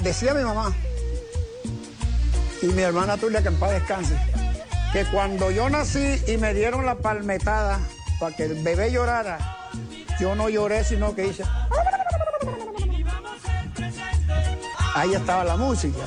Decía 0.00 0.34
mi 0.34 0.42
mamá 0.42 0.74
y 2.62 2.66
mi 2.66 2.82
hermana 2.82 3.16
Tulia, 3.16 3.42
que 3.42 3.48
en 3.48 3.58
paz 3.58 3.72
descanse, 3.72 4.16
que 4.92 5.04
cuando 5.06 5.50
yo 5.50 5.68
nací 5.68 6.20
y 6.26 6.36
me 6.36 6.54
dieron 6.54 6.86
la 6.86 6.96
palmetada 6.96 7.80
para 8.18 8.34
que 8.34 8.44
el 8.44 8.62
bebé 8.62 8.90
llorara, 8.90 9.68
yo 10.20 10.34
no 10.34 10.48
lloré, 10.48 10.84
sino 10.84 11.14
que 11.14 11.26
hice... 11.28 11.44
Ahí 14.94 15.12
estaba 15.12 15.44
la 15.44 15.56
música. 15.56 16.00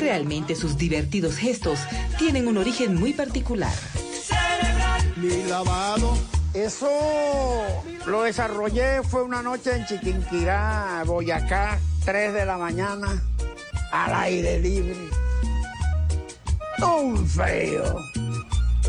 Realmente 0.00 0.54
sus 0.54 0.78
divertidos 0.78 1.36
gestos 1.36 1.78
tienen 2.18 2.48
un 2.48 2.56
origen 2.56 2.94
muy 2.94 3.12
particular. 3.12 3.74
Mi 5.16 5.42
lavado. 5.44 6.16
Eso 6.54 6.88
lo 8.06 8.22
desarrollé, 8.22 9.02
fue 9.02 9.24
una 9.24 9.42
noche 9.42 9.74
en 9.74 9.86
Chiquinquirá, 9.86 11.02
Boyacá, 11.04 11.80
3 12.04 12.32
de 12.32 12.46
la 12.46 12.56
mañana, 12.56 13.20
al 13.90 14.14
aire 14.14 14.60
libre. 14.60 14.96
Un 16.80 17.28
frío. 17.28 17.96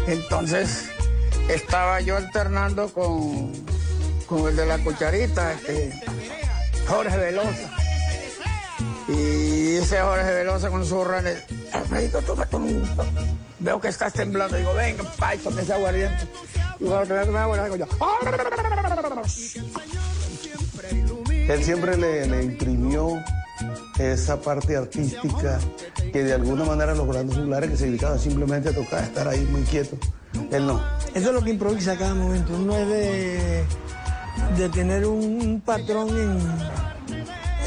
Entonces 0.06 0.92
estaba 1.50 2.02
yo 2.02 2.18
alternando 2.18 2.88
con, 2.94 3.52
con 4.28 4.48
el 4.48 4.56
de 4.56 4.66
la 4.68 4.78
cucharita, 4.78 5.54
este, 5.54 6.00
Jorge 6.88 7.18
Velosa. 7.18 7.72
Y 9.08 9.78
ese 9.78 10.02
Jorge 10.02 10.32
Velosa 10.32 10.70
con 10.70 10.86
su 10.86 10.98
Alfredito, 11.76 12.22
un... 12.54 12.84
Veo 13.60 13.82
que 13.82 13.88
estás 13.90 14.14
temblando. 14.14 14.58
Digo, 14.58 14.74
venga, 14.74 15.04
pay, 15.18 15.38
con 15.40 15.58
ese 15.60 15.74
aguardiente. 15.74 16.28
Y 16.80 16.86
cuando 16.86 17.08
te 17.08 17.32
me 17.32 17.40
aguardiente, 17.40 17.78
digo 17.78 17.86
yo... 17.86 17.98
Él 21.30 21.64
siempre 21.64 21.98
le, 21.98 22.26
le 22.28 22.44
imprimió 22.44 23.24
esa 24.00 24.42
parte 24.42 24.76
artística 24.76 25.60
que 26.12 26.24
de 26.24 26.34
alguna 26.34 26.66
manera 26.66 26.96
los 26.96 27.08
grandes 27.08 27.38
juglares 27.38 27.70
que 27.70 27.78
se 27.78 27.86
dedicaban 27.86 28.20
simplemente 28.20 28.70
a 28.70 28.74
tocar, 28.74 29.00
a 29.00 29.06
estar 29.06 29.28
ahí 29.28 29.46
muy 29.52 29.62
quieto. 29.62 29.98
Él 30.52 30.66
no. 30.66 30.82
Eso 31.14 31.30
es 31.30 31.34
lo 31.34 31.42
que 31.44 31.52
improvisa 31.52 31.94
a 31.94 31.98
cada 31.98 32.14
momento. 32.14 32.54
Uno 32.54 32.76
es 32.78 32.88
de, 32.88 33.64
de 34.58 34.70
tener 34.70 35.06
un 35.06 35.62
patrón 35.66 36.10
en, 36.10 36.40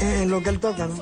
en 0.01 0.29
lo 0.29 0.43
que 0.43 0.49
él 0.49 0.59
toca, 0.59 0.87
¿no? 0.87 0.95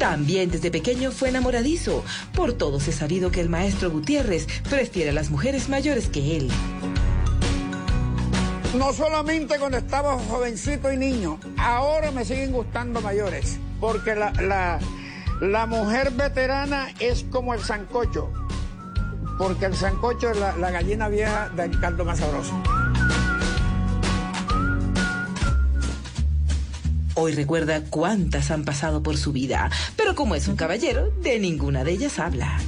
También 0.00 0.50
desde 0.50 0.70
pequeño 0.70 1.10
fue 1.10 1.28
enamoradizo. 1.28 2.02
Por 2.34 2.54
todos 2.54 2.88
es 2.88 2.94
sabido 2.94 3.30
que 3.30 3.42
el 3.42 3.50
maestro 3.50 3.90
Gutiérrez 3.90 4.46
prefiere 4.70 5.10
a 5.10 5.12
las 5.12 5.30
mujeres 5.30 5.68
mayores 5.68 6.08
que 6.08 6.38
él. 6.38 6.50
No 8.78 8.94
solamente 8.94 9.58
cuando 9.58 9.76
estaba 9.76 10.18
jovencito 10.18 10.90
y 10.90 10.96
niño, 10.96 11.38
ahora 11.58 12.12
me 12.12 12.24
siguen 12.24 12.50
gustando 12.50 13.02
mayores, 13.02 13.58
porque 13.78 14.14
la, 14.14 14.80
la, 15.42 15.66
mujer 15.66 16.12
veterana 16.12 16.88
es 16.98 17.26
como 17.30 17.52
el 17.52 17.60
sancocho, 17.60 18.32
porque 19.36 19.66
el 19.66 19.76
sancocho 19.76 20.30
es 20.30 20.38
la, 20.38 20.56
la 20.56 20.70
gallina 20.70 21.08
vieja 21.08 21.50
del 21.50 21.78
caldo 21.78 22.06
más 22.06 22.20
sabroso. 22.20 22.54
Hoy 27.14 27.34
recuerda 27.34 27.82
cuántas 27.90 28.50
han 28.50 28.64
pasado 28.64 29.02
por 29.02 29.16
su 29.16 29.32
vida, 29.32 29.70
pero 29.96 30.14
como 30.14 30.34
es 30.34 30.46
un 30.48 30.56
caballero, 30.56 31.10
de 31.22 31.38
ninguna 31.38 31.82
de 31.82 31.92
ellas 31.92 32.18
habla. 32.18 32.58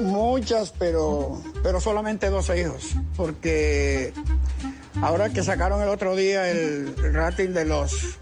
Muchas, 0.00 0.72
pero, 0.78 1.42
pero 1.62 1.80
solamente 1.80 2.30
12 2.30 2.60
hijos, 2.60 2.94
porque 3.16 4.12
ahora 5.00 5.30
que 5.30 5.42
sacaron 5.42 5.82
el 5.82 5.88
otro 5.88 6.16
día 6.16 6.50
el 6.50 6.94
rating 7.12 7.50
de 7.50 7.64
los... 7.66 8.18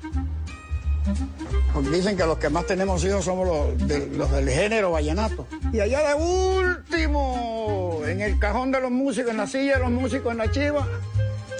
Dicen 1.92 2.16
que 2.16 2.26
los 2.26 2.38
que 2.38 2.48
más 2.48 2.66
tenemos 2.66 3.04
hijos 3.04 3.24
somos 3.24 3.46
los, 3.46 3.80
los 4.16 4.30
del 4.32 4.50
género 4.50 4.90
vallenato. 4.90 5.46
Y 5.72 5.80
allá 5.80 6.08
de 6.08 6.14
último, 6.14 8.02
en 8.04 8.20
el 8.20 8.38
cajón 8.38 8.72
de 8.72 8.80
los 8.80 8.90
músicos, 8.90 9.30
en 9.30 9.36
la 9.36 9.46
silla 9.46 9.76
de 9.76 9.84
los 9.84 9.90
músicos, 9.90 10.32
en 10.32 10.38
la 10.38 10.50
chiva, 10.50 10.86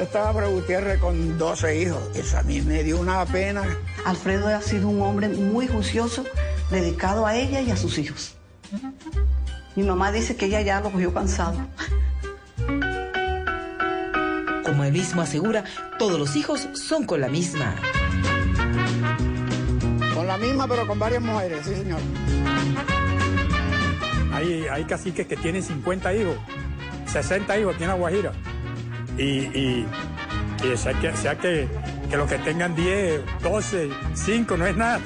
estaba 0.03 0.33
Fred 0.33 0.51
Gutiérrez 0.51 0.99
con 0.99 1.39
12 1.39 1.83
hijos. 1.83 1.99
Eso 2.15 2.39
a 2.39 2.43
mí 2.43 2.61
me 2.61 2.83
dio 2.83 2.99
una 2.99 3.25
pena. 3.27 3.63
Alfredo 4.05 4.49
ha 4.49 4.63
sido 4.63 4.89
un 4.89 5.03
hombre 5.03 5.29
muy 5.29 5.69
juicioso, 5.69 6.25
dedicado 6.71 7.27
a 7.27 7.37
ella 7.37 7.61
y 7.61 7.71
a 7.71 7.77
sus 7.77 7.99
hijos. 7.99 8.35
Mi 9.77 9.83
mamá 9.83 10.11
dice 10.13 10.37
que 10.37 10.47
ella 10.47 10.61
ya 10.63 10.81
lo 10.81 10.91
cogió 10.91 11.13
cansado. 11.13 11.59
Como 14.65 14.85
él 14.85 14.93
mismo 14.93 15.23
asegura, 15.23 15.65
todos 15.99 16.19
los 16.19 16.37
hijos 16.37 16.69
son 16.75 17.05
con 17.05 17.21
la 17.21 17.29
misma. 17.29 17.75
Con 20.15 20.27
la 20.27 20.37
misma, 20.39 20.67
pero 20.67 20.87
con 20.87 20.99
varias 20.99 21.23
mujeres, 21.23 21.61
sí, 21.65 21.75
señor. 21.75 22.01
Hay, 24.33 24.67
hay 24.69 24.85
caciques 24.85 25.27
que 25.27 25.37
tienen 25.37 25.63
50 25.63 26.15
hijos, 26.15 26.37
60 27.07 27.59
hijos 27.59 27.77
tiene 27.77 27.93
la 27.93 27.99
Guajira. 27.99 28.33
Y, 29.21 29.23
y, 29.23 29.87
y 30.65 30.77
sea, 30.79 30.95
que, 30.95 31.15
sea 31.15 31.37
que, 31.37 31.69
que 32.09 32.17
los 32.17 32.27
que 32.27 32.39
tengan 32.39 32.75
10, 32.75 33.21
12, 33.43 33.91
5 34.15 34.57
no 34.57 34.67
es 34.67 34.77
nada. 34.77 35.01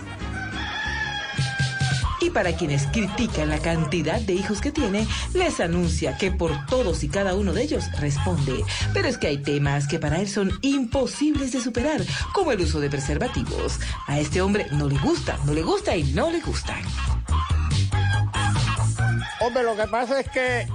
Y 2.21 2.31
para 2.31 2.53
quienes 2.53 2.87
critican 2.87 3.49
la 3.49 3.59
cantidad 3.59 4.21
de 4.21 4.35
hijos 4.35 4.61
que 4.61 4.71
tiene, 4.71 5.07
les 5.35 5.59
anuncia 5.59 6.17
que 6.17 6.31
por 6.31 6.65
todos 6.67 7.03
y 7.03 7.09
cada 7.09 7.35
uno 7.35 7.53
de 7.53 7.65
ellos 7.65 7.85
responde. 7.99 8.65
Pero 8.95 9.09
es 9.09 9.19
que 9.19 9.27
hay 9.27 9.39
temas 9.39 9.89
que 9.89 9.99
para 9.99 10.21
él 10.21 10.29
son 10.29 10.53
imposibles 10.63 11.51
de 11.51 11.61
superar, 11.61 12.01
como 12.33 12.53
el 12.53 12.61
uso 12.61 12.79
de 12.79 12.89
preservativos. 12.89 13.81
A 14.07 14.21
este 14.21 14.41
hombre 14.41 14.69
no 14.71 14.89
le 14.89 14.97
gusta, 14.99 15.39
no 15.45 15.53
le 15.53 15.63
gusta 15.63 15.97
y 15.97 16.05
no 16.13 16.31
le 16.31 16.41
gustan. 16.41 16.83
Hombre, 19.41 19.65
lo 19.65 19.77
que 19.77 19.89
pasa 19.89 20.21
es 20.21 20.29
que 20.31 20.67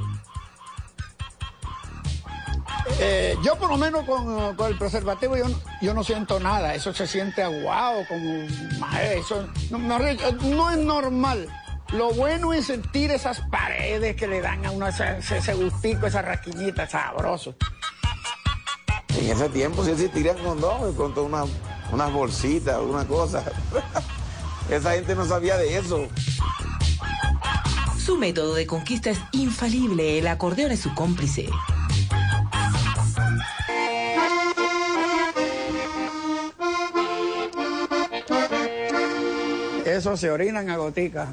eh, 2.99 3.35
yo 3.43 3.55
por 3.57 3.69
lo 3.69 3.77
menos 3.77 4.03
con, 4.05 4.55
con 4.55 4.67
el 4.71 4.77
preservativo 4.77 5.37
yo, 5.37 5.47
no- 5.47 5.59
yo 5.81 5.93
no 5.93 6.03
siento 6.03 6.39
nada. 6.39 6.73
Eso 6.75 6.93
se 6.93 7.07
siente 7.07 7.43
aguado, 7.43 8.03
como 8.07 8.45
mae, 8.79 9.19
eso 9.19 9.47
no, 9.69 9.77
no- 9.79 9.99
no 9.99 10.71
es 10.71 10.77
normal. 10.77 11.47
Lo 11.91 12.11
bueno 12.13 12.53
es 12.53 12.67
sentir 12.67 13.09
esas 13.11 13.39
paredes 13.49 14.15
que 14.15 14.27
le 14.27 14.41
dan 14.41 14.65
a 14.65 14.71
uno 14.71 14.87
ese, 14.87 15.17
ese- 15.19 15.37
ese 15.37 15.53
gustico, 15.53 16.05
esa 16.07 16.21
rasquiñita, 16.21 16.87
sabroso. 16.87 17.55
En 19.17 19.29
ese 19.31 19.49
tiempo 19.49 19.83
sí 19.83 19.91
existirían 19.91 20.37
condones, 20.37 20.95
con 20.95 21.13
todas 21.13 21.29
unas, 21.29 21.49
unas 21.91 22.13
bolsitas, 22.13 22.75
alguna 22.75 23.05
cosa. 23.05 23.43
Esa 24.69 24.91
gente 24.91 25.15
no 25.15 25.25
sabía 25.25 25.57
de 25.57 25.77
eso. 25.77 26.07
Su 27.97 28.17
método 28.17 28.53
de 28.53 28.67
conquista 28.67 29.09
es 29.09 29.19
infalible, 29.31 30.19
el 30.19 30.27
acordeón 30.27 30.71
es 30.71 30.81
su 30.81 30.93
cómplice. 30.93 31.49
Eso 39.89 40.15
se 40.15 40.29
orinan 40.29 40.69
a 40.69 40.77
gotica. 40.77 41.29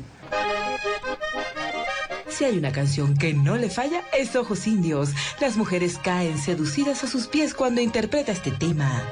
Si 2.26 2.44
hay 2.44 2.56
una 2.56 2.72
canción 2.72 3.14
que 3.14 3.34
no 3.34 3.56
le 3.56 3.68
falla, 3.68 4.02
es 4.16 4.34
Ojos 4.34 4.66
Indios. 4.66 5.10
Las 5.40 5.58
mujeres 5.58 5.98
caen 6.02 6.38
seducidas 6.38 7.04
a 7.04 7.06
sus 7.06 7.26
pies 7.26 7.52
cuando 7.52 7.82
interpreta 7.82 8.32
este 8.32 8.50
tema. 8.50 9.02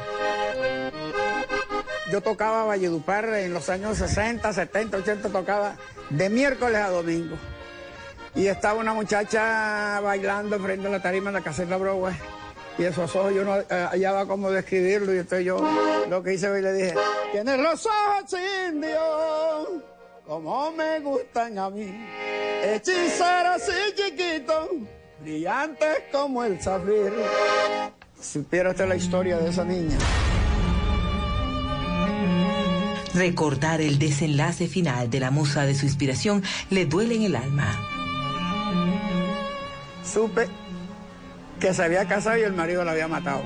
Yo 2.11 2.23
tocaba 2.23 2.65
Valledupar 2.65 3.29
en 3.35 3.53
los 3.53 3.69
años 3.69 3.99
60, 3.99 4.51
70, 4.51 4.97
80, 4.97 5.29
tocaba 5.29 5.77
de 6.09 6.31
miércoles 6.31 6.79
a 6.79 6.89
domingo. 6.89 7.37
Y 8.35 8.47
estaba 8.47 8.81
una 8.81 8.95
muchacha 8.95 10.01
bailando 10.01 10.59
frente 10.59 10.87
a 10.87 10.91
la 10.91 11.03
tarima 11.03 11.29
en 11.29 11.35
la 11.35 11.43
caseta 11.43 11.77
Broadway. 11.77 12.15
Y 12.79 12.85
esos 12.85 13.15
ojos 13.15 13.33
yo 13.35 13.45
no 13.45 13.59
eh, 13.59 13.65
hallaba 13.69 14.27
cómo 14.27 14.51
describirlo. 14.51 15.15
Y 15.15 15.19
entonces 15.19 15.47
yo 15.47 15.61
lo 16.09 16.23
que 16.23 16.35
hice 16.35 16.49
fue 16.49 16.61
le 16.61 16.73
dije, 16.73 16.95
tienes 17.33 17.59
los 17.59 17.87
ojos 17.87 18.35
indios, 18.69 19.69
como 20.27 20.73
me 20.73 21.01
gustan 21.01 21.59
a 21.59 21.71
mí. 21.71 22.07
Hechiceros 22.65 23.63
y 23.69 23.95
chiquitos, 23.95 24.69
brillantes 25.21 26.03
como 26.11 26.43
el 26.43 26.61
zafiro. 26.61 27.13
Supiera 28.21 28.71
usted 28.71 28.89
la 28.89 28.97
historia 28.97 29.39
de 29.39 29.51
esa 29.51 29.65
niña. 29.65 29.99
Recordar 33.15 33.81
el 33.81 34.01
desenlace 34.01 34.67
final 34.67 35.09
de 35.09 35.21
la 35.21 35.31
musa 35.31 35.65
de 35.67 35.77
su 35.77 35.87
inspiración 35.87 36.43
le 36.71 36.87
duele 36.87 37.15
en 37.15 37.23
el 37.23 37.37
alma. 37.37 37.79
supe 40.03 40.49
que 41.61 41.75
se 41.75 41.83
había 41.83 42.07
casado 42.07 42.39
y 42.39 42.43
el 42.43 42.53
marido 42.53 42.85
la 42.85 42.93
había 42.93 43.09
matado. 43.09 43.43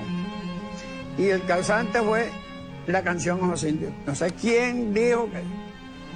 Y 1.17 1.27
el 1.27 1.43
causante 1.45 2.01
fue 2.01 2.29
la 2.87 3.03
canción 3.03 3.41
Ojos 3.41 3.63
Indios. 3.63 3.91
No 4.05 4.15
sé 4.15 4.31
quién 4.31 4.93
dijo 4.93 5.29
que, 5.29 5.43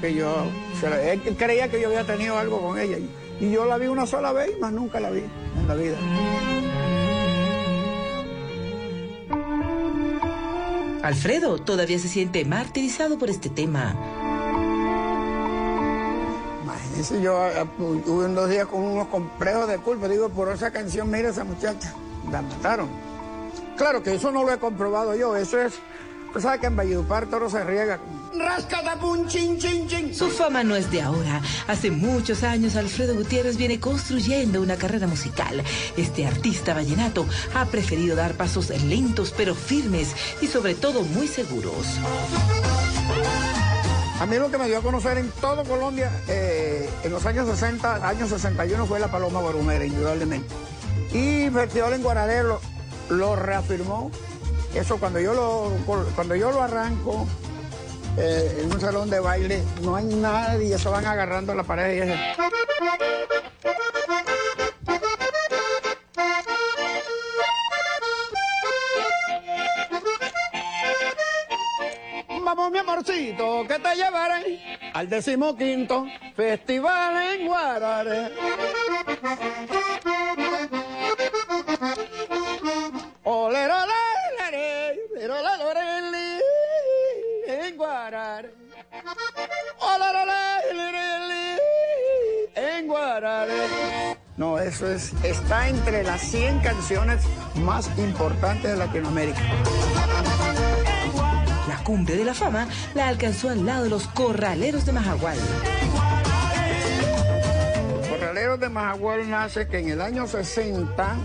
que 0.02 0.16
yo, 0.16 0.46
él 1.04 1.22
creía 1.38 1.70
que 1.70 1.82
yo 1.82 1.88
había 1.88 2.04
tenido 2.04 2.38
algo 2.38 2.62
con 2.62 2.80
ella. 2.80 2.98
Y, 2.98 3.10
y 3.46 3.52
yo 3.52 3.66
la 3.66 3.78
vi 3.78 3.88
una 3.88 4.06
sola 4.06 4.32
vez 4.32 4.52
y 4.56 4.60
más 4.60 4.72
nunca 4.72 5.00
la 5.00 5.10
vi 5.10 5.24
en 5.60 5.68
la 5.68 5.76
vida. 5.76 5.98
Alfredo 11.04 11.58
todavía 11.58 12.00
se 12.00 12.08
siente 12.08 12.46
martirizado 12.46 13.20
por 13.20 13.30
este 13.30 13.50
tema. 13.50 14.23
Imagínense, 17.04 17.22
yo 17.22 17.68
tuve 18.06 18.26
unos 18.26 18.50
días 18.50 18.66
con 18.68 18.82
unos 18.82 19.08
complejos 19.08 19.68
de 19.68 19.78
culpa. 19.78 20.08
Digo, 20.08 20.30
por 20.30 20.50
esa 20.50 20.72
canción, 20.72 21.10
mira 21.10 21.30
esa 21.30 21.44
muchacha, 21.44 21.94
la 22.32 22.42
mataron. 22.42 22.90
Claro 23.78 24.02
que 24.02 24.14
eso 24.16 24.32
no 24.32 24.44
lo 24.44 24.54
he 24.54 24.58
comprobado 24.58 25.16
yo, 25.16 25.36
eso 25.36 25.60
es 25.60 25.74
Usted 26.34 26.42
sabe 26.42 26.60
que 26.62 26.66
en 26.66 26.76
Valledupar 26.76 27.28
todo 27.28 27.48
se 27.48 27.64
riega. 27.64 28.00
Rascatapun, 28.36 29.28
chin, 29.28 29.60
chin, 29.60 29.88
chin. 29.88 30.16
Su 30.16 30.32
fama 30.32 30.64
no 30.64 30.76
es 30.76 30.90
de 30.90 31.00
ahora. 31.00 31.40
Hace 31.68 31.92
muchos 31.92 32.42
años 32.42 32.76
Alfredo 32.76 33.14
Gutiérrez 33.14 33.56
viene 33.56 33.80
construyendo 33.80 34.60
una 34.60 34.76
carrera 34.76 35.06
musical. 35.06 35.64
Este 35.96 36.26
artista 36.26 36.74
vallenato 36.74 37.28
ha 37.54 37.66
preferido 37.66 38.16
dar 38.16 38.34
pasos 38.34 38.70
lentos 38.70 39.32
pero 39.38 39.54
firmes 39.54 40.16
y 40.42 40.48
sobre 40.48 40.74
todo 40.74 41.04
muy 41.04 41.28
seguros. 41.28 42.00
A 44.20 44.26
mí 44.26 44.38
lo 44.38 44.50
que 44.50 44.58
me 44.58 44.68
dio 44.68 44.78
a 44.78 44.82
conocer 44.82 45.18
en 45.18 45.30
todo 45.42 45.64
Colombia 45.64 46.12
eh, 46.28 46.90
en 47.04 47.12
los 47.12 47.26
años 47.26 47.48
60, 47.50 48.08
años 48.08 48.30
61 48.30 48.86
fue 48.86 49.00
la 49.00 49.12
Paloma 49.12 49.42
Barumera, 49.42 49.86
indudablemente. 49.86 50.48
Y 51.12 51.50
Festival 51.50 51.94
en 51.94 52.04
Guararelo 52.04 52.62
lo 53.10 53.36
reafirmó 53.36 54.12
eso 54.76 54.98
cuando 54.98 55.20
yo 55.20 55.34
lo, 55.34 55.72
cuando 56.16 56.36
yo 56.36 56.52
lo 56.52 56.62
arranco 56.62 57.28
eh, 58.18 58.62
en 58.64 58.72
un 58.74 58.82
salón 58.82 59.10
de 59.10 59.20
baile, 59.20 59.64
no 59.82 59.96
hay 59.96 60.06
nadie, 60.06 60.74
eso 60.74 60.92
van 60.92 61.06
agarrando 61.06 61.54
la 61.54 61.64
pared 61.64 61.96
y 61.96 62.12
es... 62.12 62.20
amorcito, 73.04 73.68
que 73.68 73.80
te 73.80 73.96
llevaré 73.96 74.92
al 74.94 75.10
decimoquinto 75.10 76.06
festival 76.36 77.40
en 77.40 77.48
Guarare. 77.48 78.32
No, 94.36 94.58
eso 94.58 94.88
es, 94.92 95.14
está 95.24 95.70
entre 95.70 96.04
las 96.04 96.22
100 96.22 96.60
canciones 96.60 97.24
más 97.56 97.90
importantes 97.98 98.72
de 98.72 98.78
Latinoamérica. 98.78 99.42
Cumbre 101.84 102.16
de 102.16 102.26
la 102.26 102.34
fama 102.34 102.68
la 102.94 103.10
alcanzó 103.10 103.50
al 103.50 103.66
lado 103.66 103.84
de 103.84 103.90
los 103.90 104.08
corraleros 104.08 104.86
de 104.86 104.94
Majagual. 104.94 105.38
Corraleros 108.10 108.60
de 108.60 108.70
Majagual 108.70 109.30
nace 109.30 109.68
que 109.68 109.80
en 109.80 109.90
el 109.90 110.02
año 110.02 110.26
60 110.26 111.18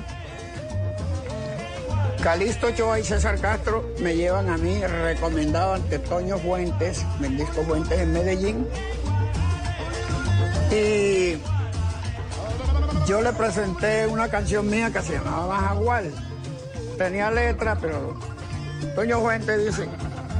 Calixto 2.23 2.67
Ochoa 2.67 2.99
y 2.99 3.05
César 3.05 3.39
Castro 3.41 3.95
me 4.01 4.17
llevan 4.17 4.49
a 4.49 4.57
mí 4.57 4.81
recomendado 4.85 5.75
ante 5.75 6.01
Toño 6.01 6.37
Fuentes, 6.39 7.07
disco 7.21 7.63
Fuentes 7.63 8.01
en 8.01 8.13
Medellín. 8.13 8.67
Y 10.73 11.39
yo 13.07 13.23
le 13.23 13.33
presenté 13.33 14.07
una 14.09 14.29
canción 14.29 14.69
mía 14.69 14.91
que 14.93 15.01
se 15.01 15.13
llamaba 15.13 15.61
Majagual. 15.61 16.13
Tenía 16.99 17.31
letra, 17.31 17.79
pero 17.81 18.19
Toño 18.97 19.21
Fuentes 19.21 19.65
dice, 19.65 19.89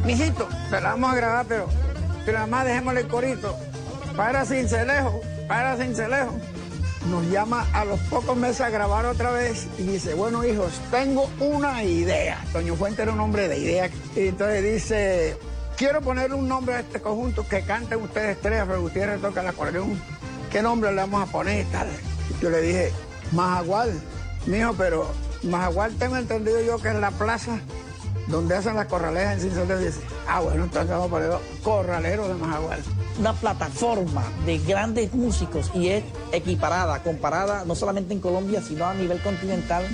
mijito, 0.05 0.49
te 0.71 0.81
la 0.81 0.91
vamos 0.91 1.13
a 1.13 1.17
grabar, 1.17 1.47
pero, 1.47 1.69
pero 2.25 2.47
más 2.47 2.65
dejémosle 2.65 3.01
el 3.01 3.09
corito. 3.09 3.57
Para 4.17 4.45
Cincelejo, 4.45 5.21
para 5.47 5.77
Cincelejo 5.77 6.35
nos 7.09 7.25
llama 7.31 7.67
a 7.73 7.85
los 7.85 7.99
pocos 8.01 8.37
meses 8.37 8.61
a 8.61 8.71
grabar 8.71 9.07
otra 9.07 9.31
vez 9.31 9.67
y 9.79 9.83
dice, 9.85 10.15
bueno 10.15 10.45
hijos, 10.45 10.73
tengo 10.91 11.31
una 11.41 11.83
idea. 11.85 12.45
Toño 12.53 12.75
Fuente 12.77 13.03
era 13.03 13.13
un 13.13 13.21
hombre 13.21 13.49
de 13.49 13.59
idea. 13.59 13.91
Y 14.15 14.29
entonces 14.29 14.63
dice, 14.63 15.37
quiero 15.77 16.03
ponerle 16.03 16.37
un 16.37 16.49
nombre 16.49 16.75
a 16.75 16.81
este 16.81 17.01
conjunto 17.01 17.47
que 17.49 17.63
canten 17.63 18.03
ustedes 18.03 18.39
tres, 18.41 18.65
pero 18.67 18.83
Gutiérrez 18.83 19.21
toca 19.21 19.41
el 19.41 19.49
acordeón. 19.49 20.01
¿Qué 20.51 20.63
nombre 20.63 20.91
le 20.91 20.97
vamos 20.97 21.29
a 21.29 21.33
poner? 21.33 21.67
Tal. 21.67 21.89
Yo 22.43 22.51
le 22.51 22.61
dije, 22.61 22.93
Majagual, 23.33 23.93
mijo, 24.47 24.75
pero 24.75 25.11
Majagual 25.43 25.95
tengo 25.95 26.17
entendido 26.17 26.61
yo 26.63 26.79
que 26.79 26.89
es 26.89 26.97
la 26.97 27.11
plaza 27.11 27.61
donde 28.29 28.57
hacen 28.57 28.77
las 28.77 28.87
corraleras 28.87 29.35
en 29.35 29.41
Cincelejo. 29.41 29.81
Dice, 29.81 30.01
ah, 30.27 30.41
bueno, 30.41 30.65
entonces 30.65 30.91
vamos 30.91 31.07
a 31.07 31.11
poner 31.11 31.31
corraleros 31.63 32.29
de 32.29 32.35
Majagual 32.35 32.81
una 33.19 33.33
plataforma 33.33 34.23
de 34.47 34.59
grandes 34.59 35.13
músicos 35.13 35.71
y 35.75 35.89
es 35.89 36.05
equiparada, 36.33 37.03
comparada 37.03 37.65
no 37.65 37.75
solamente 37.75 38.15
en 38.15 38.21
Colombia, 38.21 38.63
sino 38.63 38.87
a 38.87 38.95
nivel 38.95 39.21
continental 39.21 39.85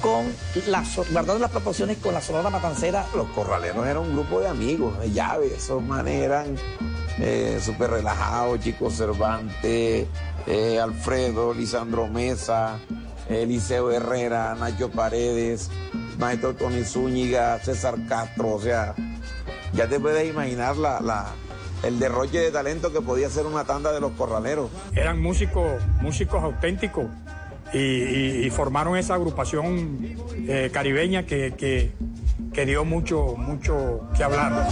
con 0.00 0.24
las, 0.66 0.96
guardando 0.96 1.38
las 1.38 1.50
proporciones 1.50 1.98
con 1.98 2.14
la 2.14 2.20
Sonora 2.20 2.50
Matancera. 2.50 3.06
Los 3.14 3.28
corraleros 3.28 3.86
eran 3.86 3.98
un 3.98 4.12
grupo 4.14 4.40
de 4.40 4.48
amigos, 4.48 4.98
de 4.98 5.12
llaves, 5.12 5.52
esos 5.52 5.82
manes 5.82 6.22
eran 6.22 6.56
eh, 7.18 7.60
súper 7.62 7.90
relajados, 7.90 8.60
Chico 8.60 8.90
Cervantes, 8.90 10.06
eh, 10.46 10.80
Alfredo, 10.80 11.52
Lisandro 11.52 12.08
Mesa, 12.08 12.78
Eliseo 13.30 13.90
Herrera, 13.90 14.54
Nacho 14.58 14.90
Paredes, 14.90 15.70
Maestro 16.18 16.54
Tony 16.54 16.84
Zúñiga, 16.84 17.58
César 17.60 17.94
Castro, 18.08 18.54
o 18.54 18.60
sea, 18.60 18.94
ya 19.72 19.88
te 19.88 19.98
puedes 20.00 20.28
imaginar 20.28 20.76
la, 20.76 21.00
la 21.00 21.32
el 21.82 21.98
derroche 21.98 22.38
de 22.38 22.50
talento 22.50 22.92
que 22.92 23.00
podía 23.00 23.30
ser 23.30 23.46
una 23.46 23.64
tanda 23.64 23.92
de 23.92 24.00
los 24.00 24.12
corraleros. 24.12 24.70
Eran 24.94 25.20
músicos, 25.20 25.82
músicos 26.00 26.42
auténticos 26.42 27.06
y, 27.72 28.50
formaron 28.50 28.96
esa 28.96 29.14
agrupación 29.14 30.16
eh, 30.48 30.70
caribeña 30.72 31.24
que, 31.24 31.54
que, 32.52 32.66
dio 32.66 32.84
mucho, 32.84 33.36
mucho 33.36 34.00
que 34.16 34.24
hablar. 34.24 34.66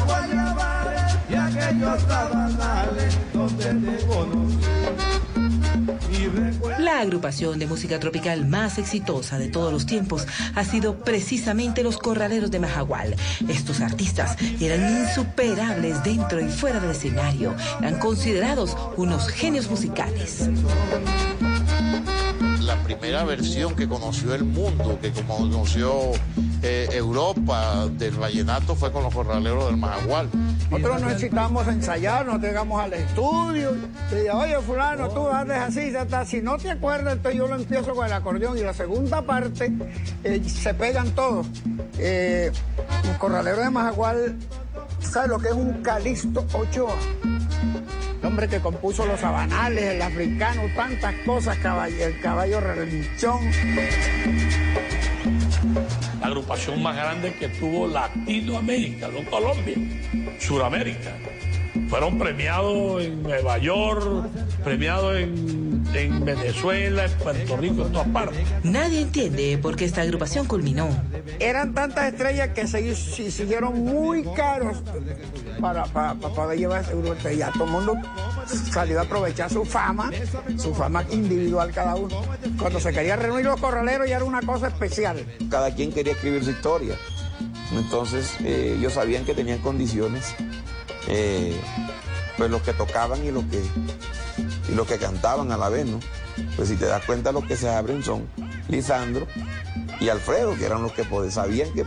La 6.78 7.00
agrupación 7.00 7.58
de 7.58 7.66
música 7.66 7.98
tropical 7.98 8.46
más 8.46 8.78
exitosa 8.78 9.38
de 9.38 9.48
todos 9.48 9.72
los 9.72 9.86
tiempos 9.86 10.26
ha 10.54 10.64
sido 10.64 10.96
precisamente 10.96 11.82
los 11.82 11.98
Corraleros 11.98 12.50
de 12.50 12.60
Majagual. 12.60 13.16
Estos 13.48 13.80
artistas 13.80 14.36
eran 14.60 15.02
insuperables 15.02 16.02
dentro 16.04 16.40
y 16.40 16.48
fuera 16.48 16.80
del 16.80 16.90
escenario. 16.90 17.54
Eran 17.80 17.98
considerados 17.98 18.76
unos 18.96 19.28
genios 19.28 19.68
musicales 19.70 20.48
la 22.68 22.76
primera 22.84 23.24
versión 23.24 23.74
que 23.74 23.88
conoció 23.88 24.34
el 24.34 24.44
mundo, 24.44 24.98
que 25.00 25.10
conoció 25.26 26.12
eh, 26.62 26.86
Europa 26.92 27.86
del 27.86 28.14
vallenato 28.14 28.76
fue 28.76 28.92
con 28.92 29.04
los 29.04 29.14
corraleros 29.14 29.68
del 29.68 29.78
Majagual. 29.78 30.28
Nosotros 30.70 31.00
necesitamos 31.00 31.66
ensayar, 31.66 32.26
nos 32.26 32.42
llegamos 32.42 32.78
al 32.78 32.92
estudio, 32.92 33.74
y 34.12 34.28
oye 34.28 34.58
fulano, 34.60 35.08
tú 35.08 35.26
andes 35.30 35.56
así, 35.56 35.90
ya 35.90 36.02
está. 36.02 36.26
Si 36.26 36.42
no 36.42 36.58
te 36.58 36.70
acuerdas, 36.70 37.14
entonces 37.14 37.38
yo 37.38 37.48
lo 37.48 37.54
empiezo 37.54 37.94
con 37.94 38.06
el 38.06 38.12
acordeón 38.12 38.58
y 38.58 38.60
la 38.60 38.74
segunda 38.74 39.22
parte 39.22 39.72
eh, 40.22 40.42
se 40.46 40.74
pegan 40.74 41.12
todos. 41.12 41.46
Eh, 41.96 42.52
los 43.06 43.16
corraleros 43.16 43.64
de 43.64 43.70
Majagual, 43.70 44.36
¿sabes 45.00 45.30
lo 45.30 45.38
que 45.38 45.48
es 45.48 45.54
un 45.54 45.82
Calisto 45.82 46.44
Ochoa? 46.52 46.94
El 48.20 48.26
hombre 48.26 48.48
que 48.48 48.60
compuso 48.60 49.06
los 49.06 49.20
sabanales, 49.20 49.84
el 49.94 50.02
africano, 50.02 50.62
tantas 50.74 51.14
cosas, 51.24 51.56
el 51.98 52.20
caballo 52.20 52.60
relinchón. 52.60 53.40
La 56.20 56.26
agrupación 56.26 56.82
más 56.82 56.96
grande 56.96 57.32
que 57.34 57.48
tuvo 57.48 57.86
Latinoamérica, 57.86 59.08
no 59.08 59.28
Colombia, 59.30 59.76
Suramérica. 60.38 61.12
Fueron 61.88 62.18
premiados 62.18 63.02
en 63.02 63.22
Nueva 63.22 63.58
York, 63.58 64.26
premiados 64.64 65.16
en, 65.16 65.58
Venezuela, 66.24 67.06
en 67.06 67.12
Puerto 67.12 67.56
Rico, 67.56 67.86
en 67.86 67.92
todas 67.92 68.08
partes. 68.08 68.46
Nadie 68.62 69.00
entiende 69.00 69.58
por 69.58 69.74
qué 69.74 69.86
esta 69.86 70.02
agrupación 70.02 70.46
culminó. 70.46 70.88
Eran 71.40 71.72
tantas 71.72 72.12
estrellas 72.12 72.50
que 72.50 72.66
se 72.66 72.94
siguieron 73.30 73.84
muy 73.84 74.22
caros 74.34 74.82
para, 75.60 75.84
poder 76.14 76.58
llevar 76.58 76.82
ese 76.82 76.94
grupo. 76.94 77.14
Ya 77.30 77.50
todo 77.52 77.64
el 77.64 77.70
mundo 77.70 77.94
salió 78.70 78.98
a 78.98 79.02
aprovechar 79.02 79.50
su 79.50 79.64
fama, 79.64 80.10
su 80.56 80.74
fama 80.74 81.04
individual 81.10 81.72
cada 81.72 81.94
uno. 81.94 82.22
Cuando 82.58 82.80
se 82.80 82.92
quería 82.92 83.16
reunir 83.16 83.46
los 83.46 83.60
corraleros 83.60 84.08
ya 84.08 84.16
era 84.16 84.24
una 84.24 84.42
cosa 84.42 84.68
especial. 84.68 85.24
Cada 85.50 85.74
quien 85.74 85.92
quería 85.92 86.12
escribir 86.12 86.44
su 86.44 86.50
historia. 86.50 86.96
Entonces 87.72 88.36
eh, 88.44 88.76
ellos 88.78 88.94
sabían 88.94 89.24
que 89.24 89.34
tenían 89.34 89.58
condiciones 89.58 90.34
eh, 91.08 91.58
pues 92.36 92.50
los 92.50 92.62
que 92.62 92.72
tocaban 92.72 93.24
y 93.24 93.30
los 93.30 93.44
que, 93.44 93.62
y 94.70 94.74
los 94.74 94.86
que 94.86 94.98
cantaban 94.98 95.50
a 95.52 95.56
la 95.56 95.68
vez, 95.68 95.86
¿no? 95.86 96.00
Pues 96.56 96.68
si 96.68 96.76
te 96.76 96.86
das 96.86 97.04
cuenta, 97.04 97.32
los 97.32 97.44
que 97.44 97.56
se 97.56 97.68
abren 97.68 98.02
son 98.02 98.28
Lisandro 98.68 99.26
y 100.00 100.08
Alfredo, 100.08 100.56
que 100.56 100.64
eran 100.64 100.82
los 100.82 100.92
que 100.92 101.04
sabían 101.30 101.72
que 101.72 101.84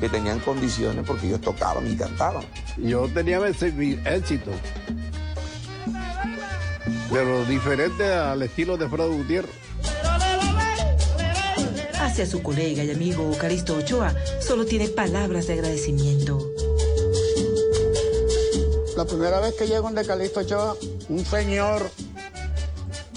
que 0.00 0.08
tenían 0.08 0.40
condiciones 0.40 1.04
porque 1.06 1.26
ellos 1.26 1.40
tocaban 1.40 1.90
y 1.90 1.96
cantaban. 1.96 2.44
Yo 2.76 3.08
tenía 3.08 3.40
mi 3.40 3.98
éxito, 4.04 4.50
pero 7.10 7.44
diferente 7.44 8.04
al 8.12 8.42
estilo 8.42 8.76
de 8.76 8.88
Fredo 8.88 9.12
Gutiérrez. 9.12 9.54
Hacia 12.00 12.26
su 12.26 12.42
colega 12.42 12.84
y 12.84 12.90
amigo 12.90 13.30
Caristo 13.38 13.76
Ochoa, 13.76 14.14
solo 14.40 14.66
tiene 14.66 14.88
palabras 14.88 15.46
de 15.46 15.54
agradecimiento. 15.54 16.53
La 18.96 19.04
primera 19.04 19.40
vez 19.40 19.54
que 19.54 19.66
llego 19.66 19.90
de 19.90 20.06
Calisto 20.06 20.40
Ochoa, 20.40 20.76
un 21.08 21.24
señor 21.24 21.90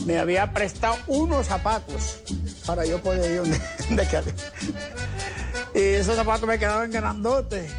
me 0.05 0.17
había 0.17 0.51
prestado 0.51 0.95
unos 1.07 1.45
zapatos 1.47 2.19
para 2.65 2.85
yo 2.85 2.99
poder 3.01 3.45
ir 3.45 3.59
de, 3.95 4.07
Calisto. 4.07 4.43
Y 5.75 5.79
esos 5.79 6.15
zapatos 6.15 6.47
me 6.47 6.57
quedaban 6.57 6.89
grandotes. 6.89 7.71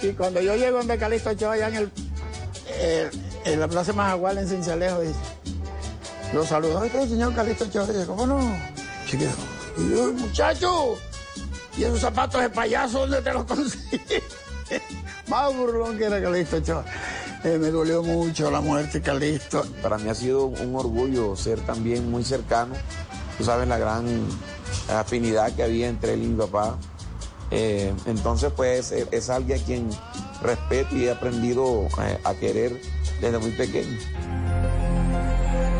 Y 0.00 0.12
cuando 0.12 0.40
yo 0.40 0.54
llego 0.54 0.78
donde 0.78 0.96
Calisto 0.96 1.30
Ochoa, 1.30 1.54
allá 1.54 1.68
en, 1.68 1.74
el, 1.76 1.90
en 3.44 3.60
la 3.60 3.66
Plaza 3.66 3.92
Majagual, 3.92 4.38
en 4.38 4.48
Cincelejo, 4.48 5.00
dice, 5.00 5.18
lo 6.32 6.44
saludó 6.44 6.84
este 6.84 7.08
señor 7.08 7.34
Calisto 7.34 7.64
Ochoa. 7.64 7.86
Dice, 7.86 8.06
¿cómo 8.06 8.26
no? 8.26 8.56
Chiquito. 9.06 9.32
Y 9.76 9.90
yo, 9.90 10.12
muchacho, 10.12 10.96
¿y 11.76 11.82
esos 11.82 11.98
zapatos 11.98 12.40
de 12.42 12.50
payaso 12.50 13.00
dónde 13.00 13.22
te 13.22 13.32
los 13.32 13.44
conseguí? 13.44 14.00
Más 15.26 15.56
burlón 15.56 15.98
que 15.98 16.04
era 16.04 16.22
Calisto 16.22 16.58
Ochoa. 16.58 16.84
Eh, 17.44 17.58
me 17.58 17.70
dolió 17.70 18.02
mucho 18.02 18.50
la 18.50 18.62
muerte 18.62 19.00
de 19.00 19.02
Calisto. 19.02 19.66
Para 19.82 19.98
mí 19.98 20.08
ha 20.08 20.14
sido 20.14 20.46
un 20.46 20.74
orgullo 20.74 21.36
ser 21.36 21.60
también 21.60 22.10
muy 22.10 22.24
cercano. 22.24 22.74
Tú 23.36 23.44
sabes 23.44 23.68
la 23.68 23.76
gran 23.76 24.06
afinidad 24.88 25.54
que 25.54 25.62
había 25.62 25.88
entre 25.88 26.14
él 26.14 26.22
y 26.22 26.26
mi 26.28 26.38
papá. 26.38 26.78
Eh, 27.50 27.92
entonces, 28.06 28.50
pues 28.56 28.92
es, 28.92 29.28
alguien 29.28 29.60
a 29.60 29.62
quien 29.62 29.90
respeto 30.40 30.96
y 30.96 31.04
he 31.04 31.10
aprendido 31.10 31.86
eh, 32.02 32.18
a 32.24 32.32
querer 32.32 32.80
desde 33.20 33.38
muy 33.38 33.50
pequeño. 33.50 33.98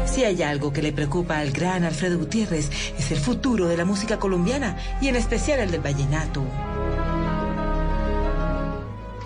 Si 0.04 0.22
hay 0.22 0.42
algo 0.42 0.70
que 0.70 0.82
le 0.82 0.92
preocupa 0.92 1.38
al 1.38 1.50
gran 1.50 1.82
Alfredo 1.84 2.18
Gutiérrez 2.18 2.68
es 2.98 3.10
el 3.10 3.18
futuro 3.18 3.68
de 3.68 3.78
la 3.78 3.86
música 3.86 4.18
colombiana 4.18 4.76
y 5.00 5.08
en 5.08 5.16
especial 5.16 5.60
el 5.60 5.70
del 5.70 5.80
vallenato. 5.80 6.42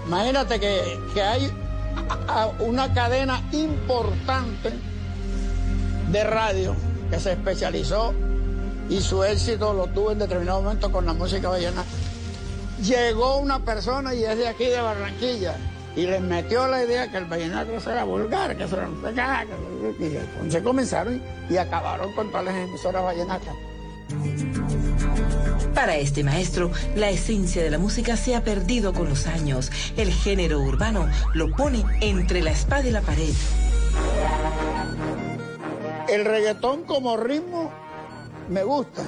Imagínate 0.07 0.61
que, 0.61 0.99
que 1.13 1.21
hay 1.21 1.53
una 2.61 2.93
cadena 2.93 3.43
importante 3.53 4.73
de 6.11 6.25
radio 6.25 6.75
que 7.11 7.19
se 7.19 7.33
especializó 7.33 8.15
y 8.89 9.01
su 9.01 9.23
éxito 9.23 9.73
lo 9.73 9.87
tuvo 9.89 10.13
en 10.13 10.19
determinado 10.19 10.63
momento 10.63 10.91
con 10.91 11.07
la 11.07 11.13
música 11.13 11.49
vallenata. 11.49 11.89
Llegó 12.83 13.39
una 13.39 13.59
persona 13.61 14.15
y 14.15 14.25
es 14.25 14.39
de 14.39 14.49
aquí 14.49 14.67
de 14.67 14.81
Barranquilla 14.81 15.57
y 15.97 16.07
les 16.07 16.21
metió 16.21 16.67
la 16.69 16.85
idea 16.85 17.11
que 17.11 17.19
el 17.19 17.25
vallenato 17.25 17.73
era 17.91 18.05
vulgar, 18.05 18.57
que 18.57 18.65
eso 18.65 18.77
era 18.77 18.89
un 18.89 19.97
y 19.99 20.17
entonces 20.17 20.63
comenzaron 20.63 21.21
y 21.51 21.57
acabaron 21.57 22.13
con 22.15 22.29
todas 22.29 22.45
las 22.47 22.55
emisoras 22.55 23.03
vallenatas. 23.03 23.55
Para 25.75 25.97
este 25.97 26.25
maestro, 26.25 26.71
la 26.97 27.11
esencia 27.11 27.63
de 27.63 27.71
la 27.71 27.79
música 27.79 28.17
se 28.17 28.35
ha 28.35 28.43
perdido 28.43 28.93
con 28.93 29.09
los 29.09 29.27
años. 29.27 29.71
El 29.97 30.13
género 30.13 30.61
urbano 30.61 31.09
lo 31.35 31.51
pone 31.55 31.85
entre 32.01 32.43
la 32.43 32.51
espada 32.51 32.87
y 32.87 32.91
la 32.91 33.01
pared. 33.01 33.35
El 36.09 36.25
reggaetón 36.25 36.85
como 36.85 37.17
ritmo 37.17 37.71
me 38.49 38.63
gusta. 38.65 39.03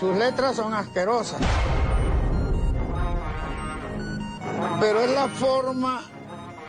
Sus 0.00 0.16
letras 0.16 0.56
son 0.56 0.74
asquerosas. 0.74 1.40
Pero 4.80 5.00
es 5.00 5.10
la 5.10 5.28
forma 5.28 6.02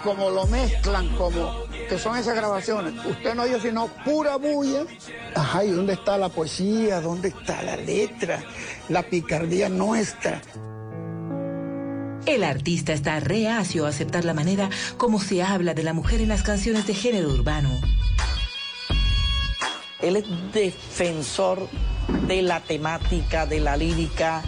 como 0.04 0.30
lo 0.30 0.46
mezclan, 0.48 1.10
como 1.16 1.67
que 1.88 1.98
son 1.98 2.18
esas 2.18 2.36
grabaciones. 2.36 2.94
Usted 3.06 3.36
no 3.36 3.44
oye 3.44 3.60
sino 3.60 3.88
pura 4.04 4.38
bulla. 4.38 4.86
Ajá, 5.36 5.64
¿y 5.64 5.72
dónde 5.72 5.94
está 5.94 6.18
la 6.18 6.30
poesía? 6.30 7.02
¿Dónde 7.02 7.30
está 7.30 7.62
la 7.64 7.76
letra? 7.78 8.44
La 8.90 9.04
picardía 9.04 9.70
nuestra. 9.70 10.42
El 12.26 12.44
artista 12.44 12.92
está 12.92 13.20
reacio 13.22 13.86
a 13.86 13.90
aceptar 13.90 14.26
la 14.26 14.34
manera 14.34 14.70
como 14.98 15.20
se 15.20 15.42
habla 15.42 15.74
de 15.74 15.84
la 15.84 15.94
mujer 15.94 16.20
en 16.20 16.28
las 16.28 16.44
canciones 16.44 16.86
de 16.86 16.94
género 16.94 17.30
urbano. 17.30 17.70
Él 20.02 20.18
es 20.18 20.26
defensor 20.54 21.70
de 22.28 22.42
la 22.42 22.60
temática, 22.60 23.46
de 23.46 23.60
la 23.60 23.78
lírica, 23.78 24.44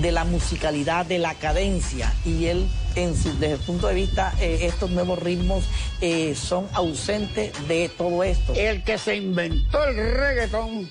de 0.00 0.12
la 0.12 0.24
musicalidad, 0.24 1.06
de 1.06 1.18
la 1.18 1.34
cadencia. 1.34 2.14
Y 2.24 2.46
él, 2.46 2.66
desde 2.94 3.52
el 3.52 3.58
punto 3.58 3.88
de 3.88 3.94
vista, 3.94 4.32
eh, 4.40 4.60
estos 4.62 4.90
nuevos 4.90 5.18
ritmos 5.18 5.64
eh, 6.00 6.34
son 6.34 6.68
ausentes 6.72 7.52
de 7.66 7.88
todo 7.88 8.22
esto. 8.22 8.54
El 8.54 8.84
que 8.84 8.98
se 8.98 9.16
inventó 9.16 9.82
el 9.84 9.96
reggaetón 9.96 10.88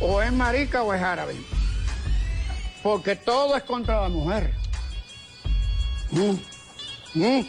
o 0.00 0.20
es 0.20 0.32
marica 0.32 0.82
o 0.82 0.92
es 0.92 1.02
árabe. 1.02 1.34
Porque 2.82 3.16
todo 3.16 3.56
es 3.56 3.62
contra 3.62 4.02
la 4.02 4.08
mujer. 4.08 4.52
Mm, 6.10 6.36
mm. 7.14 7.48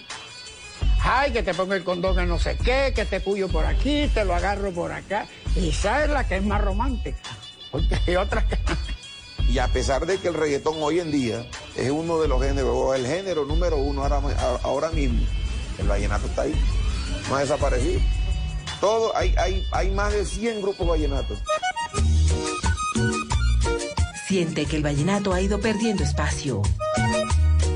Ay, 1.01 1.31
que 1.31 1.43
te 1.43 1.53
pongo 1.53 1.73
el 1.73 1.83
condón 1.83 2.17
en 2.19 2.29
no 2.29 2.39
sé 2.39 2.57
qué, 2.57 2.93
que 2.95 3.05
te 3.05 3.19
puyo 3.19 3.47
por 3.49 3.65
aquí, 3.65 4.09
te 4.13 4.23
lo 4.23 4.33
agarro 4.33 4.71
por 4.71 4.91
acá. 4.91 5.27
Y 5.55 5.69
esa 5.69 6.05
es 6.05 6.09
la 6.09 6.25
que 6.27 6.37
es 6.37 6.43
más 6.43 6.61
romántica. 6.61 7.19
Porque 7.71 7.97
hay 8.07 8.15
otras 8.15 8.45
que... 8.45 8.57
Y 9.49 9.59
a 9.59 9.67
pesar 9.67 10.05
de 10.05 10.17
que 10.17 10.27
el 10.27 10.33
reggaetón 10.33 10.75
hoy 10.79 10.99
en 10.99 11.11
día 11.11 11.45
es 11.75 11.89
uno 11.89 12.19
de 12.19 12.27
los 12.27 12.41
géneros, 12.41 12.71
o 12.73 12.93
el 12.93 13.05
género 13.05 13.45
número 13.45 13.77
uno 13.77 14.03
ahora, 14.03 14.21
ahora 14.63 14.89
mismo, 14.89 15.21
el 15.79 15.87
vallenato 15.87 16.27
está 16.27 16.43
ahí, 16.43 16.55
no 17.29 17.35
ha 17.35 17.39
desaparecido. 17.39 18.01
Todo, 18.81 19.15
hay, 19.15 19.33
hay, 19.37 19.65
hay 19.71 19.89
más 19.91 20.13
de 20.13 20.25
100 20.25 20.61
grupos 20.61 20.87
vallenatos. 20.87 21.39
Siente 24.27 24.65
que 24.65 24.75
el 24.75 24.83
vallenato 24.83 25.33
ha 25.33 25.41
ido 25.41 25.59
perdiendo 25.59 26.03
espacio. 26.03 26.61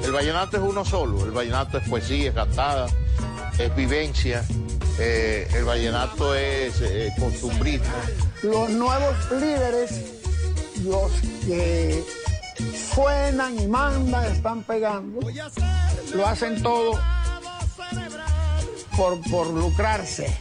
El 0.03 0.11
vallenato 0.11 0.57
es 0.57 0.63
uno 0.63 0.83
solo, 0.83 1.23
el 1.23 1.31
vallenato 1.31 1.77
es 1.77 1.87
poesía, 1.87 2.33
cantada, 2.33 2.87
es 3.57 3.73
vivencia, 3.75 4.43
eh, 4.99 5.47
el 5.53 5.63
vallenato 5.63 6.35
es 6.35 6.81
eh, 6.81 7.09
costumbrismo. 7.17 7.85
Los 8.43 8.69
nuevos 8.71 9.15
líderes 9.31 10.10
los 10.83 11.11
que 11.45 12.03
suenan 12.93 13.59
y 13.59 13.67
mandan, 13.67 14.25
están 14.25 14.63
pegando, 14.63 15.19
lo 16.13 16.27
hacen 16.27 16.61
todo 16.61 16.99
por, 18.95 19.21
por 19.29 19.47
lucrarse. 19.47 20.35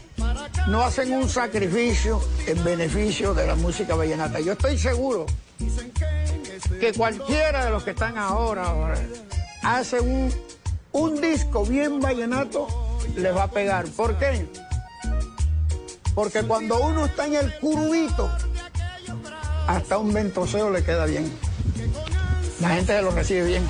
No 0.68 0.82
hacen 0.82 1.12
un 1.14 1.28
sacrificio 1.28 2.20
en 2.47 2.62
beneficio 2.62 3.32
de 3.35 3.47
la 3.47 3.54
música 3.54 3.94
vallenata. 3.94 4.40
Yo 4.40 4.52
estoy 4.52 4.76
seguro 4.76 5.26
que 6.78 6.92
cualquiera 6.92 7.64
de 7.64 7.70
los 7.70 7.82
que 7.82 7.90
están 7.90 8.18
ahora, 8.18 8.94
hace 9.62 10.00
un, 10.00 10.32
un 10.92 11.20
disco 11.20 11.64
bien 11.64 12.00
vallenato, 12.00 12.68
les 13.16 13.35
va 13.35 13.44
a 13.44 13.50
pegar. 13.50 13.87
¿Por 13.87 14.18
qué? 14.18 14.47
Porque 16.14 16.42
cuando 16.42 16.80
uno 16.80 17.06
está 17.06 17.26
en 17.26 17.35
el 17.35 17.59
curvito, 17.59 18.30
hasta 19.66 19.98
un 19.98 20.12
ventoseo 20.12 20.70
le 20.70 20.82
queda 20.84 21.06
bien. 21.06 21.30
La 22.60 22.70
gente 22.70 22.92
se 22.92 23.02
lo 23.02 23.10
recibe 23.10 23.44
bien. 23.44 23.62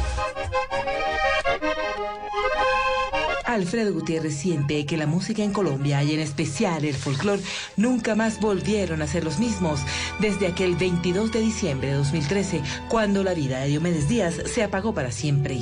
Alfredo 3.44 3.92
Gutiérrez 3.92 4.36
siente 4.36 4.86
que 4.86 4.96
la 4.96 5.06
música 5.06 5.42
en 5.42 5.52
Colombia 5.52 6.02
y 6.04 6.14
en 6.14 6.20
especial 6.20 6.84
el 6.84 6.94
folclore 6.94 7.42
nunca 7.76 8.14
más 8.14 8.40
volvieron 8.40 9.02
a 9.02 9.08
ser 9.08 9.24
los 9.24 9.40
mismos 9.40 9.80
desde 10.20 10.46
aquel 10.46 10.76
22 10.76 11.32
de 11.32 11.40
diciembre 11.40 11.88
de 11.88 11.94
2013 11.94 12.62
cuando 12.88 13.24
la 13.24 13.34
vida 13.34 13.60
de 13.60 13.68
Diomedes 13.68 14.08
Díaz 14.08 14.36
se 14.46 14.62
apagó 14.62 14.94
para 14.94 15.10
siempre. 15.10 15.56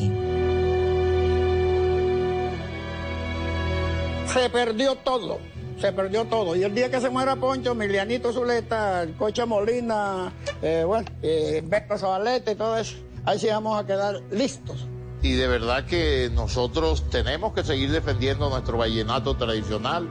Se 4.33 4.51
perdió 4.51 4.95
todo 4.97 5.41
se 5.81 5.93
perdió 5.93 6.25
todo. 6.25 6.57
Y 6.57 6.63
el 6.63 6.75
día 6.75 6.91
que 6.91 7.01
se 7.01 7.11
muera 7.11 7.37
Poncho, 7.37 7.75
Milianito 7.75 8.33
Zuleta, 8.33 9.03
el 9.03 9.15
Coche 9.15 9.45
Molina, 9.45 10.33
eh, 10.63 10.85
bueno, 10.87 11.09
eh, 11.23 11.63
Beto 11.65 11.97
Zabaleta 11.97 12.53
y 12.53 12.55
todo 12.55 12.77
eso, 12.77 12.97
ahí 13.25 13.39
sí 13.39 13.49
vamos 13.49 13.81
a 13.81 13.87
quedar 13.87 14.21
listos. 14.31 14.87
Y 15.23 15.33
de 15.33 15.49
verdad 15.49 15.85
que 15.85 16.31
nosotros 16.33 17.11
tenemos 17.11 17.53
que 17.53 17.65
seguir 17.65 17.91
defendiendo 17.91 18.49
nuestro 18.51 18.79
vallenato 18.79 19.37
tradicional, 19.37 20.09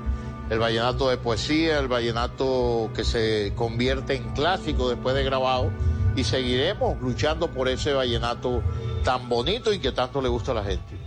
el 0.50 0.60
vallenato 0.60 1.10
de 1.10 1.18
poesía, 1.18 1.80
el 1.80 1.88
vallenato 1.88 2.90
que 2.94 3.04
se 3.04 3.54
convierte 3.56 4.16
en 4.16 4.24
clásico 4.34 4.90
después 4.90 5.16
de 5.16 5.24
grabado, 5.24 5.72
y 6.16 6.24
seguiremos 6.24 7.00
luchando 7.00 7.48
por 7.50 7.70
ese 7.70 7.94
vallenato 7.94 8.64
tan 9.04 9.30
bonito 9.30 9.72
y 9.72 9.80
que 9.80 9.92
tanto 9.92 10.22
le 10.22 10.28
gusta 10.28 10.52
a 10.52 10.56
la 10.56 10.64
gente. 10.64 11.07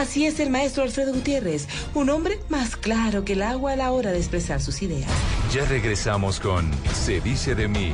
Así 0.00 0.24
es 0.24 0.40
el 0.40 0.48
maestro 0.48 0.82
Alfredo 0.82 1.12
Gutiérrez, 1.12 1.68
un 1.92 2.08
hombre 2.08 2.40
más 2.48 2.74
claro 2.74 3.22
que 3.22 3.34
el 3.34 3.42
agua 3.42 3.72
a 3.72 3.76
la 3.76 3.92
hora 3.92 4.12
de 4.12 4.16
expresar 4.16 4.58
sus 4.58 4.80
ideas. 4.80 5.10
Ya 5.52 5.66
regresamos 5.66 6.40
con 6.40 6.70
Se 6.94 7.20
dice 7.20 7.54
de 7.54 7.68
mí. 7.68 7.92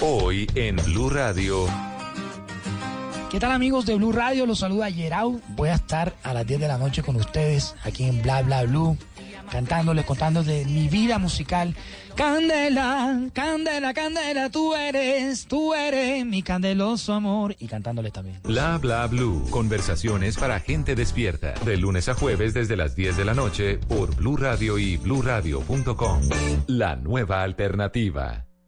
Hoy 0.00 0.46
en 0.54 0.76
Blue 0.76 1.10
Radio. 1.10 1.66
¿Qué 3.30 3.38
tal 3.38 3.52
amigos 3.52 3.84
de 3.84 3.96
Blue 3.96 4.12
Radio? 4.12 4.46
Los 4.46 4.60
saluda 4.60 4.88
Yerau. 4.88 5.42
Voy 5.48 5.68
a 5.68 5.74
estar 5.74 6.14
a 6.22 6.32
las 6.32 6.46
10 6.46 6.60
de 6.60 6.68
la 6.68 6.78
noche 6.78 7.02
con 7.02 7.16
ustedes 7.16 7.74
aquí 7.84 8.04
en 8.04 8.22
Bla 8.22 8.40
Bla 8.40 8.64
Blue, 8.64 8.96
cantándoles, 9.50 10.06
contándoles 10.06 10.48
de 10.48 10.64
mi 10.64 10.88
vida 10.88 11.18
musical. 11.18 11.76
Candela, 12.16 13.28
candela, 13.32 13.94
candela, 13.94 14.50
tú 14.50 14.74
eres, 14.74 15.46
tú 15.46 15.74
eres 15.74 16.24
mi 16.26 16.42
candeloso 16.42 17.14
amor. 17.14 17.56
Y 17.58 17.66
cantándoles 17.66 18.12
también. 18.12 18.40
Bla 18.44 18.78
Bla 18.78 19.06
Blue. 19.06 19.44
Conversaciones 19.50 20.36
para 20.36 20.60
gente 20.60 20.94
despierta. 20.94 21.54
De 21.64 21.76
lunes 21.76 22.08
a 22.08 22.14
jueves 22.14 22.54
desde 22.54 22.76
las 22.76 22.94
10 22.94 23.16
de 23.16 23.24
la 23.24 23.34
noche 23.34 23.78
por 23.88 24.14
Blue 24.14 24.36
Radio 24.36 24.78
y 24.78 24.96
bluradio.com. 24.96 26.22
La 26.66 26.96
nueva 26.96 27.42
alternativa. 27.42 28.46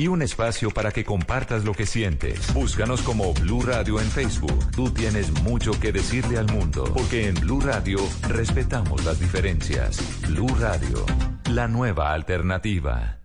Y 0.00 0.08
un 0.08 0.22
espacio 0.22 0.70
para 0.70 0.92
que 0.92 1.04
compartas 1.04 1.66
lo 1.66 1.74
que 1.74 1.84
sientes. 1.84 2.54
Búscanos 2.54 3.02
como 3.02 3.34
Blue 3.34 3.60
Radio 3.60 4.00
en 4.00 4.10
Facebook. 4.10 4.70
Tú 4.70 4.88
tienes 4.88 5.30
mucho 5.42 5.78
que 5.78 5.92
decirle 5.92 6.38
al 6.38 6.50
mundo, 6.50 6.84
porque 6.94 7.28
en 7.28 7.34
Blue 7.34 7.60
Radio 7.60 7.98
respetamos 8.26 9.04
las 9.04 9.20
diferencias. 9.20 9.98
Blue 10.26 10.48
Radio, 10.58 11.04
la 11.50 11.68
nueva 11.68 12.14
alternativa. 12.14 13.18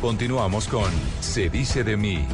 Continuamos 0.00 0.66
con 0.66 0.90
Se 1.20 1.50
dice 1.50 1.84
de 1.84 1.98
mí. 1.98 2.26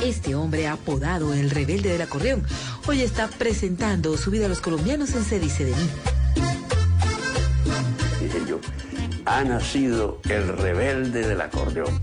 Este 0.00 0.36
hombre 0.36 0.68
apodado 0.68 1.34
el 1.34 1.50
rebelde 1.50 1.88
del 1.88 2.02
acordeón 2.02 2.44
hoy 2.86 3.02
está 3.02 3.26
presentando 3.26 4.16
su 4.16 4.30
vida 4.30 4.46
a 4.46 4.48
los 4.48 4.60
colombianos 4.60 5.12
en 5.16 5.24
Se 5.24 5.40
dice 5.40 5.64
de 5.64 5.72
mí. 5.72 5.90
Dije 8.20 8.38
yo, 8.48 8.60
ha 9.26 9.42
nacido 9.44 10.18
el 10.28 10.48
rebelde 10.56 11.26
del 11.26 11.40
acordeón. 11.40 12.00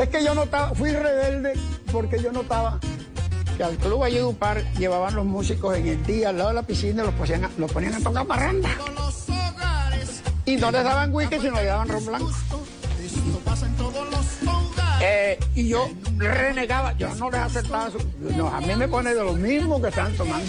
Es 0.00 0.08
que 0.08 0.22
yo 0.24 0.34
notaba, 0.34 0.74
fui 0.74 0.90
rebelde 0.90 1.54
porque 1.92 2.20
yo 2.22 2.30
notaba 2.32 2.78
que 3.56 3.64
al 3.64 3.76
club 3.76 4.00
Valledupar 4.00 4.62
llevaban 4.74 5.14
los 5.16 5.24
músicos 5.24 5.76
en 5.76 5.88
el 5.88 6.04
día 6.06 6.28
al 6.28 6.38
lado 6.38 6.50
de 6.50 6.54
la 6.56 6.62
piscina 6.62 7.02
los 7.02 7.14
ponían, 7.14 7.44
a- 7.44 7.50
los 7.58 7.72
ponían 7.72 7.94
a 7.94 8.00
tocar 8.00 8.26
parranda. 8.26 8.68
Y 10.44 10.56
no 10.56 10.70
les 10.70 10.84
daban 10.84 11.12
whisky, 11.14 11.38
sino 11.40 11.54
les 11.56 11.66
daban 11.66 11.88
ron 11.88 12.06
blanco. 12.06 12.30
Eh, 15.00 15.38
y 15.54 15.68
yo 15.68 15.88
renegaba, 16.16 16.92
yo 16.96 17.14
no 17.16 17.30
les 17.30 17.40
aceptaba 17.40 17.88
eso. 17.88 17.98
No, 18.36 18.48
a 18.48 18.60
mí 18.60 18.74
me 18.76 18.88
pone 18.88 19.14
de 19.14 19.22
lo 19.22 19.32
mismo 19.34 19.80
que 19.82 19.88
están 19.88 20.12
tomando. 20.14 20.46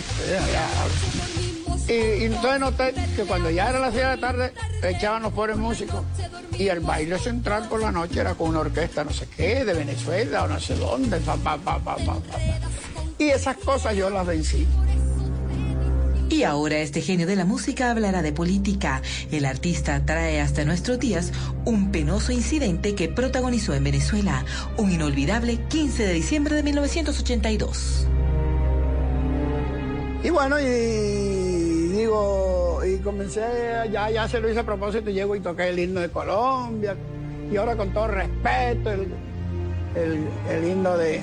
Y, 1.87 1.93
y 1.93 2.25
entonces 2.25 2.59
noté 2.59 2.93
que 3.15 3.23
cuando 3.23 3.49
ya 3.49 3.69
era 3.69 3.79
las 3.79 3.93
6 3.93 4.03
de 4.03 4.09
la 4.09 4.17
tarde, 4.17 4.53
echaban 4.83 5.23
los 5.23 5.33
pobres 5.33 5.57
músicos. 5.57 6.03
Y 6.57 6.67
el 6.67 6.81
baile 6.81 7.17
central 7.17 7.67
por 7.69 7.81
la 7.81 7.91
noche 7.91 8.19
era 8.19 8.35
con 8.35 8.49
una 8.49 8.59
orquesta, 8.59 9.03
no 9.03 9.11
sé 9.11 9.27
qué, 9.35 9.63
de 9.63 9.73
Venezuela 9.73 10.43
o 10.43 10.47
no 10.47 10.59
sé 10.59 10.75
dónde. 10.75 11.17
pa, 11.17 11.35
pa, 11.37 11.57
pa, 11.57 11.79
pa, 11.79 11.95
pa, 11.95 12.15
pa. 12.15 12.39
Y 13.17 13.29
esas 13.29 13.57
cosas 13.57 13.95
yo 13.95 14.09
las 14.09 14.25
vencí. 14.25 14.67
Y 16.29 16.43
ahora 16.43 16.77
este 16.77 17.01
genio 17.01 17.25
de 17.25 17.35
la 17.35 17.43
música 17.43 17.89
hablará 17.89 18.21
de 18.21 18.31
política. 18.31 19.01
El 19.31 19.45
artista 19.45 20.05
trae 20.05 20.39
hasta 20.39 20.63
nuestros 20.63 20.99
días 20.99 21.31
un 21.65 21.91
penoso 21.91 22.31
incidente 22.31 22.93
que 22.93 23.09
protagonizó 23.09 23.73
en 23.73 23.83
Venezuela, 23.83 24.45
un 24.77 24.91
inolvidable 24.91 25.57
15 25.69 26.05
de 26.05 26.13
diciembre 26.13 26.55
de 26.55 26.63
1982. 26.63 28.05
Y 30.23 30.29
bueno, 30.29 30.59
y 30.59 31.38
digo, 31.99 32.81
y 32.85 32.97
comencé, 32.99 33.41
ya, 33.91 34.09
ya 34.09 34.27
se 34.27 34.39
lo 34.39 34.49
hice 34.49 34.59
a 34.59 34.65
propósito, 34.65 35.09
llego 35.09 35.35
y 35.35 35.39
toqué 35.39 35.69
el 35.69 35.79
himno 35.79 35.99
de 36.01 36.09
Colombia. 36.09 36.95
Y 37.51 37.57
ahora 37.57 37.75
con 37.75 37.91
todo 37.93 38.07
respeto, 38.07 38.91
el, 38.91 39.07
el- 39.95 40.27
el 40.49 40.63
himno 40.67 40.97
de, 40.97 41.21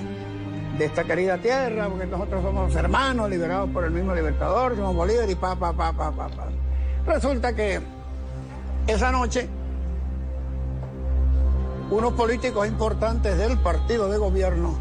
de 0.79 0.85
esta 0.85 1.05
querida 1.05 1.39
tierra, 1.39 1.89
porque 1.89 2.07
nosotros 2.07 2.43
somos 2.43 2.75
hermanos, 2.75 3.31
liberados 3.31 3.71
por 3.71 3.85
el 3.85 3.91
mismo 3.93 4.15
libertador, 4.15 4.75
somos 4.77 4.95
Bolívar 4.95 5.29
y 5.31 5.35
pa, 5.35 5.55
pa, 5.57 5.73
pa, 5.73 5.93
pa, 5.93 6.11
pa, 6.13 6.29
pa. 6.29 6.49
Resulta 7.07 7.55
que 7.55 7.81
esa 8.87 9.11
noche 9.13 9.49
unos 11.91 12.13
políticos 12.15 12.67
importantes 12.67 13.39
del 13.39 13.57
partido 13.59 14.09
de 14.09 14.19
gobierno 14.19 14.77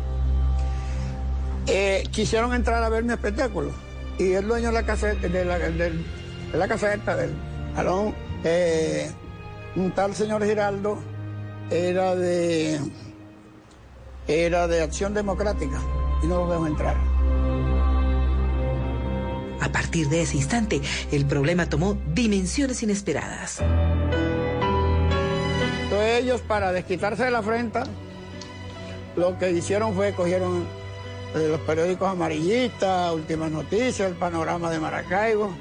eh, 1.67 2.03
quisieron 2.11 2.53
entrar 2.53 2.83
a 2.83 2.89
ver 2.89 3.03
mi 3.03 3.13
espectáculo. 3.13 3.69
Y 4.17 4.31
el 4.33 4.47
dueño 4.47 4.67
de 4.67 4.73
la 4.73 4.83
caseta, 4.83 5.27
de 5.27 5.45
la, 5.45 5.59
del- 5.59 6.05
de 6.51 6.57
la 6.57 6.67
del 7.15 7.33
salón, 7.75 8.15
eh, 8.43 9.11
un 9.75 9.91
tal 9.91 10.15
señor 10.15 10.45
Giraldo, 10.45 10.99
era 11.69 12.15
de 12.15 12.79
era 14.27 14.67
de 14.67 14.81
Acción 14.81 15.13
Democrática 15.13 15.79
y 16.23 16.27
no 16.27 16.39
los 16.39 16.49
dejó 16.51 16.67
entrar. 16.67 16.95
A 19.61 19.71
partir 19.71 20.07
de 20.09 20.21
ese 20.21 20.37
instante, 20.37 20.81
el 21.11 21.25
problema 21.25 21.67
tomó 21.67 21.97
dimensiones 22.13 22.81
inesperadas. 22.83 23.59
Entonces 25.83 26.21
ellos, 26.23 26.41
para 26.41 26.71
desquitarse 26.71 27.23
de 27.25 27.31
la 27.31 27.39
afrenta, 27.39 27.83
lo 29.15 29.37
que 29.37 29.51
hicieron 29.51 29.93
fue 29.93 30.13
cogieron 30.13 30.65
eh, 31.35 31.49
los 31.49 31.59
periódicos 31.61 32.07
amarillistas, 32.07 33.13
Últimas 33.13 33.51
Noticias, 33.51 34.09
el 34.09 34.15
panorama 34.15 34.69
de 34.69 34.79
Maracaibo. 34.79 35.51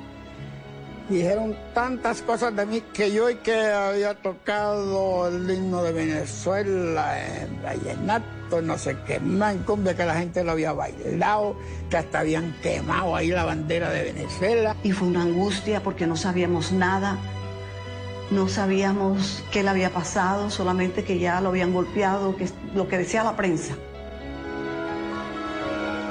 Dijeron 1.09 1.55
tantas 1.75 2.23
cosas 2.23 2.57
de 2.57 2.65
mí 2.65 2.81
que 2.93 3.13
yo 3.13 3.29
y 3.29 3.35
que 3.37 3.55
había 3.55 4.15
tocado 4.15 5.29
el 5.29 5.51
himno 5.51 5.83
de 5.83 5.93
Venezuela, 5.93 7.19
en 7.21 7.63
vallenato, 7.63 8.63
no 8.63 8.79
sé 8.79 8.97
qué 9.07 9.21
más, 9.21 9.55
en 9.55 9.63
cumbia, 9.65 9.95
que 9.95 10.07
la 10.07 10.15
gente 10.15 10.43
lo 10.43 10.53
había 10.53 10.73
bailado, 10.73 11.57
que 11.91 11.99
hasta 11.99 12.21
habían 12.21 12.55
quemado 12.63 13.15
ahí 13.17 13.29
la 13.29 13.45
bandera 13.45 13.91
de 13.91 14.13
Venezuela. 14.13 14.77
Y 14.83 14.93
fue 14.93 15.09
una 15.09 15.23
angustia 15.23 15.83
porque 15.83 16.07
no 16.07 16.17
sabíamos 16.17 16.73
nada, 16.73 17.19
no 18.31 18.49
sabíamos 18.49 19.43
qué 19.51 19.63
le 19.63 19.69
había 19.69 19.91
pasado, 19.91 20.49
solamente 20.51 21.05
que 21.05 21.19
ya 21.19 21.41
lo 21.43 21.51
habían 21.51 21.75
golpeado, 21.75 22.35
que 22.37 22.49
lo 22.75 22.89
que 22.89 22.97
decía 22.97 23.25
la 23.25 23.37
prensa. 23.37 23.75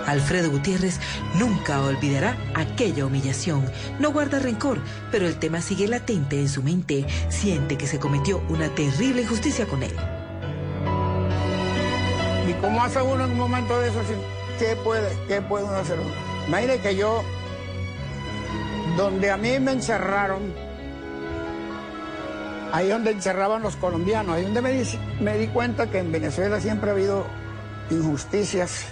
Alfredo 0.05 0.51
Gutiérrez 0.51 0.99
nunca 1.35 1.81
olvidará 1.81 2.37
aquella 2.55 3.05
humillación. 3.05 3.65
No 3.99 4.11
guarda 4.11 4.39
rencor, 4.39 4.79
pero 5.11 5.27
el 5.27 5.37
tema 5.37 5.61
sigue 5.61 5.87
latente 5.87 6.39
en 6.39 6.49
su 6.49 6.63
mente. 6.63 7.05
Siente 7.29 7.77
que 7.77 7.87
se 7.87 7.99
cometió 7.99 8.43
una 8.49 8.69
terrible 8.69 9.21
injusticia 9.21 9.65
con 9.65 9.83
él. 9.83 9.93
¿Y 12.47 12.53
cómo 12.61 12.83
hace 12.83 13.01
uno 13.01 13.23
en 13.25 13.31
un 13.31 13.37
momento 13.37 13.79
de 13.79 13.89
eso? 13.89 14.01
¿Qué 14.59 14.75
puede, 14.83 15.09
qué 15.27 15.41
puede 15.41 15.65
uno 15.65 15.75
hacer? 15.75 15.97
Imagine 16.47 16.77
que 16.79 16.95
yo, 16.95 17.23
donde 18.97 19.31
a 19.31 19.37
mí 19.37 19.59
me 19.59 19.71
encerraron, 19.71 20.53
ahí 22.73 22.89
donde 22.89 23.11
encerraban 23.11 23.61
los 23.61 23.77
colombianos, 23.77 24.35
ahí 24.35 24.43
donde 24.43 24.85
me 25.21 25.37
di 25.37 25.47
cuenta 25.47 25.89
que 25.89 25.99
en 25.99 26.11
Venezuela 26.11 26.59
siempre 26.59 26.89
ha 26.89 26.93
habido 26.93 27.25
injusticias 27.89 28.85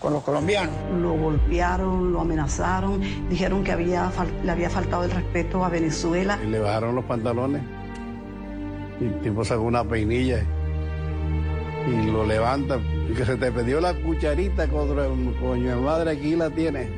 con 0.00 0.12
los 0.12 0.22
colombianos. 0.22 0.74
Lo 1.00 1.12
golpearon, 1.12 2.12
lo 2.12 2.20
amenazaron, 2.20 3.00
dijeron 3.28 3.64
que 3.64 3.72
había, 3.72 4.10
le 4.44 4.50
había 4.50 4.70
faltado 4.70 5.04
el 5.04 5.10
respeto 5.10 5.64
a 5.64 5.68
Venezuela. 5.68 6.38
Y 6.42 6.48
le 6.48 6.58
bajaron 6.58 6.94
los 6.94 7.04
pantalones. 7.04 7.62
Y 9.00 9.04
el 9.04 9.20
tipo 9.20 9.44
sacó 9.44 9.62
una 9.62 9.84
peinilla 9.84 10.42
y 11.86 12.10
lo 12.10 12.26
levanta. 12.26 12.78
Y 13.10 13.14
que 13.14 13.24
se 13.24 13.36
te 13.36 13.50
perdió 13.50 13.80
la 13.80 13.94
cucharita 13.94 14.68
contra 14.68 15.08
un 15.08 15.32
coño 15.34 15.76
de 15.76 15.80
madre, 15.80 16.10
aquí 16.12 16.36
la 16.36 16.50
tienes. 16.50 16.88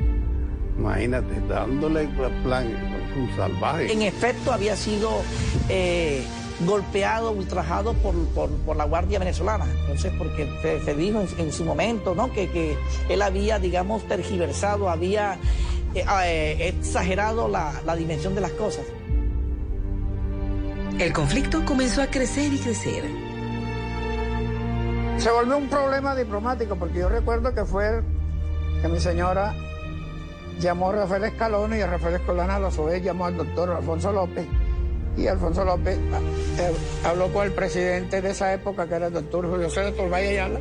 Imagínate, 0.77 1.39
dándole 1.47 2.07
plan, 2.43 2.67
un 3.15 3.29
salvaje. 3.35 3.91
En 3.91 4.01
efecto, 4.01 4.51
había 4.51 4.75
sido 4.75 5.21
eh, 5.69 6.23
golpeado, 6.65 7.31
ultrajado 7.31 7.93
por, 7.95 8.13
por- 8.29 8.49
por 8.49 8.75
la 8.75 8.85
Guardia 8.85 9.19
Venezolana. 9.19 9.65
Entonces, 9.81 10.11
porque 10.17 10.49
se, 10.61 10.83
se 10.83 10.93
dijo 10.95 11.21
en, 11.21 11.27
en 11.47 11.51
su 11.51 11.63
momento, 11.65 12.15
¿no? 12.15 12.31
Que, 12.31 12.49
que 12.49 12.77
él 13.09 13.21
había, 13.21 13.59
digamos, 13.59 14.03
tergiversado, 14.07 14.89
había 14.89 15.35
eh, 15.95 16.03
eh, 16.25 16.67
exagerado 16.69 17.47
la, 17.47 17.73
la 17.85 17.95
dimensión 17.95 18.35
de 18.35 18.41
las 18.41 18.51
cosas. 18.51 18.85
El 20.99 21.13
conflicto 21.13 21.63
comenzó 21.65 22.01
a 22.01 22.07
crecer 22.07 22.53
y 22.53 22.59
crecer. 22.59 23.03
Se 25.17 25.29
volvió 25.31 25.57
un 25.57 25.67
problema 25.67 26.15
diplomático 26.15 26.75
porque 26.75 26.99
yo 26.99 27.09
recuerdo 27.09 27.53
que 27.53 27.63
fue 27.65 28.01
que 28.81 28.87
mi 28.87 28.99
señora 28.99 29.53
llamó 30.59 30.89
a 30.89 30.93
Rafael 30.93 31.23
Escalón 31.25 31.75
y 31.75 31.81
a 31.81 31.87
Rafael 31.87 32.15
Escalón 32.15 32.49
a 32.49 32.71
su 32.71 32.83
vez 32.85 33.03
llamó 33.03 33.25
al 33.25 33.37
doctor 33.37 33.69
Alfonso 33.71 34.11
López 34.11 34.45
y 35.17 35.27
Alfonso 35.27 35.65
López 35.65 35.97
eh, 35.97 36.71
habló 37.05 37.31
con 37.31 37.45
el 37.45 37.51
presidente 37.51 38.21
de 38.21 38.31
esa 38.31 38.53
época 38.53 38.87
que 38.87 38.95
era 38.95 39.07
el 39.07 39.13
doctor 39.13 39.49
Julio 39.49 39.69
César 39.69 39.93
Valle 40.09 40.29
Ayala. 40.29 40.59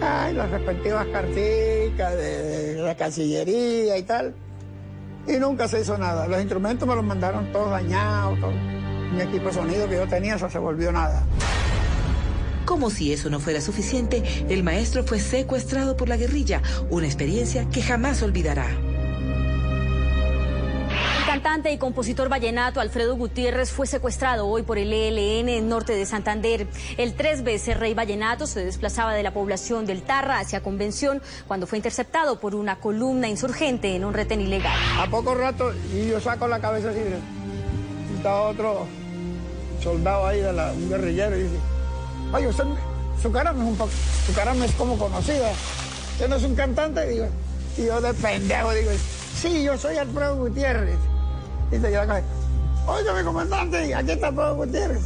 Ay, 0.00 0.34
las 0.34 0.50
respectivas 0.50 1.06
carticas 1.08 2.14
de, 2.16 2.74
la 2.76 2.96
Cancillería 2.96 3.98
y 3.98 4.02
tal. 4.04 4.34
Y 5.26 5.32
nunca 5.38 5.66
se 5.66 5.80
hizo 5.80 5.98
nada. 5.98 6.26
Los 6.28 6.40
instrumentos 6.40 6.88
me 6.88 6.94
los 6.94 7.04
mandaron 7.04 7.50
todos 7.52 7.70
dañados 7.70 8.38
mi 9.12 9.22
equipo 9.22 9.48
de 9.48 9.54
sonido 9.54 9.88
que 9.88 9.96
yo 9.96 10.06
tenía 10.06 10.36
eso 10.36 10.48
se 10.48 10.58
volvió 10.58 10.92
nada. 10.92 11.24
Como 12.64 12.90
si 12.90 13.12
eso 13.12 13.30
no 13.30 13.40
fuera 13.40 13.60
suficiente, 13.60 14.22
el 14.48 14.62
maestro 14.62 15.02
fue 15.02 15.18
secuestrado 15.18 15.96
por 15.96 16.08
la 16.08 16.18
guerrilla, 16.18 16.62
una 16.90 17.06
experiencia 17.06 17.68
que 17.70 17.82
jamás 17.82 18.22
olvidará. 18.22 18.66
Cantante 21.28 21.70
y 21.70 21.76
compositor 21.76 22.30
vallenato 22.30 22.80
Alfredo 22.80 23.14
Gutiérrez 23.14 23.70
fue 23.70 23.86
secuestrado 23.86 24.46
hoy 24.46 24.62
por 24.62 24.78
el 24.78 24.90
ELN 24.90 25.50
en 25.50 25.68
norte 25.68 25.94
de 25.94 26.06
Santander. 26.06 26.66
El 26.96 27.12
tres 27.12 27.44
veces 27.44 27.78
rey 27.78 27.92
vallenato 27.92 28.46
se 28.46 28.64
desplazaba 28.64 29.12
de 29.12 29.22
la 29.22 29.34
población 29.34 29.84
del 29.84 30.00
Tarra 30.00 30.38
hacia 30.38 30.62
Convención 30.62 31.20
cuando 31.46 31.66
fue 31.66 31.76
interceptado 31.76 32.40
por 32.40 32.54
una 32.54 32.80
columna 32.80 33.28
insurgente 33.28 33.94
en 33.94 34.06
un 34.06 34.14
retén 34.14 34.40
ilegal. 34.40 34.74
A 34.98 35.06
poco 35.10 35.34
rato 35.34 35.74
y 35.94 36.08
yo 36.08 36.18
saco 36.18 36.48
la 36.48 36.60
cabeza 36.60 36.88
así, 36.88 37.00
está 38.16 38.34
otro 38.44 38.86
soldado 39.82 40.26
ahí, 40.28 40.40
de 40.40 40.48
un 40.50 40.88
guerrillero, 40.88 41.36
y 41.36 41.42
dice, 41.42 41.56
oye, 42.32 42.46
usted, 42.46 42.64
su 43.20 43.30
cara 43.30 43.54
es 44.64 44.72
como 44.72 44.96
conocida, 44.96 45.50
usted 46.12 46.26
no 46.26 46.36
es 46.36 46.42
un 46.44 46.54
cantante, 46.54 47.06
digo, 47.06 47.26
y 47.76 47.84
yo 47.84 48.00
de 48.00 48.14
pendejo 48.14 48.72
digo, 48.72 48.90
sí, 49.36 49.62
yo 49.62 49.76
soy 49.76 49.98
Alfredo 49.98 50.34
Gutiérrez. 50.36 50.96
Dice 51.70 51.92
yo 51.92 52.00
acá, 52.00 52.22
oye, 52.86 53.12
mi 53.12 53.22
comandante, 53.22 53.94
aquí 53.94 54.10
está 54.10 54.28
Alfredo 54.28 54.56
Gutiérrez. 54.56 55.02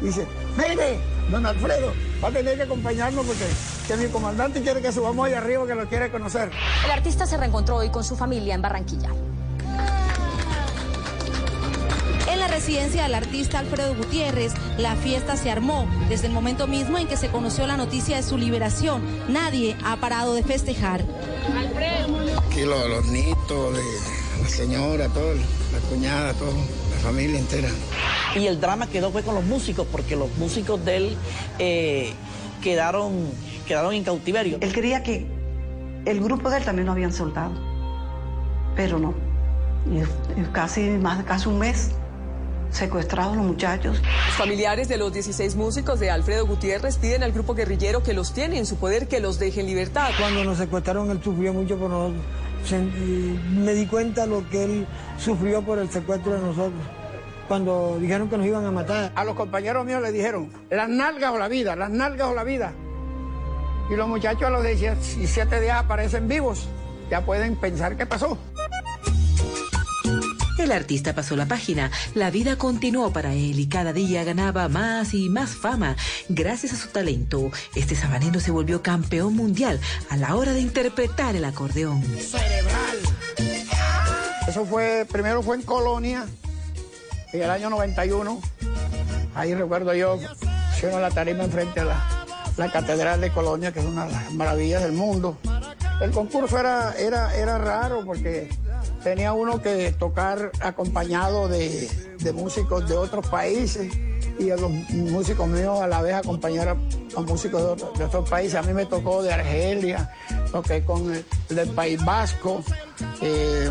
Dice, 0.00 0.26
mire, 0.56 0.98
don 1.30 1.44
Alfredo, 1.44 1.92
va 2.22 2.28
a 2.28 2.32
tener 2.32 2.56
que 2.56 2.62
acompañarnos 2.62 3.26
porque 3.26 3.44
que 3.86 3.96
mi 3.96 4.06
comandante 4.08 4.62
quiere 4.62 4.80
que 4.80 4.92
subamos 4.92 5.26
ahí 5.26 5.34
arriba, 5.34 5.66
que 5.66 5.74
lo 5.74 5.86
quiere 5.88 6.10
conocer. 6.10 6.50
El 6.84 6.90
artista 6.90 7.26
se 7.26 7.36
reencontró 7.36 7.76
hoy 7.76 7.90
con 7.90 8.02
su 8.02 8.16
familia 8.16 8.54
en 8.54 8.62
Barranquilla. 8.62 9.10
En 12.26 12.40
la 12.40 12.48
residencia 12.48 13.02
del 13.02 13.14
artista 13.14 13.58
Alfredo 13.58 13.94
Gutiérrez, 13.94 14.54
la 14.78 14.96
fiesta 14.96 15.36
se 15.36 15.50
armó. 15.50 15.86
Desde 16.08 16.28
el 16.28 16.32
momento 16.32 16.66
mismo 16.66 16.96
en 16.96 17.06
que 17.06 17.18
se 17.18 17.28
conoció 17.28 17.66
la 17.66 17.76
noticia 17.76 18.16
de 18.16 18.22
su 18.22 18.38
liberación, 18.38 19.02
nadie 19.28 19.76
ha 19.84 19.96
parado 19.96 20.34
de 20.34 20.42
festejar. 20.42 21.04
Aquí 22.48 22.62
los, 22.62 22.88
los 22.88 23.06
nietos, 23.06 23.74
de 23.74 24.23
la 24.44 24.50
señora, 24.50 25.08
todo, 25.08 25.34
la 25.34 25.78
cuñada, 25.88 26.34
todo, 26.34 26.52
la 26.52 27.00
familia 27.02 27.38
entera. 27.38 27.68
Y 28.36 28.46
el 28.46 28.60
drama 28.60 28.86
quedó 28.86 29.10
fue 29.10 29.22
con 29.22 29.34
los 29.34 29.44
músicos, 29.44 29.86
porque 29.90 30.16
los 30.16 30.36
músicos 30.36 30.84
de 30.84 30.96
él 30.98 31.16
eh, 31.58 32.12
quedaron, 32.62 33.30
quedaron 33.66 33.94
en 33.94 34.04
cautiverio. 34.04 34.58
Él 34.60 34.72
quería 34.74 35.02
que 35.02 35.26
el 36.04 36.20
grupo 36.20 36.50
de 36.50 36.58
él 36.58 36.64
también 36.64 36.84
lo 36.84 36.92
habían 36.92 37.14
soltado, 37.14 37.52
pero 38.76 38.98
no. 38.98 39.14
Y, 39.90 40.40
y 40.40 40.44
casi, 40.52 40.82
más, 40.90 41.24
casi 41.24 41.48
un 41.48 41.58
mes 41.58 41.92
secuestrados 42.70 43.36
los 43.36 43.46
muchachos. 43.46 44.02
Los 44.26 44.36
familiares 44.36 44.88
de 44.88 44.98
los 44.98 45.10
16 45.10 45.56
músicos 45.56 46.00
de 46.00 46.10
Alfredo 46.10 46.46
Gutiérrez 46.46 46.98
piden 46.98 47.22
al 47.22 47.32
grupo 47.32 47.54
guerrillero 47.54 48.02
que 48.02 48.12
los 48.12 48.34
tiene 48.34 48.58
en 48.58 48.66
su 48.66 48.76
poder 48.76 49.08
que 49.08 49.20
los 49.20 49.38
deje 49.38 49.60
en 49.60 49.66
libertad. 49.68 50.10
Cuando 50.18 50.44
nos 50.44 50.58
secuestraron, 50.58 51.10
él 51.10 51.20
sufrió 51.24 51.54
mucho 51.54 51.78
por 51.78 51.88
nosotros. 51.88 52.22
Me 52.72 53.74
di 53.74 53.86
cuenta 53.86 54.26
lo 54.26 54.48
que 54.48 54.64
él 54.64 54.86
sufrió 55.18 55.62
por 55.62 55.78
el 55.78 55.90
secuestro 55.90 56.34
de 56.34 56.40
nosotros. 56.40 56.80
Cuando 57.48 57.98
dijeron 58.00 58.30
que 58.30 58.38
nos 58.38 58.46
iban 58.46 58.64
a 58.64 58.70
matar. 58.70 59.12
A 59.14 59.24
los 59.24 59.34
compañeros 59.34 59.84
míos 59.84 60.00
les 60.00 60.12
dijeron, 60.12 60.50
las 60.70 60.88
nalgas 60.88 61.32
o 61.32 61.38
la 61.38 61.48
vida, 61.48 61.76
las 61.76 61.90
nalgas 61.90 62.28
o 62.28 62.34
la 62.34 62.44
vida. 62.44 62.72
Y 63.90 63.96
los 63.96 64.08
muchachos 64.08 64.44
a 64.44 64.50
los 64.50 64.64
17 64.64 65.60
días 65.60 65.78
aparecen 65.78 66.26
vivos. 66.26 66.68
Ya 67.10 67.20
pueden 67.24 67.56
pensar 67.56 67.96
qué 67.96 68.06
pasó. 68.06 68.38
El 70.64 70.72
artista 70.72 71.14
pasó 71.14 71.36
la 71.36 71.44
página, 71.44 71.90
la 72.14 72.30
vida 72.30 72.56
continuó 72.56 73.12
para 73.12 73.34
él 73.34 73.60
y 73.60 73.66
cada 73.66 73.92
día 73.92 74.24
ganaba 74.24 74.66
más 74.70 75.12
y 75.12 75.28
más 75.28 75.50
fama. 75.50 75.94
Gracias 76.30 76.72
a 76.72 76.76
su 76.76 76.88
talento, 76.88 77.52
este 77.74 77.94
sabanero 77.94 78.40
se 78.40 78.50
volvió 78.50 78.82
campeón 78.82 79.36
mundial 79.36 79.78
a 80.08 80.16
la 80.16 80.34
hora 80.34 80.54
de 80.54 80.62
interpretar 80.62 81.36
el 81.36 81.44
acordeón. 81.44 82.02
Eso 84.48 84.64
fue, 84.64 85.06
primero 85.12 85.42
fue 85.42 85.56
en 85.56 85.62
Colonia, 85.64 86.24
en 87.34 87.42
el 87.42 87.50
año 87.50 87.68
91. 87.68 88.40
Ahí 89.34 89.54
recuerdo 89.54 89.92
yo, 89.92 90.18
hicieron 90.74 91.02
la 91.02 91.10
tarima 91.10 91.44
enfrente 91.44 91.80
a 91.80 91.84
la, 91.84 92.26
la 92.56 92.72
Catedral 92.72 93.20
de 93.20 93.30
Colonia, 93.30 93.70
que 93.70 93.80
es 93.80 93.84
una 93.84 94.06
de 94.06 94.12
las 94.12 94.32
maravillas 94.32 94.82
del 94.82 94.92
mundo. 94.92 95.36
El 96.00 96.10
concurso 96.10 96.58
era, 96.58 96.94
era, 96.98 97.34
era 97.36 97.58
raro 97.58 98.02
porque 98.04 98.48
tenía 99.02 99.32
uno 99.32 99.62
que 99.62 99.92
tocar 99.92 100.50
acompañado 100.60 101.48
de, 101.48 101.88
de 102.18 102.32
músicos 102.32 102.88
de 102.88 102.96
otros 102.96 103.26
países 103.28 103.92
y 104.38 104.50
a 104.50 104.56
los 104.56 104.70
músicos 104.70 105.46
míos 105.46 105.80
a 105.80 105.86
la 105.86 106.02
vez 106.02 106.14
acompañar 106.14 106.68
a, 106.68 106.74
músicos 107.20 107.62
de, 107.62 107.68
otro- 107.68 107.92
de 107.96 108.04
otros 108.04 108.28
países. 108.28 108.56
A 108.56 108.62
mí 108.62 108.72
me 108.72 108.86
tocó 108.86 109.22
de 109.22 109.32
Argelia, 109.32 110.10
toqué 110.50 110.84
con 110.84 111.14
el 111.14 111.24
del 111.48 111.70
País 111.70 112.04
Vasco, 112.04 112.62
eh, 113.22 113.70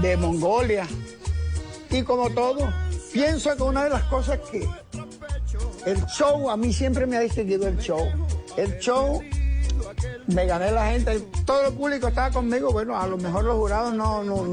de 0.00 0.16
Mongolia. 0.18 0.86
Y 1.90 2.02
como 2.02 2.28
todo, 2.30 2.68
pienso 3.12 3.56
que 3.56 3.62
una 3.62 3.84
de 3.84 3.90
las 3.90 4.02
cosas 4.04 4.38
que 4.50 4.68
el 5.86 6.04
show, 6.06 6.50
a 6.50 6.56
mí 6.56 6.72
siempre 6.72 7.06
me 7.06 7.16
ha 7.16 7.20
distinguido 7.20 7.66
el 7.68 7.78
show. 7.78 8.06
El 8.58 8.78
show, 8.80 9.22
me 10.26 10.46
gané 10.46 10.70
la 10.72 10.90
gente, 10.90 11.20
todo 11.44 11.68
el 11.68 11.74
público 11.74 12.08
estaba 12.08 12.30
conmigo. 12.30 12.72
Bueno, 12.72 12.98
a 12.98 13.06
lo 13.06 13.16
mejor 13.16 13.44
los 13.44 13.56
jurados 13.56 13.94
no, 13.94 14.24
no, 14.24 14.44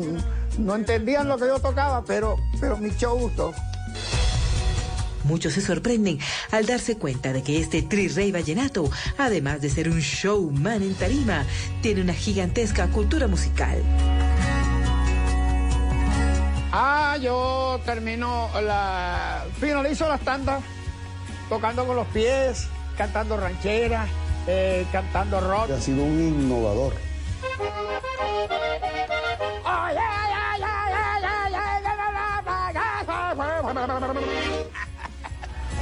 no 0.57 0.75
entendían 0.75 1.27
lo 1.27 1.37
que 1.37 1.47
yo 1.47 1.59
tocaba, 1.59 2.03
pero, 2.05 2.37
pero 2.59 2.77
mi 2.77 2.89
show 2.91 3.17
gustó. 3.17 3.53
Muchos 5.23 5.53
se 5.53 5.61
sorprenden 5.61 6.19
al 6.51 6.65
darse 6.65 6.97
cuenta 6.97 7.31
de 7.31 7.43
que 7.43 7.59
este 7.59 7.81
tri-rey 7.81 8.31
vallenato, 8.31 8.89
además 9.17 9.61
de 9.61 9.69
ser 9.69 9.89
un 9.89 9.99
showman 9.99 10.83
en 10.83 10.95
tarima, 10.95 11.45
tiene 11.81 12.01
una 12.01 12.13
gigantesca 12.13 12.87
cultura 12.87 13.27
musical. 13.27 13.81
Ah, 16.73 17.17
yo 17.21 17.79
termino 17.85 18.49
la. 18.61 19.45
finalizo 19.59 20.09
las 20.09 20.19
tandas 20.21 20.61
tocando 21.47 21.85
con 21.85 21.95
los 21.95 22.07
pies, 22.07 22.67
cantando 22.97 23.37
rancheras, 23.37 24.09
eh, 24.47 24.85
cantando 24.91 25.39
rock. 25.39 25.71
Ha 25.71 25.81
sido 25.81 26.03
un 26.03 26.19
innovador. 26.19 26.93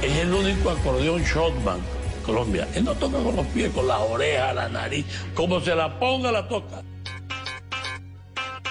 Es 0.02 0.16
el 0.18 0.34
único 0.34 0.70
acordeón 0.70 1.22
shotman 1.22 1.80
Colombia. 2.22 2.68
Él 2.74 2.84
no 2.84 2.94
toca 2.94 3.18
con 3.18 3.36
los 3.36 3.46
pies, 3.46 3.70
con 3.72 3.86
las 3.86 4.00
orejas, 4.00 4.54
la 4.54 4.68
nariz. 4.68 5.06
Como 5.34 5.60
se 5.60 5.74
la 5.74 5.98
ponga, 5.98 6.32
la 6.32 6.48
toca. 6.48 6.82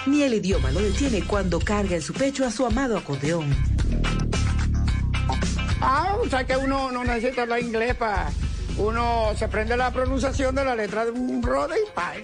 Ni 0.06 0.22
el 0.22 0.34
idioma 0.34 0.70
lo 0.70 0.80
detiene 0.80 1.22
cuando 1.22 1.60
carga 1.60 1.94
en 1.96 2.02
su 2.02 2.12
pecho 2.12 2.44
a 2.44 2.50
su 2.50 2.66
amado 2.66 2.96
acordeón. 2.96 3.54
Ah, 5.80 6.16
o 6.20 6.28
sea 6.28 6.44
que 6.44 6.56
uno 6.56 6.90
no 6.90 7.04
necesita 7.04 7.42
hablar 7.42 7.60
inglés 7.60 7.94
para. 7.94 8.30
Uno 8.78 9.32
se 9.36 9.44
aprende 9.44 9.76
la 9.76 9.90
pronunciación 9.90 10.54
de 10.54 10.64
la 10.64 10.74
letra 10.74 11.04
de 11.04 11.10
un 11.12 11.42
rode 11.42 11.76
y 11.80 11.90
pa. 11.94 12.14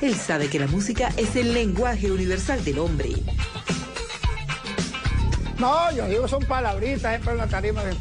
Él 0.00 0.14
sabe 0.16 0.48
que 0.48 0.58
la 0.58 0.66
música 0.66 1.10
es 1.16 1.36
el 1.36 1.52
lenguaje 1.52 2.10
universal 2.10 2.64
del 2.64 2.78
hombre. 2.78 3.10
No, 5.58 5.92
yo 5.92 6.06
digo 6.06 6.26
son 6.26 6.42
palabritas, 6.44 7.04
ejemplo, 7.12 7.32
en 7.32 7.38
la 7.38 7.46
tarima. 7.46 7.84
de- 7.84 7.96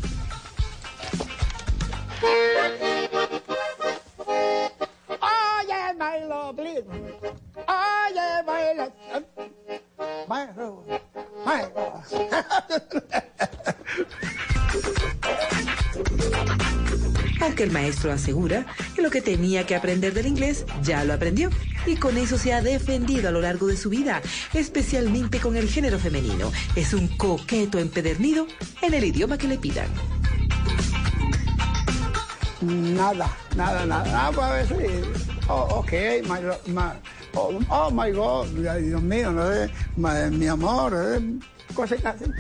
Oye, 5.22 5.94
my 5.98 6.20
lovely. 6.28 6.84
Oye, 7.68 8.44
my 8.46 8.74
love. 8.78 8.94
My 10.28 10.46
love. 10.56 10.86
My 11.46 11.66
Aunque 17.42 17.64
el 17.64 17.72
maestro 17.72 18.12
asegura 18.12 18.66
que 18.96 19.02
lo 19.02 19.10
que 19.10 19.22
tenía 19.22 19.66
que 19.66 19.76
aprender 19.76 20.14
del 20.14 20.28
inglés 20.28 20.66
ya 20.84 21.04
lo 21.04 21.14
aprendió. 21.14 21.50
y 21.86 21.96
con 21.96 22.18
eso 22.18 22.38
se 22.38 22.54
ha 22.54 22.62
defendido 22.62 23.30
a 23.30 23.32
lo 23.32 23.42
largo 23.42 23.66
de 23.68 23.78
su 23.78 23.90
vida, 23.90 24.22
especialmente 24.54 25.40
con 25.40 25.56
el 25.56 25.70
género 25.70 25.98
femenino. 25.98 26.52
Es 26.76 26.94
un 26.94 27.08
coqueto 27.08 27.80
empedernido 27.80 28.48
en 28.82 28.94
el 28.94 29.06
idioma 29.06 29.38
que 29.38 29.48
le 29.48 29.58
pidan. 29.58 29.88
Nada, 32.62 33.36
nada, 33.56 33.86
nada. 33.86 34.28
Ah, 34.28 34.32
pues 34.34 34.46
a 34.46 34.54
veces, 34.54 35.06
oh, 35.48 35.68
ok, 35.80 35.92
my, 36.24 36.84
oh, 37.34 37.60
oh, 37.70 37.90
my 37.90 38.12
God, 38.12 38.48
Dios 38.48 39.02
mío, 39.02 39.32
no 39.32 40.30
mi 40.32 40.48
amor, 40.48 40.94
eh, 40.94 41.40
así, 41.84 41.96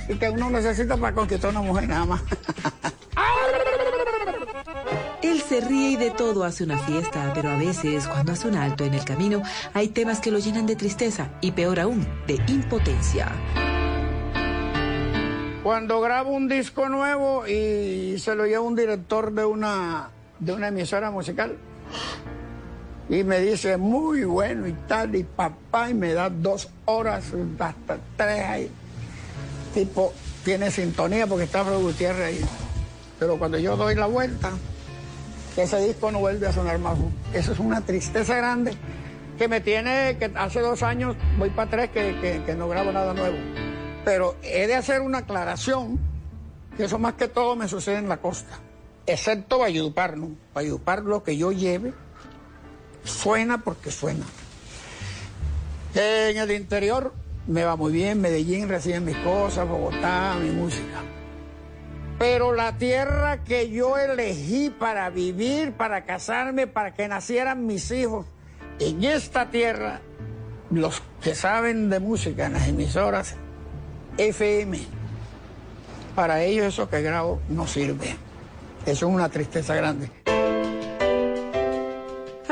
y 0.08 0.16
que 0.16 0.30
uno 0.30 0.50
necesita 0.50 0.98
para 0.98 1.14
conquistar 1.16 1.50
a 1.50 1.60
una 1.60 1.62
mujer 1.62 1.88
nada 1.88 2.06
más. 2.06 2.22
Él 5.22 5.42
se 5.42 5.62
ríe 5.62 5.92
y 5.92 5.96
de 5.98 6.12
todo 6.12 6.44
hace 6.44 6.64
una 6.64 6.78
fiesta, 6.78 7.32
pero 7.36 7.50
a 7.50 7.58
veces 7.58 8.08
cuando 8.08 8.32
hace 8.32 8.48
un 8.48 8.56
alto 8.56 8.86
en 8.86 8.94
el 8.94 9.04
camino 9.04 9.42
hay 9.74 9.90
temas 9.90 10.22
que 10.22 10.32
lo 10.32 10.40
llenan 10.40 10.66
de 10.66 10.76
tristeza 10.76 11.30
y 11.42 11.52
peor 11.52 11.80
aún, 11.80 12.08
de 12.26 12.40
impotencia. 12.48 13.28
Cuando 15.64 16.00
grabo 16.00 16.32
un 16.32 16.48
disco 16.48 16.88
nuevo 16.88 17.46
y 17.46 18.18
se 18.18 18.34
lo 18.34 18.46
lleva 18.46 18.62
un 18.62 18.76
director 18.76 19.34
de 19.34 19.44
una, 19.44 20.10
de 20.40 20.54
una 20.54 20.70
emisora 20.70 21.12
musical 21.12 21.58
y 23.10 23.24
me 23.24 23.40
dice, 23.40 23.76
muy 23.76 24.24
bueno 24.24 24.68
y 24.68 24.74
tal, 24.88 25.16
y 25.16 25.24
papá, 25.24 25.90
y 25.90 25.96
me 25.96 26.14
da 26.14 26.30
dos 26.30 26.70
horas, 26.86 27.26
hasta 27.60 27.98
tres 28.16 28.46
ahí. 28.46 28.72
Tipo, 29.80 30.12
tiene 30.44 30.72
sintonía 30.72 31.26
porque 31.26 31.46
está 31.46 31.64
Fred 31.64 31.78
Gutiérrez 31.78 32.26
ahí. 32.26 32.46
Pero 33.18 33.40
cuando 33.40 33.58
yo 33.58 33.78
doy 33.78 33.96
la 33.96 34.08
vuelta, 34.08 34.52
ese 35.56 35.80
disco 35.80 36.12
no 36.12 36.20
vuelve 36.20 36.48
a 36.48 36.52
sonar 36.52 36.78
más. 36.80 36.98
Eso 37.34 37.54
es 37.54 37.60
una 37.60 37.80
tristeza 37.80 38.36
grande 38.36 38.74
que 39.38 39.48
me 39.48 39.62
tiene, 39.62 40.18
que 40.20 40.34
hace 40.36 40.60
dos 40.60 40.84
años 40.84 41.16
voy 41.38 41.50
para 41.52 41.70
tres 41.70 41.92
que, 41.92 42.56
no 42.58 42.68
grabo 42.68 42.92
nada 42.92 43.14
nuevo. 43.14 43.38
Pero 44.04 44.36
he 44.44 44.68
de 44.68 44.76
hacer 44.76 45.00
una 45.00 45.20
aclaración, 45.20 45.98
que 46.76 46.84
eso 46.84 47.00
más 47.00 47.14
que 47.14 47.30
todo 47.30 47.56
me 47.56 47.70
sucede 47.70 48.00
en 48.00 48.10
la 48.10 48.18
costa, 48.18 48.60
excepto 49.06 49.60
Valledupar, 49.60 50.18
¿no? 50.18 50.32
Valledupar 50.54 51.04
lo 51.04 51.24
que 51.24 51.38
yo 51.38 51.54
lleve 51.54 51.94
suena 53.06 53.60
porque 53.60 53.92
suena. 53.92 54.26
En 55.96 56.36
el 56.36 56.52
interior 56.52 57.14
me 57.50 57.64
va 57.64 57.76
muy 57.76 57.92
bien, 57.92 58.22
Medellín 58.22 58.70
recibe 58.70 59.00
mis 59.00 59.18
cosas, 59.18 59.68
Bogotá, 59.68 60.36
mi 60.40 60.52
música. 60.52 61.02
Pero 62.20 62.54
la 62.54 62.78
tierra 62.78 63.44
que 63.44 63.72
yo 63.72 63.98
elegí 63.98 64.70
para 64.70 65.10
vivir, 65.10 65.72
para 65.72 66.06
casarme, 66.06 66.68
para 66.68 66.94
que 66.94 67.08
nacieran 67.08 67.66
mis 67.66 67.90
hijos, 67.90 68.28
en 68.80 69.04
esta 69.04 69.50
tierra, 69.50 70.00
los 70.70 71.02
que 71.24 71.34
saben 71.34 71.90
de 71.90 72.00
música 72.00 72.46
en 72.46 72.54
las 72.54 72.68
emisoras 72.68 73.36
FM, 74.18 74.80
para 76.16 76.44
ellos 76.44 76.68
eso 76.68 76.88
que 76.88 77.02
grabo 77.02 77.42
no 77.50 77.66
sirve. 77.66 78.16
Eso 78.86 79.08
es 79.08 79.14
una 79.14 79.30
tristeza 79.30 79.74
grande. 79.74 80.12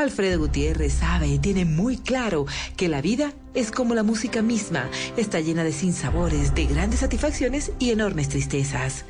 Alfredo 0.02 0.38
Gutiérrez 0.38 0.92
sabe 0.94 1.28
y 1.28 1.38
tiene 1.38 1.64
muy 1.64 1.96
claro 1.96 2.46
que 2.76 2.88
la 2.88 3.00
vida 3.00 3.32
es 3.54 3.70
como 3.70 3.94
la 3.94 4.02
música 4.02 4.42
misma, 4.42 4.88
está 5.16 5.40
llena 5.40 5.64
de 5.64 5.72
sinsabores, 5.72 6.54
de 6.54 6.66
grandes 6.66 7.00
satisfacciones 7.00 7.72
y 7.78 7.90
enormes 7.90 8.28
tristezas. 8.28 9.04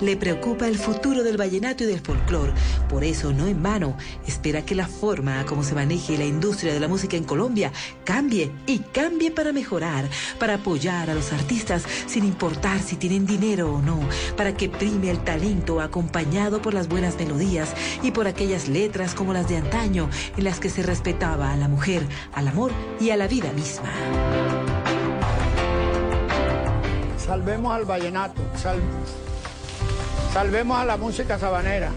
Le 0.00 0.16
preocupa 0.16 0.66
el 0.66 0.78
futuro 0.78 1.22
del 1.22 1.36
vallenato 1.36 1.84
y 1.84 1.86
del 1.86 2.00
folclore, 2.00 2.54
por 2.88 3.04
eso 3.04 3.32
no 3.34 3.46
en 3.46 3.62
vano 3.62 3.96
espera 4.26 4.62
que 4.64 4.74
la 4.74 4.86
forma 4.86 5.44
como 5.44 5.62
se 5.62 5.74
maneje 5.74 6.16
la 6.16 6.24
industria 6.24 6.72
de 6.72 6.80
la 6.80 6.88
música 6.88 7.18
en 7.18 7.24
Colombia 7.24 7.70
cambie 8.04 8.50
y 8.66 8.78
cambie 8.78 9.30
para 9.30 9.52
mejorar, 9.52 10.08
para 10.38 10.54
apoyar 10.54 11.10
a 11.10 11.14
los 11.14 11.32
artistas 11.34 11.84
sin 12.06 12.24
importar 12.24 12.80
si 12.80 12.96
tienen 12.96 13.26
dinero 13.26 13.74
o 13.74 13.82
no, 13.82 14.00
para 14.38 14.56
que 14.56 14.70
prime 14.70 15.10
el 15.10 15.18
talento 15.22 15.82
acompañado 15.82 16.62
por 16.62 16.72
las 16.72 16.88
buenas 16.88 17.16
melodías 17.16 17.68
y 18.02 18.10
por 18.10 18.26
aquellas 18.26 18.68
letras 18.68 19.14
como 19.14 19.34
las 19.34 19.48
de 19.48 19.58
antaño 19.58 20.08
en 20.36 20.44
las 20.44 20.60
que 20.60 20.70
se 20.70 20.82
respetaba 20.82 21.52
a 21.52 21.56
la 21.56 21.68
mujer, 21.68 22.06
al 22.32 22.48
amor 22.48 22.72
y 23.00 23.10
a 23.10 23.16
la 23.18 23.28
vida 23.28 23.52
misma. 23.52 23.90
Salvemos 27.18 27.72
al 27.74 27.84
vallenato, 27.84 28.40
sal- 28.56 28.80
salvemos 30.32 30.78
a 30.78 30.84
la 30.84 30.96
música 30.96 31.38
sabanera, 31.38 31.90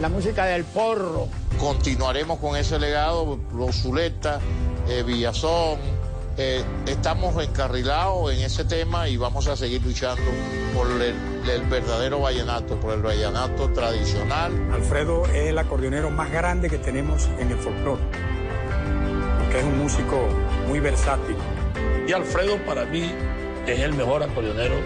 la 0.00 0.08
música 0.08 0.46
del 0.46 0.64
porro. 0.64 1.28
Continuaremos 1.58 2.38
con 2.38 2.56
ese 2.56 2.78
legado, 2.78 3.38
los 3.54 3.82
Zuleta, 3.82 4.40
eh, 4.88 5.02
Villazón. 5.02 5.78
eh, 6.36 6.64
estamos 6.86 7.42
encarrilados 7.42 8.32
en 8.32 8.40
ese 8.40 8.64
tema 8.64 9.08
y 9.08 9.16
vamos 9.18 9.46
a 9.46 9.56
seguir 9.56 9.84
luchando 9.84 10.22
por 10.74 10.86
el, 10.86 11.14
el 11.48 11.62
verdadero 11.68 12.20
vallenato, 12.20 12.80
por 12.80 12.94
el 12.94 13.02
vallenato 13.02 13.70
tradicional. 13.72 14.52
Alfredo 14.72 15.26
es 15.26 15.48
el 15.48 15.58
acordeonero 15.58 16.10
más 16.10 16.30
grande 16.30 16.70
que 16.70 16.78
tenemos 16.78 17.28
en 17.38 17.50
el 17.50 17.58
folclore, 17.58 18.00
que 19.50 19.58
es 19.58 19.64
un 19.64 19.78
músico 19.78 20.18
muy 20.66 20.80
versátil. 20.80 21.36
Y 22.08 22.12
Alfredo 22.12 22.56
para 22.64 22.86
mí 22.86 23.12
es 23.66 23.80
el 23.80 23.92
mejor 23.92 24.22
acordeonero 24.22 24.76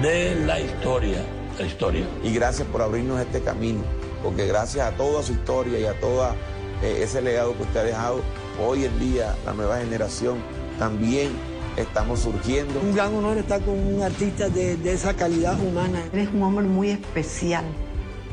de 0.00 0.36
la 0.46 0.58
historia, 0.58 1.22
la 1.58 1.66
historia. 1.66 2.06
Y 2.22 2.32
gracias 2.32 2.66
por 2.68 2.82
abrirnos 2.82 3.20
este 3.20 3.40
camino, 3.40 3.82
porque 4.22 4.46
gracias 4.46 4.86
a 4.86 4.96
toda 4.96 5.22
su 5.22 5.32
historia 5.32 5.78
y 5.78 5.84
a 5.84 5.98
todo 6.00 6.34
ese 6.82 7.22
legado 7.22 7.56
que 7.56 7.62
usted 7.62 7.80
ha 7.80 7.84
dejado, 7.84 8.20
hoy 8.60 8.84
en 8.84 8.98
día 8.98 9.36
la 9.44 9.52
nueva 9.52 9.78
generación 9.78 10.38
también 10.78 11.30
estamos 11.76 12.20
surgiendo. 12.20 12.80
Un 12.80 12.94
gran 12.94 13.14
honor 13.14 13.38
estar 13.38 13.60
con 13.62 13.78
un 13.78 14.02
artista 14.02 14.48
de, 14.48 14.76
de 14.76 14.92
esa 14.92 15.14
calidad 15.14 15.58
humana. 15.60 16.02
Eres 16.12 16.28
un 16.32 16.42
hombre 16.42 16.66
muy 16.66 16.90
especial, 16.90 17.64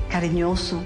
cariñoso, 0.10 0.82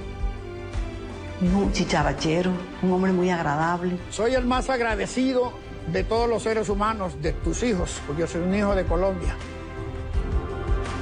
un 1.41 1.71
chicharachero, 1.71 2.51
un 2.81 2.91
hombre 2.91 3.11
muy 3.11 3.29
agradable. 3.29 3.97
Soy 4.09 4.33
el 4.33 4.45
más 4.45 4.69
agradecido 4.69 5.53
de 5.91 6.03
todos 6.03 6.29
los 6.29 6.43
seres 6.43 6.69
humanos, 6.69 7.13
de 7.21 7.33
tus 7.33 7.63
hijos, 7.63 8.01
porque 8.05 8.21
yo 8.21 8.27
soy 8.27 8.41
un 8.41 8.55
hijo 8.55 8.75
de 8.75 8.85
Colombia, 8.85 9.35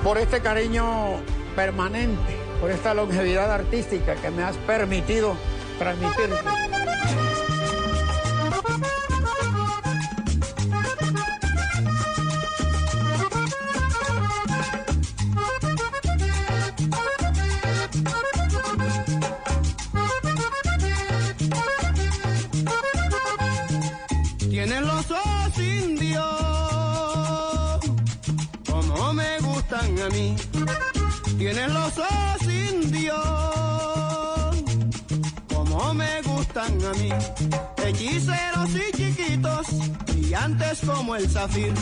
por 0.03 0.17
este 0.17 0.41
cariño 0.41 1.17
permanente, 1.55 2.35
por 2.59 2.71
esta 2.71 2.93
longevidad 2.93 3.51
artística 3.51 4.15
que 4.15 4.31
me 4.31 4.43
has 4.43 4.57
permitido 4.57 5.35
transmitirte. 5.77 6.35
Hechiceros 36.91 38.69
y 38.75 38.97
chiquitos, 38.97 39.67
brillantes 40.07 40.81
como 40.85 41.15
el 41.15 41.29
zafir. 41.29 41.73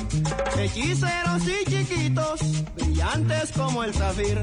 Hechiceros 0.56 1.44
y 1.48 1.66
chiquitos, 1.66 2.42
brillantes 2.76 3.52
como 3.54 3.84
el 3.84 3.94
zafir. 3.94 4.40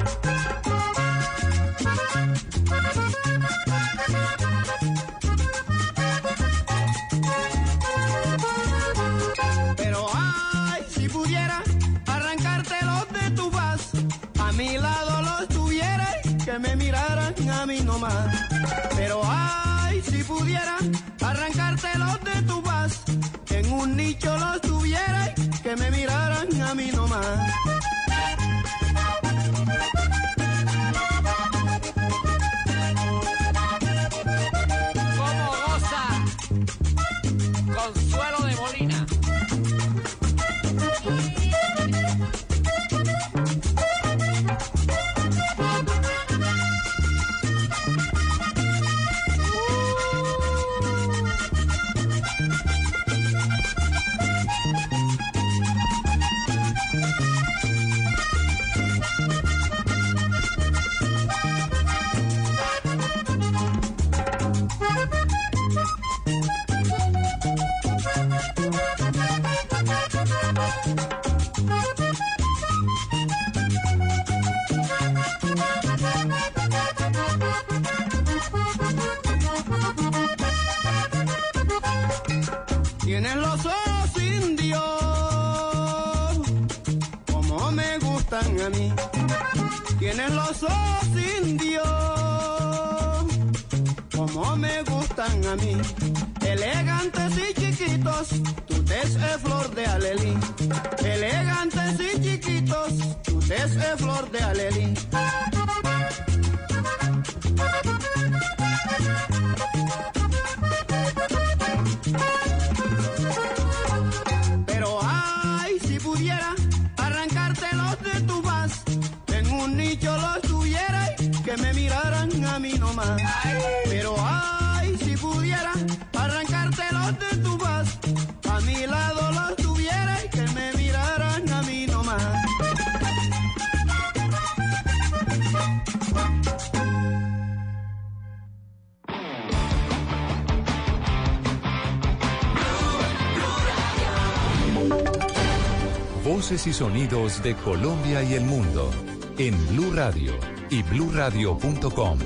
De 147.26 147.56
Colombia 147.56 148.22
y 148.22 148.34
el 148.34 148.44
mundo 148.44 148.88
en 149.36 149.54
Blue 149.68 149.92
Radio 149.92 150.32
y 150.70 150.84
bluradio.com, 150.84 152.18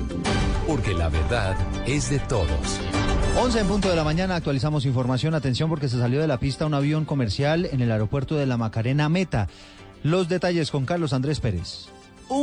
porque 0.67 0.93
la 0.93 1.09
verdad 1.09 1.57
es 1.87 2.11
de 2.11 2.19
todos. 2.19 2.79
11 3.35 3.59
en 3.61 3.67
punto 3.67 3.89
de 3.89 3.95
la 3.95 4.03
mañana 4.03 4.35
actualizamos 4.35 4.85
información. 4.85 5.33
Atención 5.33 5.69
porque 5.69 5.89
se 5.89 5.97
salió 5.97 6.21
de 6.21 6.27
la 6.27 6.39
pista 6.39 6.67
un 6.67 6.75
avión 6.75 7.05
comercial 7.05 7.67
en 7.71 7.81
el 7.81 7.91
aeropuerto 7.91 8.35
de 8.35 8.45
la 8.45 8.57
Macarena 8.57 9.09
Meta. 9.09 9.47
Los 10.03 10.29
detalles 10.29 10.69
con 10.69 10.85
Carlos 10.85 11.13
Andrés 11.13 11.39
Pérez. 11.39 11.90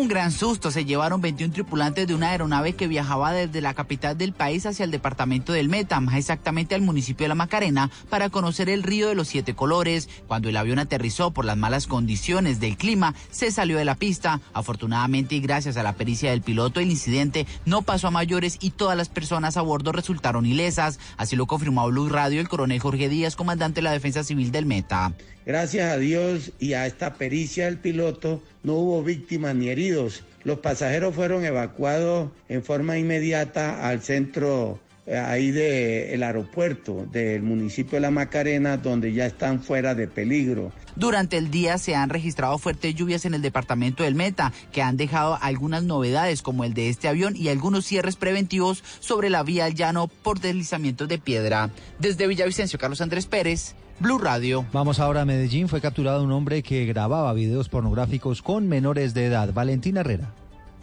Un 0.09 0.15
gran 0.15 0.33
susto 0.33 0.71
se 0.71 0.87
llevaron 0.87 1.21
21 1.21 1.53
tripulantes 1.53 2.07
de 2.07 2.15
una 2.15 2.31
aeronave 2.31 2.73
que 2.73 2.89
viajaba 2.89 3.31
desde 3.31 3.61
la 3.61 3.75
capital 3.75 4.17
del 4.17 4.33
país 4.33 4.65
hacia 4.65 4.87
el 4.87 4.91
departamento 4.91 5.53
del 5.53 5.69
Meta, 5.69 6.01
más 6.01 6.15
exactamente 6.15 6.75
al 6.75 6.81
municipio 6.81 7.25
de 7.25 7.29
La 7.29 7.35
Macarena, 7.35 7.91
para 8.09 8.31
conocer 8.31 8.71
el 8.71 8.85
río 8.85 9.09
de 9.09 9.15
los 9.15 9.29
siete 9.29 9.55
colores. 9.55 10.09
Cuando 10.27 10.49
el 10.49 10.57
avión 10.57 10.79
aterrizó 10.79 11.33
por 11.33 11.45
las 11.45 11.59
malas 11.59 11.87
condiciones 11.87 12.59
del 12.59 12.79
clima, 12.79 13.15
se 13.31 13.51
salió 13.51 13.77
de 13.77 13.85
la 13.85 13.97
pista. 13.97 14.41
Afortunadamente 14.55 15.35
y 15.35 15.41
gracias 15.41 15.77
a 15.77 15.83
la 15.83 15.93
pericia 15.93 16.31
del 16.31 16.41
piloto, 16.41 16.81
el 16.81 16.91
incidente 16.91 17.47
no 17.67 17.83
pasó 17.83 18.09
a 18.09 18.11
mayores 18.11 18.57
y 18.63 18.71
todas 18.71 18.97
las 18.97 19.11
personas 19.11 19.59
a 19.59 19.61
bordo 19.61 19.93
resultaron 19.93 20.47
ilesas. 20.47 20.99
Así 21.19 21.37
lo 21.37 21.45
confirmó 21.45 21.87
Blue 21.87 22.09
Radio 22.09 22.41
el 22.41 22.49
coronel 22.49 22.81
Jorge 22.81 23.11
Díaz, 23.11 23.37
comandante 23.37 23.81
de 23.81 23.83
la 23.83 23.93
Defensa 23.93 24.25
Civil 24.25 24.53
del 24.53 24.65
Meta. 24.65 25.13
Gracias 25.49 25.91
a 25.91 25.97
Dios 25.97 26.53
y 26.59 26.75
a 26.75 26.87
esta 26.87 27.15
pericia 27.15 27.65
del 27.65 27.79
piloto 27.79 28.43
no 28.63 28.75
hubo 28.75 29.03
víctimas 29.03 29.55
ni 29.55 29.71
heridos. 29.71 30.23
Los 30.45 30.59
pasajeros 30.59 31.15
fueron 31.15 31.43
evacuados 31.43 32.31
en 32.51 32.63
forma 32.63 32.99
inmediata 32.99 33.89
al 33.89 34.03
centro 34.03 34.79
eh, 35.07 35.17
ahí 35.17 35.51
del 35.51 36.23
aeropuerto 36.23 37.07
del 37.11 37.41
municipio 37.43 37.93
de 37.97 38.01
La 38.01 38.11
Macarena, 38.11 38.77
donde 38.77 39.15
ya 39.15 39.25
están 39.25 39.63
fuera 39.63 39.95
de 39.95 40.07
peligro. 40.07 40.71
Durante 40.97 41.39
el 41.39 41.51
día 41.51 41.79
se 41.79 41.95
han 41.95 42.11
registrado 42.11 42.59
fuertes 42.59 42.95
lluvias 42.95 43.25
en 43.25 43.33
el 43.33 43.41
departamento 43.41 44.03
del 44.03 44.15
Meta, 44.15 44.53
que 44.71 44.83
han 44.83 44.99
dejado 44.99 45.39
algunas 45.41 45.83
novedades 45.83 46.43
como 46.43 46.65
el 46.65 46.75
de 46.75 46.91
este 46.91 47.09
avión 47.09 47.35
y 47.35 47.49
algunos 47.49 47.87
cierres 47.87 48.17
preventivos 48.17 48.85
sobre 49.01 49.31
la 49.31 49.45
vía 49.45 49.65
al 49.65 49.75
llano 49.75 50.09
por 50.09 50.41
deslizamientos 50.41 51.09
de 51.09 51.17
piedra. 51.17 51.71
Desde 51.99 52.27
Villavicencio, 52.27 52.79
Carlos 52.79 53.01
Andrés 53.01 53.25
Pérez, 53.25 53.75
Blue 54.01 54.19
Radio. 54.19 54.65
Vamos 54.73 55.01
ahora 55.01 55.23
a 55.23 55.25
Medellín. 55.25 55.69
Fue 55.69 55.81
capturado 55.81 56.23
un 56.23 56.31
hombre 56.31 56.63
que 56.63 56.87
grababa 56.87 57.33
videos 57.33 57.69
pornográficos 57.69 58.43
con 58.43 58.69
menores 58.69 59.13
de 59.13 59.27
edad. 59.27 59.53
Valentina 59.53 60.01
Herrera. 60.01 60.33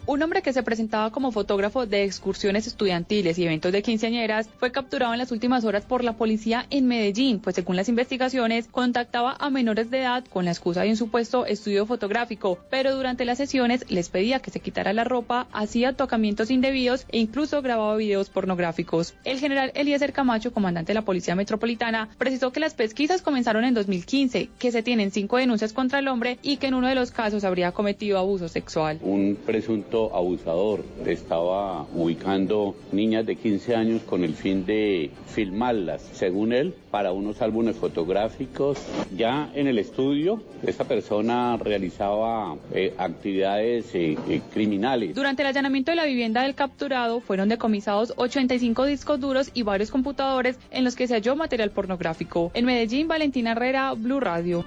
Un 0.08 0.22
hombre 0.22 0.40
que 0.40 0.52
se 0.52 0.62
presentaba 0.62 1.10
como 1.10 1.32
fotógrafo 1.32 1.84
de 1.84 2.04
excursiones 2.04 2.68
estudiantiles 2.68 3.36
y 3.38 3.44
eventos 3.44 3.72
de 3.72 3.82
quinceañeras 3.82 4.48
fue 4.60 4.70
capturado 4.70 5.12
en 5.12 5.18
las 5.18 5.32
últimas 5.32 5.64
horas 5.64 5.84
por 5.84 6.04
la 6.04 6.12
policía 6.12 6.64
en 6.70 6.86
Medellín, 6.86 7.40
pues 7.40 7.56
según 7.56 7.74
las 7.74 7.88
investigaciones 7.88 8.68
contactaba 8.68 9.36
a 9.40 9.50
menores 9.50 9.90
de 9.90 10.02
edad 10.02 10.24
con 10.24 10.44
la 10.44 10.52
excusa 10.52 10.82
de 10.82 10.90
un 10.90 10.96
supuesto 10.96 11.44
estudio 11.44 11.86
fotográfico, 11.86 12.56
pero 12.70 12.94
durante 12.94 13.24
las 13.24 13.38
sesiones 13.38 13.84
les 13.90 14.08
pedía 14.08 14.38
que 14.38 14.52
se 14.52 14.60
quitara 14.60 14.92
la 14.92 15.02
ropa, 15.02 15.48
hacía 15.52 15.92
tocamientos 15.94 16.52
indebidos 16.52 17.04
e 17.08 17.18
incluso 17.18 17.60
grababa 17.60 17.96
videos 17.96 18.30
pornográficos. 18.30 19.14
El 19.24 19.40
general 19.40 19.72
Eliezer 19.74 20.12
Camacho, 20.12 20.52
comandante 20.52 20.90
de 20.90 20.94
la 20.94 21.04
Policía 21.04 21.34
Metropolitana, 21.34 22.10
precisó 22.16 22.52
que 22.52 22.60
las 22.60 22.74
pesquisas 22.74 23.22
comenzaron 23.22 23.64
en 23.64 23.74
2015, 23.74 24.50
que 24.56 24.70
se 24.70 24.84
tienen 24.84 25.10
cinco 25.10 25.38
denuncias 25.38 25.72
contra 25.72 25.98
el 25.98 26.06
hombre 26.06 26.38
y 26.42 26.58
que 26.58 26.68
en 26.68 26.74
uno 26.74 26.86
de 26.86 26.94
los 26.94 27.10
casos 27.10 27.42
habría 27.42 27.72
cometido 27.72 28.18
abuso 28.18 28.46
sexual. 28.46 29.00
Un 29.02 29.36
presunto 29.44 29.95
abusador 30.14 30.84
estaba 31.06 31.86
ubicando 31.94 32.74
niñas 32.92 33.26
de 33.26 33.36
15 33.36 33.74
años 33.74 34.02
con 34.02 34.24
el 34.24 34.34
fin 34.34 34.64
de 34.66 35.10
filmarlas, 35.28 36.02
según 36.12 36.52
él, 36.52 36.74
para 36.90 37.12
unos 37.12 37.42
álbumes 37.42 37.76
fotográficos. 37.76 38.78
Ya 39.14 39.50
en 39.54 39.66
el 39.66 39.78
estudio, 39.78 40.42
esta 40.66 40.84
persona 40.84 41.56
realizaba 41.56 42.56
eh, 42.72 42.94
actividades 42.98 43.94
eh, 43.94 44.16
eh, 44.28 44.40
criminales. 44.52 45.14
Durante 45.14 45.42
el 45.42 45.48
allanamiento 45.48 45.92
de 45.92 45.96
la 45.96 46.04
vivienda 46.04 46.42
del 46.42 46.54
capturado 46.54 47.20
fueron 47.20 47.48
decomisados 47.48 48.12
85 48.16 48.84
discos 48.84 49.20
duros 49.20 49.50
y 49.54 49.62
varios 49.62 49.90
computadores 49.90 50.58
en 50.70 50.84
los 50.84 50.96
que 50.96 51.06
se 51.06 51.14
halló 51.14 51.36
material 51.36 51.70
pornográfico. 51.70 52.50
En 52.54 52.64
Medellín, 52.64 53.08
Valentina 53.08 53.52
Herrera, 53.52 53.92
Blue 53.94 54.20
Radio. 54.20 54.64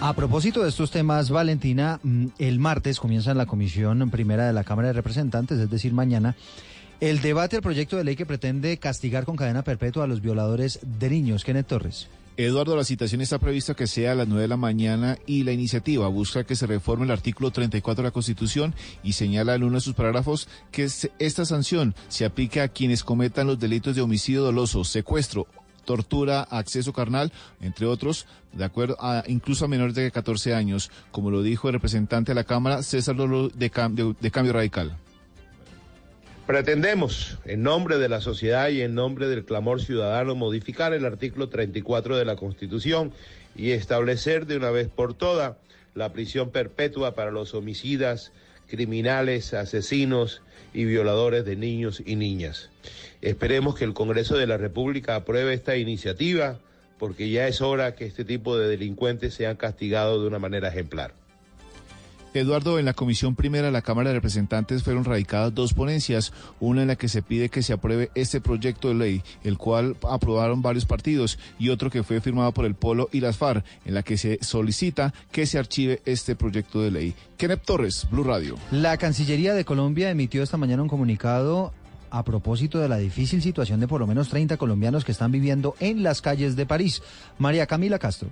A 0.00 0.12
propósito 0.12 0.62
de 0.62 0.68
estos 0.68 0.90
temas, 0.90 1.30
Valentina, 1.30 1.98
mm, 2.02 2.26
el 2.38 2.58
martes 2.58 3.00
comienza 3.00 3.30
en 3.30 3.38
la 3.38 3.46
Comisión 3.46 4.10
Primera 4.10 4.46
de 4.46 4.52
la 4.52 4.64
Cámara 4.64 4.88
de 4.88 4.94
Representantes, 4.94 5.58
es 5.58 5.70
decir, 5.70 5.92
mañana, 5.92 6.36
el 7.00 7.20
debate 7.22 7.56
al 7.56 7.62
proyecto 7.62 7.96
de 7.96 8.04
ley 8.04 8.16
que 8.16 8.26
pretende 8.26 8.76
castigar 8.76 9.24
con 9.24 9.36
cadena 9.36 9.62
perpetua 9.62 10.04
a 10.04 10.06
los 10.06 10.20
violadores 10.20 10.80
de 10.82 11.10
niños. 11.10 11.44
Kenneth 11.44 11.66
Torres. 11.66 12.08
Eduardo, 12.36 12.76
la 12.76 12.84
citación 12.84 13.20
está 13.20 13.38
prevista 13.38 13.74
que 13.74 13.86
sea 13.86 14.12
a 14.12 14.14
las 14.16 14.26
9 14.26 14.42
de 14.42 14.48
la 14.48 14.56
mañana 14.56 15.16
y 15.24 15.44
la 15.44 15.52
iniciativa 15.52 16.08
busca 16.08 16.42
que 16.42 16.56
se 16.56 16.66
reforme 16.66 17.04
el 17.04 17.12
artículo 17.12 17.52
34 17.52 18.02
de 18.02 18.08
la 18.08 18.12
Constitución 18.12 18.74
y 19.04 19.12
señala 19.12 19.54
en 19.54 19.62
uno 19.62 19.76
de 19.76 19.80
sus 19.80 19.94
parágrafos 19.94 20.48
que 20.72 20.88
esta 21.20 21.44
sanción 21.44 21.94
se 22.08 22.24
aplique 22.24 22.60
a 22.60 22.68
quienes 22.68 23.04
cometan 23.04 23.46
los 23.46 23.60
delitos 23.60 23.94
de 23.94 24.02
homicidio 24.02 24.42
doloso, 24.42 24.82
secuestro, 24.82 25.46
tortura, 25.84 26.42
acceso 26.42 26.92
carnal, 26.92 27.32
entre 27.60 27.86
otros, 27.86 28.26
de 28.52 28.64
acuerdo 28.64 28.96
a 29.00 29.24
incluso 29.26 29.64
a 29.64 29.68
menores 29.68 29.94
de 29.94 30.10
14 30.10 30.54
años, 30.54 30.90
como 31.10 31.30
lo 31.30 31.42
dijo 31.42 31.68
el 31.68 31.74
representante 31.74 32.32
de 32.32 32.36
la 32.36 32.44
Cámara, 32.44 32.82
César 32.82 33.16
Lolo 33.16 33.48
de 33.48 33.70
de 34.20 34.30
Cambio 34.30 34.52
Radical. 34.52 34.96
Pretendemos, 36.46 37.38
en 37.46 37.62
nombre 37.62 37.96
de 37.96 38.10
la 38.10 38.20
sociedad 38.20 38.68
y 38.68 38.82
en 38.82 38.94
nombre 38.94 39.28
del 39.28 39.46
clamor 39.46 39.80
ciudadano, 39.80 40.34
modificar 40.34 40.92
el 40.92 41.06
artículo 41.06 41.48
34 41.48 42.18
de 42.18 42.24
la 42.26 42.36
Constitución 42.36 43.12
y 43.56 43.70
establecer 43.70 44.44
de 44.46 44.58
una 44.58 44.70
vez 44.70 44.88
por 44.88 45.14
todas 45.14 45.56
la 45.94 46.12
prisión 46.12 46.50
perpetua 46.50 47.14
para 47.14 47.30
los 47.30 47.54
homicidas, 47.54 48.32
criminales, 48.68 49.54
asesinos 49.54 50.42
y 50.74 50.84
violadores 50.84 51.46
de 51.46 51.56
niños 51.56 52.02
y 52.04 52.16
niñas. 52.16 52.68
Esperemos 53.24 53.74
que 53.74 53.84
el 53.84 53.94
Congreso 53.94 54.36
de 54.36 54.46
la 54.46 54.58
República 54.58 55.16
apruebe 55.16 55.54
esta 55.54 55.78
iniciativa 55.78 56.58
porque 56.98 57.30
ya 57.30 57.48
es 57.48 57.62
hora 57.62 57.94
que 57.94 58.04
este 58.04 58.22
tipo 58.22 58.58
de 58.58 58.68
delincuentes 58.68 59.32
sean 59.32 59.56
castigados 59.56 60.20
de 60.20 60.28
una 60.28 60.38
manera 60.38 60.68
ejemplar. 60.68 61.14
Eduardo, 62.34 62.78
en 62.78 62.84
la 62.84 62.92
Comisión 62.92 63.34
Primera 63.34 63.66
de 63.66 63.72
la 63.72 63.80
Cámara 63.80 64.10
de 64.10 64.16
Representantes 64.16 64.82
fueron 64.82 65.04
radicadas 65.04 65.54
dos 65.54 65.72
ponencias, 65.72 66.34
una 66.60 66.82
en 66.82 66.88
la 66.88 66.96
que 66.96 67.08
se 67.08 67.22
pide 67.22 67.48
que 67.48 67.62
se 67.62 67.72
apruebe 67.72 68.10
este 68.14 68.42
proyecto 68.42 68.88
de 68.88 68.94
ley, 68.94 69.22
el 69.42 69.56
cual 69.56 69.96
aprobaron 70.02 70.60
varios 70.60 70.84
partidos, 70.84 71.38
y 71.58 71.70
otro 71.70 71.88
que 71.88 72.02
fue 72.02 72.20
firmado 72.20 72.52
por 72.52 72.66
el 72.66 72.74
Polo 72.74 73.08
y 73.10 73.20
las 73.20 73.38
FARC, 73.38 73.64
en 73.86 73.94
la 73.94 74.02
que 74.02 74.18
se 74.18 74.38
solicita 74.42 75.14
que 75.32 75.46
se 75.46 75.58
archive 75.58 76.02
este 76.04 76.36
proyecto 76.36 76.82
de 76.82 76.90
ley. 76.90 77.14
Kenneth 77.38 77.62
Torres, 77.62 78.06
Blue 78.10 78.24
Radio. 78.24 78.56
La 78.70 78.98
Cancillería 78.98 79.54
de 79.54 79.64
Colombia 79.64 80.10
emitió 80.10 80.42
esta 80.42 80.58
mañana 80.58 80.82
un 80.82 80.88
comunicado 80.88 81.72
a 82.14 82.22
propósito 82.22 82.78
de 82.78 82.88
la 82.88 82.98
difícil 82.98 83.42
situación 83.42 83.80
de 83.80 83.88
por 83.88 84.00
lo 84.00 84.06
menos 84.06 84.28
30 84.28 84.56
colombianos 84.56 85.04
que 85.04 85.10
están 85.10 85.32
viviendo 85.32 85.74
en 85.80 86.04
las 86.04 86.22
calles 86.22 86.54
de 86.54 86.64
París. 86.64 87.02
María 87.38 87.66
Camila 87.66 87.98
Castro. 87.98 88.28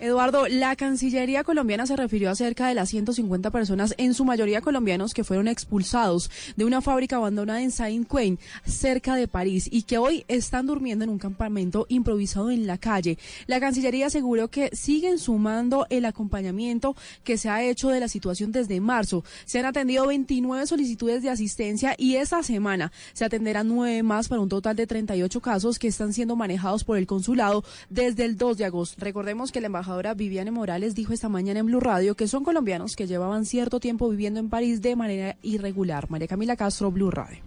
Eduardo, 0.00 0.46
la 0.46 0.76
Cancillería 0.76 1.42
colombiana 1.42 1.84
se 1.84 1.96
refirió 1.96 2.30
a 2.30 2.36
cerca 2.36 2.68
de 2.68 2.74
las 2.74 2.88
150 2.88 3.50
personas, 3.50 3.94
en 3.98 4.14
su 4.14 4.24
mayoría 4.24 4.60
colombianos, 4.60 5.12
que 5.12 5.24
fueron 5.24 5.48
expulsados 5.48 6.30
de 6.56 6.64
una 6.64 6.80
fábrica 6.80 7.16
abandonada 7.16 7.62
en 7.62 7.72
Saint-Quentin, 7.72 8.38
cerca 8.64 9.16
de 9.16 9.26
París, 9.26 9.68
y 9.68 9.82
que 9.82 9.98
hoy 9.98 10.24
están 10.28 10.66
durmiendo 10.66 11.02
en 11.02 11.10
un 11.10 11.18
campamento 11.18 11.84
improvisado 11.88 12.52
en 12.52 12.68
la 12.68 12.78
calle. 12.78 13.18
La 13.48 13.58
Cancillería 13.58 14.06
aseguró 14.06 14.48
que 14.48 14.70
siguen 14.72 15.18
sumando 15.18 15.84
el 15.90 16.04
acompañamiento 16.04 16.94
que 17.24 17.36
se 17.36 17.48
ha 17.48 17.64
hecho 17.64 17.88
de 17.88 17.98
la 17.98 18.06
situación 18.06 18.52
desde 18.52 18.80
marzo. 18.80 19.24
Se 19.46 19.58
han 19.58 19.66
atendido 19.66 20.06
29 20.06 20.66
solicitudes 20.68 21.24
de 21.24 21.30
asistencia 21.30 21.96
y 21.98 22.14
esta 22.14 22.44
semana 22.44 22.92
se 23.14 23.24
atenderán 23.24 23.66
nueve 23.66 24.04
más 24.04 24.28
para 24.28 24.42
un 24.42 24.48
total 24.48 24.76
de 24.76 24.86
38 24.86 25.40
casos 25.40 25.80
que 25.80 25.88
están 25.88 26.12
siendo 26.12 26.36
manejados 26.36 26.84
por 26.84 26.98
el 26.98 27.06
consulado 27.08 27.64
desde 27.90 28.24
el 28.24 28.36
2 28.36 28.58
de 28.58 28.64
agosto. 28.64 28.96
Recordemos 29.00 29.50
que 29.50 29.60
la 29.60 29.66
embajadora 29.88 30.12
Viviane 30.12 30.50
Morales 30.50 30.94
dijo 30.94 31.14
esta 31.14 31.30
mañana 31.30 31.60
en 31.60 31.66
Blue 31.66 31.80
Radio 31.80 32.14
que 32.14 32.28
son 32.28 32.44
colombianos 32.44 32.94
que 32.94 33.06
llevaban 33.06 33.46
cierto 33.46 33.80
tiempo 33.80 34.10
viviendo 34.10 34.38
en 34.38 34.50
París 34.50 34.82
de 34.82 34.94
manera 34.96 35.36
irregular. 35.40 36.10
María 36.10 36.28
Camila 36.28 36.56
Castro, 36.56 36.90
Blue 36.90 37.10
Radio. 37.10 37.38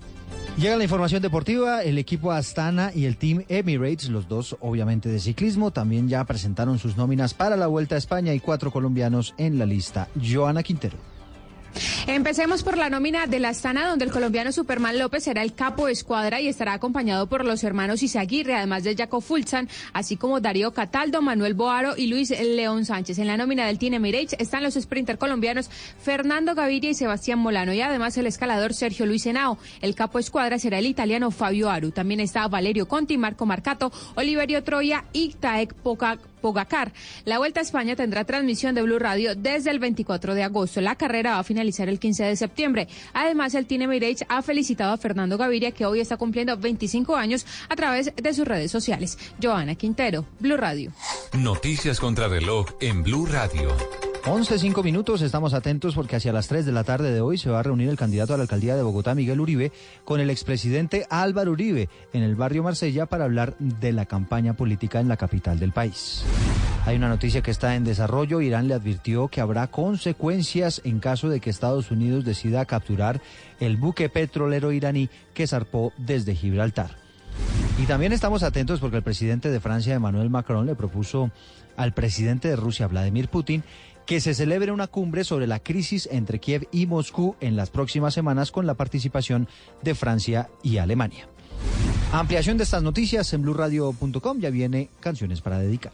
Llega 0.57 0.75
la 0.75 0.83
información 0.83 1.21
deportiva, 1.21 1.83
el 1.83 1.99
equipo 1.99 2.31
Astana 2.31 2.91
y 2.95 3.05
el 3.05 3.17
Team 3.17 3.43
Emirates, 3.47 4.09
los 4.09 4.27
dos 4.27 4.57
obviamente 4.59 5.07
de 5.07 5.19
ciclismo, 5.19 5.69
también 5.69 6.09
ya 6.09 6.23
presentaron 6.23 6.79
sus 6.79 6.97
nóminas 6.97 7.35
para 7.35 7.55
la 7.55 7.67
Vuelta 7.67 7.93
a 7.93 7.99
España 7.99 8.33
y 8.33 8.39
cuatro 8.39 8.71
colombianos 8.71 9.35
en 9.37 9.59
la 9.59 9.67
lista. 9.67 10.07
Joana 10.19 10.63
Quintero. 10.63 11.10
Empecemos 12.07 12.63
por 12.63 12.77
la 12.77 12.89
nómina 12.89 13.27
de 13.27 13.39
la 13.39 13.49
Astana, 13.49 13.87
donde 13.87 14.05
el 14.05 14.11
colombiano 14.11 14.51
Superman 14.51 14.97
López 14.99 15.23
será 15.23 15.43
el 15.43 15.53
capo 15.53 15.85
de 15.85 15.93
escuadra 15.93 16.41
y 16.41 16.47
estará 16.47 16.73
acompañado 16.73 17.27
por 17.27 17.45
los 17.45 17.63
hermanos 17.63 18.03
Isaguirre, 18.03 18.55
además 18.55 18.83
de 18.83 18.95
Jaco 18.95 19.21
Fulzan, 19.21 19.69
así 19.93 20.17
como 20.17 20.39
Darío 20.39 20.73
Cataldo, 20.73 21.21
Manuel 21.21 21.53
Boaro 21.53 21.95
y 21.97 22.07
Luis 22.07 22.29
León 22.29 22.85
Sánchez. 22.85 23.19
En 23.19 23.27
la 23.27 23.37
nómina 23.37 23.67
del 23.67 23.77
Team 23.77 23.93
Emirates 23.95 24.35
están 24.39 24.63
los 24.63 24.73
sprinter 24.73 25.17
colombianos 25.17 25.69
Fernando 26.01 26.55
Gaviria 26.55 26.89
y 26.89 26.93
Sebastián 26.93 27.39
Molano, 27.39 27.73
y 27.73 27.81
además 27.81 28.17
el 28.17 28.27
escalador 28.27 28.73
Sergio 28.73 29.05
Luis 29.05 29.25
Henao. 29.25 29.57
El 29.81 29.95
capo 29.95 30.17
de 30.17 30.23
escuadra 30.23 30.59
será 30.59 30.79
el 30.79 30.85
italiano 30.85 31.31
Fabio 31.31 31.69
Aru. 31.69 31.91
También 31.91 32.19
está 32.19 32.47
Valerio 32.47 32.87
Conti, 32.87 33.17
Marco 33.17 33.45
Marcato, 33.45 33.91
Oliverio 34.15 34.63
Troya 34.63 35.05
y 35.13 35.33
Taek 35.33 35.73
Pogacar. 36.41 36.91
La 37.25 37.37
Vuelta 37.37 37.59
a 37.59 37.63
España 37.63 37.95
tendrá 37.95 38.25
transmisión 38.25 38.75
de 38.75 38.81
Blue 38.81 38.99
Radio 38.99 39.35
desde 39.35 39.71
el 39.71 39.79
24 39.79 40.35
de 40.35 40.43
agosto. 40.43 40.81
La 40.81 40.95
carrera 40.95 41.31
va 41.31 41.39
a 41.39 41.43
finalizar 41.43 41.87
el 41.87 41.99
15 41.99 42.23
de 42.23 42.35
septiembre. 42.35 42.87
Además, 43.13 43.55
el 43.55 43.65
Team 43.65 43.83
Emirates 43.83 44.25
ha 44.27 44.41
felicitado 44.41 44.93
a 44.93 44.97
Fernando 44.97 45.37
Gaviria, 45.37 45.71
que 45.71 45.85
hoy 45.85 45.99
está 45.99 46.17
cumpliendo 46.17 46.57
25 46.57 47.15
años, 47.15 47.45
a 47.69 47.75
través 47.75 48.13
de 48.15 48.33
sus 48.33 48.47
redes 48.47 48.71
sociales. 48.71 49.17
Joana 49.41 49.75
Quintero, 49.75 50.25
Blue 50.39 50.57
Radio. 50.57 50.91
Noticias 51.33 51.99
contra 51.99 52.27
reloj 52.27 52.67
en 52.81 53.03
Blue 53.03 53.25
Radio. 53.25 54.10
11, 54.23 54.59
5 54.59 54.83
minutos, 54.83 55.23
estamos 55.23 55.55
atentos 55.55 55.95
porque 55.95 56.15
hacia 56.15 56.31
las 56.31 56.47
3 56.47 56.65
de 56.67 56.71
la 56.71 56.83
tarde 56.83 57.11
de 57.11 57.21
hoy 57.21 57.39
se 57.39 57.49
va 57.49 57.59
a 57.59 57.63
reunir 57.63 57.89
el 57.89 57.97
candidato 57.97 58.35
a 58.35 58.37
la 58.37 58.43
alcaldía 58.43 58.75
de 58.75 58.83
Bogotá, 58.83 59.15
Miguel 59.15 59.41
Uribe, 59.41 59.71
con 60.05 60.19
el 60.19 60.29
expresidente 60.29 61.07
Álvaro 61.09 61.51
Uribe 61.51 61.89
en 62.13 62.21
el 62.21 62.35
barrio 62.35 62.61
Marsella 62.61 63.07
para 63.07 63.23
hablar 63.23 63.55
de 63.57 63.91
la 63.91 64.05
campaña 64.05 64.53
política 64.53 64.99
en 64.99 65.07
la 65.07 65.17
capital 65.17 65.59
del 65.59 65.71
país. 65.71 66.23
Hay 66.85 66.97
una 66.97 67.09
noticia 67.09 67.41
que 67.41 67.49
está 67.49 67.75
en 67.75 67.83
desarrollo. 67.83 68.41
Irán 68.41 68.67
le 68.67 68.75
advirtió 68.75 69.27
que 69.27 69.41
habrá 69.41 69.67
consecuencias 69.67 70.81
en 70.83 70.99
caso 70.99 71.27
de 71.27 71.39
que 71.39 71.49
Estados 71.49 71.89
Unidos 71.89 72.23
decida 72.23 72.65
capturar 72.65 73.21
el 73.59 73.77
buque 73.77 74.07
petrolero 74.07 74.71
iraní 74.71 75.09
que 75.33 75.47
zarpó 75.47 75.93
desde 75.97 76.35
Gibraltar. 76.35 76.95
Y 77.81 77.85
también 77.85 78.13
estamos 78.13 78.43
atentos 78.43 78.79
porque 78.79 78.97
el 78.97 79.03
presidente 79.03 79.49
de 79.49 79.59
Francia, 79.59 79.95
Emmanuel 79.95 80.29
Macron, 80.29 80.67
le 80.67 80.75
propuso 80.75 81.31
al 81.77 81.93
presidente 81.93 82.47
de 82.47 82.55
Rusia, 82.55 82.87
Vladimir 82.87 83.27
Putin, 83.29 83.63
que 84.05 84.21
se 84.21 84.33
celebre 84.33 84.71
una 84.71 84.87
cumbre 84.87 85.23
sobre 85.23 85.47
la 85.47 85.59
crisis 85.59 86.07
entre 86.11 86.39
Kiev 86.39 86.67
y 86.71 86.85
Moscú 86.85 87.35
en 87.39 87.55
las 87.55 87.69
próximas 87.69 88.13
semanas 88.13 88.51
con 88.51 88.65
la 88.65 88.73
participación 88.73 89.47
de 89.81 89.95
Francia 89.95 90.49
y 90.63 90.77
Alemania. 90.77 91.27
Ampliación 92.11 92.57
de 92.57 92.63
estas 92.63 92.83
noticias 92.83 93.31
en 93.33 93.41
blurradio.com 93.41 94.39
ya 94.39 94.49
viene 94.49 94.89
Canciones 94.99 95.41
para 95.41 95.59
dedicar. 95.59 95.93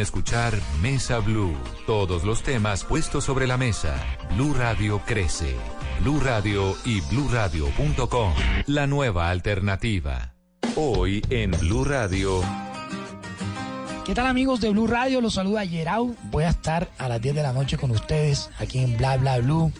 escuchar 0.00 0.54
Mesa 0.80 1.18
Blue. 1.18 1.56
Todos 1.86 2.24
los 2.24 2.42
temas 2.42 2.84
puestos 2.84 3.24
sobre 3.24 3.46
la 3.46 3.56
mesa. 3.56 3.94
Blue 4.34 4.54
Radio 4.54 5.00
crece. 5.06 5.54
Blue 6.00 6.20
Radio 6.20 6.74
y 6.84 7.00
bluradio.com. 7.02 8.34
La 8.66 8.86
nueva 8.86 9.30
alternativa. 9.30 10.34
Hoy 10.76 11.22
en 11.30 11.50
Blue 11.52 11.84
Radio. 11.84 12.42
¿Qué 14.04 14.14
tal 14.16 14.26
amigos 14.26 14.60
de 14.60 14.70
Blue 14.70 14.88
Radio? 14.88 15.20
Los 15.20 15.34
saluda 15.34 15.64
Yerau. 15.64 16.16
Voy 16.24 16.42
a 16.44 16.48
estar 16.48 16.88
a 16.98 17.08
las 17.08 17.22
10 17.22 17.36
de 17.36 17.42
la 17.42 17.52
noche 17.52 17.78
con 17.78 17.92
ustedes 17.92 18.50
aquí 18.58 18.80
en 18.80 18.96
Bla 18.96 19.16
Bla 19.16 19.38
Blue, 19.38 19.72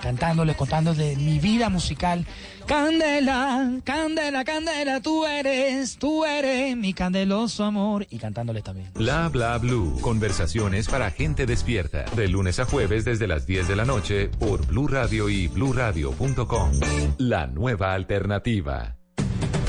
cantándoles, 0.00 0.56
contándoles 0.56 1.18
mi 1.18 1.38
vida 1.38 1.68
musical. 1.68 2.26
Candela, 2.66 3.70
candela, 3.84 4.44
candela, 4.44 5.00
tú 5.00 5.24
eres, 5.24 5.96
tú 5.98 6.24
eres 6.24 6.76
mi 6.76 6.92
candeloso 6.92 7.64
amor. 7.64 8.06
Y 8.10 8.18
cantándoles 8.18 8.62
también. 8.62 8.90
Bla 8.94 9.28
Bla 9.28 9.58
Blue. 9.58 9.98
Conversaciones 10.00 10.88
para 10.88 11.10
gente 11.10 11.46
despierta. 11.46 12.04
De 12.16 12.28
lunes 12.28 12.60
a 12.60 12.64
jueves 12.64 13.04
desde 13.04 13.26
las 13.26 13.46
10 13.46 13.68
de 13.68 13.76
la 13.76 13.84
noche 13.84 14.28
por 14.28 14.66
Blue 14.66 14.88
Radio 14.88 15.28
y 15.28 15.48
bluradio.com. 15.48 16.72
La 17.18 17.46
nueva 17.46 17.94
alternativa. 17.94 18.96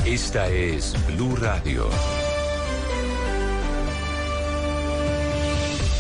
Esta 0.06 0.48
es 0.48 0.96
Blue 1.08 1.36
Radio. 1.36 1.90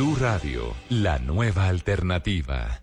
Blue 0.00 0.16
Radio, 0.18 0.74
la 0.88 1.18
nueva 1.18 1.68
alternativa. 1.68 2.80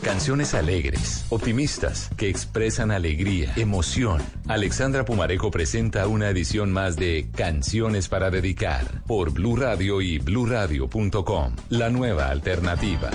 Canciones 0.00 0.54
alegres, 0.54 1.26
optimistas, 1.28 2.08
que 2.16 2.28
expresan 2.28 2.92
alegría, 2.92 3.52
emoción. 3.56 4.22
Alexandra 4.46 5.04
Pumarejo 5.04 5.50
presenta 5.50 6.06
una 6.06 6.28
edición 6.28 6.70
más 6.70 6.94
de 6.94 7.28
Canciones 7.34 8.08
para 8.08 8.30
dedicar 8.30 9.02
por 9.08 9.32
Blue 9.32 9.56
Radio 9.56 10.00
y 10.00 10.20
bluradio.com, 10.20 11.56
la 11.68 11.90
nueva 11.90 12.28
alternativa. 12.28 13.10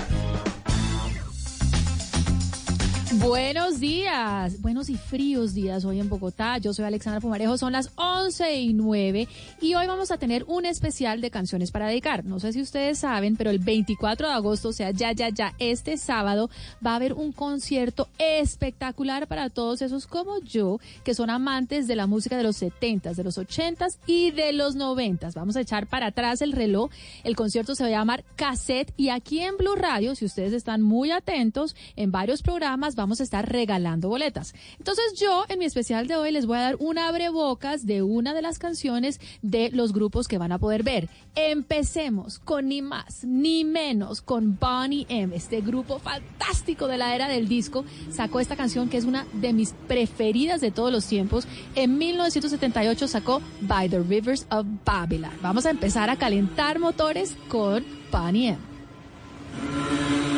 Buenos 3.20 3.80
días, 3.80 4.60
buenos 4.60 4.88
y 4.88 4.96
fríos 4.96 5.52
días 5.52 5.84
hoy 5.84 5.98
en 5.98 6.08
Bogotá. 6.08 6.58
Yo 6.58 6.72
soy 6.72 6.84
Alexandra 6.84 7.20
Pumarejo, 7.20 7.58
son 7.58 7.72
las 7.72 7.90
11 7.96 8.60
y 8.60 8.72
9 8.74 9.26
y 9.60 9.74
hoy 9.74 9.86
vamos 9.88 10.12
a 10.12 10.18
tener 10.18 10.44
un 10.46 10.64
especial 10.64 11.20
de 11.20 11.30
canciones 11.30 11.72
para 11.72 11.88
dedicar. 11.88 12.24
No 12.24 12.38
sé 12.38 12.52
si 12.52 12.60
ustedes 12.60 12.98
saben, 12.98 13.36
pero 13.36 13.50
el 13.50 13.58
24 13.58 14.28
de 14.28 14.34
agosto, 14.34 14.68
o 14.68 14.72
sea, 14.72 14.92
ya, 14.92 15.10
ya, 15.12 15.30
ya, 15.30 15.54
este 15.58 15.96
sábado 15.96 16.48
va 16.84 16.92
a 16.92 16.96
haber 16.96 17.12
un 17.12 17.32
concierto 17.32 18.08
espectacular 18.18 19.26
para 19.26 19.50
todos 19.50 19.82
esos 19.82 20.06
como 20.06 20.38
yo, 20.40 20.78
que 21.02 21.14
son 21.14 21.28
amantes 21.28 21.88
de 21.88 21.96
la 21.96 22.06
música 22.06 22.36
de 22.36 22.44
los 22.44 22.62
70s, 22.62 23.14
de 23.14 23.24
los 23.24 23.36
80s 23.36 23.98
y 24.06 24.30
de 24.30 24.52
los 24.52 24.76
90s. 24.76 25.34
Vamos 25.34 25.56
a 25.56 25.60
echar 25.60 25.88
para 25.88 26.06
atrás 26.06 26.40
el 26.40 26.52
reloj. 26.52 26.90
El 27.24 27.34
concierto 27.34 27.74
se 27.74 27.82
va 27.82 27.88
a 27.88 27.92
llamar 27.92 28.24
Cassette 28.36 28.92
y 28.96 29.08
aquí 29.08 29.40
en 29.40 29.56
Blue 29.56 29.74
Radio, 29.74 30.14
si 30.14 30.24
ustedes 30.24 30.52
están 30.52 30.82
muy 30.82 31.10
atentos, 31.10 31.74
en 31.96 32.12
varios 32.12 32.42
programas 32.42 32.94
vamos 32.94 33.07
a 33.08 33.22
estar 33.22 33.50
regalando 33.50 34.08
boletas. 34.08 34.54
Entonces 34.78 35.18
yo 35.18 35.44
en 35.48 35.58
mi 35.58 35.64
especial 35.64 36.06
de 36.06 36.16
hoy 36.16 36.30
les 36.30 36.46
voy 36.46 36.58
a 36.58 36.62
dar 36.62 36.76
un 36.78 36.98
abrebocas 36.98 37.86
de 37.86 38.02
una 38.02 38.34
de 38.34 38.42
las 38.42 38.58
canciones 38.58 39.20
de 39.42 39.70
los 39.70 39.92
grupos 39.92 40.28
que 40.28 40.38
van 40.38 40.52
a 40.52 40.58
poder 40.58 40.82
ver. 40.82 41.08
Empecemos 41.34 42.38
con 42.38 42.68
ni 42.68 42.82
más 42.82 43.24
ni 43.24 43.64
menos 43.64 44.20
con 44.20 44.58
Bonnie 44.58 45.06
M, 45.08 45.34
este 45.34 45.60
grupo 45.60 45.98
fantástico 45.98 46.86
de 46.86 46.98
la 46.98 47.14
era 47.14 47.28
del 47.28 47.48
disco. 47.48 47.84
Sacó 48.10 48.40
esta 48.40 48.56
canción 48.56 48.88
que 48.88 48.98
es 48.98 49.04
una 49.04 49.26
de 49.32 49.52
mis 49.52 49.72
preferidas 49.86 50.60
de 50.60 50.70
todos 50.70 50.92
los 50.92 51.06
tiempos. 51.06 51.46
En 51.74 51.98
1978 51.98 53.08
sacó 53.08 53.40
By 53.62 53.88
the 53.88 54.00
Rivers 54.00 54.46
of 54.50 54.66
Babylon. 54.84 55.32
Vamos 55.42 55.66
a 55.66 55.70
empezar 55.70 56.10
a 56.10 56.16
calentar 56.16 56.78
motores 56.78 57.34
con 57.48 57.84
Bonnie 58.12 58.48
M. 58.48 60.37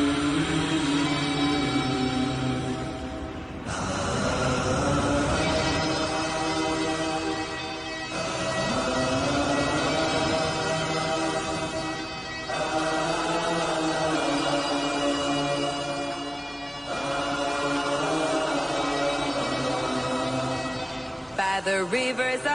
by 22.13 22.50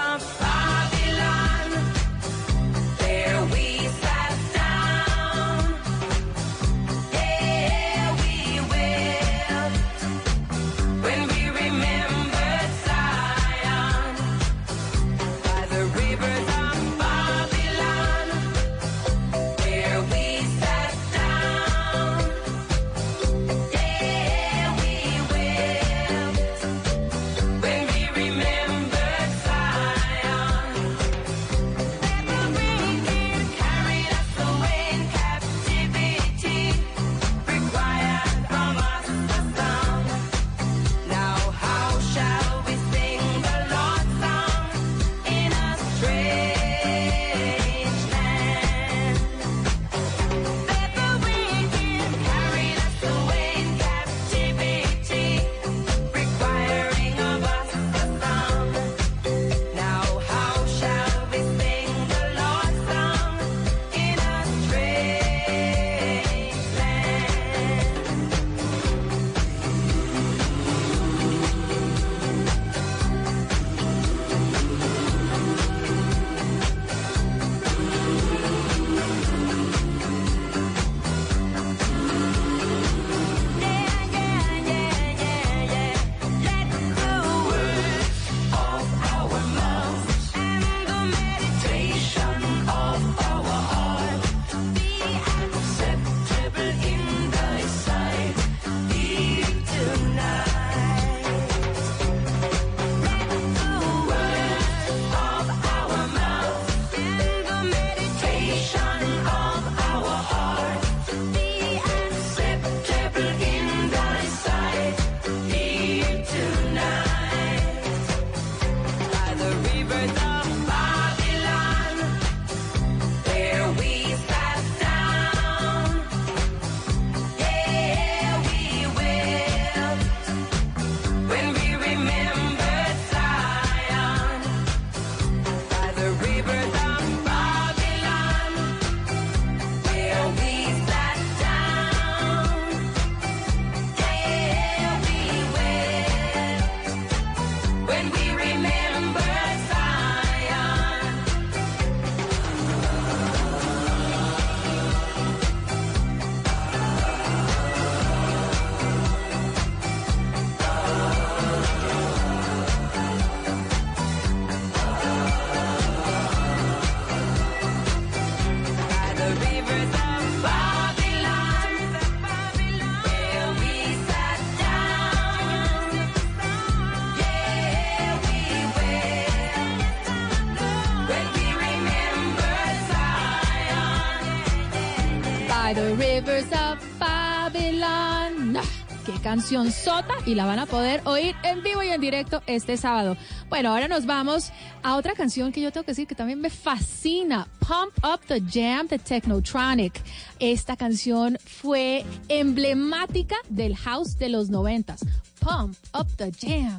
canción 189.26 189.72
Sota 189.72 190.14
y 190.24 190.36
la 190.36 190.46
van 190.46 190.60
a 190.60 190.66
poder 190.66 191.00
oír 191.04 191.34
en 191.42 191.60
vivo 191.60 191.82
y 191.82 191.88
en 191.88 192.00
directo 192.00 192.44
este 192.46 192.76
sábado. 192.76 193.16
Bueno, 193.48 193.70
ahora 193.70 193.88
nos 193.88 194.06
vamos 194.06 194.52
a 194.84 194.94
otra 194.94 195.14
canción 195.14 195.50
que 195.50 195.60
yo 195.60 195.72
tengo 195.72 195.84
que 195.84 195.90
decir 195.90 196.06
que 196.06 196.14
también 196.14 196.40
me 196.40 196.48
fascina, 196.48 197.48
Pump 197.58 197.92
Up 198.04 198.20
the 198.28 198.40
Jam 198.40 198.86
de 198.86 199.00
Technotronic. 199.00 200.00
Esta 200.38 200.76
canción 200.76 201.38
fue 201.44 202.04
emblemática 202.28 203.34
del 203.48 203.74
house 203.74 204.16
de 204.16 204.28
los 204.28 204.48
noventas. 204.48 205.04
Pump 205.40 205.76
Up 205.92 206.06
the 206.16 206.30
Jam. 206.30 206.78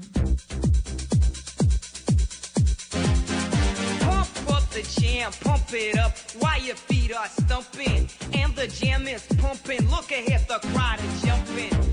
the 4.72 5.02
jam, 5.02 5.32
pump 5.41 5.74
it 5.74 5.98
up 5.98 6.16
while 6.39 6.62
your 6.62 6.76
feet 6.76 7.12
are 7.12 7.28
stumping. 7.28 8.08
And 8.34 8.56
the 8.56 8.68
jam 8.68 9.08
is 9.08 9.26
pumping. 9.39 9.89
Look 9.89 10.12
ahead, 10.12 10.48
the 10.48 10.60
crowd 10.68 11.00
is 11.00 11.22
jumping. 11.24 11.87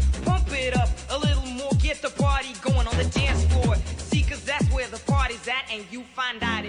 and 5.75 5.85
you 5.91 6.03
find 6.03 6.43
out 6.43 6.64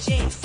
James. 0.00 0.39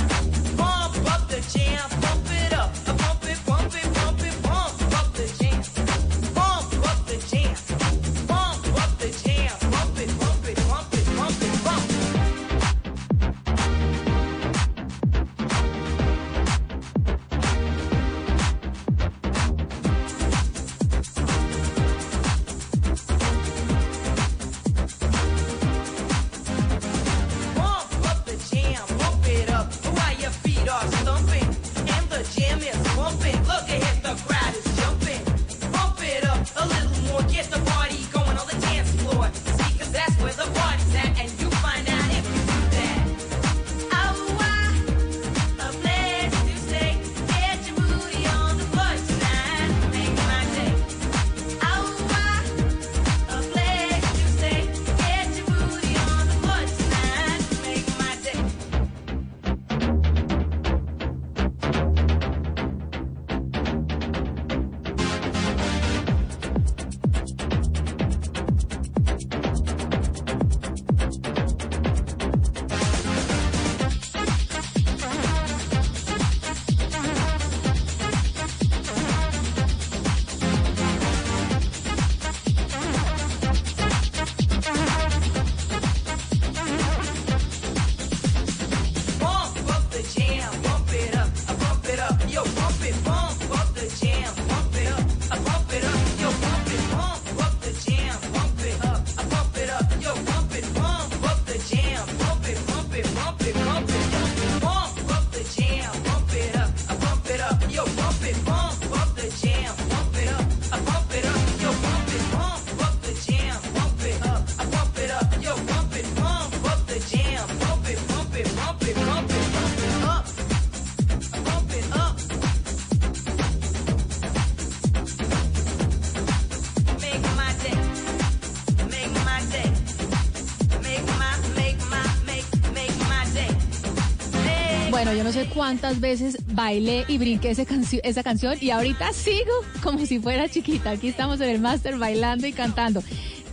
no 135.26 135.32
sé 135.32 135.48
cuántas 135.48 136.00
veces 136.00 136.38
bailé 136.54 137.04
y 137.08 137.18
brinqué 137.18 137.50
ese 137.50 137.66
cancio, 137.66 138.00
esa 138.04 138.22
canción 138.22 138.56
y 138.62 138.70
ahorita 138.70 139.12
sigo 139.12 139.54
como 139.82 140.06
si 140.06 140.20
fuera 140.20 140.48
chiquita. 140.48 140.92
Aquí 140.92 141.08
estamos 141.08 141.42
en 141.42 141.50
el 141.50 141.60
máster 141.60 141.98
bailando 141.98 142.46
y 142.46 142.54
cantando. 142.54 143.02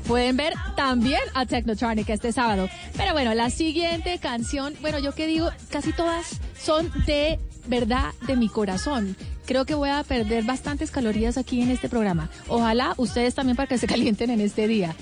Pueden 0.06 0.36
ver 0.36 0.52
también 0.76 1.22
a 1.32 1.46
Technotronic 1.46 2.10
este 2.10 2.30
sábado. 2.30 2.68
Pero 2.94 3.14
bueno, 3.14 3.32
la 3.32 3.48
siguiente 3.48 4.18
canción, 4.18 4.74
bueno, 4.82 4.98
yo 4.98 5.14
que 5.14 5.26
digo, 5.26 5.48
casi 5.70 5.94
todas 5.94 6.40
son 6.60 6.92
de 7.06 7.38
verdad 7.68 8.12
de 8.26 8.36
mi 8.36 8.50
corazón. 8.50 9.16
Creo 9.46 9.64
que 9.64 9.72
voy 9.72 9.88
a 9.88 10.02
perder 10.02 10.44
bastantes 10.44 10.90
calorías 10.90 11.38
aquí 11.38 11.62
en 11.62 11.70
este 11.70 11.88
programa. 11.88 12.28
Ojalá 12.48 12.92
ustedes 12.98 13.34
también 13.34 13.56
para 13.56 13.66
que 13.66 13.78
se 13.78 13.86
calienten 13.86 14.28
en 14.28 14.42
este 14.42 14.68
día. 14.68 14.94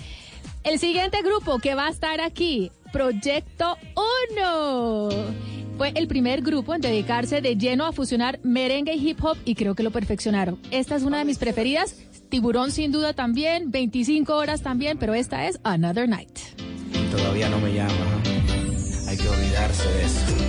El 0.63 0.79
siguiente 0.79 1.21
grupo 1.23 1.59
que 1.59 1.75
va 1.75 1.89
a 1.89 1.91
estar 1.91 2.21
aquí, 2.21 2.71
Proyecto 2.93 3.70
el 5.95 6.09
primer 6.09 6.43
grupo 6.43 6.75
en 6.75 6.81
dedicarse 6.81 7.41
de 7.41 7.57
lleno 7.57 7.87
a 7.87 7.93
fusionar 7.93 8.41
merengue 8.43 8.95
y 8.95 9.11
hip 9.11 9.25
hop 9.25 9.37
y 9.45 9.55
creo 9.55 9.75
que 9.75 9.83
lo 9.83 9.91
perfeccionaron. 9.91 10.59
Esta 10.71 10.97
es 10.97 11.03
una 11.03 11.19
de 11.19 11.25
mis 11.25 11.39
preferidas, 11.39 11.97
Tiburón 12.29 12.71
sin 12.71 12.93
duda 12.93 13.13
también, 13.13 13.71
25 13.71 14.35
horas 14.35 14.63
también, 14.63 14.99
pero 14.99 15.15
esta 15.15 15.47
es 15.47 15.61
Another 15.65 16.09
Night. 16.09 16.39
Todavía 17.11 17.49
no 17.49 17.59
me 17.59 17.75
llama, 17.75 18.23
hay 19.09 19.17
que 19.17 19.29
olvidarse 19.29 19.89
de 19.89 20.05
eso. 20.05 20.40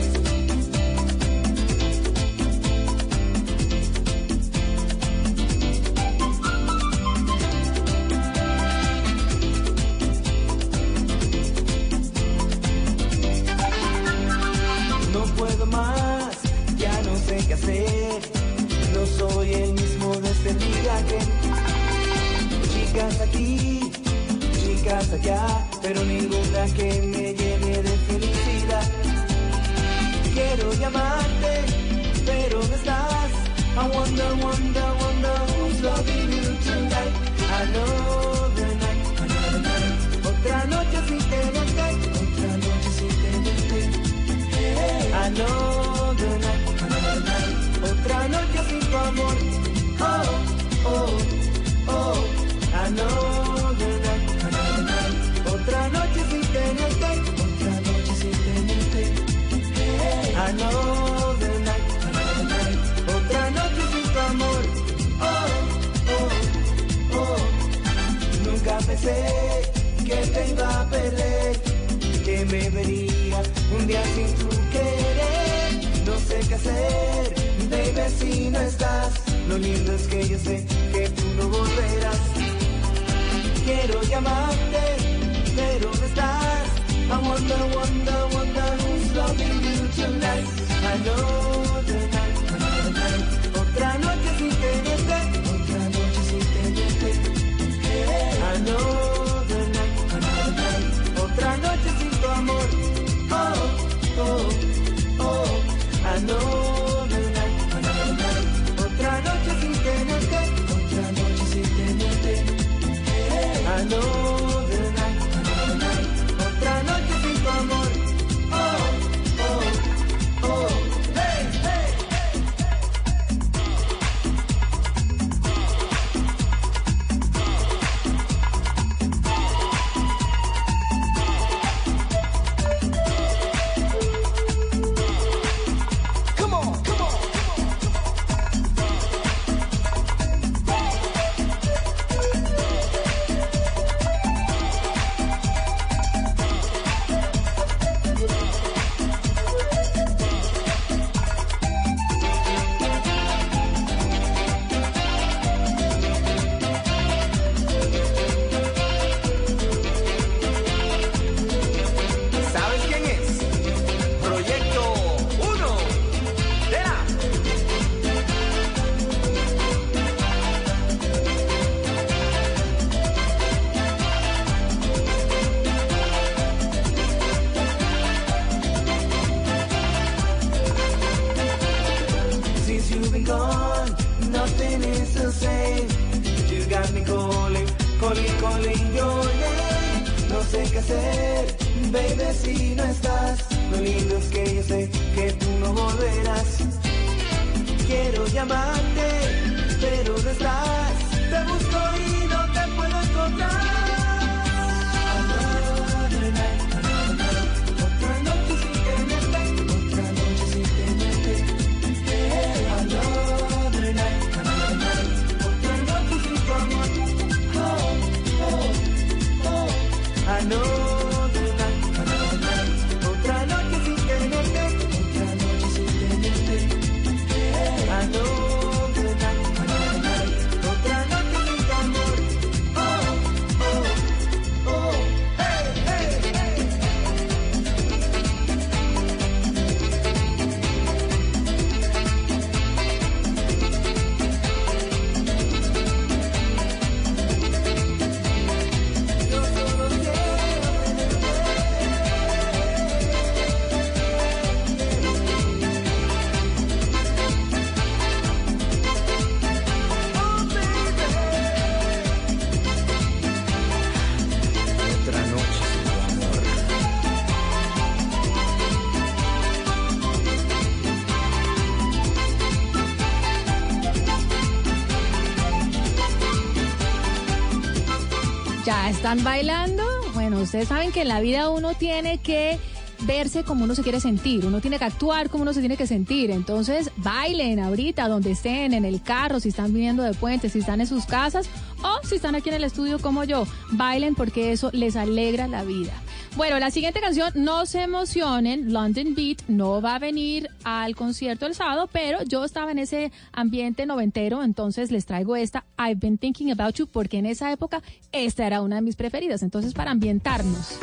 Están 279.12 279.26
bailando? 279.26 279.84
Bueno, 280.14 280.40
ustedes 280.40 280.70
saben 280.70 280.94
que 280.94 281.02
en 281.02 281.10
la 281.10 281.20
vida 281.20 281.50
uno 281.50 281.74
tiene 281.74 282.20
que 282.20 282.58
verse 283.02 283.44
como 283.44 283.66
uno 283.66 283.76
se 283.76 283.84
quiere 283.84 284.00
sentir, 284.00 284.46
uno 284.46 284.62
tiene 284.62 284.80
que 284.80 284.86
actuar 284.86 285.30
como 285.30 285.42
uno 285.42 285.52
se 285.52 285.60
tiene 285.60 285.76
que 285.76 285.86
sentir. 285.86 286.32
Entonces, 286.32 286.92
bailen 286.96 287.60
ahorita 287.60 288.08
donde 288.08 288.32
estén, 288.32 288.74
en 288.74 288.86
el 288.86 289.02
carro, 289.02 289.42
si 289.42 289.50
están 289.50 289.74
viniendo 289.74 290.02
de 290.04 290.14
puente, 290.14 290.48
si 290.48 290.60
están 290.60 290.80
en 290.80 290.88
sus 290.88 291.06
casas 291.06 291.50
o 291.84 292.08
si 292.08 292.16
están 292.16 292.36
aquí 292.36 292.48
en 292.48 292.56
el 292.56 292.64
estudio 292.64 293.00
como 293.00 293.26
yo. 293.26 293.46
Bailen 293.72 294.16
porque 294.16 294.54
eso 294.54 294.70
les 294.72 294.96
alegra 294.96 295.46
la 295.48 295.66
vida. 295.66 295.92
Bueno, 296.38 296.58
la 296.60 296.72
siguiente 296.72 297.02
canción, 297.02 297.34
no 297.36 297.66
se 297.66 297.82
emocionen, 297.82 298.72
London 298.72 299.14
Beat 299.16 299.42
no 299.50 299.82
va 299.82 299.96
a 299.96 300.00
venir 300.00 300.50
al 300.64 300.96
concierto 300.96 301.46
el 301.46 301.56
sábado, 301.56 301.90
pero 301.92 302.24
yo 302.24 302.46
estaba 302.46 302.72
en 302.72 302.80
ese 302.80 303.12
ambiente 303.34 303.86
noventero, 303.86 304.42
entonces 304.42 304.92
les 304.92 305.06
traigo 305.06 305.36
esta, 305.36 305.61
I've 305.82 306.00
been 306.00 306.18
thinking 306.18 306.52
about 306.52 306.76
you, 306.76 306.88
porque 306.88 307.18
en 307.18 307.26
esa 307.26 307.52
época 307.52 307.82
esta 308.12 308.46
era 308.46 308.62
una 308.62 308.78
de 308.78 308.82
mis 308.82 308.96
preferidas, 308.96 309.42
entonces 309.42 309.74
para 309.74 309.92
ambientarnos. 309.92 310.78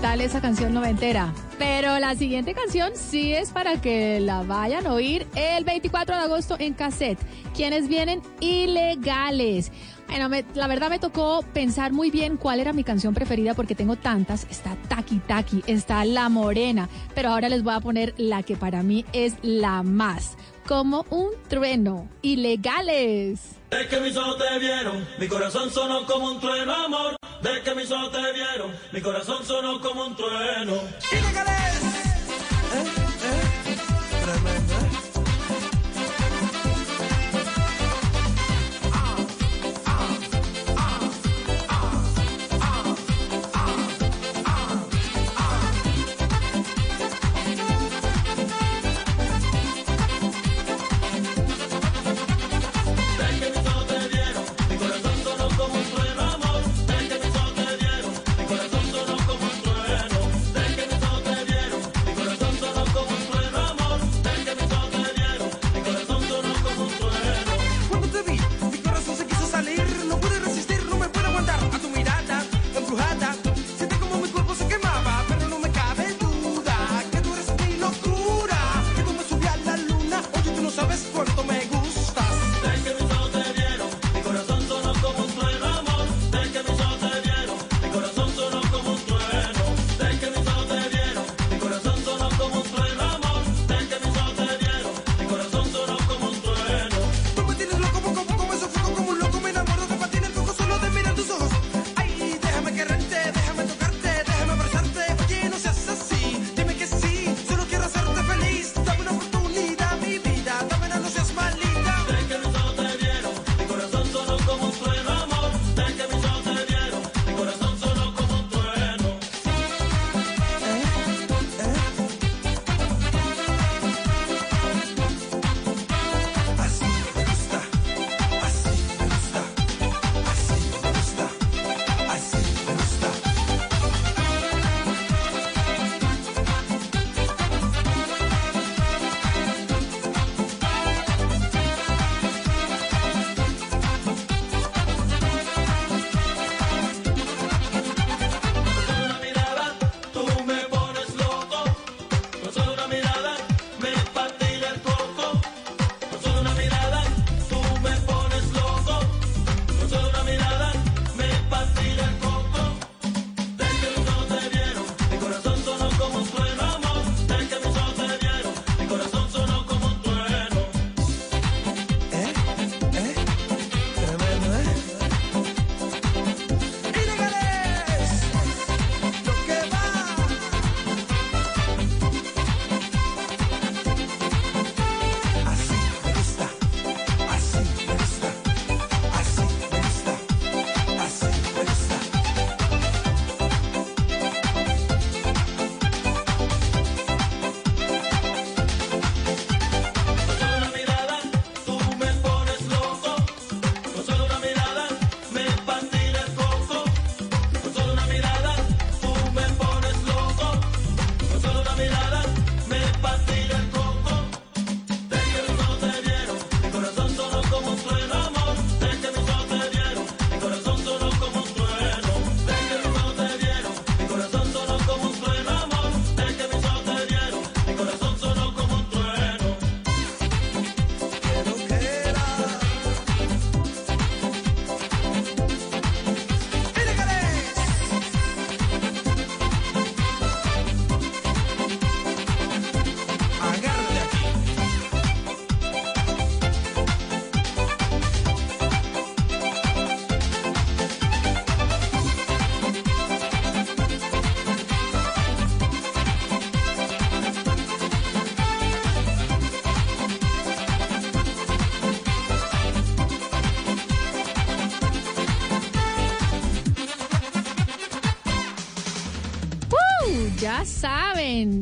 tal 0.00 0.20
esa 0.22 0.40
canción 0.40 0.72
noventera. 0.72 1.34
Pero 1.58 1.98
la 1.98 2.14
siguiente 2.14 2.54
canción 2.54 2.92
sí 2.94 3.34
es 3.34 3.50
para 3.50 3.80
que 3.80 4.18
la 4.20 4.42
vayan 4.42 4.86
a 4.86 4.94
oír 4.94 5.26
el 5.34 5.64
24 5.64 6.16
de 6.16 6.22
agosto 6.22 6.56
en 6.58 6.72
cassette. 6.72 7.18
Quienes 7.54 7.86
vienen 7.86 8.22
ilegales. 8.40 9.70
Bueno, 10.08 10.28
me, 10.30 10.44
la 10.54 10.68
verdad 10.68 10.88
me 10.88 10.98
tocó 10.98 11.44
pensar 11.52 11.92
muy 11.92 12.10
bien 12.10 12.38
cuál 12.38 12.60
era 12.60 12.72
mi 12.72 12.82
canción 12.82 13.12
preferida 13.12 13.54
porque 13.54 13.74
tengo 13.74 13.96
tantas. 13.96 14.46
Está 14.50 14.74
Taki 14.88 15.18
Taki, 15.18 15.62
está 15.66 16.04
La 16.06 16.28
Morena, 16.30 16.88
pero 17.14 17.30
ahora 17.30 17.48
les 17.48 17.62
voy 17.62 17.74
a 17.74 17.80
poner 17.80 18.14
la 18.16 18.42
que 18.42 18.56
para 18.56 18.82
mí 18.82 19.04
es 19.12 19.34
la 19.42 19.82
más. 19.82 20.36
Como 20.66 21.04
un 21.10 21.30
trueno. 21.48 22.08
Ilegales. 22.22 23.40
Es 23.70 23.86
que 23.86 24.00
mis 24.00 24.16
ojos 24.16 24.38
te 24.38 24.58
vieron, 24.58 25.06
mi 25.18 25.28
corazón 25.28 25.70
sonó 25.70 26.06
como 26.06 26.32
un 26.32 26.40
trueno, 26.40 26.74
amor 26.74 27.09
te 27.90 28.32
vieron, 28.32 28.70
mi 28.92 29.00
corazón 29.00 29.44
sonó 29.44 29.80
como 29.80 30.06
un 30.06 30.14
trueno. 30.14 30.74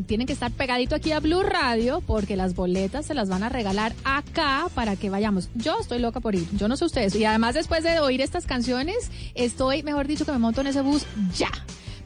tienen 0.06 0.26
que 0.26 0.32
estar 0.32 0.50
pegadito 0.50 0.94
aquí 0.94 1.12
a 1.12 1.20
Blue 1.20 1.42
Radio 1.42 2.00
porque 2.00 2.36
las 2.36 2.54
boletas 2.54 3.06
se 3.06 3.14
las 3.14 3.28
van 3.28 3.42
a 3.42 3.48
regalar 3.48 3.94
acá 4.04 4.68
para 4.74 4.96
que 4.96 5.10
vayamos. 5.10 5.48
Yo 5.54 5.78
estoy 5.80 5.98
loca 5.98 6.20
por 6.20 6.34
ir, 6.34 6.46
yo 6.56 6.68
no 6.68 6.76
sé 6.76 6.84
ustedes. 6.84 7.14
Y 7.14 7.24
además 7.24 7.54
después 7.54 7.82
de 7.82 8.00
oír 8.00 8.20
estas 8.20 8.46
canciones, 8.46 9.10
estoy, 9.34 9.82
mejor 9.82 10.06
dicho, 10.06 10.24
que 10.24 10.32
me 10.32 10.38
monto 10.38 10.60
en 10.60 10.68
ese 10.68 10.82
bus 10.82 11.04
ya. 11.36 11.50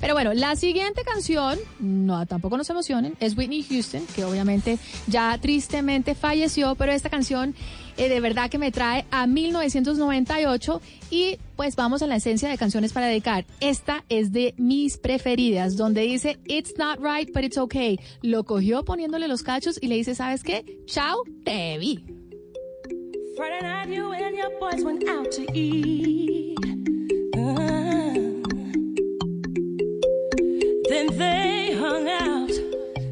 Pero 0.03 0.15
bueno, 0.15 0.35
la 0.35 0.57
siguiente 0.57 1.03
canción, 1.05 1.61
no, 1.79 2.27
tampoco 2.27 2.57
nos 2.57 2.69
emocionen, 2.69 3.15
es 3.21 3.37
Whitney 3.37 3.63
Houston, 3.63 4.03
que 4.17 4.25
obviamente 4.25 4.81
ya 5.07 5.39
tristemente 5.41 6.17
falleció, 6.17 6.75
pero 6.75 6.91
esta 6.91 7.09
canción 7.09 7.55
eh, 7.97 8.09
de 8.09 8.19
verdad 8.19 8.51
que 8.51 8.59
me 8.59 8.73
trae 8.73 9.05
a 9.13 9.29
1998 9.29 10.81
y 11.11 11.39
pues 11.63 11.77
vamos 11.77 12.03
a 12.03 12.09
la 12.09 12.17
esencia 12.17 12.49
de 12.49 12.59
canciones 12.59 12.93
para 12.93 13.07
dedicar. 13.07 13.47
Esta 13.61 14.05
es 14.09 14.33
de 14.33 14.53
mis 14.57 14.99
preferidas, 14.99 15.77
donde 15.77 16.01
dice, 16.01 16.41
It's 16.47 16.77
not 16.77 16.99
right, 16.99 17.33
but 17.33 17.45
it's 17.45 17.57
okay. 17.57 18.01
Lo 18.21 18.43
cogió 18.43 18.85
poniéndole 18.85 19.29
los 19.29 19.45
cachos 19.45 19.79
y 19.81 19.87
le 19.87 19.95
dice, 19.95 20.17
¿sabes 20.17 20.43
qué? 20.43 20.65
Chao, 20.87 21.23
te 21.45 21.79
vi. 21.79 22.05
Friday 23.37 23.61
night, 23.63 23.89
you 23.89 24.11
and 24.13 24.37
your 24.37 24.51
boys 24.59 24.83
went 24.83 25.09
out 25.09 25.31
to 25.31 25.47
eat. 25.57 26.59
Uh, 27.37 27.63
then 30.89 31.17
they 31.17 31.77
hung 31.79 32.09
out, 32.09 32.51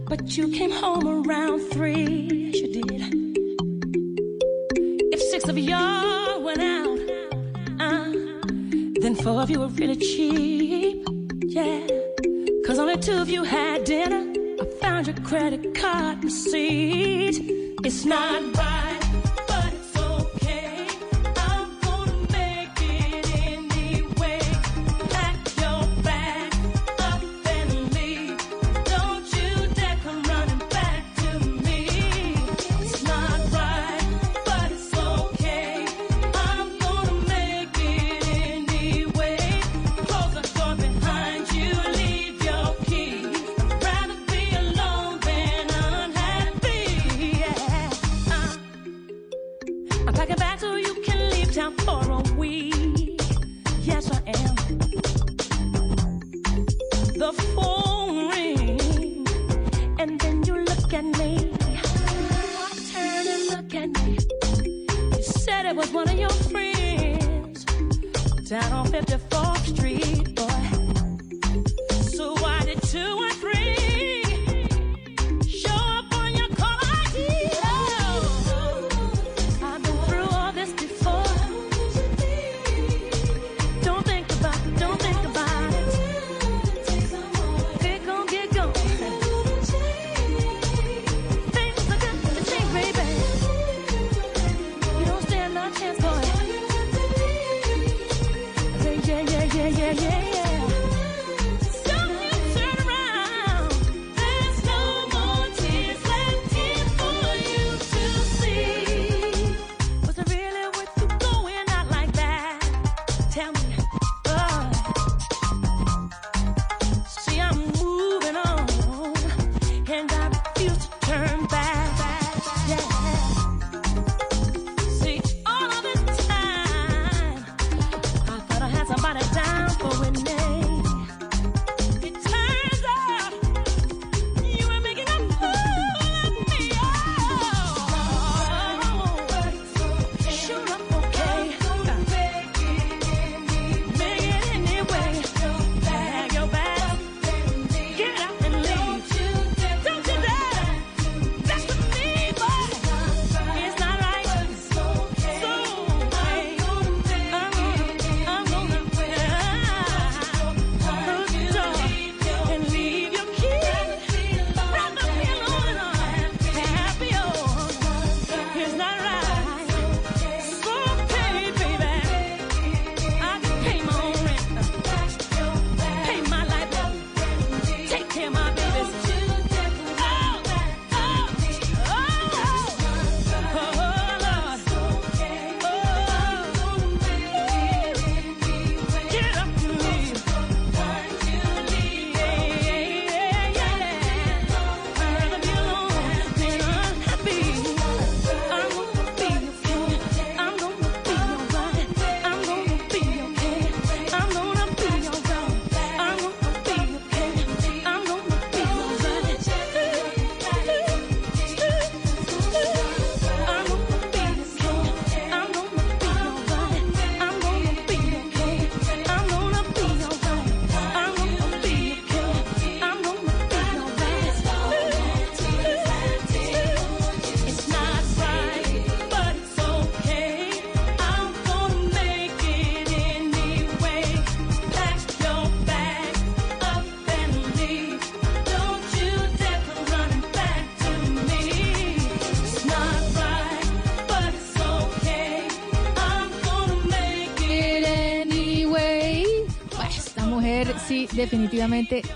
but 0.09 0.37
you 0.37 0.49
came 0.49 0.73
home 0.73 1.25
around 1.25 1.61
three. 1.71 2.51
Yes, 2.51 2.61
you 2.63 2.83
did. 2.83 3.15
If 5.13 5.23
six 5.31 5.49
of 5.49 5.57
y'all 5.57 6.20
Four 9.23 9.43
of 9.43 9.51
you 9.51 9.61
were 9.61 9.69
really 9.69 9.97
cheap, 9.97 11.07
yeah. 11.43 11.87
Cause 12.67 12.79
only 12.79 12.97
two 12.97 13.21
of 13.21 13.29
you 13.29 13.45
had 13.45 13.85
dinner. 13.85 14.33
I 14.61 14.65
found 14.81 15.09
your 15.09 15.17
credit 15.17 15.75
card 15.75 16.25
receipt. 16.25 17.39
It's 17.85 18.07
not 18.07 18.57
right. 18.57 18.90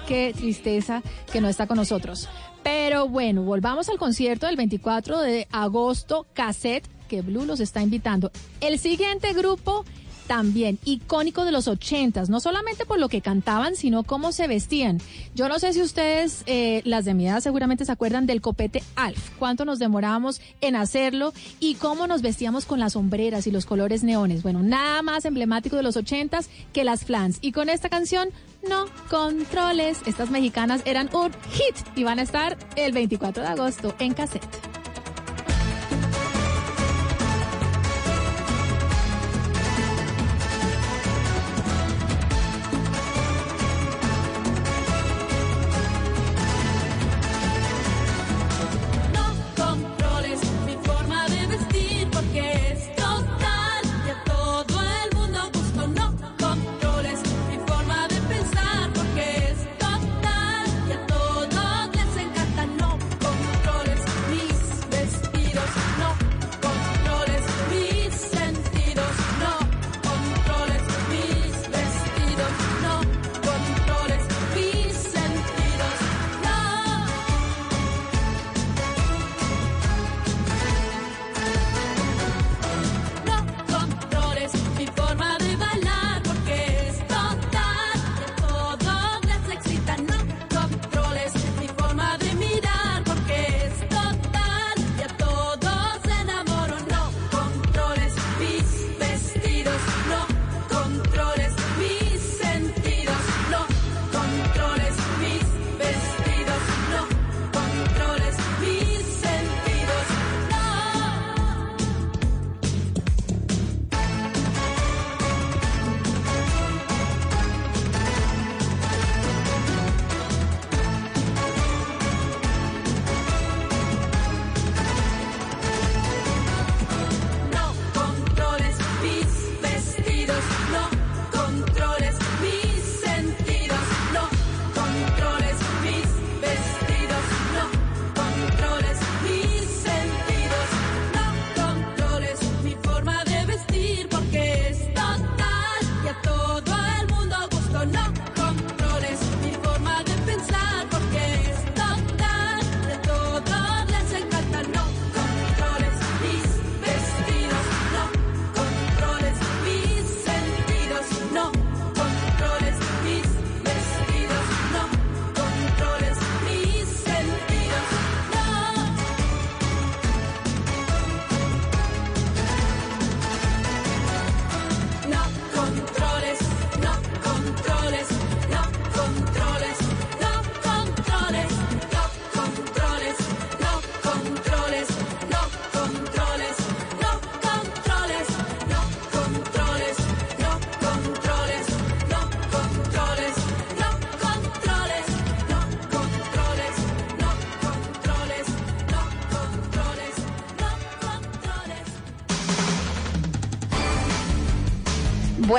qué 0.07 0.33
tristeza 0.37 1.03
que 1.33 1.41
no 1.41 1.49
está 1.49 1.67
con 1.67 1.77
nosotros. 1.77 2.29
Pero 2.63 3.09
bueno, 3.09 3.43
volvamos 3.43 3.89
al 3.89 3.99
concierto 3.99 4.47
del 4.47 4.57
24 4.57 5.21
de 5.21 5.47
agosto, 5.53 6.27
Cassette, 6.33 6.89
que 7.09 7.23
Blue 7.23 7.45
los 7.45 7.61
está 7.61 7.83
invitando. 7.83 8.31
El 8.61 8.79
siguiente 8.79 9.33
grupo 9.33 9.85
también 10.27 10.79
icónico 10.85 11.45
de 11.45 11.53
los 11.53 11.69
ochentas, 11.69 12.31
no 12.31 12.41
solamente 12.41 12.87
por 12.87 12.99
lo 12.99 13.09
que 13.09 13.21
cantaban, 13.21 13.77
sino 13.77 14.03
cómo 14.03 14.33
se 14.33 14.47
vestían. 14.47 14.99
Yo 15.35 15.49
no 15.49 15.59
sé 15.59 15.73
si 15.73 15.83
ustedes, 15.83 16.45
eh, 16.47 16.81
las 16.85 17.05
de 17.05 17.13
mi 17.13 17.27
edad, 17.27 17.41
seguramente 17.41 17.85
se 17.85 17.91
acuerdan 17.91 18.25
del 18.25 18.41
copete 18.41 18.85
Alf, 18.95 19.31
cuánto 19.37 19.65
nos 19.65 19.81
demorábamos 19.81 20.41
en 20.61 20.77
hacerlo 20.77 21.33
y 21.59 21.75
cómo 21.75 22.07
nos 22.07 22.23
vestíamos 22.23 22.67
con 22.67 22.79
las 22.79 22.93
sombreras 22.93 23.49
y 23.49 23.51
los 23.51 23.67
colores 23.67 24.05
neones. 24.05 24.45
Bueno, 24.45 24.63
nada 24.63 25.03
más 25.03 25.25
emblemático 25.25 25.75
de 25.75 25.83
los 25.83 25.97
ochentas 25.97 26.49
que 26.73 26.85
las 26.85 27.05
flans. 27.05 27.39
Y 27.41 27.51
con 27.51 27.69
esta 27.69 27.89
canción, 27.89 28.29
no 28.69 28.85
controles. 29.11 29.99
Estas 30.07 30.31
mexicanas 30.31 30.83
eran 30.85 31.11
un 31.13 31.33
hit 31.51 31.77
y 31.97 32.05
van 32.05 32.21
a 32.21 32.23
estar 32.23 32.57
el 32.77 32.93
24 32.93 33.43
de 33.43 33.49
agosto 33.49 33.93
en 33.99 34.15
cassette. 34.15 34.84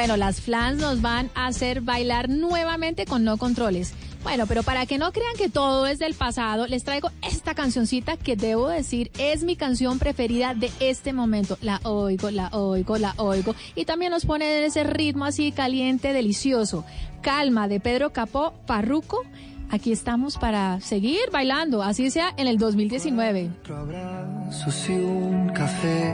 Bueno, 0.05 0.17
las 0.17 0.39
flans 0.39 0.79
nos 0.79 1.01
van 1.01 1.31
a 1.33 1.47
hacer 1.47 1.81
bailar 1.81 2.29
nuevamente 2.29 3.07
con 3.07 3.23
no 3.23 3.37
controles. 3.37 3.95
Bueno, 4.23 4.45
pero 4.45 4.61
para 4.61 4.85
que 4.85 4.99
no 4.99 5.11
crean 5.11 5.35
que 5.35 5.49
todo 5.49 5.87
es 5.87 5.97
del 5.97 6.13
pasado, 6.13 6.67
les 6.67 6.83
traigo 6.83 7.09
esta 7.23 7.55
cancioncita 7.55 8.15
que 8.15 8.35
debo 8.35 8.69
decir 8.69 9.09
es 9.17 9.41
mi 9.41 9.55
canción 9.55 9.97
preferida 9.97 10.53
de 10.53 10.69
este 10.79 11.11
momento. 11.11 11.57
La 11.59 11.79
oigo, 11.81 12.29
la 12.29 12.49
oigo, 12.49 12.99
la 12.99 13.15
oigo. 13.17 13.55
Y 13.73 13.85
también 13.85 14.11
nos 14.11 14.27
pone 14.27 14.59
en 14.59 14.65
ese 14.65 14.83
ritmo 14.83 15.25
así 15.25 15.51
caliente, 15.51 16.13
delicioso. 16.13 16.85
Calma 17.23 17.67
de 17.67 17.79
Pedro 17.79 18.13
Capó 18.13 18.53
Parruco. 18.67 19.23
Aquí 19.71 19.91
estamos 19.91 20.37
para 20.37 20.81
seguir 20.81 21.31
bailando, 21.31 21.81
así 21.81 22.11
sea 22.11 22.31
en 22.37 22.45
el 22.45 22.59
2019. 22.59 23.49
abrazos 23.67 24.87
y 24.87 24.91
un 24.91 25.49
café. 25.49 26.13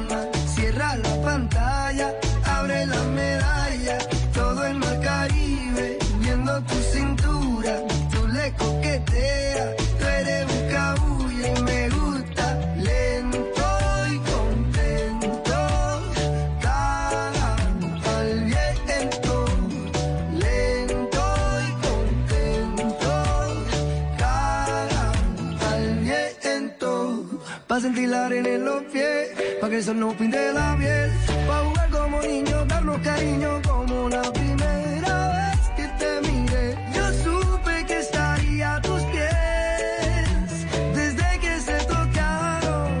el 29.81 29.85
sol 29.85 29.99
nos 29.99 30.19
la 30.19 30.77
piel. 30.77 31.11
Pa' 31.47 31.63
jugar 31.65 31.89
como 31.89 32.21
niños, 32.21 32.67
darnos 32.67 32.99
cariño 32.99 33.61
como 33.67 34.09
la 34.09 34.21
primera 34.31 35.15
vez 35.37 35.61
que 35.77 35.87
te 35.99 36.11
miré. 36.27 36.67
Yo 36.95 37.05
supe 37.23 37.85
que 37.87 37.97
estaría 37.99 38.75
a 38.75 38.81
tus 38.81 39.01
pies 39.11 40.49
desde 40.93 41.39
que 41.39 41.59
se 41.67 41.77
tocaron 41.93 42.91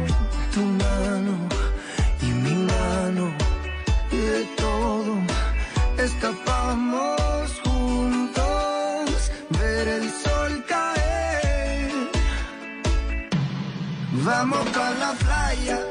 tu 0.53 0.61
mano 0.83 1.33
y 2.21 2.25
mi 2.43 2.55
mano. 2.71 3.25
Y 4.11 4.17
de 4.17 4.43
todo 4.57 5.13
escapamos. 5.97 7.51
juntos, 7.63 9.31
ver 9.59 9.87
el 9.87 10.09
sol 10.23 10.65
caer. 10.67 11.91
Vamos 14.25 14.63
pa' 14.73 14.91
la 15.01 15.11
playa 15.21 15.90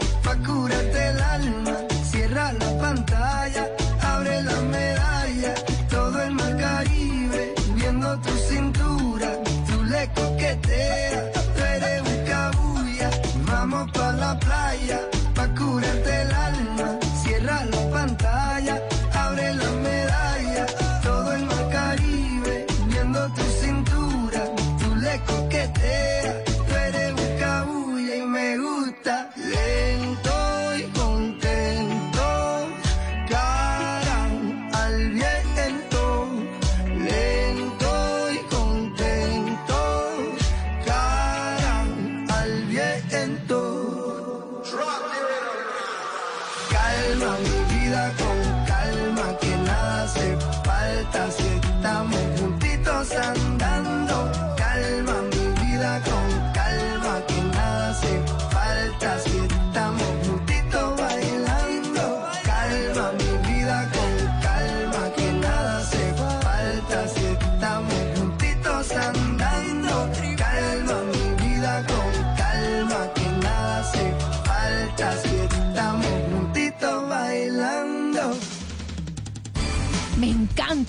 falta 51.13 51.50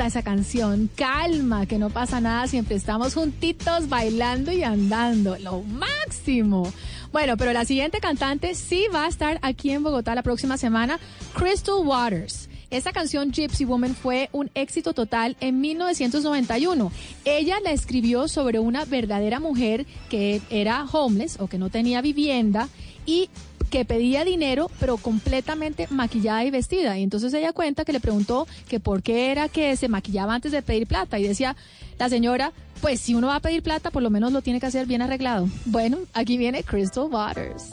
esa 0.05 0.23
canción. 0.23 0.89
Calma, 0.95 1.65
que 1.65 1.77
no 1.77 1.89
pasa 1.89 2.21
nada. 2.21 2.47
Siempre 2.47 2.75
estamos 2.75 3.13
juntitos 3.13 3.89
bailando 3.89 4.51
y 4.51 4.63
andando. 4.63 5.37
Lo 5.37 5.61
máximo. 5.63 6.71
Bueno, 7.11 7.37
pero 7.37 7.53
la 7.53 7.65
siguiente 7.65 7.99
cantante 7.99 8.55
sí 8.55 8.85
va 8.93 9.05
a 9.05 9.09
estar 9.09 9.39
aquí 9.41 9.71
en 9.71 9.83
Bogotá 9.83 10.15
la 10.15 10.23
próxima 10.23 10.57
semana, 10.57 10.99
Crystal 11.33 11.75
Waters. 11.83 12.49
Esta 12.69 12.93
canción 12.93 13.33
Gypsy 13.33 13.65
Woman 13.65 13.95
fue 13.95 14.29
un 14.31 14.49
éxito 14.55 14.93
total 14.93 15.35
en 15.41 15.59
1991. 15.59 16.89
Ella 17.25 17.57
la 17.61 17.71
escribió 17.71 18.29
sobre 18.29 18.59
una 18.59 18.85
verdadera 18.85 19.41
mujer 19.41 19.85
que 20.09 20.41
era 20.49 20.85
homeless 20.85 21.37
o 21.41 21.47
que 21.47 21.57
no 21.57 21.69
tenía 21.69 22.01
vivienda 22.01 22.69
y 23.05 23.29
que 23.71 23.85
pedía 23.85 24.23
dinero, 24.23 24.69
pero 24.79 24.97
completamente 24.97 25.87
maquillada 25.89 26.43
y 26.43 26.51
vestida. 26.51 26.99
Y 26.99 27.03
entonces 27.03 27.33
ella 27.33 27.53
cuenta 27.53 27.85
que 27.85 27.93
le 27.93 27.99
preguntó 27.99 28.47
que 28.67 28.79
por 28.79 29.01
qué 29.01 29.31
era 29.31 29.49
que 29.49 29.75
se 29.77 29.87
maquillaba 29.87 30.35
antes 30.35 30.51
de 30.51 30.61
pedir 30.61 30.85
plata. 30.85 31.17
Y 31.17 31.23
decía 31.23 31.55
la 31.97 32.09
señora, 32.09 32.51
pues 32.81 32.99
si 32.99 33.15
uno 33.15 33.27
va 33.27 33.37
a 33.37 33.39
pedir 33.39 33.63
plata, 33.63 33.89
por 33.89 34.03
lo 34.03 34.11
menos 34.11 34.31
lo 34.31 34.41
tiene 34.43 34.59
que 34.59 34.67
hacer 34.67 34.85
bien 34.85 35.01
arreglado. 35.01 35.47
Bueno, 35.65 35.99
aquí 36.13 36.37
viene 36.37 36.63
Crystal 36.63 37.05
Waters. 37.05 37.71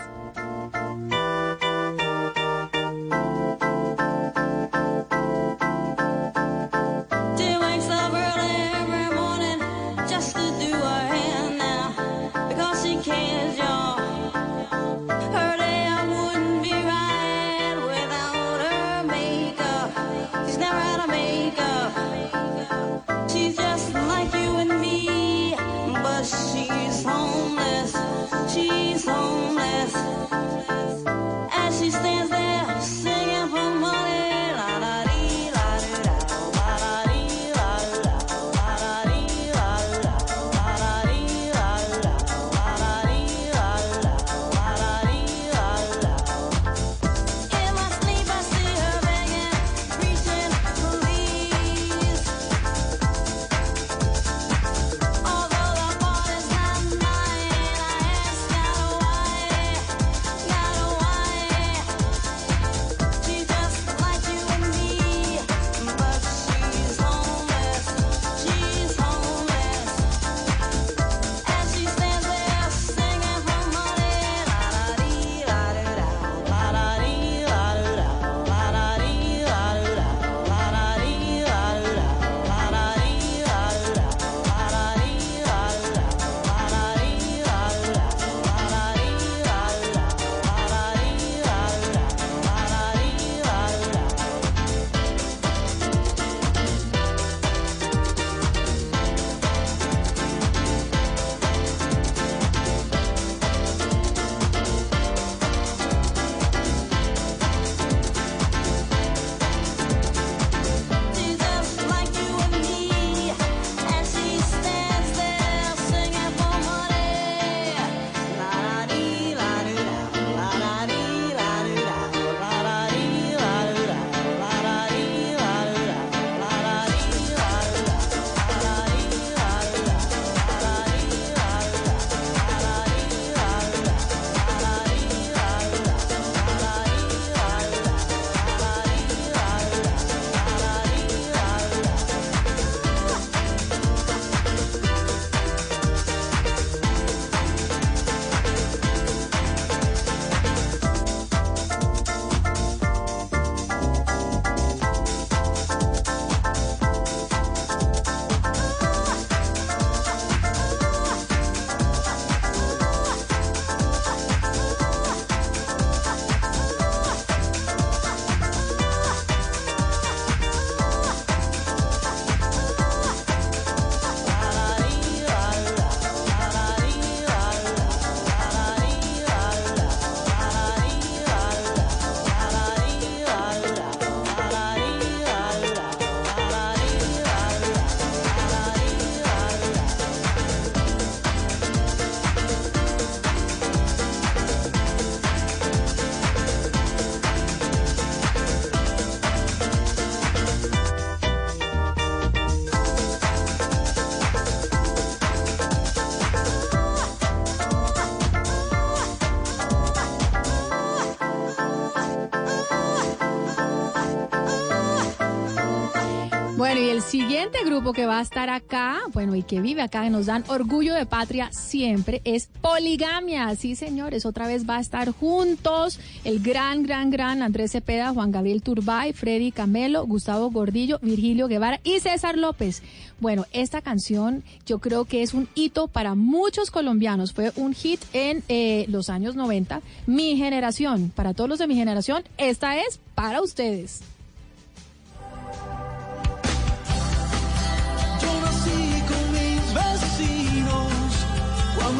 Siguiente 217.08 217.58
grupo 217.64 217.92
que 217.92 218.04
va 218.04 218.18
a 218.18 218.22
estar 218.22 218.50
acá, 218.50 218.98
bueno, 219.12 219.36
y 219.36 219.42
que 219.42 219.60
vive 219.60 219.80
acá, 219.80 220.02
que 220.02 220.10
nos 220.10 220.26
dan 220.26 220.44
orgullo 220.48 220.92
de 220.92 221.06
patria 221.06 221.50
siempre, 221.52 222.20
es 222.24 222.48
Poligamia. 222.60 223.54
Sí, 223.54 223.76
señores, 223.76 224.26
otra 224.26 224.46
vez 224.46 224.68
va 224.68 224.78
a 224.78 224.80
estar 224.80 225.12
juntos 225.12 226.00
el 226.24 226.40
gran, 226.40 226.82
gran, 226.82 227.10
gran 227.10 227.42
Andrés 227.42 227.72
Cepeda, 227.72 228.12
Juan 228.12 228.32
Gabriel 228.32 228.62
Turbay, 228.62 229.12
Freddy 229.12 229.52
Camelo, 229.52 230.04
Gustavo 230.04 230.50
Gordillo, 230.50 230.98
Virgilio 231.00 231.46
Guevara 231.46 231.80
y 231.84 232.00
César 232.00 232.36
López. 232.36 232.82
Bueno, 233.20 233.46
esta 233.52 233.80
canción 233.80 234.42
yo 234.66 234.80
creo 234.80 235.04
que 235.04 235.22
es 235.22 235.34
un 235.34 235.48
hito 235.54 235.88
para 235.88 236.14
muchos 236.14 236.70
colombianos. 236.70 237.32
Fue 237.32 237.52
un 237.56 237.72
hit 237.72 238.00
en 238.12 238.42
eh, 238.48 238.84
los 238.88 239.10
años 239.10 239.36
90. 239.36 239.80
Mi 240.06 240.36
generación, 240.36 241.12
para 241.14 241.34
todos 241.34 241.48
los 241.48 241.58
de 241.58 241.68
mi 241.68 241.76
generación, 241.76 242.24
esta 242.36 242.78
es 242.80 243.00
para 243.14 243.42
ustedes. 243.42 244.02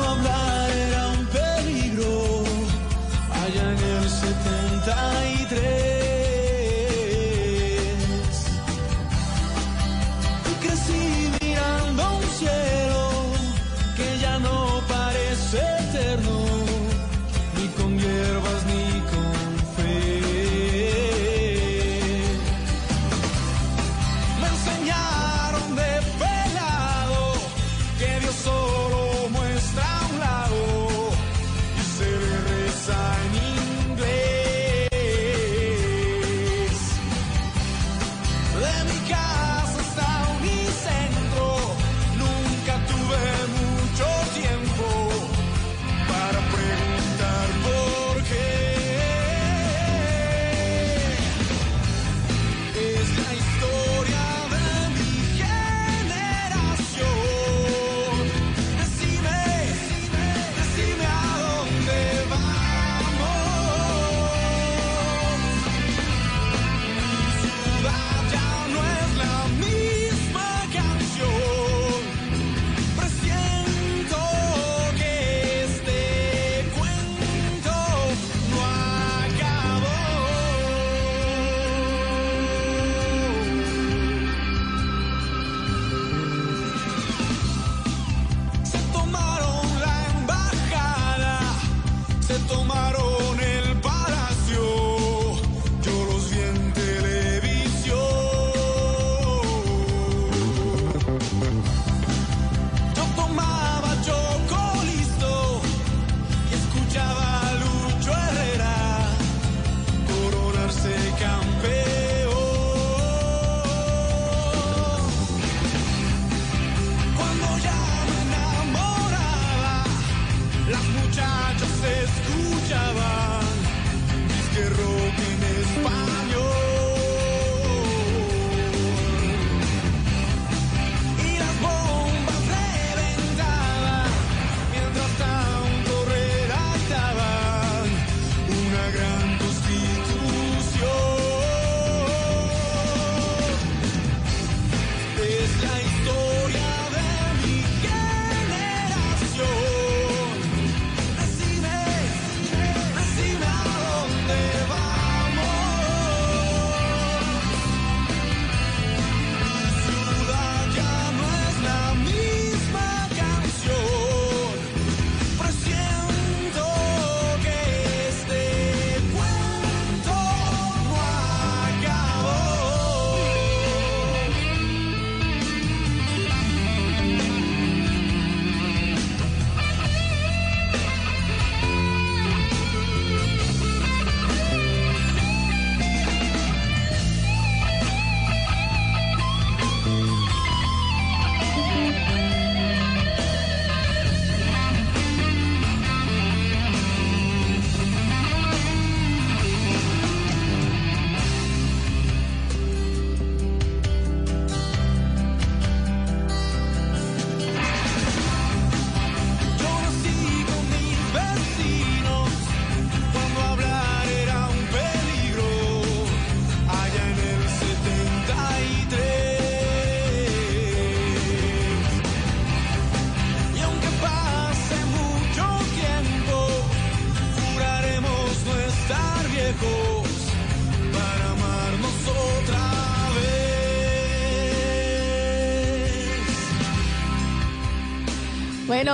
Hablar 0.09 0.71
era 0.71 1.09
un 1.09 1.27
peligro. 1.27 2.45
Allá 3.43 3.65
en 3.73 3.81
el 3.97 4.09
73. 4.09 5.38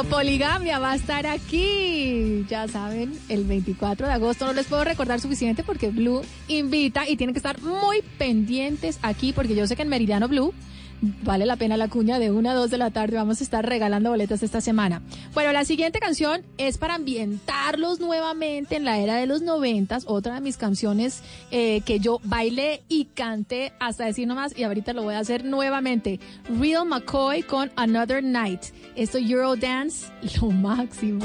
Poligamia 0.03 0.81
va 0.81 0.93
a 0.93 0.95
estar 0.97 1.25
aquí, 1.27 2.45
ya 2.49 2.67
saben, 2.67 3.13
el 3.29 3.45
24 3.45 4.09
de 4.09 4.13
agosto. 4.13 4.45
No 4.47 4.53
les 4.53 4.67
puedo 4.67 4.83
recordar 4.83 5.21
suficiente 5.21 5.63
porque 5.63 5.91
Blue 5.91 6.23
invita 6.49 7.09
y 7.09 7.17
tienen 7.17 7.33
que 7.33 7.39
estar 7.39 7.61
muy 7.63 8.03
pendientes 8.19 8.99
aquí 9.03 9.33
porque 9.33 9.55
yo 9.55 9.69
sé 9.69 9.77
que 9.77 9.83
en 9.83 9.89
Meridiano 9.89 10.27
Blue 10.27 10.53
vale 11.23 11.47
la 11.47 11.57
pena 11.57 11.77
la 11.77 11.89
cuña 11.89 12.19
de 12.19 12.31
1 12.31 12.51
a 12.51 12.55
2 12.55 12.71
de 12.71 12.79
la 12.79 12.91
tarde. 12.91 13.17
Vamos 13.17 13.41
a 13.41 13.45
estar 13.45 13.67
regalando 13.67 14.11
boletas 14.11 14.43
esta 14.43 14.61
semana. 14.61 15.03
Bueno, 15.33 15.53
la 15.53 15.65
siguiente 15.65 15.99
canción 15.99 16.43
es 16.59 16.79
para 16.79 16.95
ambientarlos 16.95 18.01
nuevamente 18.01 18.77
en 18.77 18.85
la 18.85 18.99
era 18.99 19.17
de 19.17 19.27
los 19.27 19.43
noventas. 19.43 20.05
Otra 20.07 20.35
de 20.35 20.41
mis 20.41 20.57
canciones 20.57 21.23
eh, 21.51 21.83
que 21.85 22.01
yo 22.01 22.21
bailé 22.25 22.83
y 22.89 23.07
canté 23.07 23.73
hasta 23.81 24.05
decir 24.05 24.27
nomás 24.27 24.57
y 24.57 24.65
ahorita 24.65 24.93
lo 24.93 25.03
voy 25.03 25.15
a 25.15 25.19
hacer 25.19 25.45
nuevamente. 25.45 26.21
Real 26.61 26.87
McCoy 26.87 27.43
con 27.43 27.71
Another 27.77 28.23
Night. 28.23 28.63
Esto 28.97 29.19
Eurodance, 29.19 30.07
lo 30.41 30.51
máximo. 30.51 31.25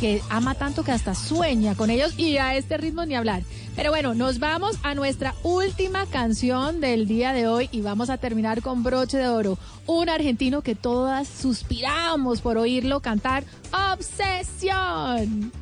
que 0.00 0.20
ama 0.30 0.54
tanto 0.54 0.84
que 0.84 0.92
hasta 0.92 1.14
sueña 1.14 1.74
con 1.74 1.90
ellos 1.90 2.14
y 2.18 2.36
a 2.36 2.56
este 2.56 2.76
ritmo 2.76 3.04
ni 3.04 3.14
hablar. 3.14 3.42
Pero 3.76 3.90
bueno, 3.90 4.14
nos 4.14 4.38
vamos 4.38 4.76
a 4.82 4.94
nuestra 4.94 5.34
última 5.42 6.06
canción 6.06 6.80
del 6.80 7.06
día 7.06 7.32
de 7.32 7.46
hoy 7.46 7.68
y 7.72 7.80
vamos 7.80 8.10
a 8.10 8.18
terminar 8.18 8.62
con 8.62 8.82
broche 8.82 9.18
de 9.18 9.28
oro. 9.28 9.58
Un 9.86 10.08
argentino 10.08 10.62
que 10.62 10.74
todas 10.74 11.28
suspiramos 11.28 12.40
por 12.40 12.58
oírlo 12.58 13.00
cantar 13.00 13.44
Obsesión. 13.92 15.52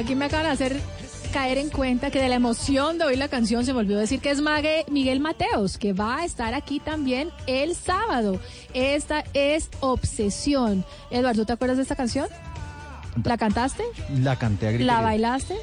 Aquí 0.00 0.14
me 0.14 0.26
acaban 0.26 0.46
de 0.46 0.52
hacer 0.52 0.80
caer 1.32 1.58
en 1.58 1.70
cuenta 1.70 2.10
que 2.10 2.20
de 2.20 2.28
la 2.28 2.34
emoción 2.34 2.98
de 2.98 3.04
oír 3.04 3.18
la 3.18 3.28
canción 3.28 3.64
se 3.64 3.72
me 3.72 3.78
olvidó 3.80 3.98
decir 4.00 4.20
que 4.20 4.30
es 4.30 4.40
Mague- 4.40 4.84
Miguel 4.90 5.20
Mateos, 5.20 5.78
que 5.78 5.92
va 5.92 6.18
a 6.18 6.24
estar 6.24 6.54
aquí 6.54 6.80
también 6.80 7.30
el 7.46 7.76
sábado. 7.76 8.40
Esta 8.74 9.22
es 9.32 9.68
Obsesión. 9.78 10.84
Eduardo, 11.10 11.46
¿te 11.46 11.52
acuerdas 11.52 11.76
de 11.76 11.84
esta 11.84 11.94
canción? 11.94 12.26
¿La 13.24 13.36
cantaste? 13.38 13.84
La 14.22 14.36
canté 14.36 14.68
a 14.68 14.70
grito 14.72 14.86
¿La 14.86 15.00
bailaste? 15.00 15.54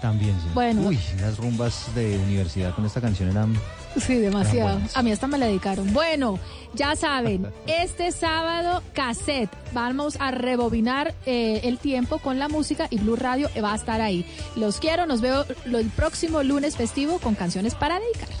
También, 0.00 0.32
sí. 0.40 0.48
Bueno. 0.54 0.88
Uy, 0.88 0.98
las 1.20 1.36
rumbas 1.36 1.94
de 1.94 2.16
universidad 2.16 2.74
con 2.74 2.86
esta 2.86 3.02
canción 3.02 3.28
eran... 3.30 3.54
Sí, 3.98 4.14
demasiado. 4.14 4.80
A 4.94 5.02
mí 5.02 5.10
hasta 5.12 5.26
me 5.26 5.36
la 5.36 5.46
dedicaron. 5.46 5.92
Bueno, 5.92 6.38
ya 6.74 6.96
saben, 6.96 7.46
este 7.66 8.10
sábado 8.12 8.82
cassette. 8.94 9.50
Vamos 9.72 10.16
a 10.20 10.30
rebobinar 10.30 11.14
eh, 11.26 11.60
el 11.64 11.78
tiempo 11.78 12.18
con 12.18 12.38
la 12.38 12.48
música 12.48 12.88
y 12.90 12.98
Blue 12.98 13.16
Radio 13.16 13.48
va 13.62 13.72
a 13.72 13.76
estar 13.76 14.00
ahí. 14.00 14.24
Los 14.56 14.78
quiero, 14.78 15.06
nos 15.06 15.20
veo 15.20 15.44
el 15.66 15.90
próximo 15.90 16.42
lunes 16.42 16.76
festivo 16.76 17.18
con 17.18 17.34
canciones 17.34 17.74
para 17.74 18.00
dedicar. 18.00 18.39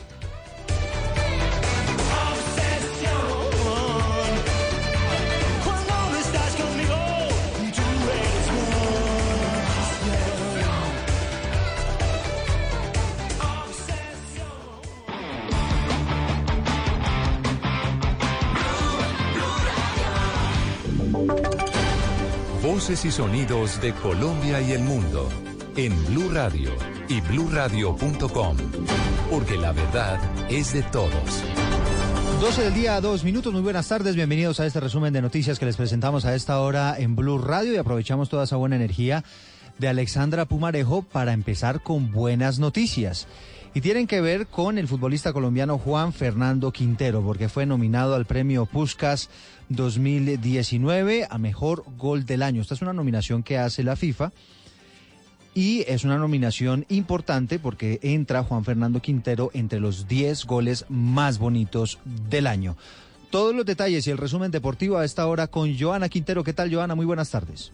Y 22.90 23.12
sonidos 23.12 23.80
de 23.80 23.92
Colombia 23.92 24.60
y 24.60 24.72
el 24.72 24.80
mundo 24.82 25.28
en 25.76 25.94
Blue 26.06 26.28
Radio 26.28 26.72
y 27.08 27.20
bluradio.com, 27.20 28.56
porque 29.30 29.56
la 29.56 29.70
verdad 29.70 30.18
es 30.50 30.72
de 30.72 30.82
todos. 30.82 31.44
12 32.40 32.62
del 32.64 32.74
día, 32.74 33.00
dos 33.00 33.22
minutos. 33.22 33.52
Muy 33.52 33.62
buenas 33.62 33.86
tardes. 33.86 34.16
Bienvenidos 34.16 34.58
a 34.58 34.66
este 34.66 34.80
resumen 34.80 35.12
de 35.12 35.22
noticias 35.22 35.60
que 35.60 35.66
les 35.66 35.76
presentamos 35.76 36.24
a 36.24 36.34
esta 36.34 36.58
hora 36.58 36.96
en 36.98 37.14
Blue 37.14 37.38
Radio 37.38 37.72
y 37.72 37.76
aprovechamos 37.76 38.28
toda 38.28 38.42
esa 38.42 38.56
buena 38.56 38.74
energía 38.74 39.22
de 39.78 39.86
Alexandra 39.86 40.46
Pumarejo 40.46 41.02
para 41.02 41.32
empezar 41.32 41.84
con 41.84 42.10
buenas 42.10 42.58
noticias. 42.58 43.28
Y 43.72 43.80
tienen 43.82 44.08
que 44.08 44.20
ver 44.20 44.48
con 44.48 44.78
el 44.78 44.88
futbolista 44.88 45.32
colombiano 45.32 45.78
Juan 45.78 46.12
Fernando 46.12 46.72
Quintero, 46.72 47.22
porque 47.22 47.48
fue 47.48 47.66
nominado 47.66 48.16
al 48.16 48.26
premio 48.26 48.66
Puskas 48.66 49.30
2019 49.68 51.28
a 51.30 51.38
mejor 51.38 51.84
gol 51.96 52.26
del 52.26 52.42
año. 52.42 52.62
Esta 52.62 52.74
es 52.74 52.82
una 52.82 52.92
nominación 52.92 53.44
que 53.44 53.58
hace 53.58 53.84
la 53.84 53.94
FIFA. 53.94 54.32
Y 55.54 55.84
es 55.88 56.04
una 56.04 56.18
nominación 56.18 56.84
importante 56.88 57.58
porque 57.58 58.00
entra 58.02 58.42
Juan 58.42 58.64
Fernando 58.64 59.00
Quintero 59.00 59.50
entre 59.52 59.78
los 59.80 60.08
10 60.08 60.46
goles 60.46 60.84
más 60.88 61.38
bonitos 61.38 61.98
del 62.28 62.46
año. 62.48 62.76
Todos 63.30 63.54
los 63.54 63.66
detalles 63.66 64.06
y 64.06 64.10
el 64.10 64.18
resumen 64.18 64.50
deportivo 64.50 64.98
a 64.98 65.04
esta 65.04 65.26
hora 65.26 65.46
con 65.46 65.76
Joana 65.78 66.08
Quintero. 66.08 66.42
¿Qué 66.42 66.52
tal, 66.52 66.74
Joana? 66.74 66.96
Muy 66.96 67.06
buenas 67.06 67.30
tardes. 67.30 67.70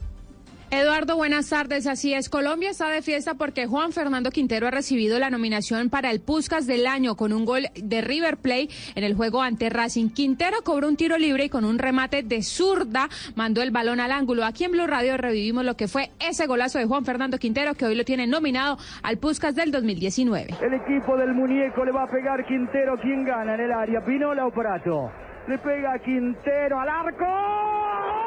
Eduardo, 0.71 1.15
buenas 1.15 1.49
tardes. 1.49 1.87
Así 1.87 2.13
es, 2.13 2.29
Colombia 2.29 2.71
está 2.71 2.89
de 2.89 3.01
fiesta 3.01 3.35
porque 3.35 3.67
Juan 3.67 3.93
Fernando 3.93 4.33
Quintero 4.33 4.67
ha 4.67 4.73
recibido 4.73 5.19
la 5.21 5.31
nominación 5.31 5.91
para 5.91 6.11
el 6.11 6.21
Puskas 6.21 6.67
del 6.67 6.89
año 6.89 7.15
con 7.15 7.33
un 7.33 7.45
gol 7.45 7.69
de 7.77 8.01
River 8.01 8.37
Plate 8.37 8.69
en 8.97 9.05
el 9.05 9.15
juego 9.15 9.43
ante 9.43 9.71
Racing. 9.71 10.09
Quintero 10.11 10.57
cobró 10.65 10.89
un 10.89 10.97
tiro 10.97 11.19
libre 11.19 11.45
y 11.45 11.49
con 11.49 11.65
un 11.65 11.79
remate 11.79 12.25
de 12.25 12.43
zurda 12.43 13.09
mandó 13.37 13.63
el 13.63 13.71
balón 13.71 14.01
al 14.01 14.11
ángulo. 14.11 14.45
Aquí 14.45 14.65
en 14.65 14.73
Blue 14.73 14.89
Radio 14.89 15.17
revivimos 15.17 15.65
lo 15.65 15.77
que 15.77 15.87
fue 15.87 16.11
ese 16.19 16.49
golazo 16.49 16.81
de 16.81 16.87
Juan 16.87 17.05
Fernando 17.05 17.39
Quintero 17.39 17.75
que 17.75 17.85
hoy 17.85 17.95
lo 17.95 18.05
tiene 18.05 18.27
nominado 18.27 18.77
al 19.05 19.19
Puskas 19.19 19.55
del 19.55 19.71
2019. 19.71 20.57
El 20.61 20.75
equipo 20.75 21.17
del 21.17 21.33
muñeco 21.33 21.85
le 21.85 21.93
va 21.93 22.03
a 22.03 22.09
pegar 22.09 22.45
Quintero. 22.45 22.99
¿Quién 23.01 23.25
gana 23.25 23.55
en 23.55 23.61
el 23.61 23.73
área? 23.73 24.05
Pinola 24.05 24.45
o 24.47 24.51
Prato. 24.51 25.13
Le 25.47 25.59
pega 25.59 25.97
Quintero 26.01 26.81
al 26.81 26.89
arco. 26.89 28.26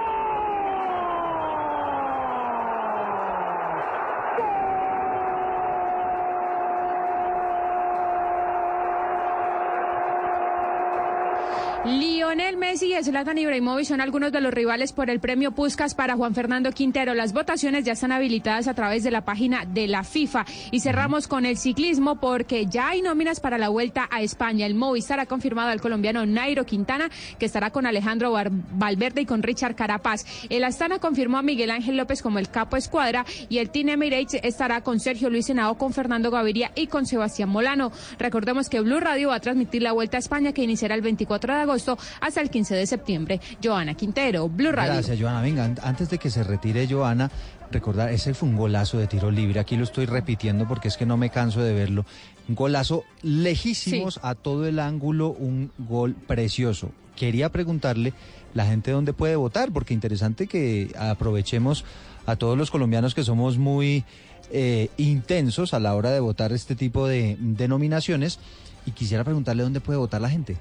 Lionel 11.86 12.58
Messi 12.58 12.94
y 12.94 13.02
Zlatan 13.02 13.38
Ibrahimovic 13.38 13.86
son 13.86 14.02
algunos 14.02 14.34
de 14.34 14.42
los 14.42 14.54
rivales 14.54 14.92
por 14.92 15.10
el 15.10 15.22
premio 15.22 15.54
Puskas 15.54 15.96
para 15.96 16.18
Juan 16.18 16.36
Fernando 16.36 16.74
Quintero. 16.74 17.14
Las 17.14 17.32
votaciones 17.32 17.86
ya 17.86 17.94
están 17.94 18.12
habilitadas 18.12 18.68
a 18.68 18.74
través 18.74 19.02
de 19.04 19.12
la 19.12 19.24
página 19.24 19.64
de 19.64 19.88
la 19.88 20.04
FIFA. 20.04 20.46
Y 20.72 20.82
cerramos 20.82 21.30
con 21.30 21.46
el 21.46 21.58
ciclismo 21.58 22.20
porque 22.20 22.66
ya 22.66 22.90
hay 22.90 23.02
nóminas 23.02 23.40
para 23.40 23.58
la 23.58 23.70
vuelta 23.70 24.10
a 24.12 24.22
España. 24.22 24.66
El 24.66 24.76
Movistar 24.76 25.22
ha 25.22 25.26
confirmado 25.26 25.70
al 25.70 25.80
colombiano 25.80 26.26
Nairo 26.26 26.66
Quintana 26.66 27.10
que 27.40 27.46
estará 27.46 27.72
con 27.72 27.86
Alejandro 27.86 28.34
Valverde 28.74 29.22
y 29.22 29.26
con 29.26 29.42
Richard 29.42 29.76
Carapaz. 29.76 30.26
El 30.50 30.66
Astana 30.66 31.00
confirmó 31.00 31.38
a 31.38 31.44
Miguel 31.44 31.72
Ángel 31.72 31.96
López 31.96 32.22
como 32.22 32.40
el 32.40 32.50
capo 32.50 32.76
escuadra 32.76 33.26
y 33.48 33.60
el 33.60 33.70
Team 33.70 33.88
Emirates 33.88 34.42
estará 34.44 34.82
con 34.82 35.00
Sergio 35.00 35.30
Luis 35.30 35.50
Henao, 35.50 35.78
con 35.78 35.94
Fernando 35.94 36.30
Gaviria 36.30 36.74
y 36.76 36.88
con 36.88 37.06
Sebastián 37.06 37.48
Molano. 37.48 37.94
Recordemos 38.20 38.68
que 38.68 38.82
Blue 38.82 39.00
Radio 39.00 39.30
va 39.30 39.36
a 39.36 39.40
transmitir 39.40 39.82
la 39.82 39.94
vuelta 39.94 40.18
a 40.18 40.20
España 40.20 40.52
que 40.52 40.62
iniciará 40.62 40.96
el 40.96 41.02
24 41.02 41.54
de 41.54 41.60
agosto 41.62 41.69
hasta 41.72 42.42
el 42.42 42.50
15 42.50 42.76
de 42.76 42.88
septiembre. 42.88 43.40
Joana 43.64 43.94
Quintero, 43.96 44.48
Blue 44.50 44.72
Radio. 44.72 44.94
Gracias, 44.94 45.20
Joana. 45.20 45.42
Venga, 45.42 45.66
an- 45.66 45.80
antes 45.84 46.10
de 46.10 46.18
que 46.18 46.30
se 46.30 46.44
retire 46.44 46.88
Joana, 46.90 47.30
recordar, 47.72 48.10
ese 48.12 48.34
fue 48.34 48.50
un 48.50 48.56
golazo 48.58 48.98
de 48.98 49.08
tiro 49.08 49.30
libre. 49.32 49.60
Aquí 49.60 49.76
lo 49.78 49.84
estoy 49.84 50.06
repitiendo 50.06 50.68
porque 50.68 50.88
es 50.88 50.98
que 50.98 51.06
no 51.06 51.18
me 51.18 51.30
canso 51.30 51.62
de 51.62 51.74
verlo. 51.74 52.06
Un 52.48 52.56
golazo 52.56 53.04
lejísimos 53.22 54.16
Sí. 54.16 54.20
a 54.24 54.36
todo 54.36 54.66
el 54.68 54.80
ángulo, 54.80 55.30
un 55.30 55.72
gol 55.78 56.16
precioso. 56.16 56.92
Quería 57.16 57.50
preguntarle 57.50 58.14
la 58.54 58.66
gente 58.66 58.92
dónde 58.92 59.14
puede 59.14 59.36
votar, 59.36 59.72
porque 59.72 59.94
interesante 59.94 60.48
que 60.48 60.92
aprovechemos 60.98 61.86
a 62.26 62.36
todos 62.36 62.58
los 62.58 62.72
colombianos 62.72 63.14
que 63.14 63.24
somos 63.24 63.58
muy 63.58 64.04
eh, 64.52 64.90
intensos 64.98 65.76
a 65.76 65.80
la 65.80 65.94
hora 65.94 66.10
de 66.10 66.20
votar 66.20 66.52
este 66.54 66.76
tipo 66.76 67.08
de 67.08 67.38
denominaciones. 67.40 68.40
Y 68.88 68.92
quisiera 68.92 69.24
preguntarle 69.24 69.62
dónde 69.62 69.80
puede 69.82 70.00
votar 70.00 70.22
la 70.22 70.30
gente. 70.30 70.58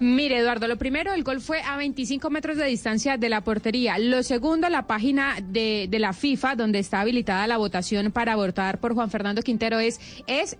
Mire, 0.00 0.38
Eduardo, 0.38 0.68
lo 0.68 0.76
primero, 0.76 1.12
el 1.12 1.22
gol 1.22 1.40
fue 1.40 1.62
a 1.62 1.76
25 1.76 2.30
metros 2.30 2.56
de 2.56 2.66
distancia 2.66 3.16
de 3.16 3.28
la 3.28 3.42
portería. 3.42 3.98
Lo 3.98 4.22
segundo, 4.22 4.68
la 4.68 4.86
página 4.86 5.36
de, 5.42 5.86
de 5.88 5.98
la 5.98 6.12
FIFA, 6.12 6.56
donde 6.56 6.78
está 6.78 7.00
habilitada 7.00 7.46
la 7.46 7.56
votación 7.56 8.12
para 8.12 8.36
votar 8.36 8.78
por 8.78 8.94
Juan 8.94 9.10
Fernando 9.10 9.42
Quintero, 9.42 9.78
es, 9.78 10.00
es 10.26 10.56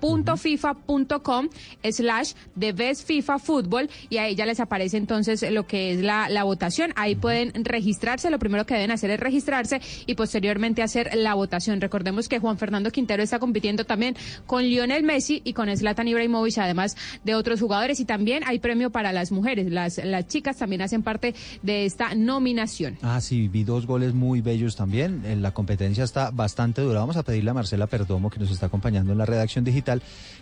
ES 0.00 0.10
www.fifa.com 0.10 1.48
slash 1.90 2.32
the 2.58 2.72
best 2.72 3.06
FIFA 3.06 3.38
fútbol 3.38 3.90
y 4.08 4.18
ahí 4.18 4.34
ya 4.34 4.46
les 4.46 4.60
aparece 4.60 4.96
entonces 4.96 5.44
lo 5.50 5.66
que 5.66 5.92
es 5.92 6.00
la, 6.00 6.28
la 6.28 6.44
votación. 6.44 6.92
Ahí 6.96 7.14
pueden 7.14 7.52
registrarse. 7.64 8.30
Lo 8.30 8.38
primero 8.38 8.66
que 8.66 8.74
deben 8.74 8.90
hacer 8.90 9.10
es 9.10 9.20
registrarse 9.20 9.80
y 10.06 10.14
posteriormente 10.14 10.82
hacer 10.82 11.10
la 11.14 11.34
votación. 11.34 11.80
Recordemos 11.80 12.28
que 12.28 12.38
Juan 12.38 12.58
Fernando 12.58 12.90
Quintero 12.90 13.22
está 13.22 13.38
compitiendo 13.38 13.84
también 13.84 14.16
con 14.46 14.62
Lionel 14.62 15.02
Messi 15.02 15.40
y 15.44 15.52
con 15.52 15.74
Zlatan 15.74 16.08
Ibrahimovic, 16.08 16.58
además 16.58 16.96
de 17.24 17.34
otros 17.34 17.60
jugadores. 17.60 18.00
Y 18.00 18.04
también 18.04 18.42
hay 18.46 18.58
premio 18.58 18.90
para 18.90 19.12
las 19.12 19.32
mujeres. 19.32 19.70
Las, 19.70 19.98
las 19.98 20.26
chicas 20.26 20.56
también 20.56 20.82
hacen 20.82 21.02
parte 21.02 21.34
de 21.62 21.84
esta 21.84 22.14
nominación. 22.14 22.98
Ah, 23.02 23.20
sí, 23.20 23.48
vi 23.48 23.64
dos 23.64 23.86
goles 23.86 24.14
muy 24.14 24.40
bellos 24.40 24.76
también. 24.76 25.22
La 25.42 25.52
competencia 25.52 26.04
está 26.04 26.30
bastante 26.30 26.82
dura. 26.82 27.00
Vamos 27.00 27.16
a 27.16 27.22
pedirle 27.22 27.50
a 27.50 27.54
Marcela 27.54 27.86
Perdomo, 27.86 28.30
que 28.30 28.40
nos 28.40 28.50
está 28.50 28.66
acompañando 28.66 29.12
en 29.12 29.18
la 29.18 29.26
redacción 29.26 29.64
digital, 29.64 29.89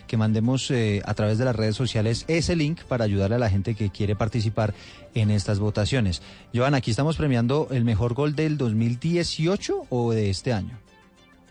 que 0.09 0.17
mandemos 0.17 0.69
eh, 0.71 1.01
a 1.05 1.13
través 1.13 1.37
de 1.37 1.45
las 1.45 1.55
redes 1.55 1.75
sociales 1.75 2.25
ese 2.27 2.55
link 2.55 2.81
para 2.83 3.05
ayudarle 3.05 3.35
a 3.35 3.39
la 3.39 3.49
gente 3.49 3.75
que 3.75 3.89
quiere 3.89 4.15
participar 4.15 4.73
en 5.13 5.31
estas 5.31 5.59
votaciones. 5.59 6.21
Joana, 6.53 6.77
aquí 6.77 6.91
estamos 6.91 7.15
premiando 7.15 7.67
el 7.71 7.85
mejor 7.85 8.13
gol 8.15 8.35
del 8.35 8.57
2018 8.57 9.85
o 9.89 10.11
de 10.11 10.29
este 10.29 10.51
año. 10.51 10.79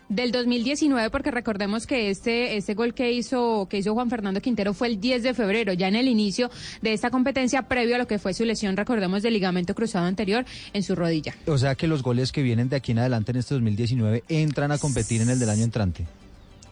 Del 0.09 0.31
2019, 0.31 1.11
porque 1.11 1.29
recordemos 1.29 1.85
que 1.85 2.09
este, 2.09 2.57
este 2.57 2.73
gol 2.73 2.95
que 2.95 3.11
hizo, 3.11 3.67
que 3.69 3.77
hizo 3.77 3.93
Juan 3.93 4.09
Fernando 4.09 4.41
Quintero 4.41 4.73
fue 4.73 4.87
el 4.87 4.99
10 4.99 5.21
de 5.21 5.33
febrero, 5.35 5.71
ya 5.73 5.87
en 5.87 5.95
el 5.95 6.07
inicio 6.07 6.49
de 6.81 6.93
esta 6.93 7.11
competencia, 7.11 7.61
previo 7.61 7.93
a 7.93 7.99
lo 7.99 8.07
que 8.07 8.17
fue 8.17 8.33
su 8.33 8.43
lesión, 8.43 8.75
recordemos, 8.75 9.21
del 9.21 9.33
ligamento 9.33 9.75
cruzado 9.75 10.07
anterior 10.07 10.45
en 10.73 10.81
su 10.81 10.95
rodilla. 10.95 11.35
O 11.45 11.59
sea 11.59 11.75
que 11.75 11.87
los 11.87 12.01
goles 12.01 12.31
que 12.31 12.41
vienen 12.41 12.69
de 12.69 12.77
aquí 12.77 12.91
en 12.91 12.99
adelante 12.99 13.31
en 13.31 13.37
este 13.37 13.53
2019 13.53 14.23
entran 14.29 14.71
a 14.71 14.79
competir 14.79 15.21
en 15.21 15.29
el 15.29 15.37
del 15.37 15.51
año 15.51 15.63
entrante. 15.63 16.07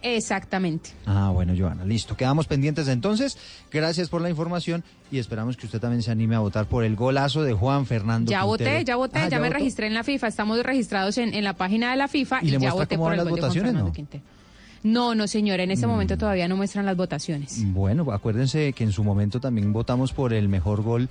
Exactamente. 0.02 0.90
Ah, 1.06 1.30
bueno, 1.32 1.54
Joana, 1.58 1.84
listo. 1.84 2.16
Quedamos 2.16 2.46
pendientes 2.46 2.88
entonces. 2.88 3.36
Gracias 3.72 4.08
por 4.08 4.20
la 4.20 4.30
información 4.30 4.84
y 5.10 5.18
esperamos 5.18 5.56
que 5.56 5.66
usted 5.66 5.80
también 5.80 6.02
se 6.02 6.10
anime 6.10 6.34
a 6.34 6.38
votar 6.40 6.66
por 6.66 6.84
el 6.84 6.96
golazo 6.96 7.42
de 7.42 7.52
Juan 7.52 7.86
Fernando. 7.86 8.30
Ya 8.30 8.40
Quintero. 8.42 8.70
voté, 8.70 8.84
ya 8.84 8.96
voté, 8.96 9.18
Ah, 9.20 9.28
ya, 9.28 9.38
me 9.38 9.48
votó? 9.48 9.58
registré 9.58 9.86
en 9.86 9.94
la 9.94 10.04
FIFA, 10.04 10.26
estamos 10.28 10.62
registrados 10.62 11.18
en, 11.18 11.34
en 11.34 11.44
la 11.44 11.54
página 11.54 11.90
de 11.90 11.96
la 11.96 12.08
FIFA 12.08 12.40
¿Y 12.42 12.50
ya 12.58 12.72
voté 12.72 12.96
por 12.96 13.12
el 13.12 13.18
las 13.18 13.26
gol 13.28 13.36
de 13.36 13.40
Juan 13.40 13.48
votaciones, 13.52 13.72
Fernando 13.72 13.92
no? 13.98 14.38
No, 14.84 15.14
no, 15.16 15.26
señor, 15.26 15.58
en 15.58 15.72
este 15.72 15.86
momento 15.88 16.16
todavía 16.16 16.46
no 16.46 16.56
muestran 16.56 16.86
las 16.86 16.96
votaciones. 16.96 17.60
Bueno, 17.72 18.10
acuérdense 18.12 18.72
que 18.72 18.84
en 18.84 18.92
su 18.92 19.02
momento 19.02 19.40
también 19.40 19.72
votamos 19.72 20.12
por 20.12 20.32
el 20.32 20.48
mejor 20.48 20.82
gol, 20.82 21.08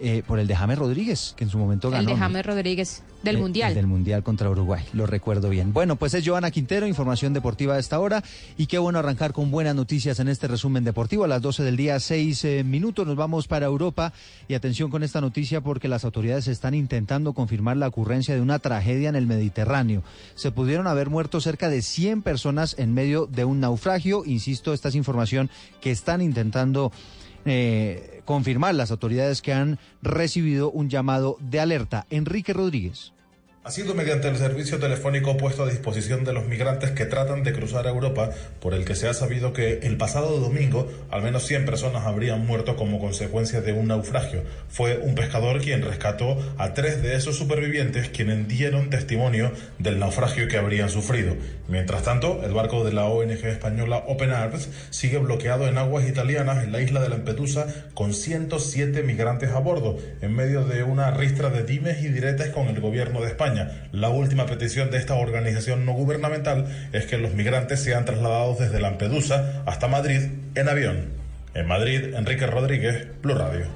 eh, 0.00 0.22
por 0.26 0.38
el 0.38 0.46
de 0.46 0.54
James 0.56 0.78
Rodríguez, 0.78 1.34
que 1.36 1.44
en 1.44 1.50
su 1.50 1.58
momento 1.58 1.90
ganó. 1.90 2.00
el 2.10 2.14
de. 2.14 2.20
James 2.20 2.46
Rodríguez 2.46 3.02
del 3.22 3.36
Eh, 3.36 3.40
Mundial. 3.40 3.68
el 3.70 3.74
del 3.74 3.86
Mundial 3.86 4.22
contra 4.22 4.48
Uruguay, 4.48 4.84
lo 4.92 5.06
recuerdo 5.06 5.48
bien. 5.48 5.72
Bueno, 5.72 5.96
pues 5.96 6.14
es 6.14 6.26
Joana 6.26 6.50
Quintero, 6.50 6.86
información 6.86 7.32
deportiva 7.32 7.74
a 7.74 7.78
esta 7.78 7.98
hora. 7.98 8.22
Y 8.56 8.66
qué 8.66 8.78
bueno 8.78 8.98
arrancar 9.00 9.32
con 9.32 9.50
buenas 9.50 9.74
noticias 9.74 10.20
en 10.20 10.28
este 10.28 10.46
resumen 10.48 10.84
deportivo. 10.84 11.24
A 11.24 11.28
las 11.28 11.42
12 11.42 11.64
del 11.64 11.76
día, 11.76 11.98
6 11.98 12.44
eh, 12.44 12.64
minutos, 12.64 13.06
nos 13.06 13.16
vamos 13.16 13.48
para 13.48 13.66
Europa. 13.66 14.12
Y 14.46 14.54
atención 14.54 14.90
con 14.90 15.02
esta 15.02 15.20
noticia 15.20 15.60
porque 15.60 15.88
las 15.88 16.04
autoridades 16.04 16.46
están 16.48 16.74
intentando 16.74 17.32
confirmar 17.32 17.76
la 17.76 17.88
ocurrencia 17.88 18.34
de 18.34 18.40
una 18.40 18.58
tragedia 18.60 19.08
en 19.08 19.16
el 19.16 19.26
Mediterráneo. 19.26 20.02
Se 20.36 20.50
pudieron 20.52 20.86
haber 20.86 21.10
muerto 21.10 21.40
cerca 21.40 21.68
de 21.68 21.82
100 21.82 22.22
personas 22.22 22.76
en 22.78 22.94
medio 22.94 23.26
de 23.26 23.44
un 23.44 23.60
naufragio. 23.60 24.22
Insisto, 24.24 24.72
esta 24.72 24.88
es 24.90 24.94
información 24.94 25.50
que 25.80 25.90
están 25.90 26.20
intentando 26.22 26.92
eh, 27.48 28.22
confirmar 28.24 28.74
las 28.74 28.90
autoridades 28.90 29.42
que 29.42 29.52
han 29.52 29.78
recibido 30.02 30.70
un 30.70 30.88
llamado 30.88 31.36
de 31.40 31.60
alerta. 31.60 32.06
Enrique 32.10 32.52
Rodríguez. 32.52 33.12
Ha 33.68 33.70
sido 33.70 33.94
mediante 33.94 34.28
el 34.28 34.38
servicio 34.38 34.78
telefónico 34.78 35.36
puesto 35.36 35.62
a 35.62 35.68
disposición 35.68 36.24
de 36.24 36.32
los 36.32 36.46
migrantes 36.46 36.92
que 36.92 37.04
tratan 37.04 37.42
de 37.42 37.52
cruzar 37.52 37.86
a 37.86 37.90
Europa, 37.90 38.30
por 38.60 38.72
el 38.72 38.86
que 38.86 38.94
se 38.94 39.08
ha 39.08 39.12
sabido 39.12 39.52
que 39.52 39.80
el 39.82 39.98
pasado 39.98 40.40
domingo 40.40 40.90
al 41.10 41.20
menos 41.20 41.46
100 41.46 41.66
personas 41.66 42.06
habrían 42.06 42.46
muerto 42.46 42.76
como 42.76 42.98
consecuencia 42.98 43.60
de 43.60 43.74
un 43.74 43.88
naufragio. 43.88 44.42
Fue 44.70 44.96
un 44.96 45.14
pescador 45.14 45.60
quien 45.60 45.82
rescató 45.82 46.38
a 46.56 46.72
tres 46.72 47.02
de 47.02 47.14
esos 47.14 47.36
supervivientes 47.36 48.08
quienes 48.08 48.48
dieron 48.48 48.88
testimonio 48.88 49.52
del 49.78 49.98
naufragio 49.98 50.48
que 50.48 50.56
habrían 50.56 50.88
sufrido. 50.88 51.36
Mientras 51.68 52.04
tanto, 52.04 52.40
el 52.44 52.54
barco 52.54 52.84
de 52.84 52.94
la 52.94 53.04
ONG 53.04 53.44
española 53.44 54.02
Open 54.06 54.30
Arms 54.30 54.70
sigue 54.88 55.18
bloqueado 55.18 55.68
en 55.68 55.76
aguas 55.76 56.08
italianas 56.08 56.64
en 56.64 56.72
la 56.72 56.80
isla 56.80 57.02
de 57.02 57.10
Lampedusa 57.10 57.66
con 57.92 58.14
107 58.14 59.02
migrantes 59.02 59.50
a 59.50 59.58
bordo, 59.58 59.98
en 60.22 60.34
medio 60.34 60.64
de 60.64 60.84
una 60.84 61.10
ristra 61.10 61.50
de 61.50 61.64
dimes 61.64 62.02
y 62.02 62.08
diretes 62.08 62.48
con 62.48 62.68
el 62.68 62.80
gobierno 62.80 63.20
de 63.20 63.26
España. 63.26 63.57
La 63.92 64.08
última 64.08 64.46
petición 64.46 64.90
de 64.90 64.98
esta 64.98 65.14
organización 65.14 65.84
no 65.84 65.92
gubernamental 65.92 66.66
es 66.92 67.06
que 67.06 67.18
los 67.18 67.34
migrantes 67.34 67.80
sean 67.80 68.04
trasladados 68.04 68.58
desde 68.58 68.80
Lampedusa 68.80 69.62
hasta 69.66 69.88
Madrid 69.88 70.22
en 70.54 70.68
avión. 70.68 71.06
En 71.54 71.66
Madrid, 71.66 72.14
Enrique 72.14 72.46
Rodríguez, 72.46 73.08
Blue 73.22 73.34
Radio. 73.34 73.66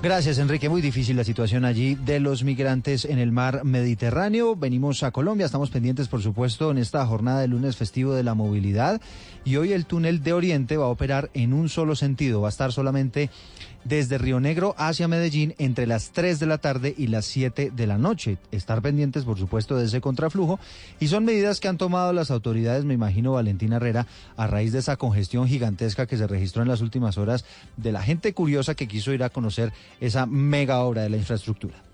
Gracias, 0.00 0.38
Enrique. 0.38 0.68
Muy 0.68 0.80
difícil 0.80 1.16
la 1.16 1.24
situación 1.24 1.64
allí 1.64 1.96
de 1.96 2.20
los 2.20 2.44
migrantes 2.44 3.04
en 3.04 3.18
el 3.18 3.32
mar 3.32 3.64
Mediterráneo. 3.64 4.54
Venimos 4.54 5.02
a 5.02 5.10
Colombia, 5.10 5.46
estamos 5.46 5.70
pendientes, 5.70 6.06
por 6.06 6.22
supuesto, 6.22 6.70
en 6.70 6.78
esta 6.78 7.04
jornada 7.04 7.40
de 7.40 7.48
lunes 7.48 7.76
festivo 7.76 8.14
de 8.14 8.22
la 8.22 8.34
movilidad. 8.34 9.00
Y 9.44 9.56
hoy 9.56 9.72
el 9.72 9.86
túnel 9.86 10.22
de 10.22 10.34
Oriente 10.34 10.76
va 10.76 10.84
a 10.84 10.88
operar 10.88 11.30
en 11.34 11.52
un 11.52 11.68
solo 11.68 11.96
sentido. 11.96 12.40
Va 12.40 12.48
a 12.48 12.50
estar 12.50 12.72
solamente 12.72 13.28
desde 13.88 14.18
Río 14.18 14.38
Negro 14.38 14.74
hacia 14.76 15.08
Medellín 15.08 15.54
entre 15.58 15.86
las 15.86 16.10
3 16.10 16.38
de 16.38 16.46
la 16.46 16.58
tarde 16.58 16.94
y 16.96 17.06
las 17.06 17.24
7 17.26 17.72
de 17.74 17.86
la 17.86 17.98
noche. 17.98 18.38
Estar 18.52 18.82
pendientes, 18.82 19.24
por 19.24 19.38
supuesto, 19.38 19.76
de 19.76 19.86
ese 19.86 20.00
contraflujo. 20.00 20.60
Y 21.00 21.08
son 21.08 21.24
medidas 21.24 21.60
que 21.60 21.68
han 21.68 21.78
tomado 21.78 22.12
las 22.12 22.30
autoridades, 22.30 22.84
me 22.84 22.94
imagino, 22.94 23.32
Valentina 23.32 23.76
Herrera, 23.76 24.06
a 24.36 24.46
raíz 24.46 24.72
de 24.72 24.80
esa 24.80 24.96
congestión 24.96 25.48
gigantesca 25.48 26.06
que 26.06 26.16
se 26.16 26.26
registró 26.26 26.62
en 26.62 26.68
las 26.68 26.80
últimas 26.80 27.18
horas 27.18 27.44
de 27.76 27.92
la 27.92 28.02
gente 28.02 28.34
curiosa 28.34 28.74
que 28.74 28.88
quiso 28.88 29.12
ir 29.12 29.22
a 29.22 29.30
conocer 29.30 29.72
esa 30.00 30.26
mega 30.26 30.80
obra 30.80 31.02
de 31.02 31.10
la 31.10 31.16
infraestructura. 31.16 31.87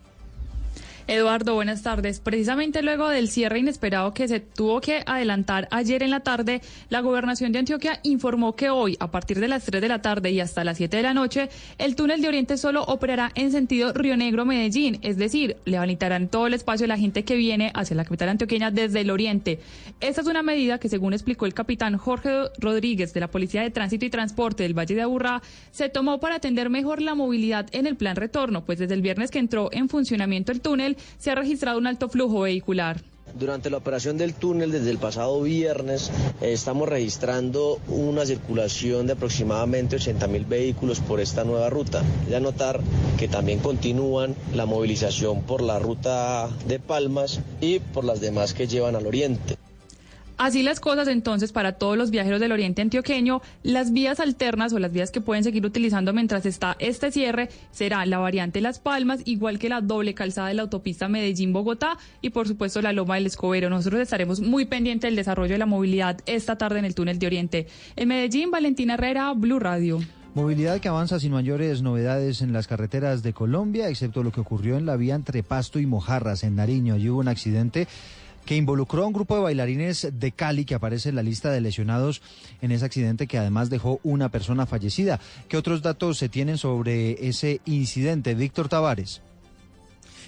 Eduardo, 1.07 1.55
buenas 1.55 1.83
tardes. 1.83 2.21
Precisamente 2.21 2.83
luego 2.83 3.11
del 3.11 3.29
cierre 3.29 3.59
inesperado 3.59 4.15
que 4.15 4.27
se 4.27 4.41
tuvo 4.41 4.81
que 4.81 5.03
adelantar 5.05 5.69
ayer 5.71 6.03
en 6.03 6.11
la 6.11 6.21
tarde, 6.21 6.63
la 6.89 7.01
gobernación 7.01 7.53
de 7.53 7.59
Antioquia 7.59 8.01
informó 8.05 8.57
que 8.57 8.71
hoy, 8.71 8.97
a 9.01 9.11
partir 9.11 9.39
de 9.39 9.49
las 9.49 9.65
3 9.67 9.83
de 9.83 9.89
la 9.89 10.01
tarde 10.01 10.31
y 10.31 10.41
hasta 10.41 10.65
las 10.65 10.79
7 10.79 10.97
de 10.97 11.03
la 11.03 11.13
noche, 11.13 11.51
el 11.77 11.95
túnel 11.95 12.23
de 12.23 12.29
Oriente 12.29 12.57
solo 12.57 12.85
operará 12.85 13.33
en 13.35 13.53
sentido 13.53 13.93
Río 13.93 14.17
Negro-Medellín, 14.17 14.99
es 15.03 15.19
decir, 15.19 15.59
le 15.67 15.77
habilitarán 15.77 16.29
todo 16.29 16.47
el 16.47 16.55
espacio 16.55 16.85
a 16.85 16.89
la 16.89 16.97
gente 16.97 17.23
que 17.23 17.37
viene 17.37 17.71
hacia 17.75 17.97
la 17.97 18.05
capital 18.05 18.31
antioqueña 18.31 18.71
desde 18.71 19.03
el 19.03 19.11
Oriente. 19.11 19.61
Esta 20.01 20.23
es 20.23 20.27
una 20.27 20.43
medida 20.43 20.79
que, 20.79 20.89
según 20.89 21.13
explicó 21.13 21.45
el 21.45 21.53
capitán 21.53 21.99
Jorge 21.99 22.45
Rodríguez 22.59 23.13
de 23.13 23.21
la 23.21 23.29
Policía 23.29 23.61
de 23.61 23.71
Tránsito 23.71 24.07
y 24.07 24.11
Transporte 24.11 24.63
del 24.63 24.73
Valle 24.73 24.95
de 24.95 25.03
Aburrá, 25.03 25.43
se 25.71 25.91
tomó 25.91 26.19
para 26.19 26.37
atender 26.37 26.71
mejor 26.71 27.03
la 27.03 27.15
movilidad 27.15 27.67
en 27.73 27.87
el 27.87 27.97
plan 27.97 28.17
retorno, 28.17 28.65
pues 28.65 28.79
desde 28.79 28.95
el 28.95 29.03
viernes 29.03 29.31
que 29.31 29.39
entró 29.39 29.69
en 29.71 29.91
funcionamiento 29.91 30.51
el 30.51 30.63
túnel, 30.63 30.94
se 31.19 31.31
ha 31.31 31.35
registrado 31.35 31.79
un 31.79 31.87
alto 31.87 32.09
flujo 32.09 32.41
vehicular. 32.41 33.03
Durante 33.39 33.69
la 33.69 33.79
operación 33.79 34.17
del 34.17 34.35
túnel 34.35 34.71
desde 34.71 34.91
el 34.91 34.99
pasado 34.99 35.43
viernes 35.43 36.11
eh, 36.41 36.53
estamos 36.53 36.89
registrando 36.89 37.81
una 37.89 38.25
circulación 38.27 39.09
de 39.09 39.15
aproximadamente 39.15 39.97
80 39.97 40.29
mil 40.29 40.45
vehículos 40.45 41.01
por 41.01 41.19
esta 41.19 41.43
nueva 41.43 41.69
ruta. 41.69 42.03
Ya 42.31 42.39
notar 42.39 42.81
que 43.19 43.27
también 43.27 43.59
continúan 43.59 44.37
la 44.55 44.67
movilización 44.67 45.43
por 45.43 45.63
la 45.63 45.81
ruta 45.81 46.49
de 46.69 46.79
Palmas 46.79 47.41
y 47.61 47.81
por 47.81 48.05
las 48.05 48.21
demás 48.21 48.55
que 48.55 48.69
llevan 48.69 48.95
al 48.95 49.07
oriente. 49.07 49.57
Así 50.37 50.65
las 50.65 50.81
cosas 50.81 51.07
entonces 51.07 51.53
para 51.53 51.73
todos 51.73 51.97
los 51.97 52.11
viajeros 52.11 52.41
del 52.41 52.51
oriente 52.51 52.83
antioqueño, 52.83 53.41
las 53.63 53.93
vías 53.93 54.19
alternas 54.19 54.73
o 54.73 54.81
las 54.81 54.93
vías 54.93 55.13
que 55.13 55.21
pueden 55.21 55.45
seguir 55.45 55.65
utilizando 55.65 56.13
mientras 56.13 56.45
está 56.45 56.77
este 56.81 57.13
cierre 57.13 57.51
será 57.71 58.05
la 58.05 58.19
variante 58.19 58.61
Las 58.61 58.81
Palmas, 58.81 59.21
igual 59.27 59.61
que 59.61 59.69
la 59.69 59.81
doble 59.81 60.15
calzada 60.15 60.49
de 60.49 60.55
la 60.55 60.63
autopista 60.63 61.09
Medellín-Bogotá 61.09 61.99
y 62.21 62.31
por 62.31 62.49
supuesto 62.49 62.83
la 62.83 62.93
Loma 62.93 63.15
del 63.15 63.27
Escobero. 63.27 63.71
Nosotros 63.71 64.01
estaremos 64.01 64.41
muy 64.41 64.65
pendientes 64.65 65.09
del 65.09 65.17
desarrollo 65.17 65.53
de 65.53 65.59
la 65.59 65.67
movilidad 65.67 66.21
esta 66.27 66.59
tarde 66.59 66.81
en 66.81 66.85
el 66.85 66.97
túnel 66.97 67.19
de 67.21 67.27
Oriente. 67.27 67.67
En 67.95 68.09
Medellín, 68.09 68.51
Valentina 68.51 68.95
Herrera, 68.95 69.33
Blue 69.35 69.61
Radio. 69.61 70.01
Movilidad 70.35 70.81
que 70.81 70.89
avanza 70.89 71.21
sin 71.21 71.31
mayores 71.31 71.81
novedades 71.81 72.43
en 72.43 72.53
las 72.53 72.67
carreteras 72.67 73.23
de 73.23 73.33
Colombia, 73.33 73.89
excepto 73.89 74.25
lo 74.25 74.33
que 74.33 74.41
ocurrió 74.41 74.77
en 74.77 74.85
la 74.85 74.97
vía 74.97 75.15
entre 75.15 75.45
Pasto 75.45 75.79
y 75.79 75.87
Mojarras, 75.87 76.43
en 76.43 76.57
Nariño. 76.57 76.95
Allí 76.95 77.09
hubo 77.09 77.21
un 77.21 77.29
accidente 77.29 77.87
que 78.45 78.57
involucró 78.57 79.05
a 79.05 79.07
un 79.07 79.13
grupo 79.13 79.37
de 79.37 79.43
bailarines 79.43 80.09
de 80.13 80.33
Cali 80.33 80.65
que 80.65 80.75
aparece 80.75 81.09
en 81.09 81.17
la 81.17 81.23
lista 81.23 81.51
de 81.51 81.61
lesionados 81.61 82.23
en 82.61 82.73
ese 82.73 82.85
accidente 82.85 83.27
que 83.27 83.39
además 83.39 83.71
dejó 83.71 84.01
una 84.03 84.29
persona 84.29 84.67
fallecida. 84.67 85.21
¿Qué 85.49 85.57
otros 85.57 85.83
datos 85.83 86.19
se 86.19 86.29
tienen 86.29 86.59
sobre 86.59 87.27
ese 87.27 87.61
incidente? 87.65 88.35
Víctor 88.35 88.69
Tavares. 88.69 89.23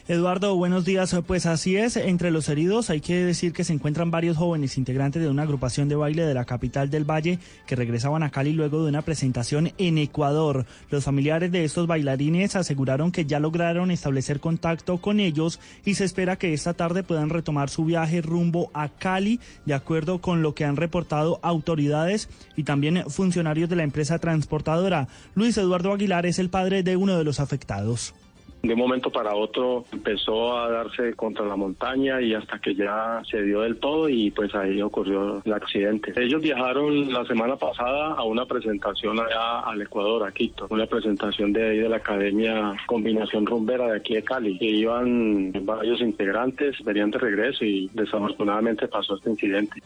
Eduardo, 0.08 0.54
buenos 0.54 0.84
días. 0.84 1.16
Pues 1.26 1.46
así 1.46 1.76
es, 1.76 1.96
entre 1.96 2.30
los 2.30 2.48
heridos 2.48 2.90
hay 2.90 3.00
que 3.00 3.24
decir 3.24 3.52
que 3.52 3.64
se 3.64 3.72
encuentran 3.72 4.12
varios 4.12 4.36
jóvenes 4.36 4.78
integrantes 4.78 5.20
de 5.20 5.28
una 5.28 5.42
agrupación 5.42 5.88
de 5.88 5.96
baile 5.96 6.24
de 6.24 6.32
la 6.32 6.44
capital 6.44 6.90
del 6.90 7.02
Valle 7.04 7.40
que 7.66 7.74
regresaban 7.74 8.22
a 8.22 8.30
Cali 8.30 8.52
luego 8.52 8.84
de 8.84 8.90
una 8.90 9.02
presentación 9.02 9.72
en 9.78 9.98
Ecuador. 9.98 10.64
Los 10.90 11.02
familiares 11.02 11.50
de 11.50 11.64
estos 11.64 11.88
bailarines 11.88 12.54
aseguraron 12.54 13.10
que 13.10 13.24
ya 13.24 13.40
lograron 13.40 13.90
establecer 13.90 14.38
contacto 14.38 14.98
con 14.98 15.18
ellos 15.18 15.58
y 15.84 15.94
se 15.94 16.04
espera 16.04 16.36
que 16.36 16.54
esta 16.54 16.74
tarde 16.74 17.02
puedan 17.02 17.28
retomar 17.28 17.68
su 17.68 17.84
viaje 17.84 18.22
rumbo 18.22 18.70
a 18.74 18.88
Cali, 18.88 19.40
de 19.64 19.74
acuerdo 19.74 20.20
con 20.20 20.40
lo 20.40 20.54
que 20.54 20.64
han 20.64 20.76
reportado 20.76 21.40
autoridades 21.42 22.28
y 22.54 22.62
también 22.62 23.10
funcionarios 23.10 23.68
de 23.68 23.74
la 23.74 23.82
empresa 23.82 24.20
transportadora. 24.20 25.08
Luis 25.34 25.58
Eduardo 25.58 25.92
Aguilar 25.92 26.26
es 26.26 26.38
el 26.38 26.48
padre 26.48 26.84
de 26.84 26.96
uno 26.96 27.18
de 27.18 27.24
los 27.24 27.40
afectados. 27.40 28.14
De 28.62 28.72
un 28.72 28.80
momento 28.80 29.10
para 29.10 29.34
otro 29.34 29.84
empezó 29.92 30.58
a 30.58 30.68
darse 30.70 31.14
contra 31.14 31.46
la 31.46 31.54
montaña 31.54 32.20
y 32.20 32.34
hasta 32.34 32.58
que 32.58 32.74
ya 32.74 33.22
se 33.30 33.42
dio 33.42 33.60
del 33.60 33.76
todo 33.76 34.08
y 34.08 34.30
pues 34.32 34.54
ahí 34.54 34.82
ocurrió 34.82 35.40
el 35.44 35.52
accidente. 35.52 36.12
Ellos 36.16 36.42
viajaron 36.42 37.12
la 37.12 37.24
semana 37.26 37.56
pasada 37.56 38.14
a 38.14 38.24
una 38.24 38.44
presentación 38.44 39.20
allá 39.20 39.60
al 39.60 39.82
Ecuador, 39.82 40.26
a 40.26 40.32
Quito, 40.32 40.66
una 40.70 40.86
presentación 40.86 41.52
de 41.52 41.70
ahí 41.70 41.78
de 41.78 41.88
la 41.88 41.98
Academia 41.98 42.74
Combinación 42.86 43.46
Rumbera 43.46 43.86
de 43.86 43.98
aquí 43.98 44.14
de 44.14 44.22
Cali. 44.22 44.58
Que 44.58 44.66
iban 44.66 45.52
varios 45.64 46.00
integrantes, 46.00 46.76
venían 46.84 47.10
de 47.10 47.18
regreso 47.18 47.64
y 47.64 47.88
desafortunadamente 47.94 48.88
pasó 48.88 49.16
este 49.16 49.30
incidente. 49.30 49.80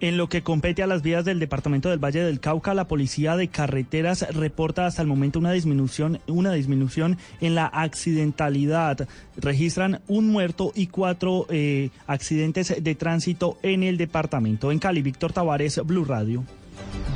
En 0.00 0.16
lo 0.16 0.28
que 0.28 0.42
compete 0.42 0.82
a 0.82 0.86
las 0.86 1.02
vías 1.02 1.24
del 1.24 1.38
departamento 1.38 1.88
del 1.88 2.02
Valle 2.02 2.22
del 2.24 2.40
Cauca, 2.40 2.74
la 2.74 2.88
policía 2.88 3.36
de 3.36 3.48
carreteras 3.48 4.26
reporta 4.34 4.86
hasta 4.86 5.00
el 5.00 5.08
momento 5.08 5.38
una 5.38 5.52
disminución, 5.52 6.20
una 6.26 6.52
disminución 6.52 7.16
en 7.40 7.54
la 7.54 7.66
accidentalidad. 7.66 9.08
Registran 9.36 10.00
un 10.08 10.28
muerto 10.28 10.72
y 10.74 10.88
cuatro 10.88 11.46
eh, 11.48 11.90
accidentes 12.06 12.74
de 12.82 12.94
tránsito 12.96 13.56
en 13.62 13.82
el 13.82 13.96
departamento. 13.96 14.72
En 14.72 14.80
Cali, 14.80 15.00
Víctor 15.00 15.32
Tavares, 15.32 15.80
Blue 15.84 16.04
Radio. 16.04 16.44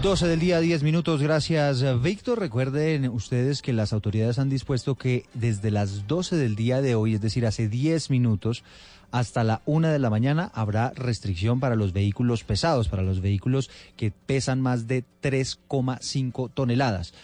12 0.03 0.29
del 0.29 0.39
día, 0.39 0.61
10 0.61 0.85
minutos. 0.85 1.21
Gracias, 1.21 1.85
Víctor. 2.01 2.39
Recuerden 2.39 3.09
ustedes 3.09 3.63
que 3.63 3.73
las 3.73 3.93
autoridades 3.93 4.39
han 4.39 4.49
dispuesto 4.49 4.95
que 4.95 5.25
desde 5.35 5.73
las 5.73 6.07
12 6.07 6.37
del 6.37 6.55
día 6.55 6.81
de 6.81 6.95
hoy, 6.95 7.15
es 7.15 7.21
decir, 7.21 7.45
hace 7.45 7.69
10 7.69 8.11
minutos, 8.11 8.63
hasta 9.11 9.45
la 9.45 9.63
una 9.65 9.91
de 9.93 9.99
la 9.99 10.11
mañana 10.11 10.51
habrá 10.55 10.91
restricción 10.91 11.61
para 11.61 11.77
los 11.77 11.93
vehículos 11.93 12.45
pesados, 12.45 12.89
para 12.89 13.03
los 13.03 13.21
vehículos 13.21 13.71
que 13.97 14.11
pesan 14.11 14.61
más 14.61 14.87
de 14.87 15.05
3,5 15.23 16.51
toneladas. 16.53 17.15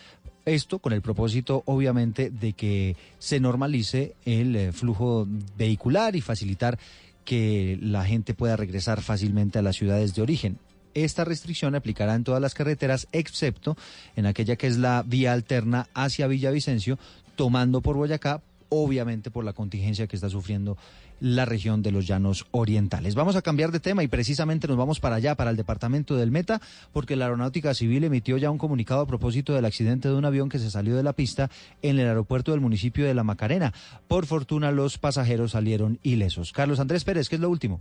Esto 0.46 0.78
con 0.78 0.92
el 0.92 1.00
propósito, 1.00 1.62
obviamente, 1.66 2.30
de 2.30 2.52
que 2.52 2.96
se 3.18 3.40
normalice 3.40 4.14
el 4.24 4.56
eh, 4.56 4.72
flujo 4.72 5.26
vehicular 5.56 6.16
y 6.16 6.20
facilitar 6.20 6.78
que 7.24 7.78
la 7.80 8.04
gente 8.04 8.34
pueda 8.34 8.56
regresar 8.56 9.00
fácilmente 9.00 9.58
a 9.58 9.62
las 9.62 9.76
ciudades 9.76 10.14
de 10.14 10.22
origen. 10.22 10.58
Esta 10.92 11.24
restricción 11.24 11.74
aplicará 11.74 12.14
en 12.14 12.24
todas 12.24 12.42
las 12.42 12.54
carreteras, 12.54 13.08
excepto 13.12 13.76
en 14.16 14.26
aquella 14.26 14.56
que 14.56 14.66
es 14.66 14.76
la 14.76 15.02
vía 15.02 15.32
alterna 15.32 15.88
hacia 15.94 16.26
Villavicencio, 16.26 16.98
tomando 17.36 17.80
por 17.80 17.96
Boyacá, 17.96 18.42
obviamente 18.82 19.30
por 19.30 19.44
la 19.44 19.52
contingencia 19.52 20.06
que 20.06 20.16
está 20.16 20.28
sufriendo 20.28 20.76
la 21.20 21.44
región 21.44 21.82
de 21.82 21.92
los 21.92 22.06
llanos 22.06 22.46
orientales. 22.50 23.14
Vamos 23.14 23.36
a 23.36 23.42
cambiar 23.42 23.70
de 23.70 23.80
tema 23.80 24.02
y 24.02 24.08
precisamente 24.08 24.66
nos 24.66 24.76
vamos 24.76 25.00
para 25.00 25.16
allá, 25.16 25.36
para 25.36 25.50
el 25.50 25.56
departamento 25.56 26.16
del 26.16 26.30
Meta, 26.30 26.60
porque 26.92 27.16
la 27.16 27.26
Aeronáutica 27.26 27.74
Civil 27.74 28.04
emitió 28.04 28.36
ya 28.36 28.50
un 28.50 28.58
comunicado 28.58 29.00
a 29.00 29.06
propósito 29.06 29.54
del 29.54 29.64
accidente 29.64 30.08
de 30.08 30.14
un 30.14 30.24
avión 30.24 30.48
que 30.48 30.58
se 30.58 30.70
salió 30.70 30.96
de 30.96 31.02
la 31.02 31.12
pista 31.12 31.50
en 31.82 31.98
el 31.98 32.08
aeropuerto 32.08 32.50
del 32.50 32.60
municipio 32.60 33.06
de 33.06 33.14
La 33.14 33.24
Macarena. 33.24 33.72
Por 34.08 34.26
fortuna, 34.26 34.72
los 34.72 34.98
pasajeros 34.98 35.52
salieron 35.52 35.98
ilesos. 36.02 36.52
Carlos 36.52 36.80
Andrés 36.80 37.04
Pérez, 37.04 37.28
¿qué 37.28 37.36
es 37.36 37.40
lo 37.40 37.50
último? 37.50 37.80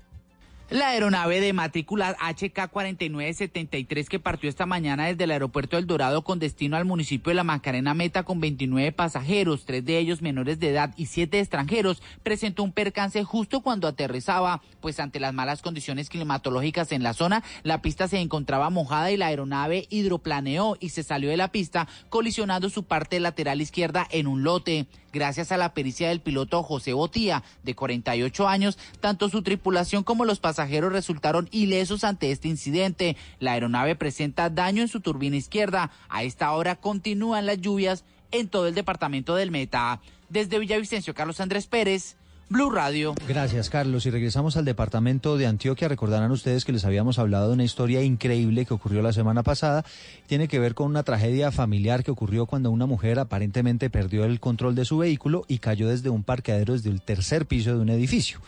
La 0.69 0.87
aeronave 0.87 1.41
de 1.41 1.51
matrícula 1.51 2.15
HK-4973 2.17 4.07
que 4.07 4.19
partió 4.19 4.49
esta 4.49 4.65
mañana 4.65 5.05
desde 5.07 5.25
el 5.25 5.31
aeropuerto 5.31 5.75
del 5.75 5.85
Dorado 5.85 6.23
con 6.23 6.39
destino 6.39 6.77
al 6.77 6.85
municipio 6.85 7.29
de 7.29 7.35
La 7.35 7.43
Macarena 7.43 7.93
Meta 7.93 8.23
con 8.23 8.39
29 8.39 8.93
pasajeros, 8.93 9.65
tres 9.65 9.83
de 9.83 9.99
ellos 9.99 10.21
menores 10.21 10.59
de 10.59 10.69
edad 10.69 10.93
y 10.95 11.07
siete 11.07 11.39
extranjeros, 11.39 12.01
presentó 12.23 12.63
un 12.63 12.71
percance 12.71 13.23
justo 13.25 13.61
cuando 13.61 13.89
aterrizaba, 13.89 14.61
pues 14.79 15.01
ante 15.01 15.19
las 15.19 15.33
malas 15.33 15.61
condiciones 15.61 16.09
climatológicas 16.09 16.93
en 16.93 17.03
la 17.03 17.13
zona, 17.13 17.43
la 17.63 17.81
pista 17.81 18.07
se 18.07 18.19
encontraba 18.19 18.69
mojada 18.69 19.11
y 19.11 19.17
la 19.17 19.27
aeronave 19.27 19.85
hidroplaneó 19.89 20.77
y 20.79 20.89
se 20.89 21.03
salió 21.03 21.29
de 21.29 21.37
la 21.37 21.51
pista, 21.51 21.89
colisionando 22.09 22.69
su 22.69 22.83
parte 22.83 23.19
lateral 23.19 23.61
izquierda 23.61 24.07
en 24.09 24.27
un 24.27 24.43
lote. 24.43 24.87
Gracias 25.13 25.51
a 25.51 25.57
la 25.57 25.75
pericia 25.75 26.09
del 26.09 26.21
piloto 26.21 26.63
José 26.63 26.93
Botía, 26.93 27.43
de 27.61 27.75
48 27.75 28.47
años, 28.47 28.79
tanto 28.99 29.29
su 29.29 29.43
tripulación 29.43 30.03
como 30.03 30.25
los 30.25 30.39
pasajeros 30.39 30.91
resultaron 30.91 31.47
ilesos 31.51 32.03
ante 32.03 32.31
este 32.31 32.47
incidente. 32.47 33.15
La 33.39 33.51
aeronave 33.51 33.95
presenta 33.95 34.49
daño 34.49 34.81
en 34.81 34.87
su 34.87 35.01
turbina 35.01 35.37
izquierda. 35.37 35.91
A 36.09 36.23
esta 36.23 36.51
hora 36.51 36.77
continúan 36.77 37.45
las 37.45 37.61
lluvias 37.61 38.05
en 38.31 38.47
todo 38.47 38.65
el 38.65 38.73
departamento 38.73 39.35
del 39.35 39.51
Meta. 39.51 40.01
Desde 40.29 40.57
Villavicencio, 40.57 41.13
Carlos 41.13 41.39
Andrés 41.39 41.67
Pérez, 41.67 42.17
Blue 42.53 42.69
Radio. 42.69 43.15
Gracias, 43.27 43.71
Carlos. 43.71 44.05
Y 44.05 44.11
regresamos 44.11 44.57
al 44.57 44.65
departamento 44.65 45.37
de 45.37 45.47
Antioquia. 45.47 45.87
Recordarán 45.87 46.29
ustedes 46.29 46.65
que 46.65 46.71
les 46.71 46.85
habíamos 46.85 47.17
hablado 47.17 47.47
de 47.47 47.55
una 47.55 47.63
historia 47.63 48.03
increíble 48.03 48.67
que 48.67 48.75
ocurrió 48.75 49.01
la 49.01 49.11
semana 49.11 49.41
pasada. 49.41 49.83
Tiene 50.27 50.47
que 50.47 50.59
ver 50.59 50.75
con 50.75 50.85
una 50.85 51.01
tragedia 51.01 51.51
familiar 51.51 52.03
que 52.03 52.11
ocurrió 52.11 52.45
cuando 52.45 52.69
una 52.69 52.85
mujer 52.85 53.17
aparentemente 53.17 53.89
perdió 53.89 54.23
el 54.23 54.39
control 54.39 54.75
de 54.75 54.85
su 54.85 54.99
vehículo 54.99 55.45
y 55.47 55.57
cayó 55.57 55.87
desde 55.87 56.11
un 56.11 56.23
parqueadero 56.23 56.73
desde 56.73 56.91
el 56.91 57.01
tercer 57.01 57.47
piso 57.47 57.71
de 57.73 57.79
un 57.79 57.89
edificio. 57.89 58.39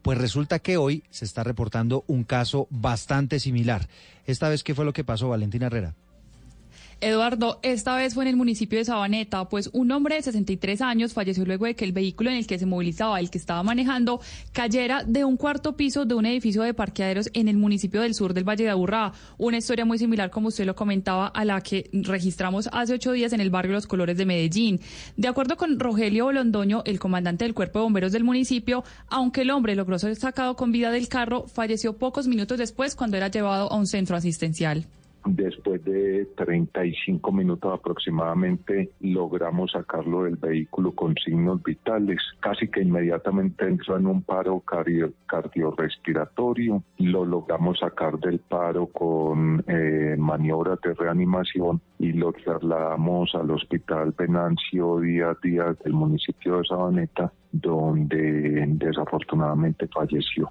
Pues 0.00 0.16
resulta 0.16 0.60
que 0.60 0.78
hoy 0.78 1.04
se 1.10 1.26
está 1.26 1.44
reportando 1.44 2.02
un 2.06 2.24
caso 2.24 2.66
bastante 2.70 3.40
similar. 3.40 3.88
Esta 4.24 4.48
vez, 4.48 4.64
¿qué 4.64 4.74
fue 4.74 4.86
lo 4.86 4.94
que 4.94 5.04
pasó, 5.04 5.28
Valentina 5.28 5.66
Herrera? 5.66 5.94
Eduardo, 7.02 7.60
esta 7.62 7.96
vez 7.96 8.12
fue 8.12 8.24
en 8.24 8.28
el 8.28 8.36
municipio 8.36 8.78
de 8.78 8.84
Sabaneta, 8.84 9.48
pues 9.48 9.70
un 9.72 9.90
hombre 9.90 10.16
de 10.16 10.22
63 10.22 10.82
años 10.82 11.14
falleció 11.14 11.46
luego 11.46 11.64
de 11.64 11.74
que 11.74 11.86
el 11.86 11.92
vehículo 11.92 12.28
en 12.28 12.36
el 12.36 12.46
que 12.46 12.58
se 12.58 12.66
movilizaba, 12.66 13.18
el 13.18 13.30
que 13.30 13.38
estaba 13.38 13.62
manejando, 13.62 14.20
cayera 14.52 15.02
de 15.04 15.24
un 15.24 15.38
cuarto 15.38 15.76
piso 15.76 16.04
de 16.04 16.14
un 16.14 16.26
edificio 16.26 16.62
de 16.62 16.74
parqueaderos 16.74 17.30
en 17.32 17.48
el 17.48 17.56
municipio 17.56 18.02
del 18.02 18.14
sur 18.14 18.34
del 18.34 18.46
Valle 18.46 18.64
de 18.64 18.70
Aburrá. 18.70 19.12
Una 19.38 19.56
historia 19.56 19.86
muy 19.86 19.98
similar, 19.98 20.30
como 20.30 20.48
usted 20.48 20.66
lo 20.66 20.76
comentaba, 20.76 21.28
a 21.28 21.44
la 21.46 21.62
que 21.62 21.88
registramos 21.92 22.68
hace 22.70 22.92
ocho 22.92 23.12
días 23.12 23.32
en 23.32 23.40
el 23.40 23.48
barrio 23.48 23.72
Los 23.72 23.86
Colores 23.86 24.18
de 24.18 24.26
Medellín. 24.26 24.78
De 25.16 25.28
acuerdo 25.28 25.56
con 25.56 25.80
Rogelio 25.80 26.26
Bolondoño, 26.26 26.82
el 26.84 27.00
comandante 27.00 27.46
del 27.46 27.54
Cuerpo 27.54 27.78
de 27.78 27.84
Bomberos 27.84 28.12
del 28.12 28.24
municipio, 28.24 28.84
aunque 29.08 29.40
el 29.40 29.50
hombre 29.50 29.74
logró 29.74 29.98
ser 29.98 30.14
sacado 30.16 30.54
con 30.54 30.70
vida 30.70 30.90
del 30.90 31.08
carro, 31.08 31.46
falleció 31.46 31.96
pocos 31.96 32.28
minutos 32.28 32.58
después 32.58 32.94
cuando 32.94 33.16
era 33.16 33.28
llevado 33.28 33.72
a 33.72 33.76
un 33.76 33.86
centro 33.86 34.16
asistencial. 34.16 34.86
Después 35.24 35.84
de 35.84 36.26
35 36.36 37.30
minutos 37.32 37.72
aproximadamente 37.72 38.90
logramos 39.00 39.72
sacarlo 39.72 40.24
del 40.24 40.36
vehículo 40.36 40.92
con 40.92 41.14
signos 41.16 41.62
vitales. 41.62 42.18
Casi 42.40 42.68
que 42.68 42.82
inmediatamente 42.82 43.66
entró 43.66 43.96
en 43.98 44.06
un 44.06 44.22
paro 44.22 44.60
cardio- 44.60 45.12
cardiorrespiratorio. 45.26 46.82
Lo 46.98 47.24
logramos 47.24 47.78
sacar 47.80 48.18
del 48.18 48.38
paro 48.38 48.86
con 48.86 49.62
eh, 49.66 50.16
maniobras 50.18 50.80
de 50.80 50.94
reanimación 50.94 51.80
y 51.98 52.12
lo 52.12 52.32
trasladamos 52.32 53.34
al 53.34 53.50
hospital 53.50 54.14
Venancio 54.16 55.00
Díaz 55.00 55.36
Díaz 55.42 55.78
del 55.84 55.92
municipio 55.92 56.58
de 56.58 56.64
Sabaneta, 56.64 57.32
donde 57.52 58.64
desafortunadamente 58.68 59.88
falleció. 59.88 60.50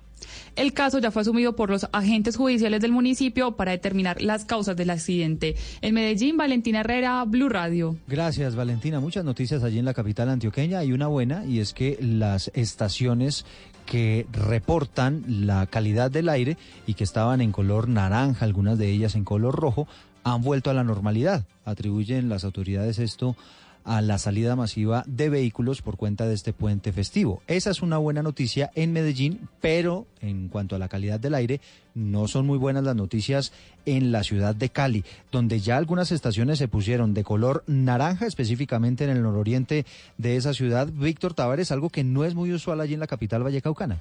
El 0.55 0.73
caso 0.73 0.99
ya 0.99 1.11
fue 1.11 1.21
asumido 1.21 1.55
por 1.55 1.69
los 1.69 1.87
agentes 1.93 2.35
judiciales 2.35 2.81
del 2.81 2.91
municipio 2.91 3.53
para 3.55 3.71
determinar 3.71 4.21
las 4.21 4.45
causas 4.45 4.75
del 4.75 4.89
accidente. 4.89 5.55
En 5.81 5.93
Medellín, 5.93 6.35
Valentina 6.35 6.81
Herrera, 6.81 7.23
Blue 7.25 7.47
Radio. 7.47 7.95
Gracias, 8.07 8.55
Valentina. 8.55 8.99
Muchas 8.99 9.23
noticias 9.23 9.63
allí 9.63 9.79
en 9.79 9.85
la 9.85 9.93
capital 9.93 10.29
antioqueña. 10.29 10.79
Hay 10.79 10.91
una 10.91 11.07
buena 11.07 11.45
y 11.45 11.59
es 11.59 11.73
que 11.73 11.97
las 12.01 12.51
estaciones 12.53 13.45
que 13.85 14.27
reportan 14.31 15.23
la 15.27 15.65
calidad 15.65 16.11
del 16.11 16.29
aire 16.29 16.57
y 16.85 16.93
que 16.93 17.03
estaban 17.03 17.41
en 17.41 17.51
color 17.51 17.87
naranja, 17.87 18.45
algunas 18.45 18.77
de 18.77 18.89
ellas 18.91 19.15
en 19.15 19.23
color 19.23 19.55
rojo, 19.55 19.87
han 20.23 20.41
vuelto 20.41 20.69
a 20.69 20.73
la 20.73 20.83
normalidad. 20.83 21.45
Atribuyen 21.65 22.29
las 22.29 22.43
autoridades 22.43 22.99
esto 22.99 23.35
a 23.83 24.01
la 24.01 24.17
salida 24.17 24.55
masiva 24.55 25.03
de 25.07 25.29
vehículos 25.29 25.81
por 25.81 25.97
cuenta 25.97 26.27
de 26.27 26.35
este 26.35 26.53
puente 26.53 26.91
festivo. 26.91 27.41
Esa 27.47 27.71
es 27.71 27.81
una 27.81 27.97
buena 27.97 28.23
noticia 28.23 28.71
en 28.75 28.93
Medellín, 28.93 29.47
pero 29.61 30.05
en 30.21 30.47
cuanto 30.49 30.75
a 30.75 30.79
la 30.79 30.89
calidad 30.89 31.19
del 31.19 31.35
aire, 31.35 31.61
no 31.95 32.27
son 32.27 32.45
muy 32.45 32.57
buenas 32.57 32.83
las 32.83 32.95
noticias 32.95 33.51
en 33.85 34.11
la 34.11 34.23
ciudad 34.23 34.55
de 34.55 34.69
Cali, 34.69 35.03
donde 35.31 35.59
ya 35.59 35.77
algunas 35.77 36.11
estaciones 36.11 36.59
se 36.59 36.67
pusieron 36.67 37.13
de 37.13 37.23
color 37.23 37.63
naranja, 37.67 38.25
específicamente 38.25 39.03
en 39.03 39.09
el 39.09 39.21
nororiente 39.21 39.85
de 40.17 40.35
esa 40.35 40.53
ciudad. 40.53 40.87
Víctor 40.91 41.33
Tavares, 41.33 41.71
algo 41.71 41.89
que 41.89 42.03
no 42.03 42.25
es 42.25 42.35
muy 42.35 42.53
usual 42.53 42.81
allí 42.81 42.93
en 42.93 42.99
la 42.99 43.07
capital 43.07 43.43
vallecaucana. 43.43 43.99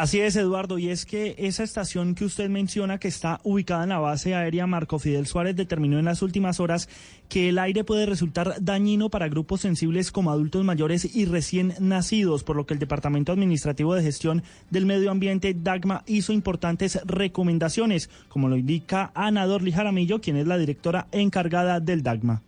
Así 0.00 0.18
es, 0.18 0.34
Eduardo, 0.34 0.78
y 0.78 0.88
es 0.88 1.04
que 1.04 1.34
esa 1.36 1.62
estación 1.62 2.14
que 2.14 2.24
usted 2.24 2.48
menciona 2.48 2.96
que 2.96 3.08
está 3.08 3.38
ubicada 3.44 3.82
en 3.82 3.90
la 3.90 3.98
base 3.98 4.34
aérea 4.34 4.66
Marco 4.66 4.98
Fidel 4.98 5.26
Suárez 5.26 5.56
determinó 5.56 5.98
en 5.98 6.06
las 6.06 6.22
últimas 6.22 6.58
horas 6.58 6.88
que 7.28 7.50
el 7.50 7.58
aire 7.58 7.84
puede 7.84 8.06
resultar 8.06 8.54
dañino 8.62 9.10
para 9.10 9.28
grupos 9.28 9.60
sensibles 9.60 10.10
como 10.10 10.30
adultos 10.30 10.64
mayores 10.64 11.14
y 11.14 11.26
recién 11.26 11.74
nacidos, 11.80 12.44
por 12.44 12.56
lo 12.56 12.64
que 12.64 12.72
el 12.72 12.80
Departamento 12.80 13.32
Administrativo 13.32 13.94
de 13.94 14.02
Gestión 14.02 14.42
del 14.70 14.86
Medio 14.86 15.10
Ambiente, 15.10 15.52
DAGMA, 15.52 16.02
hizo 16.06 16.32
importantes 16.32 16.98
recomendaciones, 17.04 18.08
como 18.30 18.48
lo 18.48 18.56
indica 18.56 19.12
Ana 19.14 19.44
Dorli 19.44 19.70
Jaramillo, 19.70 20.22
quien 20.22 20.38
es 20.38 20.46
la 20.46 20.56
directora 20.56 21.08
encargada 21.12 21.78
del 21.78 22.02
DAGMA. 22.02 22.40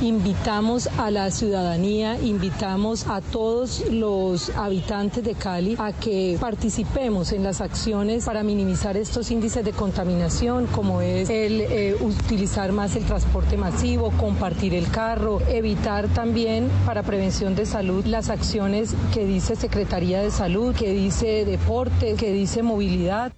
Invitamos 0.00 0.88
a 0.98 1.10
la 1.10 1.30
ciudadanía, 1.30 2.18
invitamos 2.20 3.06
a 3.06 3.20
todos 3.20 3.84
los 3.90 4.50
habitantes 4.56 5.22
de 5.22 5.34
Cali 5.34 5.76
a 5.78 5.92
que 5.92 6.36
participemos 6.40 7.32
en 7.32 7.44
las 7.44 7.60
acciones 7.60 8.24
para 8.24 8.42
minimizar 8.42 8.96
estos 8.96 9.30
índices 9.30 9.64
de 9.64 9.72
contaminación, 9.72 10.66
como 10.66 11.00
es 11.00 11.30
el 11.30 11.60
eh, 11.60 11.96
utilizar 12.00 12.72
más 12.72 12.96
el 12.96 13.04
transporte 13.04 13.56
masivo, 13.56 14.10
compartir 14.18 14.74
el 14.74 14.90
carro, 14.90 15.40
evitar 15.48 16.08
también 16.08 16.68
para 16.86 17.02
prevención 17.02 17.54
de 17.54 17.66
salud 17.66 18.04
las 18.06 18.30
acciones 18.30 18.94
que 19.14 19.24
dice 19.24 19.54
Secretaría 19.56 20.20
de 20.20 20.30
Salud, 20.30 20.74
que 20.74 20.92
dice 20.92 21.44
deporte, 21.44 22.14
que 22.14 22.32
dice 22.32 22.62
movilidad. 22.62 23.32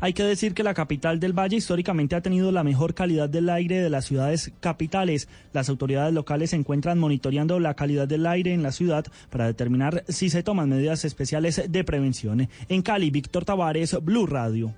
Hay 0.00 0.12
que 0.12 0.22
decir 0.22 0.54
que 0.54 0.62
la 0.62 0.74
capital 0.74 1.20
del 1.20 1.32
Valle 1.32 1.56
históricamente 1.56 2.16
ha 2.16 2.20
tenido 2.20 2.52
la 2.52 2.64
mejor 2.64 2.94
calidad 2.94 3.28
del 3.28 3.48
aire 3.48 3.80
de 3.80 3.90
las 3.90 4.04
ciudades 4.04 4.52
capitales. 4.60 5.28
Las 5.52 5.68
autoridades 5.68 6.12
locales 6.12 6.50
se 6.50 6.56
encuentran 6.56 6.98
monitoreando 6.98 7.58
la 7.60 7.74
calidad 7.74 8.06
del 8.06 8.26
aire 8.26 8.52
en 8.52 8.62
la 8.62 8.72
ciudad 8.72 9.06
para 9.30 9.46
determinar 9.46 10.04
si 10.08 10.30
se 10.30 10.42
toman 10.42 10.68
medidas 10.68 11.04
especiales 11.04 11.62
de 11.68 11.84
prevención. 11.84 12.48
En 12.68 12.82
Cali, 12.82 13.10
Víctor 13.10 13.44
Tavares, 13.44 13.96
Blue 14.02 14.26
Radio. 14.26 14.74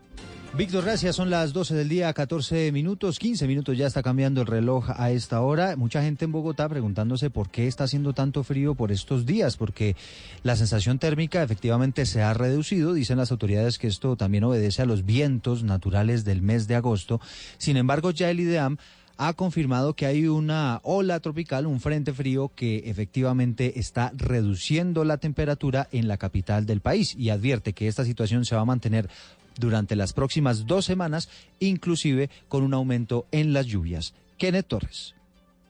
Víctor, 0.56 0.84
gracias. 0.84 1.14
Son 1.14 1.30
las 1.30 1.52
12 1.52 1.74
del 1.74 1.88
día, 1.88 2.12
14 2.12 2.72
minutos, 2.72 3.18
15 3.18 3.46
minutos 3.46 3.76
ya 3.76 3.86
está 3.86 4.02
cambiando 4.02 4.40
el 4.40 4.46
reloj 4.46 4.90
a 4.96 5.10
esta 5.10 5.40
hora. 5.40 5.76
Mucha 5.76 6.02
gente 6.02 6.24
en 6.24 6.32
Bogotá 6.32 6.68
preguntándose 6.68 7.30
por 7.30 7.50
qué 7.50 7.68
está 7.68 7.84
haciendo 7.84 8.12
tanto 8.12 8.42
frío 8.42 8.74
por 8.74 8.90
estos 8.90 9.24
días, 9.24 9.56
porque 9.56 9.94
la 10.42 10.56
sensación 10.56 10.98
térmica 10.98 11.42
efectivamente 11.42 12.06
se 12.06 12.22
ha 12.22 12.34
reducido. 12.34 12.92
Dicen 12.92 13.18
las 13.18 13.30
autoridades 13.30 13.78
que 13.78 13.86
esto 13.86 14.16
también 14.16 14.44
obedece 14.44 14.82
a 14.82 14.86
los 14.86 15.04
vientos 15.04 15.62
naturales 15.62 16.24
del 16.24 16.42
mes 16.42 16.66
de 16.66 16.74
agosto. 16.74 17.20
Sin 17.58 17.76
embargo, 17.76 18.10
ya 18.10 18.30
el 18.30 18.40
IDEAM 18.40 18.78
ha 19.18 19.32
confirmado 19.32 19.94
que 19.94 20.06
hay 20.06 20.28
una 20.28 20.80
ola 20.84 21.18
tropical, 21.18 21.66
un 21.66 21.80
frente 21.80 22.12
frío 22.12 22.52
que 22.54 22.84
efectivamente 22.86 23.80
está 23.80 24.12
reduciendo 24.14 25.04
la 25.04 25.18
temperatura 25.18 25.88
en 25.90 26.06
la 26.06 26.18
capital 26.18 26.66
del 26.66 26.80
país 26.80 27.16
y 27.16 27.30
advierte 27.30 27.72
que 27.72 27.88
esta 27.88 28.04
situación 28.04 28.44
se 28.44 28.54
va 28.54 28.62
a 28.62 28.64
mantener 28.64 29.10
durante 29.58 29.96
las 29.96 30.12
próximas 30.12 30.66
dos 30.66 30.84
semanas, 30.84 31.28
inclusive 31.58 32.30
con 32.48 32.62
un 32.62 32.74
aumento 32.74 33.26
en 33.32 33.52
las 33.52 33.66
lluvias. 33.66 34.14
Kenneth 34.38 34.66
Torres. 34.66 35.14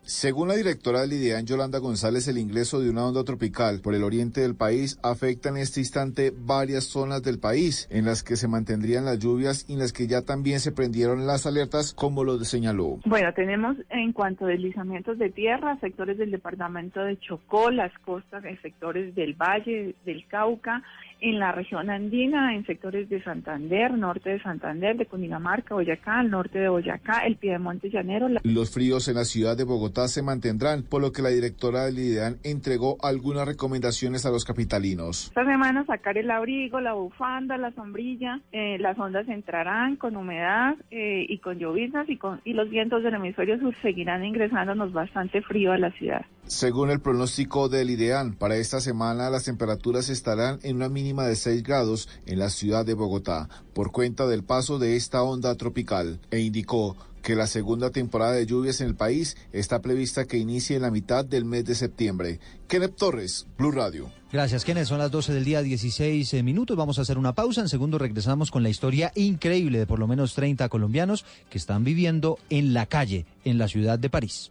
Según 0.09 0.49
la 0.49 0.55
directora 0.55 1.03
del 1.03 1.13
IDEAN, 1.13 1.45
Yolanda 1.45 1.81
González, 1.81 2.27
el 2.29 2.39
ingreso 2.39 2.81
de 2.81 2.89
una 2.89 3.05
onda 3.05 3.25
tropical 3.25 3.83
por 3.83 3.95
el 3.95 4.03
oriente 4.03 4.41
del 4.41 4.55
país 4.55 4.99
afecta 5.03 5.51
en 5.51 5.59
este 5.59 5.81
instante 5.81 6.33
varias 6.35 6.85
zonas 6.85 7.23
del 7.23 7.39
país, 7.39 7.87
en 7.91 8.07
las 8.07 8.23
que 8.23 8.37
se 8.37 8.49
mantendrían 8.49 9.05
las 9.05 9.19
lluvias 9.19 9.67
y 9.69 9.75
en 9.75 9.81
las 9.81 9.93
que 9.93 10.07
ya 10.07 10.23
también 10.23 10.61
se 10.61 10.73
prendieron 10.73 11.27
las 11.27 11.45
alertas, 11.45 11.93
como 11.93 12.25
lo 12.25 12.43
señaló. 12.45 13.01
Bueno, 13.05 13.35
tenemos 13.35 13.77
en 13.91 14.15
cuanto 14.15 14.47
a 14.47 14.49
deslizamientos 14.49 15.19
de 15.19 15.29
tierra, 15.29 15.79
sectores 15.79 16.17
del 16.17 16.31
departamento 16.31 17.01
de 17.01 17.19
Chocó, 17.19 17.71
las 17.71 17.93
costas, 17.99 18.43
en 18.47 18.59
sectores 18.63 19.15
del 19.15 19.35
Valle, 19.35 19.95
del 20.07 20.27
Cauca, 20.27 20.83
en 21.21 21.39
la 21.39 21.53
región 21.53 21.91
andina, 21.91 22.55
en 22.55 22.65
sectores 22.67 23.09
de 23.09 23.23
Santander, 23.23 23.93
norte 23.93 24.31
de 24.31 24.43
Santander, 24.43 24.97
de 24.97 25.07
Cundinamarca, 25.07 25.75
Boyacá, 25.75 26.21
al 26.21 26.31
norte 26.31 26.59
de 26.59 26.69
Boyacá, 26.69 27.27
el 27.27 27.37
Piedemonte 27.37 27.91
Llanero. 27.91 28.29
la- 28.29 28.41
Los 28.45 28.73
fríos 28.73 29.09
en 29.09 29.15
la 29.17 29.25
ciudad 29.25 29.57
de 29.57 29.65
Bogotá 29.65 30.09
se 30.09 30.23
mantendrán, 30.23 30.83
por 30.83 31.01
lo 31.03 31.13
que 31.13 31.23
la 31.23 31.31
directora 31.31 31.85
del 31.85 31.99
IDEAN 31.99 32.37
entregó 32.45 32.97
algunas 33.03 33.47
recomendaciones 33.47 34.25
a 34.27 34.31
los 34.31 34.45
capitalinos. 34.45 35.27
Esta 35.29 35.45
semana 35.45 35.85
sacar 35.87 36.19
el 36.19 36.31
abrigo, 36.31 36.81
la 36.81 36.93
bufanda, 36.95 37.57
la 37.57 37.73
sombrilla, 37.73 38.41
eh, 38.53 38.79
las 38.79 38.99
ondas 38.99 39.29
entrarán 39.29 39.97
con 39.97 40.17
humedad 40.17 40.77
eh, 40.91 41.27
y 41.29 41.39
con 41.39 41.59
lloviznas 41.59 42.09
y, 42.09 42.17
con, 42.17 42.41
y 42.45 42.53
los 42.53 42.71
vientos 42.71 43.03
del 43.03 43.15
hemisferio 43.15 43.59
sur 43.59 43.75
seguirán 43.83 44.25
ingresándonos 44.25 44.93
bastante 44.93 45.43
frío 45.43 45.73
a 45.73 45.79
la 45.79 45.91
ciudad. 45.93 46.25
Según 46.49 46.91
el 46.91 47.01
pronóstico 47.01 47.69
del 47.69 47.91
IDEAN, 47.91 48.33
para 48.33 48.57
esta 48.57 48.81
semana 48.81 49.29
las 49.29 49.45
temperaturas 49.45 50.09
estarán 50.09 50.59
en 50.63 50.77
una 50.77 50.89
mínima 50.89 51.27
de 51.27 51.37
6 51.37 51.63
grados 51.63 52.09
en 52.25 52.39
la 52.39 52.49
ciudad 52.49 52.87
de 52.87 52.95
Bogotá, 52.95 53.51
por 53.75 53.93
cuenta 53.93 54.27
del 54.27 54.43
paso 54.43 54.79
de 54.79 54.97
esta 54.97 55.23
onda 55.23 55.55
tropical, 55.57 56.21
e 56.31 56.41
indicó 56.41 56.97
que 57.23 57.35
la 57.35 57.47
segunda 57.47 57.91
temporada 57.91 58.33
de 58.33 58.47
lluvias 58.47 58.81
en 58.81 58.87
el 58.89 58.95
país 58.95 59.37
está 59.53 59.83
prevista 59.83 60.25
que 60.25 60.39
inicie 60.39 60.77
en 60.77 60.83
la 60.83 60.91
mitad 60.91 61.23
del 61.23 61.45
mes 61.45 61.67
de 61.67 61.75
septiembre. 61.75 62.41
Kenneth 62.67 62.97
Torres, 62.97 63.47
Blue 63.59 63.71
Radio. 63.71 64.11
Gracias, 64.33 64.65
Kenneth. 64.65 64.87
Son 64.87 64.99
las 64.99 65.11
12 65.11 65.35
del 65.35 65.45
día, 65.45 65.61
16 65.61 66.33
eh, 66.33 66.43
minutos. 66.43 66.79
Vamos 66.79 66.99
a 66.99 67.03
hacer 67.03 67.19
una 67.19 67.35
pausa. 67.35 67.61
En 67.61 67.69
segundo 67.69 67.99
regresamos 67.99 68.51
con 68.51 68.63
la 68.63 68.71
historia 68.71 69.13
increíble 69.15 69.79
de 69.79 69.87
por 69.87 69.99
lo 69.99 70.07
menos 70.07 70.35
30 70.35 70.67
colombianos 70.71 71.27
que 71.51 71.59
están 71.59 71.85
viviendo 71.85 72.39
en 72.49 72.73
la 72.73 72.87
calle, 72.87 73.27
en 73.45 73.59
la 73.59 73.69
ciudad 73.69 73.99
de 73.99 74.09
París. 74.09 74.51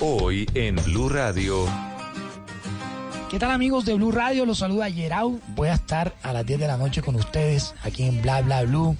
Hoy 0.00 0.46
en 0.54 0.76
Blue 0.76 1.08
Radio. 1.08 1.66
¿Qué 3.30 3.38
tal 3.38 3.52
amigos 3.52 3.84
de 3.84 3.94
Blue 3.94 4.10
Radio? 4.10 4.44
Los 4.44 4.58
saluda 4.58 4.88
Yerau. 4.88 5.40
Voy 5.54 5.68
a 5.68 5.74
estar 5.74 6.14
a 6.22 6.32
las 6.32 6.44
10 6.44 6.58
de 6.58 6.66
la 6.66 6.76
noche 6.76 7.00
con 7.00 7.14
ustedes 7.14 7.74
aquí 7.82 8.02
en 8.02 8.20
Bla 8.22 8.42
Bla 8.42 8.64
Blue, 8.64 8.96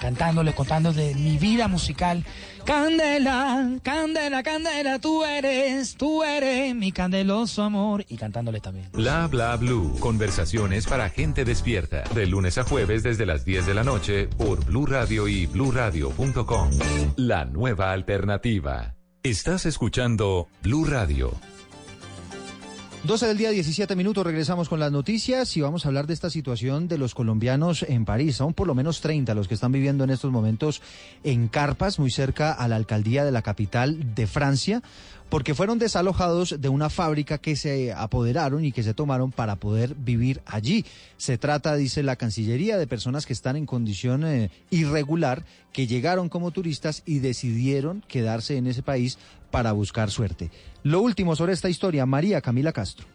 cantándoles, 0.00 0.54
contándoles 0.54 0.96
de 0.96 1.14
mi 1.14 1.38
vida 1.38 1.66
musical. 1.66 2.24
Candela, 2.64 3.70
candela, 3.82 4.42
candela, 4.42 4.98
tú 4.98 5.24
eres, 5.24 5.96
tú 5.96 6.22
eres 6.22 6.74
mi 6.74 6.92
candeloso 6.92 7.62
amor. 7.62 8.04
Y 8.08 8.18
cantándoles 8.18 8.60
también. 8.60 8.90
Bla 8.92 9.28
bla 9.28 9.56
blue. 9.56 9.96
Conversaciones 9.98 10.86
para 10.86 11.08
gente 11.08 11.44
despierta. 11.44 12.04
De 12.14 12.26
lunes 12.26 12.58
a 12.58 12.64
jueves 12.64 13.02
desde 13.02 13.24
las 13.24 13.46
10 13.46 13.66
de 13.66 13.74
la 13.74 13.82
noche 13.82 14.26
por 14.26 14.62
Blue 14.64 14.84
Radio 14.84 15.26
y 15.26 15.46
bluradio.com. 15.46 16.70
La 17.16 17.46
nueva 17.46 17.92
alternativa. 17.92 18.94
Estás 19.22 19.66
escuchando 19.66 20.48
Blue 20.62 20.86
Radio. 20.86 21.30
12 23.04 23.26
del 23.26 23.36
día, 23.36 23.50
17 23.50 23.94
minutos, 23.94 24.24
regresamos 24.24 24.70
con 24.70 24.80
las 24.80 24.92
noticias 24.92 25.54
y 25.58 25.60
vamos 25.60 25.84
a 25.84 25.88
hablar 25.88 26.06
de 26.06 26.14
esta 26.14 26.30
situación 26.30 26.88
de 26.88 26.96
los 26.96 27.14
colombianos 27.14 27.82
en 27.82 28.06
París. 28.06 28.36
Son 28.36 28.54
por 28.54 28.66
lo 28.66 28.74
menos 28.74 29.02
30 29.02 29.34
los 29.34 29.46
que 29.46 29.52
están 29.52 29.72
viviendo 29.72 30.04
en 30.04 30.10
estos 30.10 30.32
momentos 30.32 30.80
en 31.22 31.48
carpas, 31.48 31.98
muy 31.98 32.10
cerca 32.10 32.52
a 32.52 32.66
la 32.66 32.76
alcaldía 32.76 33.22
de 33.26 33.30
la 33.30 33.42
capital 33.42 34.14
de 34.14 34.26
Francia, 34.26 34.82
porque 35.30 35.54
fueron 35.54 35.78
desalojados 35.78 36.60
de 36.60 36.68
una 36.68 36.90
fábrica 36.90 37.38
que 37.38 37.56
se 37.56 37.92
apoderaron 37.92 38.64
y 38.64 38.72
que 38.72 38.82
se 38.82 38.94
tomaron 38.94 39.30
para 39.30 39.56
poder 39.56 39.94
vivir 39.94 40.42
allí. 40.44 40.84
Se 41.16 41.38
trata, 41.38 41.76
dice 41.76 42.02
la 42.02 42.16
Cancillería, 42.16 42.76
de 42.76 42.86
personas 42.86 43.26
que 43.26 43.32
están 43.32 43.56
en 43.56 43.64
condición 43.64 44.26
eh, 44.26 44.50
irregular, 44.70 45.44
que 45.72 45.86
llegaron 45.86 46.28
como 46.28 46.50
turistas 46.50 47.02
y 47.06 47.20
decidieron 47.20 48.02
quedarse 48.08 48.56
en 48.56 48.66
ese 48.66 48.82
país 48.82 49.18
para 49.50 49.72
buscar 49.72 50.10
suerte. 50.10 50.50
Lo 50.82 51.00
último 51.00 51.36
sobre 51.36 51.52
esta 51.52 51.68
historia, 51.70 52.06
María 52.06 52.40
Camila 52.40 52.72
Castro. 52.72 53.06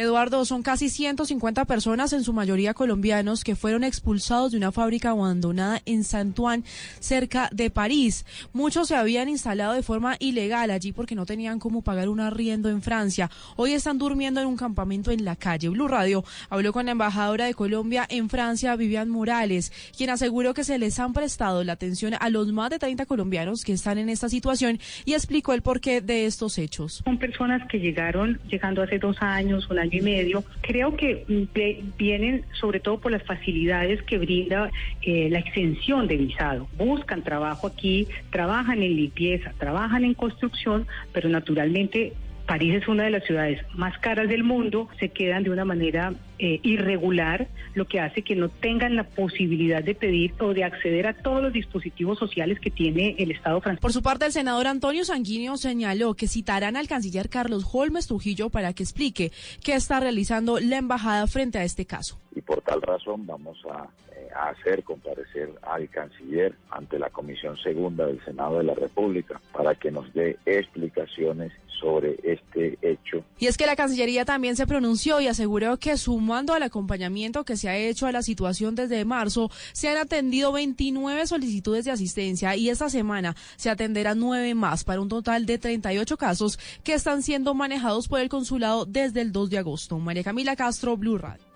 Eduardo, 0.00 0.46
son 0.46 0.62
casi 0.62 0.88
150 0.88 1.66
personas, 1.66 2.14
en 2.14 2.24
su 2.24 2.32
mayoría 2.32 2.72
colombianos, 2.72 3.44
que 3.44 3.54
fueron 3.54 3.84
expulsados 3.84 4.52
de 4.52 4.56
una 4.56 4.72
fábrica 4.72 5.10
abandonada 5.10 5.82
en 5.84 6.04
Saint-Ouen, 6.04 6.64
cerca 7.00 7.50
de 7.52 7.68
París. 7.68 8.24
Muchos 8.54 8.88
se 8.88 8.96
habían 8.96 9.28
instalado 9.28 9.74
de 9.74 9.82
forma 9.82 10.16
ilegal 10.18 10.70
allí 10.70 10.92
porque 10.92 11.14
no 11.14 11.26
tenían 11.26 11.58
cómo 11.58 11.82
pagar 11.82 12.08
un 12.08 12.20
arriendo 12.20 12.70
en 12.70 12.80
Francia. 12.80 13.30
Hoy 13.56 13.74
están 13.74 13.98
durmiendo 13.98 14.40
en 14.40 14.46
un 14.46 14.56
campamento 14.56 15.10
en 15.10 15.22
la 15.22 15.36
calle. 15.36 15.68
Blue 15.68 15.86
Radio 15.86 16.24
habló 16.48 16.72
con 16.72 16.86
la 16.86 16.92
embajadora 16.92 17.44
de 17.44 17.52
Colombia 17.52 18.06
en 18.08 18.30
Francia, 18.30 18.76
Vivian 18.76 19.10
Morales, 19.10 19.70
quien 19.94 20.08
aseguró 20.08 20.54
que 20.54 20.64
se 20.64 20.78
les 20.78 20.98
han 20.98 21.12
prestado 21.12 21.62
la 21.62 21.74
atención 21.74 22.14
a 22.18 22.30
los 22.30 22.50
más 22.52 22.70
de 22.70 22.78
30 22.78 23.04
colombianos 23.04 23.64
que 23.64 23.74
están 23.74 23.98
en 23.98 24.08
esta 24.08 24.30
situación 24.30 24.78
y 25.04 25.12
explicó 25.12 25.52
el 25.52 25.60
porqué 25.60 26.00
de 26.00 26.24
estos 26.24 26.56
hechos. 26.56 27.02
Son 27.04 27.18
personas 27.18 27.68
que 27.68 27.78
llegaron, 27.78 28.40
llegando 28.48 28.82
hace 28.82 28.98
dos 28.98 29.16
años, 29.20 29.68
un 29.68 29.78
año 29.78 29.89
y 29.90 30.00
medio. 30.00 30.44
Creo 30.60 30.96
que 30.96 31.24
mm, 31.28 31.96
vienen 31.96 32.44
sobre 32.52 32.80
todo 32.80 32.98
por 32.98 33.12
las 33.12 33.22
facilidades 33.22 34.02
que 34.02 34.18
brinda 34.18 34.70
eh, 35.02 35.28
la 35.30 35.38
extensión 35.38 36.06
de 36.06 36.16
visado. 36.16 36.68
Buscan 36.76 37.22
trabajo 37.22 37.66
aquí, 37.66 38.08
trabajan 38.30 38.82
en 38.82 38.96
limpieza, 38.96 39.52
trabajan 39.58 40.04
en 40.04 40.14
construcción, 40.14 40.86
pero 41.12 41.28
naturalmente 41.28 42.14
París 42.46 42.74
es 42.74 42.88
una 42.88 43.04
de 43.04 43.10
las 43.10 43.24
ciudades 43.24 43.60
más 43.74 43.96
caras 43.98 44.28
del 44.28 44.44
mundo, 44.44 44.88
se 44.98 45.10
quedan 45.10 45.42
de 45.42 45.50
una 45.50 45.64
manera 45.64 46.14
eh, 46.38 46.60
irregular, 46.62 47.48
lo 47.74 47.86
que 47.86 48.00
hace 48.00 48.22
que 48.22 48.34
no 48.34 48.48
tengan 48.48 48.96
la 48.96 49.04
posibilidad 49.04 49.82
de 49.82 49.94
pedir 49.94 50.32
o 50.40 50.54
de 50.54 50.64
acceder 50.64 51.06
a 51.06 51.14
todos 51.14 51.42
los 51.42 51.52
dispositivos 51.52 52.18
sociales 52.18 52.58
que 52.60 52.70
tiene 52.70 53.14
el 53.18 53.30
Estado 53.30 53.60
francés. 53.60 53.80
Por 53.80 53.92
su 53.92 54.02
parte, 54.02 54.26
el 54.26 54.32
senador 54.32 54.66
Antonio 54.66 55.04
Sanguíneo 55.04 55.56
señaló 55.56 56.14
que 56.14 56.28
citarán 56.28 56.76
al 56.76 56.88
canciller 56.88 57.28
Carlos 57.28 57.66
Holmes 57.72 58.06
Trujillo 58.06 58.50
para 58.50 58.72
que 58.72 58.82
explique 58.82 59.32
qué 59.62 59.74
está 59.74 60.00
realizando 60.00 60.58
la 60.60 60.78
embajada 60.78 61.26
frente 61.26 61.58
a 61.58 61.64
este 61.64 61.86
caso. 61.86 62.18
y 62.34 62.40
por 62.40 62.60
tal 62.62 62.80
razón 62.82 63.26
vamos 63.26 63.58
a, 63.70 63.88
a 64.34 64.50
hacer 64.50 64.82
comparecer 64.84 65.50
al 65.62 65.88
canciller 65.88 66.54
ante 66.70 66.98
la 66.98 67.10
Comisión 67.10 67.56
Segunda 67.58 68.06
del 68.06 68.22
Senado 68.24 68.58
de 68.58 68.64
la 68.64 68.74
República 68.74 69.40
para 69.52 69.74
que 69.74 69.90
nos 69.90 70.12
dé 70.12 70.38
explicaciones 70.46 71.52
sobre 71.80 72.16
este 72.22 72.78
hecho. 72.82 73.24
Y 73.38 73.46
es 73.46 73.56
que 73.56 73.66
la 73.66 73.74
Cancillería 73.74 74.24
también 74.24 74.54
se 74.54 74.66
pronunció 74.66 75.20
y 75.20 75.28
aseguró 75.28 75.78
que 75.78 75.96
sumando 75.96 76.52
al 76.52 76.62
acompañamiento 76.62 77.44
que 77.44 77.56
se 77.56 77.68
ha 77.68 77.76
hecho 77.76 78.06
a 78.06 78.12
la 78.12 78.22
situación 78.22 78.74
desde 78.74 79.04
marzo, 79.04 79.50
se 79.72 79.88
han 79.88 79.96
atendido 79.96 80.52
29 80.52 81.26
solicitudes 81.26 81.84
de 81.84 81.90
asistencia 81.90 82.54
y 82.54 82.68
esta 82.68 82.90
semana 82.90 83.34
se 83.56 83.70
atenderán 83.70 84.18
nueve 84.18 84.54
más 84.54 84.84
para 84.84 85.00
un 85.00 85.08
total 85.08 85.46
de 85.46 85.58
38 85.58 86.16
casos 86.16 86.58
que 86.84 86.94
están 86.94 87.22
siendo 87.22 87.54
manejados 87.54 88.08
por 88.08 88.20
el 88.20 88.28
consulado 88.28 88.84
desde 88.84 89.22
el 89.22 89.32
2 89.32 89.50
de 89.50 89.58
agosto. 89.58 89.98
María 89.98 90.22
Camila 90.22 90.56
Castro, 90.56 90.96
Blue 90.96 91.18
Radio. 91.18 91.49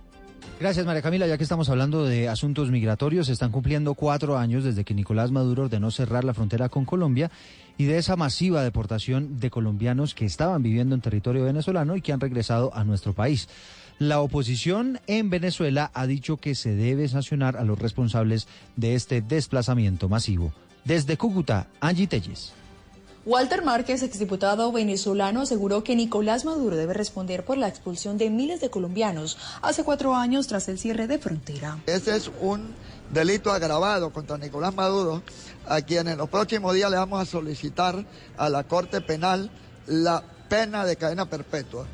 Gracias, 0.60 0.86
María 0.86 1.02
Camila. 1.02 1.26
Ya 1.26 1.36
que 1.36 1.42
estamos 1.42 1.68
hablando 1.68 2.04
de 2.04 2.28
asuntos 2.28 2.70
migratorios, 2.70 3.26
se 3.26 3.32
están 3.32 3.50
cumpliendo 3.50 3.94
cuatro 3.94 4.38
años 4.38 4.64
desde 4.64 4.84
que 4.84 4.94
Nicolás 4.94 5.30
Maduro 5.30 5.64
ordenó 5.64 5.90
cerrar 5.90 6.24
la 6.24 6.32
frontera 6.32 6.68
con 6.68 6.84
Colombia 6.84 7.30
y 7.76 7.84
de 7.84 7.98
esa 7.98 8.16
masiva 8.16 8.62
deportación 8.62 9.40
de 9.40 9.50
colombianos 9.50 10.14
que 10.14 10.24
estaban 10.24 10.62
viviendo 10.62 10.94
en 10.94 11.00
territorio 11.00 11.44
venezolano 11.44 11.96
y 11.96 12.02
que 12.02 12.12
han 12.12 12.20
regresado 12.20 12.74
a 12.74 12.84
nuestro 12.84 13.12
país. 13.12 13.48
La 13.98 14.20
oposición 14.20 15.00
en 15.06 15.30
Venezuela 15.30 15.90
ha 15.92 16.06
dicho 16.06 16.36
que 16.36 16.54
se 16.54 16.74
debe 16.74 17.08
sancionar 17.08 17.56
a 17.56 17.64
los 17.64 17.78
responsables 17.78 18.48
de 18.76 18.94
este 18.94 19.22
desplazamiento 19.22 20.08
masivo. 20.08 20.52
Desde 20.84 21.16
Cúcuta, 21.16 21.68
Angie 21.80 22.06
Telles. 22.06 22.52
Walter 23.26 23.62
Márquez, 23.62 24.02
exdiputado 24.02 24.70
venezolano, 24.70 25.40
aseguró 25.40 25.82
que 25.82 25.96
Nicolás 25.96 26.44
Maduro 26.44 26.76
debe 26.76 26.92
responder 26.92 27.42
por 27.42 27.56
la 27.56 27.68
expulsión 27.68 28.18
de 28.18 28.28
miles 28.28 28.60
de 28.60 28.68
colombianos 28.68 29.38
hace 29.62 29.82
cuatro 29.82 30.14
años 30.14 30.46
tras 30.46 30.68
el 30.68 30.78
cierre 30.78 31.06
de 31.06 31.18
frontera. 31.18 31.78
Ese 31.86 32.16
es 32.16 32.30
un 32.42 32.74
delito 33.10 33.50
agravado 33.50 34.12
contra 34.12 34.36
Nicolás 34.36 34.74
Maduro, 34.74 35.22
a 35.66 35.80
quien 35.80 36.08
en 36.08 36.18
los 36.18 36.28
próximos 36.28 36.74
días 36.74 36.90
le 36.90 36.98
vamos 36.98 37.22
a 37.22 37.24
solicitar 37.24 38.04
a 38.36 38.50
la 38.50 38.64
Corte 38.64 39.00
Penal 39.00 39.50
la 39.86 40.22
pena 40.54 40.84
de 40.84 40.94
cadena 40.94 41.26
perpetua. 41.26 41.84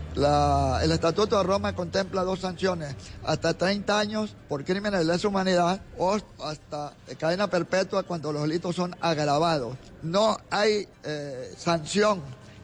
El 0.83 0.93
Estatuto 0.93 1.39
de 1.39 1.43
Roma 1.43 1.75
contempla 1.75 2.25
dos 2.25 2.41
sanciones, 2.41 2.95
hasta 3.25 3.55
30 3.55 3.99
años 3.99 4.37
por 4.51 4.67
crímenes 4.67 5.01
de 5.01 5.07
lesa 5.07 5.29
humanidad 5.29 5.81
o 5.97 6.19
hasta 6.45 6.93
cadena 7.19 7.49
perpetua 7.49 8.03
cuando 8.03 8.33
los 8.33 8.43
delitos 8.43 8.77
son 8.77 8.95
agravados. 9.01 9.79
No 10.03 10.37
hay 10.51 10.87
eh, 11.05 11.55
sanción 11.57 12.21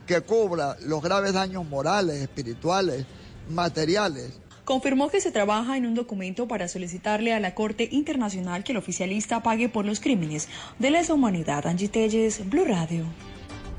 que 0.07 0.21
cubra 0.21 0.77
los 0.83 1.01
graves 1.01 1.33
daños 1.33 1.67
morales, 1.67 2.21
espirituales, 2.21 3.07
materiales 3.49 4.35
Confirmó 4.67 5.09
que 5.11 5.21
se 5.21 5.31
trabaja 5.31 5.77
en 5.77 5.87
un 5.87 5.95
documento 5.95 6.49
para 6.49 6.67
solicitarle 6.67 7.33
a 7.33 7.39
la 7.39 7.55
Corte 7.55 7.89
Internacional 7.93 8.65
que 8.65 8.73
el 8.73 8.79
oficialista 8.79 9.41
pague 9.41 9.69
por 9.69 9.85
los 9.85 10.01
crímenes 10.01 10.49
de 10.81 10.91
lesa 10.91 11.15
humanidad. 11.15 11.69
Angie 11.69 11.89
Telles, 11.89 12.51
Blue 12.51 12.65
Radio. 12.65 13.05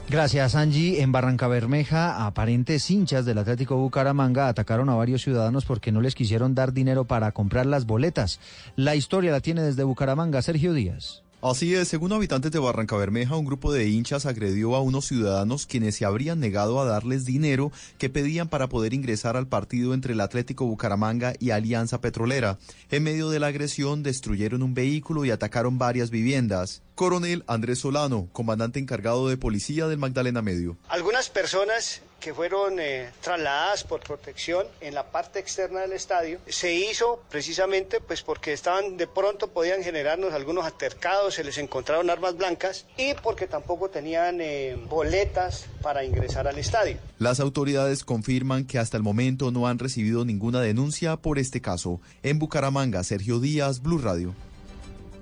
Gracias, 0.09 0.55
Angie. 0.55 1.01
En 1.01 1.11
Barranca 1.11 1.49
Bermeja, 1.49 2.25
aparentes 2.25 2.89
hinchas 2.89 3.25
del 3.25 3.39
Atlético 3.39 3.75
Bucaramanga 3.75 4.47
atacaron 4.47 4.87
a 4.87 4.95
varios 4.95 5.21
ciudadanos 5.21 5.65
porque 5.65 5.91
no 5.91 5.99
les 5.99 6.15
quisieron 6.15 6.55
dar 6.55 6.71
dinero 6.71 7.03
para 7.03 7.33
comprar 7.33 7.65
las 7.65 7.85
boletas. 7.85 8.39
La 8.77 8.95
historia 8.95 9.33
la 9.33 9.41
tiene 9.41 9.61
desde 9.61 9.83
Bucaramanga 9.83 10.41
Sergio 10.41 10.73
Díaz. 10.73 11.23
Así 11.41 11.75
es, 11.75 11.89
según 11.89 12.13
habitantes 12.13 12.53
de 12.53 12.59
Barranca 12.59 12.95
Bermeja, 12.95 13.35
un 13.35 13.45
grupo 13.45 13.73
de 13.73 13.89
hinchas 13.89 14.25
agredió 14.25 14.75
a 14.75 14.81
unos 14.81 15.05
ciudadanos 15.05 15.67
quienes 15.67 15.95
se 15.95 16.05
habrían 16.05 16.39
negado 16.39 16.79
a 16.79 16.85
darles 16.85 17.25
dinero 17.25 17.73
que 17.97 18.09
pedían 18.09 18.47
para 18.47 18.69
poder 18.69 18.93
ingresar 18.93 19.35
al 19.35 19.47
partido 19.47 19.93
entre 19.93 20.13
el 20.13 20.21
Atlético 20.21 20.65
Bucaramanga 20.65 21.33
y 21.37 21.49
Alianza 21.49 21.99
Petrolera. 21.99 22.57
En 22.91 23.03
medio 23.03 23.29
de 23.29 23.39
la 23.39 23.47
agresión 23.47 24.03
destruyeron 24.03 24.63
un 24.63 24.73
vehículo 24.73 25.25
y 25.25 25.31
atacaron 25.31 25.77
varias 25.77 26.11
viviendas. 26.11 26.81
Coronel 26.97 27.43
Andrés 27.45 27.77
Solano, 27.77 28.27
comandante 28.33 28.79
encargado 28.79 29.29
de 29.29 29.37
policía 29.37 29.87
del 29.87 29.99
Magdalena 29.99 30.41
Medio. 30.41 30.77
Algunas 30.89 31.29
personas 31.29 32.01
que 32.19 32.33
fueron 32.33 32.79
eh, 32.79 33.11
trasladadas 33.21 33.83
por 33.83 33.99
protección 33.99 34.65
en 34.81 34.95
la 34.95 35.11
parte 35.11 35.37
externa 35.37 35.81
del 35.81 35.91
estadio 35.91 36.39
se 36.47 36.73
hizo 36.73 37.21
precisamente 37.29 37.99
pues 38.01 38.23
porque 38.23 38.51
estaban 38.51 38.97
de 38.97 39.05
pronto 39.05 39.49
podían 39.49 39.83
generarnos 39.83 40.33
algunos 40.33 40.65
altercados, 40.65 41.35
se 41.35 41.43
les 41.43 41.59
encontraron 41.59 42.09
armas 42.09 42.35
blancas 42.35 42.87
y 42.97 43.13
porque 43.13 43.45
tampoco 43.45 43.89
tenían 43.91 44.41
eh, 44.41 44.75
boletas 44.89 45.67
para 45.83 46.03
ingresar 46.03 46.47
al 46.47 46.57
estadio. 46.57 46.97
Las 47.19 47.39
autoridades 47.39 48.03
confirman 48.03 48.65
que 48.65 48.79
hasta 48.79 48.97
el 48.97 49.03
momento 49.03 49.51
no 49.51 49.67
han 49.67 49.77
recibido 49.77 50.25
ninguna 50.25 50.61
denuncia 50.61 51.17
por 51.17 51.37
este 51.37 51.61
caso. 51.61 52.01
En 52.23 52.39
Bucaramanga, 52.39 53.03
Sergio 53.03 53.39
Díaz, 53.39 53.83
Blue 53.83 53.99
Radio. 53.99 54.33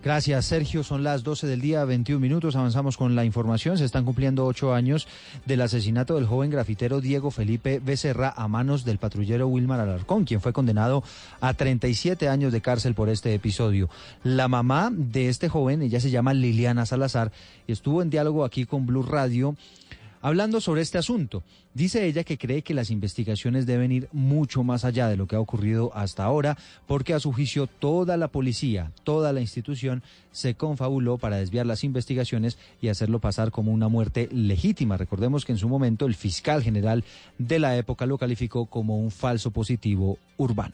Gracias, 0.05 0.45
Sergio. 0.45 0.83
Son 0.83 1.03
las 1.03 1.23
12 1.23 1.47
del 1.47 1.61
día, 1.61 1.83
21 1.83 2.19
minutos. 2.19 2.55
Avanzamos 2.55 2.95
con 2.95 3.15
la 3.15 3.25
información. 3.25 3.79
Se 3.79 3.85
están 3.85 4.05
cumpliendo 4.05 4.45
ocho 4.45 4.71
años 4.71 5.07
del 5.47 5.61
asesinato 5.61 6.13
del 6.13 6.27
joven 6.27 6.51
grafitero 6.51 7.01
Diego 7.01 7.31
Felipe 7.31 7.81
Becerra 7.83 8.31
a 8.37 8.47
manos 8.47 8.85
del 8.85 8.99
patrullero 8.99 9.47
Wilmar 9.47 9.79
Alarcón, 9.79 10.25
quien 10.25 10.41
fue 10.41 10.53
condenado 10.53 11.03
a 11.41 11.55
37 11.55 12.29
años 12.29 12.53
de 12.53 12.61
cárcel 12.61 12.93
por 12.93 13.09
este 13.09 13.33
episodio. 13.33 13.89
La 14.23 14.47
mamá 14.47 14.91
de 14.93 15.27
este 15.27 15.49
joven, 15.49 15.81
ella 15.81 15.99
se 15.99 16.11
llama 16.11 16.35
Liliana 16.35 16.85
Salazar, 16.85 17.31
estuvo 17.67 18.03
en 18.03 18.11
diálogo 18.11 18.45
aquí 18.45 18.67
con 18.67 18.85
Blue 18.85 19.01
Radio 19.01 19.55
hablando 20.25 20.59
sobre 20.59 20.81
este 20.81 20.97
asunto. 20.97 21.43
Dice 21.75 22.07
ella 22.07 22.23
que 22.23 22.39
cree 22.39 22.63
que 22.63 22.73
las 22.73 22.89
investigaciones 22.89 23.67
deben 23.67 23.91
ir 23.91 24.07
mucho 24.11 24.63
más 24.63 24.83
allá 24.83 25.07
de 25.07 25.17
lo 25.17 25.27
que 25.27 25.35
ha 25.35 25.39
ocurrido 25.39 25.91
hasta 25.93 26.23
ahora, 26.23 26.57
porque 26.87 27.13
a 27.13 27.19
su 27.19 27.31
juicio 27.31 27.67
toda 27.67 28.17
la 28.17 28.29
policía, 28.29 28.91
toda 29.03 29.31
la 29.33 29.41
institución 29.41 30.01
se 30.31 30.55
confabuló 30.55 31.19
para 31.19 31.35
desviar 31.37 31.67
las 31.67 31.83
investigaciones 31.83 32.57
y 32.81 32.87
hacerlo 32.87 33.19
pasar 33.19 33.51
como 33.51 33.71
una 33.71 33.87
muerte 33.87 34.27
legítima. 34.31 34.97
Recordemos 34.97 35.45
que 35.45 35.51
en 35.51 35.59
su 35.59 35.69
momento 35.69 36.07
el 36.07 36.15
fiscal 36.15 36.63
general 36.63 37.03
de 37.37 37.59
la 37.59 37.77
época 37.77 38.07
lo 38.07 38.17
calificó 38.17 38.65
como 38.65 38.97
un 38.97 39.11
falso 39.11 39.51
positivo 39.51 40.17
urbano. 40.37 40.73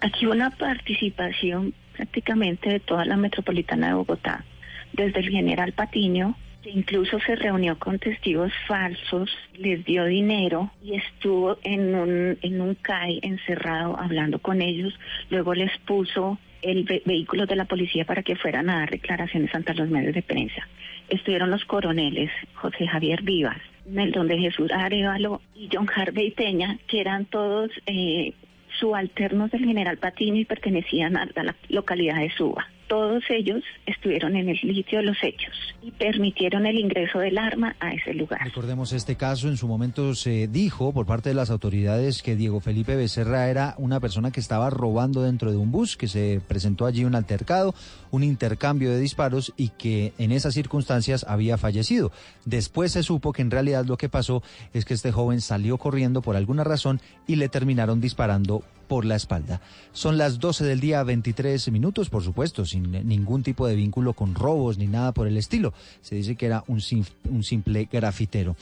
Aquí 0.00 0.26
una 0.26 0.50
participación 0.50 1.72
prácticamente 1.96 2.68
de 2.68 2.80
toda 2.80 3.04
la 3.04 3.16
metropolitana 3.16 3.86
de 3.86 3.94
Bogotá, 3.94 4.44
desde 4.92 5.20
el 5.20 5.28
general 5.28 5.72
Patiño, 5.72 6.34
incluso 6.64 7.18
se 7.20 7.36
reunió 7.36 7.78
con 7.78 7.98
testigos 7.98 8.52
falsos, 8.66 9.30
les 9.56 9.84
dio 9.84 10.04
dinero 10.04 10.70
y 10.82 10.94
estuvo 10.94 11.58
en 11.64 11.94
un, 11.94 12.38
en 12.42 12.60
un 12.60 12.74
CAI 12.76 13.20
encerrado 13.22 13.98
hablando 13.98 14.38
con 14.38 14.62
ellos, 14.62 14.92
luego 15.30 15.54
les 15.54 15.76
puso 15.78 16.38
el 16.62 16.84
ve- 16.84 17.02
vehículo 17.04 17.46
de 17.46 17.56
la 17.56 17.64
policía 17.64 18.04
para 18.04 18.22
que 18.22 18.36
fueran 18.36 18.70
a 18.70 18.78
dar 18.80 18.90
declaraciones 18.90 19.52
ante 19.54 19.74
los 19.74 19.88
medios 19.88 20.14
de 20.14 20.22
prensa. 20.22 20.66
Estuvieron 21.08 21.50
los 21.50 21.64
coroneles 21.64 22.30
José 22.54 22.86
Javier 22.86 23.22
Vivas, 23.22 23.60
Neldon 23.86 24.28
de 24.28 24.38
Jesús 24.38 24.70
Arevalo 24.72 25.40
y 25.56 25.68
John 25.72 25.88
Harvey 25.94 26.30
Peña, 26.30 26.78
que 26.86 27.00
eran 27.00 27.24
todos 27.24 27.70
eh, 27.86 28.32
subalternos 28.78 29.50
del 29.50 29.64
general 29.64 29.98
Patiño 29.98 30.36
y 30.40 30.44
pertenecían 30.44 31.16
a 31.16 31.26
la 31.34 31.56
localidad 31.68 32.20
de 32.20 32.30
Suba. 32.30 32.66
Todos 32.92 33.22
ellos 33.30 33.62
estuvieron 33.86 34.36
en 34.36 34.50
el 34.50 34.60
sitio 34.60 34.98
de 34.98 35.04
los 35.04 35.16
hechos 35.22 35.54
y 35.80 35.90
permitieron 35.92 36.66
el 36.66 36.78
ingreso 36.78 37.20
del 37.20 37.38
arma 37.38 37.74
a 37.80 37.94
ese 37.94 38.12
lugar. 38.12 38.42
Recordemos 38.44 38.92
este 38.92 39.16
caso, 39.16 39.48
en 39.48 39.56
su 39.56 39.66
momento 39.66 40.14
se 40.14 40.46
dijo 40.46 40.92
por 40.92 41.06
parte 41.06 41.30
de 41.30 41.34
las 41.34 41.48
autoridades 41.48 42.22
que 42.22 42.36
Diego 42.36 42.60
Felipe 42.60 42.94
Becerra 42.94 43.48
era 43.48 43.76
una 43.78 43.98
persona 43.98 44.30
que 44.30 44.40
estaba 44.40 44.68
robando 44.68 45.22
dentro 45.22 45.50
de 45.50 45.56
un 45.56 45.72
bus, 45.72 45.96
que 45.96 46.06
se 46.06 46.42
presentó 46.46 46.84
allí 46.84 47.06
un 47.06 47.14
altercado, 47.14 47.74
un 48.10 48.24
intercambio 48.24 48.90
de 48.90 49.00
disparos 49.00 49.54
y 49.56 49.70
que 49.70 50.12
en 50.18 50.30
esas 50.30 50.52
circunstancias 50.52 51.24
había 51.26 51.56
fallecido. 51.56 52.12
Después 52.44 52.92
se 52.92 53.02
supo 53.02 53.32
que 53.32 53.40
en 53.40 53.50
realidad 53.50 53.86
lo 53.86 53.96
que 53.96 54.10
pasó 54.10 54.42
es 54.74 54.84
que 54.84 54.92
este 54.92 55.12
joven 55.12 55.40
salió 55.40 55.78
corriendo 55.78 56.20
por 56.20 56.36
alguna 56.36 56.62
razón 56.62 57.00
y 57.26 57.36
le 57.36 57.48
terminaron 57.48 58.02
disparando 58.02 58.62
por 58.92 59.06
la 59.06 59.16
espalda. 59.16 59.62
Son 59.94 60.18
las 60.18 60.38
12 60.38 60.64
del 60.64 60.78
día 60.78 61.02
23 61.02 61.72
minutos, 61.72 62.10
por 62.10 62.22
supuesto, 62.22 62.66
sin 62.66 62.92
ningún 63.08 63.42
tipo 63.42 63.66
de 63.66 63.74
vínculo 63.74 64.12
con 64.12 64.34
robos 64.34 64.76
ni 64.76 64.86
nada 64.86 65.12
por 65.12 65.26
el 65.26 65.38
estilo. 65.38 65.72
Se 66.02 66.14
dice 66.14 66.36
que 66.36 66.44
era 66.44 66.62
un, 66.66 66.82
un 67.30 67.42
simple 67.42 67.88
grafitero. 67.90 68.54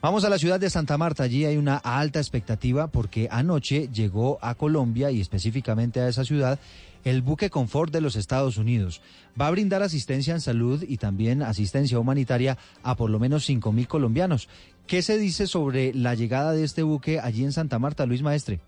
Vamos 0.00 0.24
a 0.24 0.30
la 0.30 0.38
ciudad 0.38 0.58
de 0.58 0.70
Santa 0.70 0.96
Marta. 0.96 1.24
Allí 1.24 1.44
hay 1.44 1.58
una 1.58 1.76
alta 1.76 2.18
expectativa 2.18 2.86
porque 2.86 3.28
anoche 3.30 3.90
llegó 3.92 4.38
a 4.40 4.54
Colombia 4.54 5.10
y 5.10 5.20
específicamente 5.20 6.00
a 6.00 6.08
esa 6.08 6.24
ciudad 6.24 6.58
el 7.04 7.20
buque 7.20 7.50
Confort 7.50 7.92
de 7.92 8.00
los 8.00 8.16
Estados 8.16 8.56
Unidos. 8.56 9.02
Va 9.38 9.48
a 9.48 9.50
brindar 9.50 9.82
asistencia 9.82 10.32
en 10.32 10.40
salud 10.40 10.82
y 10.88 10.96
también 10.96 11.42
asistencia 11.42 11.98
humanitaria 11.98 12.56
a 12.82 12.96
por 12.96 13.10
lo 13.10 13.18
menos 13.18 13.46
5.000 13.46 13.86
colombianos. 13.86 14.48
¿Qué 14.86 15.02
se 15.02 15.18
dice 15.18 15.46
sobre 15.46 15.92
la 15.92 16.14
llegada 16.14 16.52
de 16.52 16.64
este 16.64 16.82
buque 16.82 17.20
allí 17.20 17.44
en 17.44 17.52
Santa 17.52 17.78
Marta, 17.78 18.06
Luis 18.06 18.22
Maestre? 18.22 18.60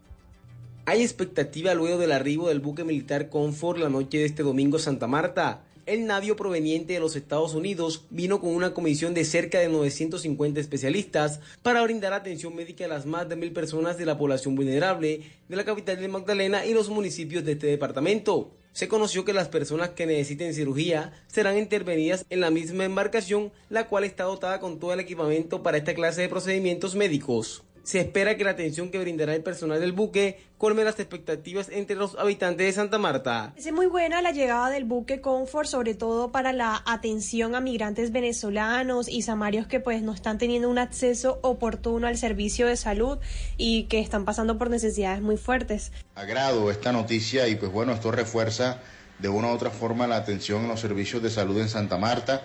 Hay 0.89 1.03
expectativa 1.03 1.75
luego 1.75 1.99
del 1.99 2.13
arribo 2.13 2.47
del 2.47 2.61
buque 2.61 2.85
militar 2.85 3.29
Comfort 3.29 3.81
la 3.81 3.89
noche 3.89 4.19
de 4.19 4.25
este 4.25 4.45
domingo 4.45 4.79
Santa 4.79 5.09
Marta. 5.09 5.65
El 5.85 6.07
navío 6.07 6.37
proveniente 6.37 6.93
de 6.93 7.01
los 7.01 7.17
Estados 7.17 7.55
Unidos 7.55 8.05
vino 8.11 8.41
con 8.41 8.51
una 8.51 8.73
comisión 8.73 9.13
de 9.13 9.25
cerca 9.25 9.59
de 9.59 9.69
950 9.69 10.61
especialistas 10.61 11.41
para 11.65 11.83
brindar 11.83 12.13
atención 12.13 12.55
médica 12.55 12.85
a 12.85 12.89
las 12.89 13.05
más 13.05 13.29
de 13.29 13.35
mil 13.35 13.53
personas 13.53 13.99
de 13.99 14.07
la 14.07 14.17
población 14.17 14.55
vulnerable 14.55 15.23
de 15.49 15.57
la 15.57 15.65
capital 15.65 16.01
de 16.01 16.07
Magdalena 16.07 16.65
y 16.65 16.73
los 16.73 16.89
municipios 16.89 17.45
de 17.45 17.53
este 17.53 17.67
departamento. 17.67 18.53
Se 18.71 18.87
conoció 18.87 19.25
que 19.25 19.33
las 19.33 19.49
personas 19.49 19.91
que 19.91 20.07
necesiten 20.07 20.55
cirugía 20.55 21.13
serán 21.27 21.59
intervenidas 21.59 22.25
en 22.31 22.41
la 22.41 22.53
misma 22.53 22.85
embarcación, 22.85 23.51
la 23.71 23.89
cual 23.89 24.05
está 24.05 24.23
dotada 24.23 24.61
con 24.61 24.79
todo 24.79 24.93
el 24.93 25.01
equipamiento 25.01 25.65
para 25.65 25.79
esta 25.79 25.95
clase 25.95 26.21
de 26.21 26.29
procedimientos 26.29 26.95
médicos 26.95 27.65
se 27.87 28.01
espera 28.01 28.37
que 28.37 28.43
la 28.43 28.51
atención 28.51 28.91
que 28.91 28.99
brindará 28.99 29.33
el 29.37 29.45
personal 29.45 29.79
del 29.79 29.93
buque 29.93 30.41
colme 30.59 30.83
las 30.83 30.99
expectativas 30.99 31.69
entre 31.71 31.95
los 31.95 32.17
habitantes 32.17 32.67
de 32.67 32.73
Santa 32.73 32.99
Marta. 32.99 33.55
Es 33.57 33.73
muy 33.73 33.87
buena 33.87 34.21
la 34.23 34.33
llegada 34.33 34.71
del 34.71 34.85
buque 34.85 35.21
Comfort, 35.21 35.69
sobre 35.69 35.95
todo 35.95 36.33
para 36.33 36.53
la 36.53 36.83
atención 36.85 37.55
a 37.55 37.61
migrantes 37.61 38.11
venezolanos 38.11 39.09
y 39.09 39.23
samarios 39.23 39.69
que 39.69 39.79
pues 39.79 40.03
no 40.03 40.13
están 40.13 40.37
teniendo 40.37 40.69
un 40.69 40.79
acceso 40.79 41.39
oportuno 41.43 42.09
al 42.09 42.19
servicio 42.19 42.67
de 42.67 42.77
salud 42.77 43.19
y 43.57 43.85
que 43.85 44.01
están 44.01 44.25
pasando 44.25 44.59
por 44.59 44.69
necesidades 44.69 45.23
muy 45.23 45.37
fuertes. 45.37 45.93
Agrado 46.17 46.73
esta 46.73 46.91
noticia 46.91 47.47
y 47.47 47.55
pues 47.55 47.71
bueno, 47.71 47.93
esto 47.93 48.11
refuerza 48.11 48.81
de 49.21 49.29
una 49.29 49.47
u 49.47 49.51
otra 49.53 49.71
forma 49.71 50.09
la 50.09 50.17
atención 50.17 50.63
en 50.63 50.69
los 50.69 50.81
servicios 50.81 51.23
de 51.23 51.31
salud 51.31 51.61
en 51.61 51.69
Santa 51.69 51.99
Marta, 51.99 52.43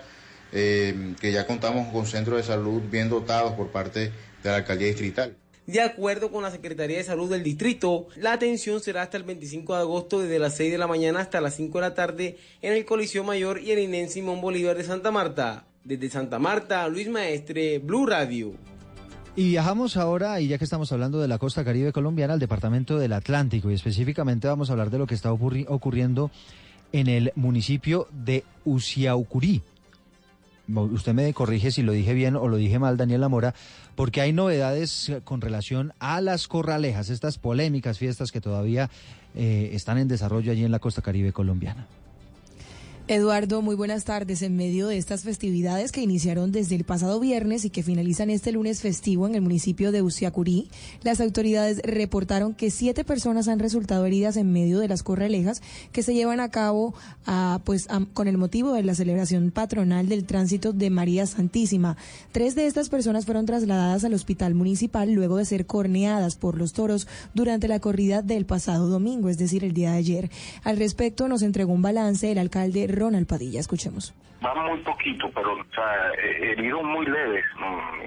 eh, 0.52 1.16
que 1.20 1.32
ya 1.32 1.48
contamos 1.48 1.92
con 1.92 2.06
centros 2.06 2.36
de 2.36 2.44
salud 2.44 2.80
bien 2.88 3.08
dotados 3.08 3.54
por 3.54 3.72
parte 3.72 4.12
de 4.42 4.50
la 4.50 4.56
alcaldía 4.56 4.88
distrital. 4.88 5.36
De 5.66 5.80
acuerdo 5.80 6.32
con 6.32 6.42
la 6.42 6.50
Secretaría 6.50 6.96
de 6.96 7.04
Salud 7.04 7.30
del 7.30 7.44
distrito, 7.44 8.08
la 8.16 8.32
atención 8.32 8.80
será 8.80 9.02
hasta 9.02 9.16
el 9.16 9.22
25 9.22 9.74
de 9.74 9.80
agosto 9.80 10.20
desde 10.20 10.40
las 10.40 10.56
6 10.56 10.72
de 10.72 10.78
la 10.78 10.88
mañana 10.88 11.20
hasta 11.20 11.40
las 11.40 11.54
5 11.54 11.78
de 11.78 11.82
la 11.82 11.94
tarde 11.94 12.36
en 12.62 12.72
el 12.72 12.84
Coliseo 12.84 13.22
Mayor 13.22 13.60
y 13.60 13.70
el 13.70 13.78
Inén 13.78 14.10
Simón 14.10 14.40
Bolívar 14.40 14.76
de 14.76 14.82
Santa 14.82 15.12
Marta. 15.12 15.64
Desde 15.84 16.10
Santa 16.10 16.40
Marta, 16.40 16.86
Luis 16.88 17.08
Maestre, 17.08 17.78
Blue 17.78 18.06
Radio. 18.06 18.54
Y 19.36 19.50
viajamos 19.50 19.96
ahora, 19.96 20.40
y 20.40 20.48
ya 20.48 20.58
que 20.58 20.64
estamos 20.64 20.90
hablando 20.92 21.20
de 21.20 21.28
la 21.28 21.38
costa 21.38 21.64
caribe 21.64 21.92
colombiana, 21.92 22.34
al 22.34 22.40
departamento 22.40 22.98
del 22.98 23.12
Atlántico, 23.12 23.70
y 23.70 23.74
específicamente 23.74 24.48
vamos 24.48 24.68
a 24.68 24.72
hablar 24.72 24.90
de 24.90 24.98
lo 24.98 25.06
que 25.06 25.14
está 25.14 25.32
ocurriendo 25.32 26.30
en 26.92 27.06
el 27.06 27.32
municipio 27.36 28.08
de 28.10 28.44
Uciaucurí 28.64 29.62
usted 30.68 31.12
me 31.12 31.32
corrige 31.34 31.70
si 31.70 31.82
lo 31.82 31.92
dije 31.92 32.14
bien 32.14 32.36
o 32.36 32.48
lo 32.48 32.56
dije 32.56 32.78
mal, 32.78 32.96
Daniela 32.96 33.28
Mora, 33.28 33.54
porque 33.94 34.20
hay 34.20 34.32
novedades 34.32 35.12
con 35.24 35.40
relación 35.40 35.92
a 35.98 36.20
las 36.20 36.48
corralejas, 36.48 37.10
estas 37.10 37.38
polémicas 37.38 37.98
fiestas 37.98 38.32
que 38.32 38.40
todavía 38.40 38.90
eh, 39.34 39.70
están 39.72 39.98
en 39.98 40.08
desarrollo 40.08 40.52
allí 40.52 40.64
en 40.64 40.72
la 40.72 40.78
costa 40.78 41.02
caribe 41.02 41.32
colombiana. 41.32 41.86
Eduardo, 43.12 43.60
muy 43.60 43.74
buenas 43.74 44.04
tardes. 44.04 44.40
En 44.40 44.56
medio 44.56 44.88
de 44.88 44.96
estas 44.96 45.22
festividades 45.22 45.92
que 45.92 46.00
iniciaron 46.00 46.50
desde 46.50 46.76
el 46.76 46.84
pasado 46.84 47.20
viernes 47.20 47.66
y 47.66 47.68
que 47.68 47.82
finalizan 47.82 48.30
este 48.30 48.52
lunes 48.52 48.80
festivo 48.80 49.26
en 49.26 49.34
el 49.34 49.42
municipio 49.42 49.92
de 49.92 50.00
Uciacurí, 50.00 50.70
las 51.02 51.20
autoridades 51.20 51.82
reportaron 51.84 52.54
que 52.54 52.70
siete 52.70 53.04
personas 53.04 53.48
han 53.48 53.58
resultado 53.58 54.06
heridas 54.06 54.38
en 54.38 54.50
medio 54.50 54.78
de 54.78 54.88
las 54.88 55.02
correlejas 55.02 55.60
que 55.92 56.02
se 56.02 56.14
llevan 56.14 56.40
a 56.40 56.50
cabo 56.50 56.94
a, 57.26 57.60
pues, 57.66 57.86
con 58.14 58.28
el 58.28 58.38
motivo 58.38 58.72
de 58.72 58.82
la 58.82 58.94
celebración 58.94 59.50
patronal 59.50 60.08
del 60.08 60.24
tránsito 60.24 60.72
de 60.72 60.88
María 60.88 61.26
Santísima. 61.26 61.98
Tres 62.32 62.54
de 62.54 62.66
estas 62.66 62.88
personas 62.88 63.26
fueron 63.26 63.44
trasladadas 63.44 64.04
al 64.04 64.14
hospital 64.14 64.54
municipal 64.54 65.12
luego 65.12 65.36
de 65.36 65.44
ser 65.44 65.66
corneadas 65.66 66.36
por 66.36 66.56
los 66.56 66.72
toros 66.72 67.06
durante 67.34 67.68
la 67.68 67.78
corrida 67.78 68.22
del 68.22 68.46
pasado 68.46 68.88
domingo, 68.88 69.28
es 69.28 69.36
decir, 69.36 69.64
el 69.64 69.74
día 69.74 69.92
de 69.92 69.98
ayer. 69.98 70.30
Al 70.64 70.78
respecto 70.78 71.28
nos 71.28 71.42
entregó 71.42 71.74
un 71.74 71.82
balance 71.82 72.32
el 72.32 72.38
alcalde 72.38 72.86
Ronald 73.02 73.26
Padilla. 73.26 73.60
Escuchemos. 73.60 74.14
Va 74.44 74.54
muy 74.54 74.78
poquito, 74.80 75.30
pero 75.34 75.52
o 75.52 75.64
sea, 75.74 76.10
eh, 76.18 76.56
muy 76.82 77.06
leves, 77.06 77.44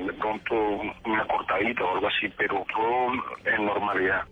de 0.05 0.13
pronto 0.13 0.55
una 1.05 1.25
cortadita 1.27 1.83
o 1.83 1.95
algo 1.95 2.07
así, 2.07 2.27
pero 2.37 2.65
todo 2.73 3.13
en 3.45 3.65
normalidad. 3.65 4.23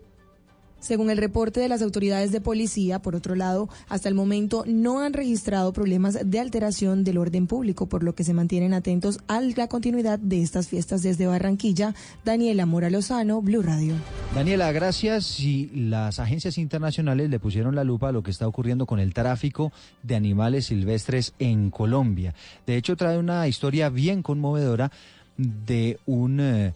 Según 0.83 1.09
el 1.09 1.17
reporte 1.17 1.61
de 1.61 1.69
las 1.69 1.81
autoridades 1.81 2.33
de 2.33 2.41
policía, 2.41 2.99
por 2.99 3.15
otro 3.15 3.35
lado, 3.35 3.69
hasta 3.87 4.09
el 4.09 4.15
momento 4.15 4.65
no 4.67 4.99
han 4.99 5.13
registrado 5.13 5.71
problemas 5.71 6.29
de 6.29 6.39
alteración 6.41 7.05
del 7.05 7.19
orden 7.19 7.47
público, 7.47 7.87
por 7.87 8.03
lo 8.03 8.15
que 8.15 8.25
se 8.25 8.33
mantienen 8.33 8.73
atentos 8.73 9.19
a 9.29 9.39
la 9.39 9.69
continuidad 9.69 10.19
de 10.19 10.41
estas 10.41 10.67
fiestas 10.67 11.01
desde 11.01 11.25
Barranquilla. 11.25 11.95
Daniela 12.25 12.65
Mora 12.65 12.89
Lozano, 12.89 13.41
Blue 13.41 13.61
Radio. 13.61 13.95
Daniela, 14.35 14.73
gracias. 14.73 15.23
Si 15.23 15.67
las 15.73 16.19
agencias 16.19 16.57
internacionales 16.57 17.29
le 17.29 17.39
pusieron 17.39 17.75
la 17.75 17.85
lupa 17.85 18.09
a 18.09 18.11
lo 18.11 18.21
que 18.21 18.31
está 18.31 18.45
ocurriendo 18.45 18.85
con 18.85 18.99
el 18.99 19.13
tráfico 19.13 19.71
de 20.01 20.17
animales 20.17 20.65
silvestres 20.65 21.33
en 21.39 21.71
Colombia. 21.71 22.35
De 22.67 22.75
hecho, 22.75 22.97
trae 22.97 23.17
una 23.17 23.47
historia 23.47 23.87
bien 23.87 24.21
conmovedora 24.21 24.91
de 25.37 25.97
un 26.05 26.41
eh, 26.41 26.73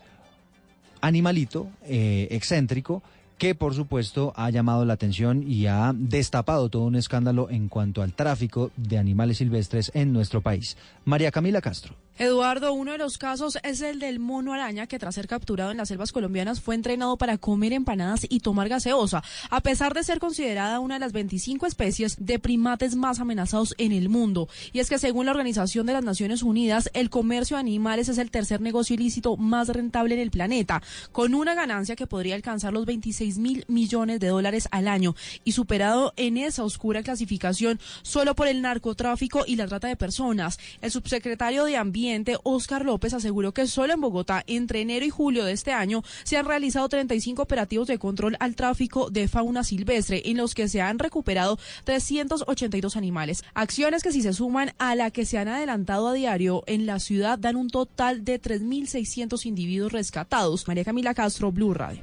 animalito 1.01 1.67
eh, 1.83 2.29
excéntrico 2.31 3.03
que 3.37 3.55
por 3.55 3.73
supuesto 3.73 4.33
ha 4.35 4.49
llamado 4.49 4.85
la 4.85 4.93
atención 4.93 5.43
y 5.47 5.67
ha 5.67 5.93
destapado 5.95 6.69
todo 6.69 6.83
un 6.83 6.95
escándalo 6.95 7.49
en 7.49 7.69
cuanto 7.69 8.01
al 8.01 8.13
tráfico 8.13 8.71
de 8.75 8.97
animales 8.97 9.37
silvestres 9.37 9.91
en 9.93 10.13
nuestro 10.13 10.41
país. 10.41 10.77
María 11.07 11.31
Camila 11.31 11.61
Castro. 11.61 11.95
Eduardo, 12.19 12.73
uno 12.73 12.93
de 12.93 12.97
los 12.97 13.19
casos 13.19 13.59
es 13.61 13.79
el 13.81 13.99
del 13.99 14.17
mono 14.17 14.51
araña 14.51 14.87
que 14.87 14.97
tras 14.97 15.13
ser 15.13 15.27
capturado 15.27 15.69
en 15.69 15.77
las 15.77 15.87
selvas 15.87 16.11
colombianas 16.11 16.59
fue 16.59 16.73
entrenado 16.73 17.15
para 17.15 17.37
comer 17.37 17.73
empanadas 17.73 18.25
y 18.27 18.39
tomar 18.39 18.67
gaseosa, 18.69 19.23
a 19.51 19.61
pesar 19.61 19.93
de 19.93 20.03
ser 20.03 20.17
considerada 20.17 20.79
una 20.79 20.95
de 20.95 20.99
las 20.99 21.13
25 21.13 21.67
especies 21.67 22.17
de 22.19 22.39
primates 22.39 22.95
más 22.95 23.19
amenazados 23.19 23.75
en 23.77 23.91
el 23.91 24.09
mundo. 24.09 24.49
Y 24.73 24.79
es 24.79 24.89
que 24.89 24.97
según 24.97 25.27
la 25.27 25.31
Organización 25.31 25.85
de 25.85 25.93
las 25.93 26.03
Naciones 26.03 26.41
Unidas, 26.41 26.89
el 26.93 27.11
comercio 27.11 27.55
de 27.55 27.61
animales 27.61 28.09
es 28.09 28.17
el 28.17 28.31
tercer 28.31 28.61
negocio 28.61 28.95
ilícito 28.95 29.37
más 29.37 29.69
rentable 29.69 30.15
en 30.15 30.21
el 30.21 30.31
planeta, 30.31 30.81
con 31.11 31.35
una 31.35 31.53
ganancia 31.53 31.95
que 31.95 32.07
podría 32.07 32.33
alcanzar 32.33 32.73
los 32.73 32.87
26 32.87 33.37
mil 33.37 33.63
millones 33.67 34.19
de 34.19 34.29
dólares 34.29 34.67
al 34.71 34.87
año 34.87 35.15
y 35.43 35.51
superado 35.51 36.13
en 36.17 36.37
esa 36.37 36.63
oscura 36.63 37.03
clasificación 37.03 37.79
solo 38.01 38.35
por 38.35 38.47
el 38.47 38.63
narcotráfico 38.63 39.43
y 39.45 39.55
la 39.55 39.67
trata 39.67 39.87
de 39.87 39.95
personas. 39.95 40.57
El 40.81 40.89
subsecretario 40.97 41.65
de 41.65 41.77
Ambiente 41.77 42.37
Oscar 42.41 42.83
López, 42.83 43.13
aseguró 43.13 43.53
que 43.53 43.67
solo 43.67 43.93
en 43.93 44.01
Bogotá, 44.01 44.43
entre 44.47 44.81
enero 44.81 45.05
y 45.05 45.11
julio 45.11 45.45
de 45.45 45.51
este 45.51 45.71
año, 45.71 46.03
se 46.23 46.37
han 46.37 46.45
realizado 46.45 46.89
35 46.89 47.43
operativos 47.43 47.87
de 47.87 47.99
control 47.99 48.35
al 48.39 48.55
tráfico 48.55 49.11
de 49.11 49.27
fauna 49.27 49.63
silvestre, 49.63 50.23
en 50.25 50.37
los 50.37 50.55
que 50.55 50.67
se 50.67 50.81
han 50.81 50.97
recuperado 50.97 51.59
382 51.83 52.95
animales. 52.95 53.43
Acciones 53.53 54.01
que 54.01 54.11
si 54.11 54.23
se 54.23 54.33
suman 54.33 54.73
a 54.79 54.95
la 54.95 55.11
que 55.11 55.25
se 55.25 55.37
han 55.37 55.47
adelantado 55.47 56.07
a 56.07 56.13
diario 56.13 56.63
en 56.65 56.87
la 56.87 56.99
ciudad, 56.99 57.37
dan 57.37 57.57
un 57.57 57.69
total 57.69 58.25
de 58.25 58.41
3.600 58.41 59.45
individuos 59.45 59.91
rescatados. 59.91 60.67
María 60.67 60.83
Camila 60.83 61.13
Castro, 61.13 61.51
Blue 61.51 61.75
Radio. 61.75 62.01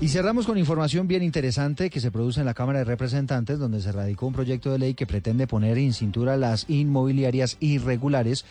Y 0.00 0.08
cerramos 0.08 0.46
con 0.46 0.56
información 0.56 1.06
bien 1.08 1.22
interesante 1.22 1.90
que 1.90 2.00
se 2.00 2.10
produce 2.10 2.40
en 2.40 2.46
la 2.46 2.54
Cámara 2.54 2.78
de 2.78 2.86
Representantes, 2.86 3.58
donde 3.58 3.82
se 3.82 3.92
radicó 3.92 4.26
un 4.26 4.32
proyecto 4.32 4.72
de 4.72 4.78
ley 4.78 4.94
que 4.94 5.06
pretende 5.06 5.46
poner 5.46 5.76
en 5.76 5.92
cintura 5.92 6.38
las 6.38 6.64
inmobiliarias 6.70 7.58
irregulares 7.60 8.46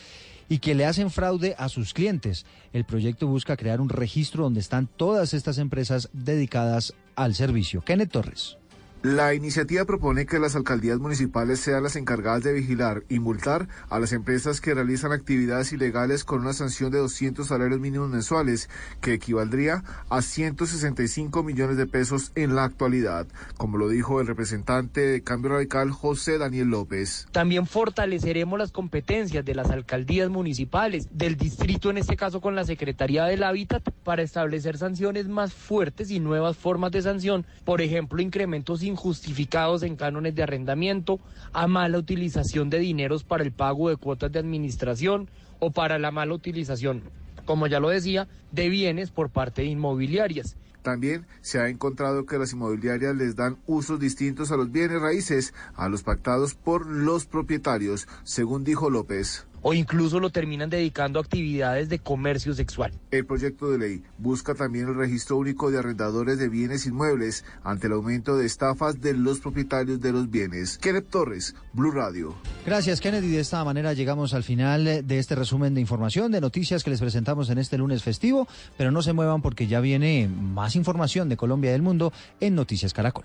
y 0.48 0.58
que 0.58 0.76
le 0.76 0.86
hacen 0.86 1.10
fraude 1.10 1.56
a 1.58 1.68
sus 1.68 1.92
clientes. 1.92 2.46
El 2.72 2.84
proyecto 2.84 3.26
busca 3.26 3.56
crear 3.56 3.80
un 3.80 3.88
registro 3.88 4.44
donde 4.44 4.60
están 4.60 4.86
todas 4.86 5.34
estas 5.34 5.58
empresas 5.58 6.08
dedicadas 6.12 6.94
al 7.16 7.34
servicio. 7.34 7.82
Kenneth 7.82 8.12
Torres. 8.12 8.59
La 9.02 9.32
iniciativa 9.32 9.86
propone 9.86 10.26
que 10.26 10.38
las 10.38 10.56
alcaldías 10.56 10.98
municipales 10.98 11.58
sean 11.58 11.82
las 11.82 11.96
encargadas 11.96 12.42
de 12.42 12.52
vigilar 12.52 13.02
y 13.08 13.18
multar 13.18 13.66
a 13.88 13.98
las 13.98 14.12
empresas 14.12 14.60
que 14.60 14.74
realizan 14.74 15.10
actividades 15.10 15.72
ilegales 15.72 16.22
con 16.22 16.42
una 16.42 16.52
sanción 16.52 16.90
de 16.90 16.98
200 16.98 17.46
salarios 17.46 17.80
mínimos 17.80 18.10
mensuales, 18.10 18.68
que 19.00 19.14
equivaldría 19.14 19.84
a 20.10 20.20
165 20.20 21.42
millones 21.42 21.78
de 21.78 21.86
pesos 21.86 22.32
en 22.34 22.54
la 22.54 22.64
actualidad, 22.64 23.26
como 23.56 23.78
lo 23.78 23.88
dijo 23.88 24.20
el 24.20 24.26
representante 24.26 25.00
de 25.00 25.22
Cambio 25.22 25.52
Radical 25.52 25.92
José 25.92 26.36
Daniel 26.36 26.68
López. 26.68 27.26
También 27.32 27.64
fortaleceremos 27.64 28.58
las 28.58 28.70
competencias 28.70 29.46
de 29.46 29.54
las 29.54 29.70
alcaldías 29.70 30.28
municipales, 30.28 31.08
del 31.10 31.38
distrito 31.38 31.88
en 31.88 31.96
este 31.96 32.16
caso 32.16 32.42
con 32.42 32.54
la 32.54 32.64
Secretaría 32.66 33.24
del 33.24 33.44
Hábitat, 33.44 33.82
para 34.04 34.20
establecer 34.20 34.76
sanciones 34.76 35.26
más 35.26 35.54
fuertes 35.54 36.10
y 36.10 36.20
nuevas 36.20 36.58
formas 36.58 36.92
de 36.92 37.00
sanción, 37.00 37.46
por 37.64 37.80
ejemplo, 37.80 38.20
incrementos 38.20 38.89
injustificados 38.90 39.82
en 39.82 39.96
cánones 39.96 40.34
de 40.34 40.42
arrendamiento, 40.42 41.20
a 41.52 41.66
mala 41.66 41.98
utilización 41.98 42.70
de 42.70 42.78
dineros 42.78 43.24
para 43.24 43.42
el 43.42 43.52
pago 43.52 43.88
de 43.88 43.96
cuotas 43.96 44.30
de 44.30 44.38
administración 44.38 45.30
o 45.58 45.70
para 45.70 45.98
la 45.98 46.10
mala 46.10 46.34
utilización, 46.34 47.02
como 47.44 47.66
ya 47.66 47.80
lo 47.80 47.88
decía, 47.88 48.28
de 48.52 48.68
bienes 48.68 49.10
por 49.10 49.30
parte 49.30 49.62
de 49.62 49.68
inmobiliarias. 49.68 50.56
También 50.82 51.26
se 51.42 51.60
ha 51.60 51.68
encontrado 51.68 52.24
que 52.24 52.38
las 52.38 52.52
inmobiliarias 52.52 53.14
les 53.14 53.36
dan 53.36 53.58
usos 53.66 54.00
distintos 54.00 54.50
a 54.50 54.56
los 54.56 54.72
bienes 54.72 55.00
raíces 55.00 55.52
a 55.74 55.88
los 55.88 56.02
pactados 56.02 56.54
por 56.54 56.86
los 56.86 57.26
propietarios, 57.26 58.08
según 58.24 58.64
dijo 58.64 58.88
López. 58.88 59.46
O 59.62 59.74
incluso 59.74 60.20
lo 60.20 60.30
terminan 60.30 60.70
dedicando 60.70 61.18
a 61.18 61.22
actividades 61.22 61.88
de 61.88 61.98
comercio 61.98 62.54
sexual. 62.54 62.92
El 63.10 63.26
proyecto 63.26 63.70
de 63.70 63.78
ley 63.78 64.02
busca 64.18 64.54
también 64.54 64.88
el 64.88 64.94
registro 64.94 65.36
único 65.36 65.70
de 65.70 65.78
arrendadores 65.78 66.38
de 66.38 66.48
bienes 66.48 66.86
inmuebles 66.86 67.44
ante 67.62 67.86
el 67.86 67.94
aumento 67.94 68.36
de 68.36 68.46
estafas 68.46 69.00
de 69.00 69.14
los 69.14 69.40
propietarios 69.40 70.00
de 70.00 70.12
los 70.12 70.30
bienes. 70.30 70.78
Kenneth 70.78 71.08
Torres, 71.10 71.54
Blue 71.72 71.90
Radio. 71.90 72.34
Gracias, 72.66 73.00
Kennedy. 73.00 73.28
De 73.28 73.40
esta 73.40 73.64
manera 73.64 73.92
llegamos 73.92 74.34
al 74.34 74.42
final 74.42 74.84
de 74.84 75.18
este 75.18 75.34
resumen 75.34 75.74
de 75.74 75.80
información, 75.80 76.32
de 76.32 76.40
noticias 76.40 76.84
que 76.84 76.90
les 76.90 77.00
presentamos 77.00 77.50
en 77.50 77.58
este 77.58 77.78
lunes 77.78 78.02
festivo, 78.02 78.48
pero 78.76 78.90
no 78.90 79.02
se 79.02 79.12
muevan 79.12 79.42
porque 79.42 79.66
ya 79.66 79.80
viene 79.80 80.28
más 80.28 80.76
información 80.76 81.28
de 81.28 81.36
Colombia 81.36 81.70
y 81.70 81.72
del 81.72 81.82
mundo 81.82 82.12
en 82.40 82.54
Noticias 82.54 82.92
Caracol. 82.92 83.24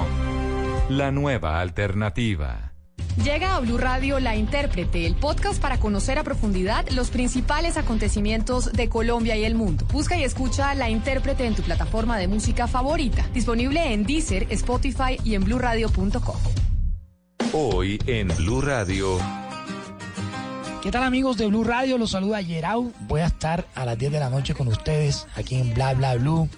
La 0.89 1.11
nueva 1.11 1.59
alternativa. 1.59 2.71
Llega 3.23 3.55
a 3.55 3.59
Blue 3.59 3.77
Radio 3.77 4.19
La 4.19 4.35
Intérprete, 4.35 5.05
el 5.05 5.15
podcast 5.15 5.61
para 5.61 5.79
conocer 5.79 6.17
a 6.17 6.23
profundidad 6.23 6.87
los 6.89 7.09
principales 7.09 7.77
acontecimientos 7.77 8.71
de 8.71 8.87
Colombia 8.87 9.35
y 9.35 9.43
el 9.43 9.53
mundo. 9.53 9.85
Busca 9.91 10.17
y 10.17 10.23
escucha 10.23 10.73
La 10.75 10.89
Intérprete 10.89 11.45
en 11.45 11.53
tu 11.53 11.61
plataforma 11.61 12.17
de 12.17 12.27
música 12.27 12.67
favorita, 12.67 13.27
disponible 13.33 13.93
en 13.93 14.05
Deezer, 14.05 14.47
Spotify 14.49 15.19
y 15.23 15.35
en 15.35 15.43
bluradio.com. 15.43 16.37
Hoy 17.53 17.99
en 18.07 18.29
Blue 18.29 18.61
Radio. 18.61 19.17
¿Qué 20.81 20.89
tal 20.89 21.03
amigos 21.03 21.37
de 21.37 21.45
Blue 21.45 21.63
Radio? 21.63 21.99
Los 21.99 22.11
saluda 22.11 22.41
Yerau. 22.41 22.91
Voy 23.01 23.21
a 23.21 23.27
estar 23.27 23.67
a 23.75 23.85
las 23.85 23.99
10 23.99 24.13
de 24.13 24.19
la 24.19 24.31
noche 24.31 24.55
con 24.55 24.67
ustedes 24.67 25.27
aquí 25.35 25.55
en 25.55 25.73
Bla 25.75 25.93
Bla 25.93 26.15
Blue, 26.15 26.49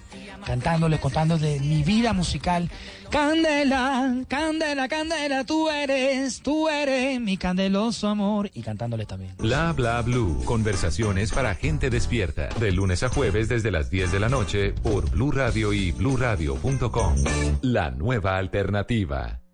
cantándoles, 0.44 1.00
contándoles 1.00 1.60
mi 1.60 1.82
vida 1.82 2.12
musical. 2.12 2.70
Candela, 3.10 4.14
candela, 4.28 4.88
candela, 4.88 5.44
tú 5.44 5.68
eres, 5.68 6.40
tú 6.42 6.68
eres 6.68 7.20
mi 7.20 7.36
candeloso 7.36 8.08
amor. 8.08 8.50
Y 8.54 8.62
cantándoles 8.62 9.06
también. 9.06 9.34
Bla 9.38 9.72
bla 9.72 10.00
blue. 10.02 10.42
Conversaciones 10.44 11.32
para 11.32 11.54
gente 11.54 11.90
despierta. 11.90 12.48
De 12.60 12.72
lunes 12.72 13.02
a 13.02 13.08
jueves 13.08 13.48
desde 13.48 13.70
las 13.70 13.90
10 13.90 14.12
de 14.12 14.20
la 14.20 14.28
noche 14.28 14.72
por 14.72 15.10
Blue 15.10 15.30
Radio 15.30 15.72
y 15.72 15.92
bluradio.com. 15.92 17.14
La 17.62 17.90
nueva 17.90 18.36
alternativa. 18.38 19.43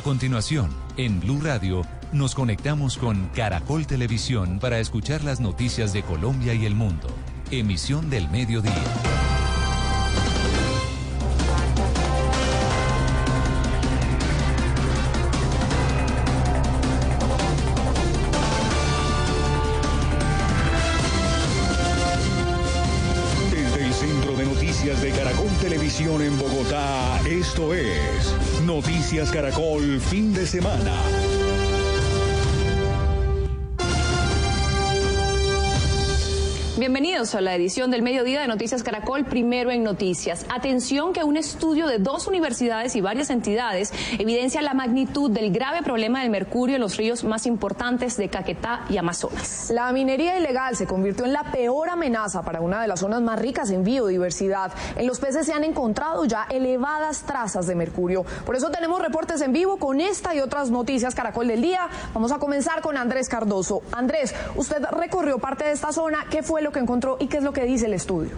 A 0.00 0.02
continuación, 0.02 0.70
en 0.96 1.20
Blue 1.20 1.42
Radio, 1.42 1.82
nos 2.10 2.34
conectamos 2.34 2.96
con 2.96 3.28
Caracol 3.34 3.86
Televisión 3.86 4.58
para 4.58 4.78
escuchar 4.78 5.22
las 5.22 5.40
noticias 5.40 5.92
de 5.92 6.02
Colombia 6.02 6.54
y 6.54 6.64
el 6.64 6.74
mundo. 6.74 7.08
Emisión 7.50 8.08
del 8.08 8.26
mediodía. 8.30 8.72
Desde 23.50 23.84
el 23.84 23.92
Centro 23.92 24.34
de 24.34 24.46
Noticias 24.46 25.02
de 25.02 25.10
Caracol 25.10 25.50
Televisión 25.60 26.22
en 26.22 26.38
Bogotá, 26.38 27.20
esto 27.28 27.74
es 27.74 28.34
Noticias 28.70 29.32
Caracol 29.32 30.00
Fin 30.00 30.32
de 30.32 30.46
Semana. 30.46 31.39
Bienvenidos 36.80 37.34
a 37.34 37.42
la 37.42 37.54
edición 37.54 37.90
del 37.90 38.00
mediodía 38.00 38.40
de 38.40 38.46
Noticias 38.46 38.82
Caracol, 38.82 39.26
primero 39.26 39.70
en 39.70 39.82
noticias. 39.82 40.46
Atención 40.48 41.12
que 41.12 41.24
un 41.24 41.36
estudio 41.36 41.86
de 41.86 41.98
dos 41.98 42.26
universidades 42.26 42.96
y 42.96 43.02
varias 43.02 43.28
entidades 43.28 43.92
evidencia 44.18 44.62
la 44.62 44.72
magnitud 44.72 45.30
del 45.30 45.52
grave 45.52 45.82
problema 45.82 46.22
del 46.22 46.30
mercurio 46.30 46.76
en 46.76 46.80
los 46.80 46.96
ríos 46.96 47.22
más 47.22 47.44
importantes 47.44 48.16
de 48.16 48.30
Caquetá 48.30 48.86
y 48.88 48.96
Amazonas. 48.96 49.70
La 49.70 49.92
minería 49.92 50.38
ilegal 50.38 50.74
se 50.74 50.86
convirtió 50.86 51.26
en 51.26 51.34
la 51.34 51.52
peor 51.52 51.90
amenaza 51.90 52.40
para 52.40 52.62
una 52.62 52.80
de 52.80 52.88
las 52.88 53.00
zonas 53.00 53.20
más 53.20 53.38
ricas 53.38 53.68
en 53.68 53.84
biodiversidad. 53.84 54.72
En 54.96 55.06
los 55.06 55.20
peces 55.20 55.44
se 55.44 55.52
han 55.52 55.64
encontrado 55.64 56.24
ya 56.24 56.46
elevadas 56.48 57.24
trazas 57.26 57.66
de 57.66 57.74
mercurio. 57.74 58.24
Por 58.46 58.56
eso 58.56 58.70
tenemos 58.70 59.02
reportes 59.02 59.42
en 59.42 59.52
vivo 59.52 59.76
con 59.76 60.00
esta 60.00 60.34
y 60.34 60.40
otras 60.40 60.70
noticias 60.70 61.14
Caracol 61.14 61.48
del 61.48 61.60
día. 61.60 61.90
Vamos 62.14 62.32
a 62.32 62.38
comenzar 62.38 62.80
con 62.80 62.96
Andrés 62.96 63.28
Cardoso. 63.28 63.82
Andrés, 63.92 64.34
usted 64.56 64.82
recorrió 64.92 65.38
parte 65.38 65.64
de 65.64 65.72
esta 65.72 65.92
zona. 65.92 66.24
¿Qué 66.30 66.42
fue 66.42 66.62
lo 66.62 66.69
que 66.72 66.78
encontró 66.78 67.16
y 67.20 67.26
qué 67.26 67.38
es 67.38 67.42
lo 67.42 67.52
que 67.52 67.64
dice 67.64 67.86
el 67.86 67.94
estudio? 67.94 68.32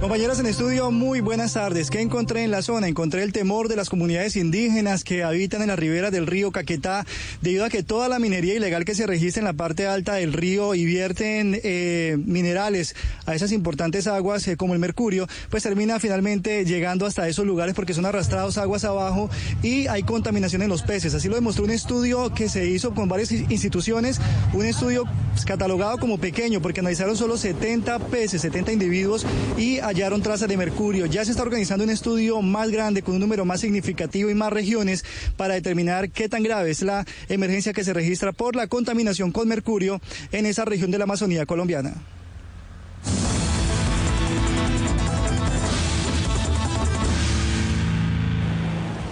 Compañeros 0.00 0.40
en 0.40 0.46
estudio, 0.46 0.90
muy 0.90 1.20
buenas 1.20 1.52
tardes. 1.52 1.90
¿Qué 1.90 2.00
encontré 2.00 2.42
en 2.42 2.50
la 2.50 2.62
zona? 2.62 2.88
Encontré 2.88 3.22
el 3.22 3.34
temor 3.34 3.68
de 3.68 3.76
las 3.76 3.90
comunidades 3.90 4.34
indígenas 4.34 5.04
que 5.04 5.22
habitan 5.22 5.60
en 5.60 5.68
la 5.68 5.76
ribera 5.76 6.10
del 6.10 6.26
río 6.26 6.52
Caquetá, 6.52 7.04
debido 7.42 7.66
a 7.66 7.68
que 7.68 7.82
toda 7.82 8.08
la 8.08 8.18
minería 8.18 8.54
ilegal 8.54 8.86
que 8.86 8.94
se 8.94 9.06
registra 9.06 9.40
en 9.40 9.44
la 9.44 9.52
parte 9.52 9.86
alta 9.86 10.14
del 10.14 10.32
río 10.32 10.74
y 10.74 10.86
vierten 10.86 11.60
eh, 11.62 12.16
minerales 12.24 12.96
a 13.26 13.34
esas 13.34 13.52
importantes 13.52 14.06
aguas 14.06 14.48
eh, 14.48 14.56
como 14.56 14.72
el 14.72 14.80
mercurio, 14.80 15.28
pues 15.50 15.64
termina 15.64 16.00
finalmente 16.00 16.64
llegando 16.64 17.04
hasta 17.04 17.28
esos 17.28 17.44
lugares 17.44 17.74
porque 17.74 17.92
son 17.92 18.06
arrastrados 18.06 18.56
aguas 18.56 18.84
abajo 18.84 19.28
y 19.62 19.86
hay 19.86 20.02
contaminación 20.02 20.62
en 20.62 20.70
los 20.70 20.82
peces. 20.82 21.12
Así 21.12 21.28
lo 21.28 21.34
demostró 21.34 21.64
un 21.64 21.72
estudio 21.72 22.32
que 22.32 22.48
se 22.48 22.66
hizo 22.66 22.94
con 22.94 23.10
varias 23.10 23.32
instituciones, 23.32 24.18
un 24.54 24.64
estudio 24.64 25.04
catalogado 25.44 25.98
como 25.98 26.16
pequeño 26.16 26.62
porque 26.62 26.80
analizaron 26.80 27.18
solo 27.18 27.36
70 27.36 27.98
peces, 27.98 28.40
70 28.40 28.72
individuos 28.72 29.26
y 29.58 29.78
hallaron 29.90 30.22
trazas 30.22 30.48
de 30.48 30.56
mercurio. 30.56 31.06
Ya 31.06 31.24
se 31.24 31.32
está 31.32 31.42
organizando 31.42 31.84
un 31.84 31.90
estudio 31.90 32.40
más 32.42 32.70
grande 32.70 33.02
con 33.02 33.14
un 33.14 33.20
número 33.20 33.44
más 33.44 33.60
significativo 33.60 34.30
y 34.30 34.34
más 34.34 34.52
regiones 34.52 35.04
para 35.36 35.54
determinar 35.54 36.10
qué 36.10 36.28
tan 36.28 36.42
grave 36.42 36.70
es 36.70 36.82
la 36.82 37.04
emergencia 37.28 37.72
que 37.72 37.84
se 37.84 37.92
registra 37.92 38.32
por 38.32 38.56
la 38.56 38.68
contaminación 38.68 39.32
con 39.32 39.48
mercurio 39.48 40.00
en 40.32 40.46
esa 40.46 40.64
región 40.64 40.90
de 40.90 40.98
la 40.98 41.04
Amazonía 41.04 41.44
colombiana. 41.44 41.94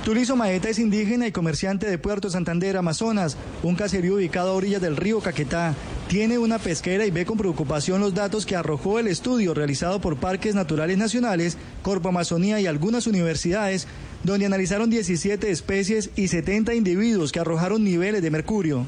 Tulizo 0.05 0.37
Maeta 0.37 0.71
es 0.71 0.79
indígena 0.79 1.27
y 1.27 1.33
comerciante 1.33 1.87
de 1.91 1.99
Puerto 1.99 2.31
Santander, 2.31 2.79
Amazonas, 2.79 3.37
un 3.63 3.75
caserío 3.75 4.15
ubicado 4.15 4.51
a 4.51 4.55
orillas 4.55 4.81
del 4.81 4.97
río 4.97 5.21
Caquetá. 5.21 5.75
Tiene 6.09 6.39
una 6.39 6.59
pesquera 6.59 7.05
y 7.05 7.11
ve 7.11 7.27
con 7.27 7.37
preocupación 7.37 8.01
los 8.01 8.15
datos 8.15 8.47
que 8.47 8.57
arrojó 8.57 8.99
el 8.99 9.09
estudio 9.09 9.53
realizado 9.53 10.01
por 10.01 10.17
Parques 10.17 10.55
Naturales 10.55 10.97
Nacionales, 10.97 11.59
Corpo 11.83 12.09
Amazonía 12.09 12.59
y 12.61 12.67
algunas 12.67 13.07
universidades, 13.07 13.87
donde 14.25 14.47
analizaron 14.47 14.89
17 14.89 15.51
especies 15.51 16.09
y 16.17 16.29
70 16.29 16.75
individuos 16.75 17.31
que 17.31 17.41
arrojaron 17.41 17.85
niveles 17.85 18.23
de 18.23 18.31
mercurio. 18.31 18.87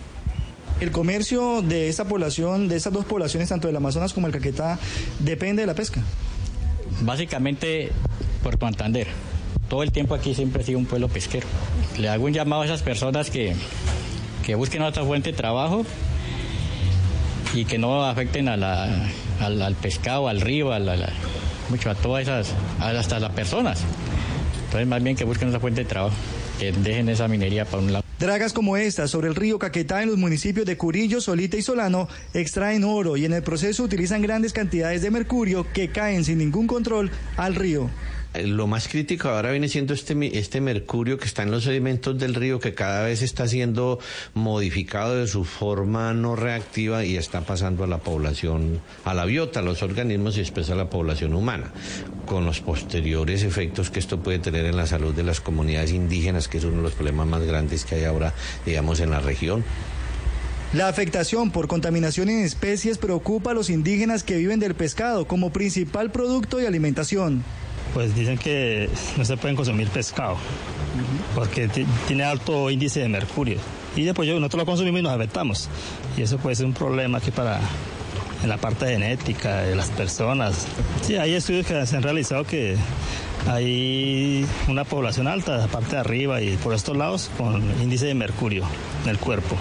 El 0.81 0.93
comercio 0.93 1.61
de 1.61 1.91
esta 1.91 2.07
población, 2.07 2.69
de 2.69 2.77
estas 2.77 2.95
dos 2.95 3.05
poblaciones, 3.05 3.51
tanto 3.51 3.69
del 3.69 3.77
Amazonas 3.77 4.15
como 4.15 4.27
el 4.27 4.33
Caquetá, 4.33 4.79
depende 5.19 5.61
de 5.61 5.67
la 5.67 5.75
pesca. 5.75 6.01
Básicamente, 7.03 7.93
Puerto 8.43 8.65
Santander 8.65 9.09
todo 9.69 9.85
el 9.85 9.93
tiempo 9.93 10.15
aquí 10.15 10.35
siempre 10.35 10.63
ha 10.63 10.67
sido 10.67 10.79
un 10.79 10.87
pueblo 10.87 11.09
pesquero. 11.09 11.47
Le 11.97 12.09
hago 12.09 12.25
un 12.25 12.33
llamado 12.33 12.63
a 12.63 12.65
esas 12.65 12.83
personas 12.83 13.31
que, 13.31 13.55
que 14.45 14.57
busquen 14.57 14.83
otra 14.83 15.05
fuente 15.05 15.31
de 15.31 15.37
trabajo 15.37 15.87
y 17.55 17.65
que 17.65 17.79
no 17.79 18.05
afecten 18.05 18.49
a 18.49 18.57
la, 18.57 19.09
al, 19.41 19.75
pescado, 19.77 20.29
al 20.29 20.41
río, 20.41 20.73
a, 20.73 20.79
mucho 21.69 21.91
a 21.91 21.95
todas 21.95 22.23
esas, 22.23 22.55
hasta 22.79 23.19
las 23.19 23.33
personas. 23.33 23.83
Entonces 24.65 24.87
más 24.87 25.03
bien 25.03 25.17
que 25.17 25.25
busquen 25.25 25.49
otra 25.49 25.61
fuente 25.61 25.83
de 25.83 25.89
trabajo, 25.89 26.15
que 26.59 26.73
dejen 26.73 27.09
esa 27.09 27.27
minería 27.29 27.65
para 27.65 27.83
un 27.83 27.93
lado. 27.93 28.05
Dragas 28.21 28.53
como 28.53 28.77
esta 28.77 29.09
sobre 29.09 29.29
el 29.29 29.35
río 29.35 29.59
Caquetá 29.59 30.03
en 30.03 30.11
los 30.11 30.19
municipios 30.19 30.67
de 30.67 30.77
Curillo, 30.77 31.21
Solita 31.21 31.57
y 31.57 31.63
Solano 31.63 32.07
extraen 32.35 32.85
oro 32.85 33.17
y 33.17 33.25
en 33.25 33.33
el 33.33 33.43
proceso 33.43 33.83
utilizan 33.83 34.21
grandes 34.21 34.53
cantidades 34.53 35.01
de 35.03 35.11
mercurio 35.11 35.67
que 35.73 35.89
caen 35.89 36.25
sin 36.25 36.39
ningún 36.39 36.67
control 36.67 37.11
al 37.37 37.55
río. 37.55 37.89
Eh, 38.33 38.47
lo 38.47 38.67
más 38.69 38.87
crítico 38.87 39.29
ahora 39.29 39.51
viene 39.51 39.69
siendo 39.69 39.93
este, 39.93 40.39
este 40.39 40.61
mercurio 40.61 41.19
que 41.19 41.25
está 41.25 41.43
en 41.43 41.51
los 41.51 41.65
sedimentos 41.65 42.17
del 42.19 42.35
río 42.35 42.61
que 42.61 42.75
cada 42.75 43.05
vez 43.05 43.23
está 43.23 43.49
siendo 43.49 43.99
modificado 44.35 45.17
de 45.17 45.27
su 45.27 45.45
forma 45.45 46.15
no 46.15 46.37
reactiva 46.37 47.05
y 47.05 47.17
está 47.17 47.41
pasando 47.41 47.83
a 47.83 47.87
la 47.89 47.99
población, 47.99 48.81
a 49.05 49.15
la 49.15 49.25
biota, 49.25 49.61
a 49.61 49.63
los 49.63 49.83
organismos 49.83 50.37
y 50.37 50.41
después 50.41 50.71
a 50.71 50.77
la 50.77 50.89
población 50.89 51.35
humana, 51.35 51.73
con 52.27 52.45
los 52.45 52.61
posteriores 52.61 53.43
efectos 53.43 53.91
que 53.91 53.99
esto 53.99 54.21
puede 54.21 54.39
tener 54.39 54.65
en 54.65 54.77
la 54.77 54.87
salud 54.87 55.13
de 55.13 55.25
las 55.25 55.41
comunidades 55.41 55.91
indígenas, 55.91 56.47
que 56.47 56.59
es 56.59 56.65
uno 56.65 56.77
de 56.77 56.83
los 56.83 56.93
problemas 56.93 57.27
más 57.27 57.43
grandes 57.43 57.85
que 57.85 57.97
hay 57.97 58.05
ahora, 58.05 58.33
digamos, 58.65 59.01
en 59.01 59.11
la 59.11 59.19
región. 59.19 59.65
La 60.73 60.87
afectación 60.87 61.51
por 61.51 61.67
contaminación 61.67 62.29
en 62.29 62.45
especies 62.45 62.97
preocupa 62.97 63.51
a 63.51 63.55
los 63.55 63.71
indígenas 63.71 64.23
que 64.23 64.37
viven 64.37 64.61
del 64.61 64.77
pescado 64.77 65.27
como 65.27 65.53
principal 65.53 66.13
producto 66.13 66.59
de 66.59 66.69
alimentación 66.69 67.43
pues 67.95 68.15
dicen 68.15 68.39
que 68.39 68.89
no 69.17 69.25
se 69.25 69.37
pueden 69.37 69.57
consumir 69.57 69.89
pescado 69.89 70.37
porque 71.35 71.69
tiene 72.07 72.25
alto 72.25 72.71
índice 72.71 73.01
de 73.01 73.09
mercurio. 73.09 73.59
Y 73.97 74.05
después 74.05 74.29
nosotros 74.29 74.61
lo 74.61 74.67
consumimos 74.67 75.01
y 75.01 75.03
nos 75.03 75.13
afectamos. 75.13 75.69
Y 76.17 76.23
eso 76.23 76.39
puede 76.39 76.57
ser 76.57 76.67
un 76.67 76.73
problema 76.73 77.19
aquí 77.19 77.31
para 77.31 77.61
en 78.43 78.49
la 78.49 78.57
parte 78.57 78.87
genética 78.87 79.63
de 79.63 79.77
las 79.77 79.91
personas. 79.91 80.67
Sí, 81.03 81.17
hay 81.17 81.35
estudios 81.35 81.67
que 81.67 81.87
se 81.87 81.97
han 81.97 82.03
realizado 82.03 82.45
que 82.45 82.77
hay 83.47 84.47
una 84.69 84.85
población 84.85 85.27
alta, 85.27 85.57
la 85.57 85.67
parte 85.67 85.97
de 85.97 86.01
arriba 86.01 86.41
y 86.41 86.57
por 86.57 86.75
estos 86.75 86.97
lados, 86.97 87.31
con 87.37 87.63
índice 87.83 88.07
de 88.07 88.15
mercurio 88.15 88.65
en 89.05 89.11
el 89.11 89.19
cuerpo. 89.19 89.57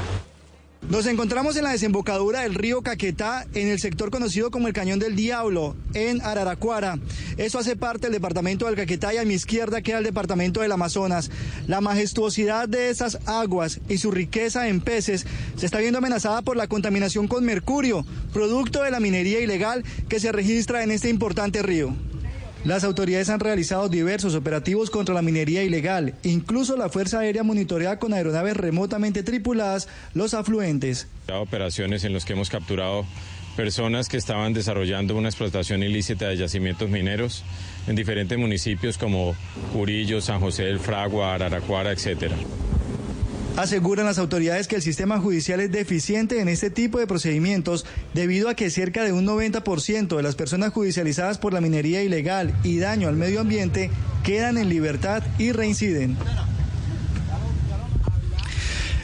Nos 0.89 1.05
encontramos 1.05 1.55
en 1.55 1.65
la 1.65 1.71
desembocadura 1.71 2.41
del 2.41 2.55
río 2.55 2.81
Caquetá, 2.81 3.45
en 3.53 3.67
el 3.67 3.79
sector 3.79 4.09
conocido 4.09 4.49
como 4.49 4.67
el 4.67 4.73
Cañón 4.73 4.97
del 4.97 5.15
Diablo, 5.15 5.75
en 5.93 6.19
Araraquara. 6.23 6.97
Eso 7.37 7.59
hace 7.59 7.75
parte 7.75 8.07
del 8.07 8.13
departamento 8.13 8.65
del 8.65 8.75
Caquetá 8.75 9.13
y 9.13 9.17
a 9.17 9.23
mi 9.23 9.35
izquierda 9.35 9.83
queda 9.83 9.99
el 9.99 10.03
departamento 10.03 10.61
del 10.61 10.71
Amazonas. 10.71 11.29
La 11.67 11.79
majestuosidad 11.79 12.67
de 12.67 12.89
esas 12.89 13.19
aguas 13.27 13.81
y 13.87 13.99
su 13.99 14.09
riqueza 14.09 14.67
en 14.67 14.81
peces 14.81 15.27
se 15.57 15.65
está 15.67 15.77
viendo 15.77 15.99
amenazada 15.99 16.41
por 16.41 16.57
la 16.57 16.65
contaminación 16.65 17.27
con 17.27 17.45
mercurio, 17.45 18.03
producto 18.33 18.81
de 18.81 18.89
la 18.89 18.99
minería 18.99 19.41
ilegal 19.41 19.83
que 20.09 20.19
se 20.19 20.31
registra 20.31 20.81
en 20.81 20.89
este 20.89 21.09
importante 21.09 21.61
río. 21.61 21.93
Las 22.65 22.83
autoridades 22.83 23.29
han 23.29 23.39
realizado 23.39 23.87
diversos 23.87 24.35
operativos 24.35 24.89
contra 24.89 25.15
la 25.15 25.21
minería 25.21 25.63
ilegal. 25.63 26.15
Incluso 26.23 26.75
la 26.75 26.89
Fuerza 26.89 27.19
Aérea 27.19 27.43
monitorea 27.43 27.99
con 27.99 28.13
aeronaves 28.13 28.57
remotamente 28.57 29.23
tripuladas 29.23 29.87
los 30.13 30.33
afluentes. 30.33 31.07
Operaciones 31.31 32.03
en 32.03 32.13
las 32.13 32.25
que 32.25 32.33
hemos 32.33 32.49
capturado 32.49 33.05
personas 33.55 34.09
que 34.09 34.17
estaban 34.17 34.53
desarrollando 34.53 35.15
una 35.15 35.29
explotación 35.29 35.83
ilícita 35.83 36.27
de 36.27 36.37
yacimientos 36.37 36.89
mineros 36.89 37.43
en 37.87 37.95
diferentes 37.95 38.37
municipios 38.37 38.97
como 38.97 39.35
Curillo, 39.73 40.21
San 40.21 40.39
José 40.39 40.63
del 40.63 40.79
Fragua, 40.79 41.33
Araraquara, 41.33 41.91
etcétera. 41.91 42.35
Aseguran 43.59 44.05
las 44.05 44.19
autoridades 44.19 44.69
que 44.69 44.77
el 44.77 44.81
sistema 44.81 45.19
judicial 45.19 45.59
es 45.59 45.69
deficiente 45.69 46.39
en 46.39 46.47
este 46.47 46.69
tipo 46.69 46.97
de 46.97 47.07
procedimientos 47.07 47.85
debido 48.13 48.47
a 48.47 48.53
que 48.53 48.69
cerca 48.69 49.03
de 49.03 49.11
un 49.11 49.27
90% 49.27 50.15
de 50.15 50.23
las 50.23 50.35
personas 50.35 50.71
judicializadas 50.71 51.39
por 51.39 51.51
la 51.51 51.59
minería 51.59 52.01
ilegal 52.01 52.55
y 52.63 52.79
daño 52.79 53.09
al 53.09 53.17
medio 53.17 53.41
ambiente 53.41 53.91
quedan 54.23 54.57
en 54.57 54.69
libertad 54.69 55.23
y 55.37 55.51
reinciden. 55.51 56.15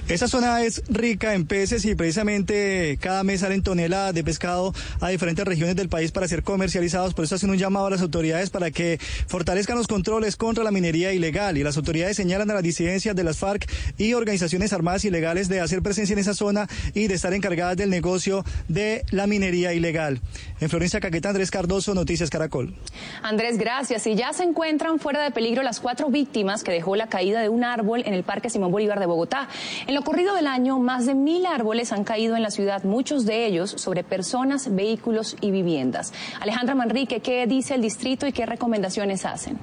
Esa 0.07 0.27
zona 0.27 0.61
es 0.61 0.84
rica 0.88 1.34
en 1.34 1.48
peces 1.48 1.84
y 1.84 1.95
precisamente 1.95 2.99
cada 3.02 3.23
mes 3.23 3.40
salen 3.40 3.64
toneladas 3.64 4.14
de 4.14 4.23
pescado 4.23 4.72
a 5.02 5.10
diferentes 5.10 5.44
regiones 5.44 5.76
del 5.76 5.90
país 5.90 6.11
para 6.11 6.27
ser 6.27 6.44
comercializados. 6.44 7.15
Por 7.15 7.26
eso 7.26 7.34
hacen 7.34 7.49
un 7.49 7.57
llamado 7.57 7.88
a 7.88 7.90
las 7.90 8.02
autoridades 8.02 8.52
para 8.52 8.69
que 8.69 8.99
fortalezcan 9.26 9.76
los 9.76 9.88
controles 9.88 10.36
contra 10.36 10.64
la 10.64 10.69
minería 10.69 11.11
ilegal. 11.11 11.57
Y 11.57 11.64
las 11.64 11.76
autoridades 11.77 12.18
señalan 12.18 12.52
a 12.52 12.53
las 12.53 12.61
disidencias 12.61 13.15
de 13.15 13.23
las 13.23 13.40
FARC 13.40 13.68
y 13.98 14.14
organizaciones 14.14 14.73
armadas 14.73 15.06
ilegales 15.06 15.49
de 15.49 15.60
hacer 15.60 15.82
presencia 15.82 16.14
en 16.14 16.19
esa 16.19 16.36
zona 16.36 16.68
y 16.94 17.07
de 17.07 17.15
estar 17.15 17.34
encargadas 17.34 17.76
del 17.76 17.90
negocio 17.90 18.45
de 18.68 19.06
la 19.10 19.26
minería 19.26 19.73
ilegal. 19.73 20.22
En 20.60 20.69
Florencia 20.69 20.99
Caqueta, 20.99 21.30
Andrés 21.30 21.49
Cardoso, 21.49 21.95
Noticias 21.95 22.30
Caracol. 22.30 22.76
Andrés, 23.23 23.57
gracias. 23.57 24.06
Y 24.06 24.14
ya 24.14 24.34
se 24.34 24.44
encuentran 24.44 24.99
fuera 24.99 25.23
de 25.23 25.32
peligro 25.32 25.64
las 25.64 25.80
cuatro 25.80 26.11
víctimas 26.11 26.64
que 26.64 26.72
dejó 26.72 26.95
la 26.95 27.07
caída 27.07 27.41
de 27.41 27.49
un 27.49 27.64
árbol 27.64 28.03
en 28.06 28.14
el 28.14 28.23
Parque 28.23 28.52
Simón 28.52 28.72
Bolívar 28.72 28.99
de 28.99 29.07
Bogotá. 29.07 29.49
Lo 29.95 30.01
corrido 30.01 30.35
del 30.35 30.45
año, 30.45 30.77
más 30.77 31.05
de 31.05 31.15
mil 31.15 31.45
árboles 31.45 31.93
han 31.93 32.03
caído 32.03 32.35
en 32.35 32.43
la 32.43 32.51
ciudad, 32.51 32.84
muchos 32.84 33.26
de 33.26 33.45
ellos 33.45 33.72
sobre 33.77 34.03
personas, 34.03 34.76
vehículos 34.76 35.38
y 35.39 35.51
viviendas. 35.51 36.11
Alejandra 36.41 36.76
Manrique, 36.76 37.22
¿qué 37.22 37.47
dice 37.47 37.76
el 37.76 37.81
distrito 37.81 38.27
y 38.27 38.34
qué 38.34 38.45
recomendaciones 38.45 39.26
hacen? 39.26 39.57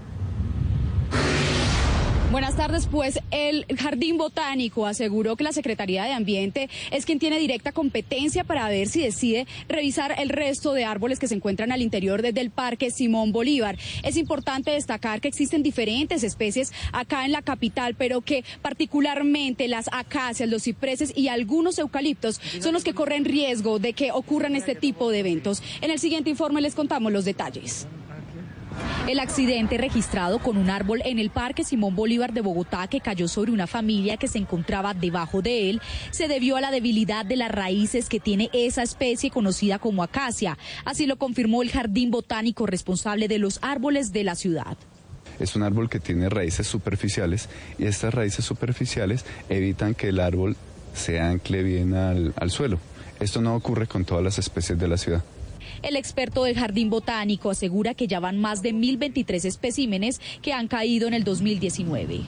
Buenas 2.33 2.57
tardes, 2.57 2.87
pues 2.87 3.21
el 3.31 3.67
Jardín 3.79 4.17
Botánico 4.17 4.87
aseguró 4.87 5.37
que 5.37 5.45
la 5.45 5.53
Secretaría 5.53 6.05
de 6.05 6.15
Ambiente 6.15 6.71
es 6.91 7.05
quien 7.05 7.19
tiene 7.19 7.39
directa 7.39 7.73
competencia 7.73 8.43
para 8.43 8.67
ver 8.71 8.89
si 8.89 9.03
decide 9.03 9.47
revisar 9.69 10.15
el 10.19 10.31
resto 10.31 10.73
de 10.73 10.87
árboles 10.87 11.19
que 11.19 11.29
se 11.29 11.35
encuentran 11.35 11.73
al 11.73 11.83
interior 11.83 12.23
del 12.23 12.51
Parque 12.51 12.91
Simón 12.91 13.33
Bolívar. 13.33 13.77
Es 14.03 14.17
importante 14.17 14.71
destacar 14.71 15.21
que 15.21 15.29
existen 15.29 15.63
diferentes 15.63 16.25
especies 16.25 16.73
acá 16.95 17.27
en 17.27 17.33
la 17.33 17.43
capital, 17.43 17.97
pero 17.97 18.23
que 18.23 18.47
particularmente 18.63 19.69
las 19.69 19.91
acacias, 19.93 20.49
los 20.49 20.63
cipreses 20.63 21.13
y 21.15 21.29
algunos 21.29 21.79
eucaliptos 21.79 22.41
son 22.61 22.73
los 22.73 22.83
que 22.83 22.95
corren 22.95 23.27
riesgo 23.27 23.79
de 23.79 23.93
que 23.93 24.11
ocurran 24.11 24.57
este 24.57 24.75
tipo 24.75 25.11
de 25.11 25.19
eventos. 25.19 25.63
En 25.83 25.91
el 25.91 25.99
siguiente 25.99 26.31
informe 26.31 26.63
les 26.63 26.75
contamos 26.75 27.13
los 27.13 27.27
detalles. 27.27 27.87
El 29.09 29.21
accidente 29.21 29.79
registrado 29.79 30.39
con 30.39 30.57
un 30.57 30.71
árbol 30.71 31.03
en 31.05 31.19
el 31.19 31.31
Parque 31.31 31.65
Simón 31.65 31.97
Bolívar 31.97 32.33
de 32.33 32.41
Bogotá 32.41 32.87
que 32.87 33.01
cayó 33.01 33.29
sobre 33.29 33.53
una 33.53 33.67
familia 33.67 34.17
que 34.17 34.29
se 34.29 34.39
encontraba 34.39 34.95
debajo 34.95 35.43
de 35.43 35.71
él 35.71 35.81
se 36.11 36.29
debió 36.29 36.57
a 36.57 36.61
la 36.61 36.71
debilidad 36.71 37.25
de 37.25 37.37
las 37.37 37.51
raíces 37.51 38.09
que 38.09 38.21
tiene 38.21 38.51
esa 38.53 38.83
especie 38.83 39.31
conocida 39.31 39.79
como 39.79 40.03
acacia. 40.03 40.59
Así 40.85 41.07
lo 41.07 41.17
confirmó 41.17 41.63
el 41.63 41.71
Jardín 41.71 42.11
Botánico 42.11 42.67
responsable 42.67 43.29
de 43.29 43.39
los 43.39 43.59
árboles 43.63 44.13
de 44.13 44.25
la 44.25 44.35
ciudad. 44.35 44.77
Es 45.39 45.57
un 45.57 45.63
árbol 45.63 45.89
que 45.89 46.01
tiene 46.01 46.29
raíces 46.29 46.67
superficiales 46.67 47.49
y 47.79 47.87
estas 47.87 48.15
raíces 48.15 48.45
superficiales 48.45 49.25
evitan 49.49 49.95
que 49.95 50.09
el 50.09 50.21
árbol 50.21 50.57
se 50.95 51.21
ancle 51.21 51.63
bien 51.63 51.95
al, 51.95 52.51
suelo. 52.51 52.79
Esto 53.19 53.41
no 53.41 53.55
ocurre 53.55 53.87
con 53.87 54.05
todas 54.05 54.23
las 54.23 54.39
especies 54.39 54.79
de 54.79 54.89
la 54.89 54.97
ciudad. 54.97 55.23
El 55.83 55.97
experto 55.97 56.45
del 56.45 56.57
Jardín 56.57 56.91
Botánico 56.91 57.51
asegura 57.51 57.95
que 57.95 58.07
ya 58.07 58.21
van 58.21 58.41
más 58.41 58.63
de 58.63 58.73
1.023 58.73 59.45
especímenes 59.45 60.21
que 60.41 60.53
han 60.53 60.69
caído 60.69 61.09
en 61.09 61.15
el 61.15 61.25
2019 61.25 62.23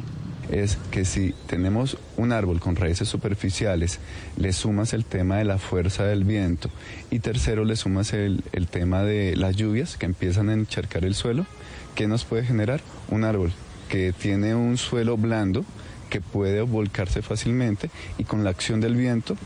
es 0.51 0.77
que 0.91 1.05
si 1.05 1.35
tenemos 1.47 1.97
un 2.17 2.33
árbol 2.33 2.61
con 2.61 2.77
raíces 2.77 3.09
superficiales, 3.09 3.99
le 4.37 4.53
sumas 4.53 4.93
el 4.93 5.05
tema 5.05 5.39
de 5.39 5.45
la 5.45 5.59
fuerza 5.59 6.05
del 6.05 6.25
viento 6.25 6.71
y 7.11 7.21
tercero 7.21 7.65
le 7.65 7.77
sumas 7.77 8.13
el, 8.13 8.43
tema 8.71 9.03
de 9.03 9.37
las 9.37 9.57
lluvias 9.57 9.97
que 9.97 10.07
empiezan 10.07 10.51
a 10.51 10.53
encharcar 10.53 11.05
el 11.05 11.15
suelo, 11.15 11.47
¿qué 11.95 12.07
nos 12.07 12.25
puede 12.25 12.45
generar? 12.45 12.83
Un 13.09 13.25
árbol 13.25 13.53
que 13.89 14.13
tiene 14.13 14.55
un 14.55 14.77
suelo 14.77 15.17
blando 15.17 15.65
que 16.11 16.21
puede 16.21 16.61
volcarse 16.63 17.23
fácilmente 17.23 17.91
y 18.19 18.25
con 18.25 18.45
la 18.45 18.51
acción 18.51 18.81
del 18.81 18.95
viento 18.95 19.37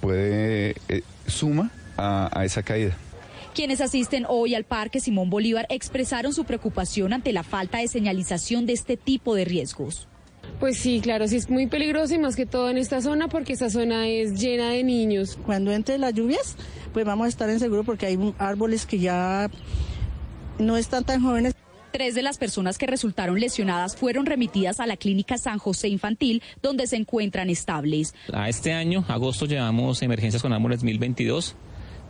puede 0.00 0.76
eh, 0.88 1.02
suma 1.26 1.70
a 1.96 2.44
esa 2.44 2.62
caída. 2.62 2.96
Quienes 3.54 3.80
asisten 3.80 4.24
hoy 4.28 4.54
al 4.54 4.64
Parque 4.64 5.00
Simón 5.00 5.30
Bolívar 5.30 5.66
expresaron 5.68 6.32
su 6.32 6.44
preocupación 6.44 7.12
ante 7.12 7.32
la 7.32 7.42
falta 7.42 7.78
de 7.78 7.88
señalización 7.88 8.66
de 8.66 8.72
este 8.72 8.96
tipo 8.96 9.34
de 9.34 9.44
riesgos. 9.44 10.08
Pues 10.60 10.78
sí, 10.78 11.00
claro, 11.00 11.28
sí 11.28 11.36
es 11.36 11.48
muy 11.50 11.66
peligroso 11.66 12.14
y 12.14 12.18
más 12.18 12.34
que 12.34 12.46
todo 12.46 12.68
en 12.70 12.78
esta 12.78 13.00
zona 13.00 13.28
porque 13.28 13.52
esta 13.52 13.70
zona 13.70 14.08
es 14.08 14.40
llena 14.40 14.70
de 14.70 14.82
niños. 14.82 15.38
Cuando 15.46 15.72
entre 15.72 15.98
las 15.98 16.14
lluvias, 16.14 16.56
pues 16.92 17.04
vamos 17.04 17.26
a 17.26 17.28
estar 17.28 17.48
en 17.48 17.60
seguro 17.60 17.84
porque 17.84 18.06
hay 18.06 18.34
árboles 18.38 18.84
que 18.84 18.98
ya 18.98 19.50
no 20.58 20.76
están 20.76 21.04
tan 21.04 21.22
jóvenes. 21.22 21.54
Tres 21.92 22.14
de 22.14 22.22
las 22.22 22.38
personas 22.38 22.76
que 22.76 22.86
resultaron 22.86 23.40
lesionadas 23.40 23.96
fueron 23.96 24.26
remitidas 24.26 24.78
a 24.80 24.86
la 24.86 24.96
clínica 24.96 25.38
San 25.38 25.58
José 25.58 25.88
Infantil, 25.88 26.42
donde 26.60 26.86
se 26.86 26.96
encuentran 26.96 27.50
estables. 27.50 28.14
A 28.32 28.48
este 28.48 28.72
año, 28.72 29.04
agosto, 29.08 29.46
llevamos 29.46 30.02
emergencias 30.02 30.42
con 30.42 30.52
árboles 30.52 30.80
2022. 30.80 31.54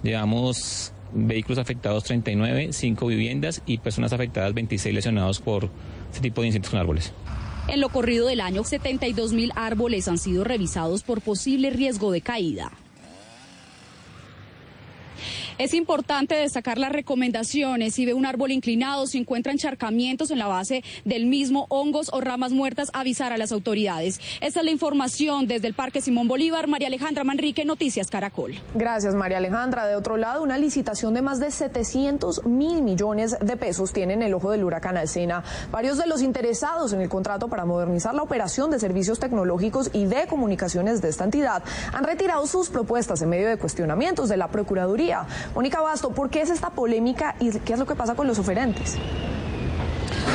Llevamos 0.02 0.92
vehículos 1.12 1.58
afectados 1.58 2.04
39, 2.04 2.72
5 2.72 3.06
viviendas 3.06 3.62
y 3.66 3.78
personas 3.78 4.12
afectadas 4.12 4.54
26 4.54 4.94
lesionados 4.94 5.40
por 5.40 5.70
este 6.10 6.20
tipo 6.20 6.40
de 6.40 6.48
incendios 6.48 6.70
con 6.70 6.80
árboles. 6.80 7.12
En 7.68 7.80
lo 7.80 7.90
corrido 7.90 8.26
del 8.26 8.40
año, 8.40 8.64
72 8.64 9.32
mil 9.34 9.52
árboles 9.54 10.08
han 10.08 10.18
sido 10.18 10.42
revisados 10.42 11.02
por 11.02 11.20
posible 11.20 11.70
riesgo 11.70 12.10
de 12.10 12.22
caída. 12.22 12.72
Es 15.58 15.74
importante 15.74 16.36
destacar 16.36 16.78
las 16.78 16.92
recomendaciones. 16.92 17.92
Si 17.94 18.06
ve 18.06 18.14
un 18.14 18.26
árbol 18.26 18.52
inclinado, 18.52 19.08
si 19.08 19.18
encuentra 19.18 19.50
encharcamientos 19.50 20.30
en 20.30 20.38
la 20.38 20.46
base 20.46 20.84
del 21.04 21.26
mismo, 21.26 21.66
hongos 21.68 22.10
o 22.12 22.20
ramas 22.20 22.52
muertas, 22.52 22.90
avisar 22.92 23.32
a 23.32 23.38
las 23.38 23.50
autoridades. 23.50 24.20
Esta 24.40 24.60
es 24.60 24.64
la 24.64 24.70
información 24.70 25.48
desde 25.48 25.66
el 25.66 25.74
Parque 25.74 26.00
Simón 26.00 26.28
Bolívar. 26.28 26.68
María 26.68 26.86
Alejandra 26.86 27.24
Manrique, 27.24 27.64
Noticias 27.64 28.08
Caracol. 28.08 28.54
Gracias, 28.76 29.16
María 29.16 29.38
Alejandra. 29.38 29.88
De 29.88 29.96
otro 29.96 30.16
lado, 30.16 30.44
una 30.44 30.58
licitación 30.58 31.12
de 31.12 31.22
más 31.22 31.40
de 31.40 31.50
700 31.50 32.46
mil 32.46 32.80
millones 32.82 33.36
de 33.40 33.56
pesos 33.56 33.92
tiene 33.92 34.12
en 34.12 34.22
el 34.22 34.34
ojo 34.34 34.52
del 34.52 34.62
huracán 34.62 34.96
Alcena. 34.96 35.42
Varios 35.72 35.98
de 35.98 36.06
los 36.06 36.22
interesados 36.22 36.92
en 36.92 37.00
el 37.00 37.08
contrato 37.08 37.48
para 37.48 37.64
modernizar 37.64 38.14
la 38.14 38.22
operación 38.22 38.70
de 38.70 38.78
servicios 38.78 39.18
tecnológicos 39.18 39.90
y 39.92 40.04
de 40.04 40.28
comunicaciones 40.28 41.02
de 41.02 41.08
esta 41.08 41.24
entidad 41.24 41.64
han 41.92 42.04
retirado 42.04 42.46
sus 42.46 42.68
propuestas 42.68 43.22
en 43.22 43.30
medio 43.30 43.48
de 43.48 43.56
cuestionamientos 43.56 44.28
de 44.28 44.36
la 44.36 44.46
Procuraduría. 44.46 45.26
Mónica 45.54 45.80
Basto, 45.80 46.10
¿por 46.10 46.30
qué 46.30 46.42
es 46.42 46.50
esta 46.50 46.70
polémica 46.70 47.34
y 47.40 47.50
qué 47.50 47.72
es 47.72 47.78
lo 47.78 47.86
que 47.86 47.94
pasa 47.94 48.14
con 48.14 48.26
los 48.26 48.38
oferentes? 48.38 48.96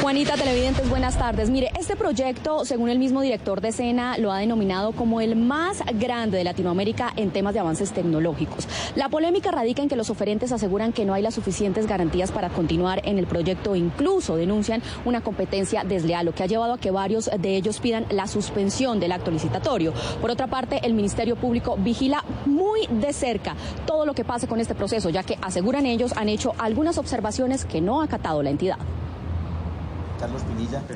Juanita 0.03 0.35
Televidentes, 0.35 0.89
buenas 0.89 1.17
tardes. 1.17 1.49
Mire, 1.49 1.71
este 1.79 1.95
proyecto, 1.95 2.65
según 2.65 2.89
el 2.89 2.99
mismo 2.99 3.21
director 3.21 3.61
de 3.61 3.69
escena, 3.69 4.17
lo 4.17 4.33
ha 4.33 4.39
denominado 4.39 4.91
como 4.91 5.21
el 5.21 5.37
más 5.37 5.81
grande 5.93 6.37
de 6.37 6.43
Latinoamérica 6.43 7.13
en 7.15 7.31
temas 7.31 7.53
de 7.53 7.61
avances 7.61 7.93
tecnológicos. 7.93 8.67
La 8.97 9.07
polémica 9.07 9.49
radica 9.51 9.81
en 9.81 9.87
que 9.87 9.95
los 9.95 10.09
oferentes 10.09 10.51
aseguran 10.51 10.91
que 10.91 11.05
no 11.05 11.13
hay 11.13 11.21
las 11.21 11.35
suficientes 11.35 11.87
garantías 11.87 12.33
para 12.33 12.49
continuar 12.49 13.01
en 13.05 13.17
el 13.17 13.27
proyecto 13.27 13.77
incluso 13.77 14.35
denuncian 14.35 14.83
una 15.05 15.21
competencia 15.21 15.85
desleal, 15.85 16.25
lo 16.25 16.35
que 16.35 16.43
ha 16.43 16.47
llevado 16.47 16.73
a 16.73 16.79
que 16.79 16.91
varios 16.91 17.29
de 17.39 17.55
ellos 17.55 17.79
pidan 17.79 18.05
la 18.09 18.27
suspensión 18.27 18.99
del 18.99 19.13
acto 19.13 19.31
licitatorio. 19.31 19.93
Por 20.19 20.31
otra 20.31 20.47
parte, 20.47 20.81
el 20.83 20.95
Ministerio 20.95 21.37
Público 21.37 21.77
vigila 21.77 22.25
muy 22.45 22.87
de 22.87 23.13
cerca 23.13 23.55
todo 23.85 24.05
lo 24.05 24.13
que 24.13 24.25
pase 24.25 24.47
con 24.47 24.59
este 24.59 24.75
proceso, 24.75 25.09
ya 25.09 25.23
que 25.23 25.37
aseguran 25.41 25.85
ellos 25.85 26.11
han 26.17 26.27
hecho 26.27 26.55
algunas 26.57 26.97
observaciones 26.97 27.63
que 27.63 27.79
no 27.79 28.01
ha 28.01 28.03
acatado 28.03 28.43
la 28.43 28.49
entidad. 28.49 28.79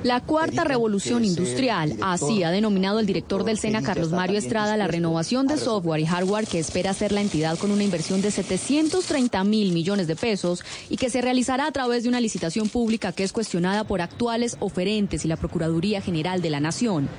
La 0.03 0.21
cuarta 0.21 0.63
revolución 0.63 1.25
industrial, 1.25 1.95
así 2.01 2.43
ha 2.43 2.51
denominado 2.51 2.99
el 2.99 3.05
director 3.05 3.43
del 3.43 3.57
SENA, 3.57 3.81
Carlos 3.81 4.11
Mario 4.11 4.37
Estrada, 4.37 4.77
la 4.77 4.87
renovación 4.87 5.47
de 5.47 5.57
software 5.57 6.01
y 6.01 6.05
hardware 6.05 6.47
que 6.47 6.59
espera 6.59 6.91
hacer 6.91 7.11
la 7.11 7.21
entidad 7.21 7.57
con 7.57 7.71
una 7.71 7.83
inversión 7.83 8.21
de 8.21 8.31
730 8.31 9.43
mil 9.43 9.73
millones 9.73 10.07
de 10.07 10.15
pesos 10.15 10.63
y 10.89 10.97
que 10.97 11.09
se 11.09 11.21
realizará 11.21 11.67
a 11.67 11.71
través 11.71 12.03
de 12.03 12.09
una 12.09 12.21
licitación 12.21 12.69
pública 12.69 13.11
que 13.11 13.23
es 13.23 13.33
cuestionada 13.33 13.83
por 13.83 14.01
actuales 14.01 14.57
oferentes 14.59 15.25
y 15.25 15.27
la 15.27 15.37
Procuraduría 15.37 16.01
General 16.01 16.41
de 16.41 16.49
la 16.49 16.59
Nación. 16.59 17.09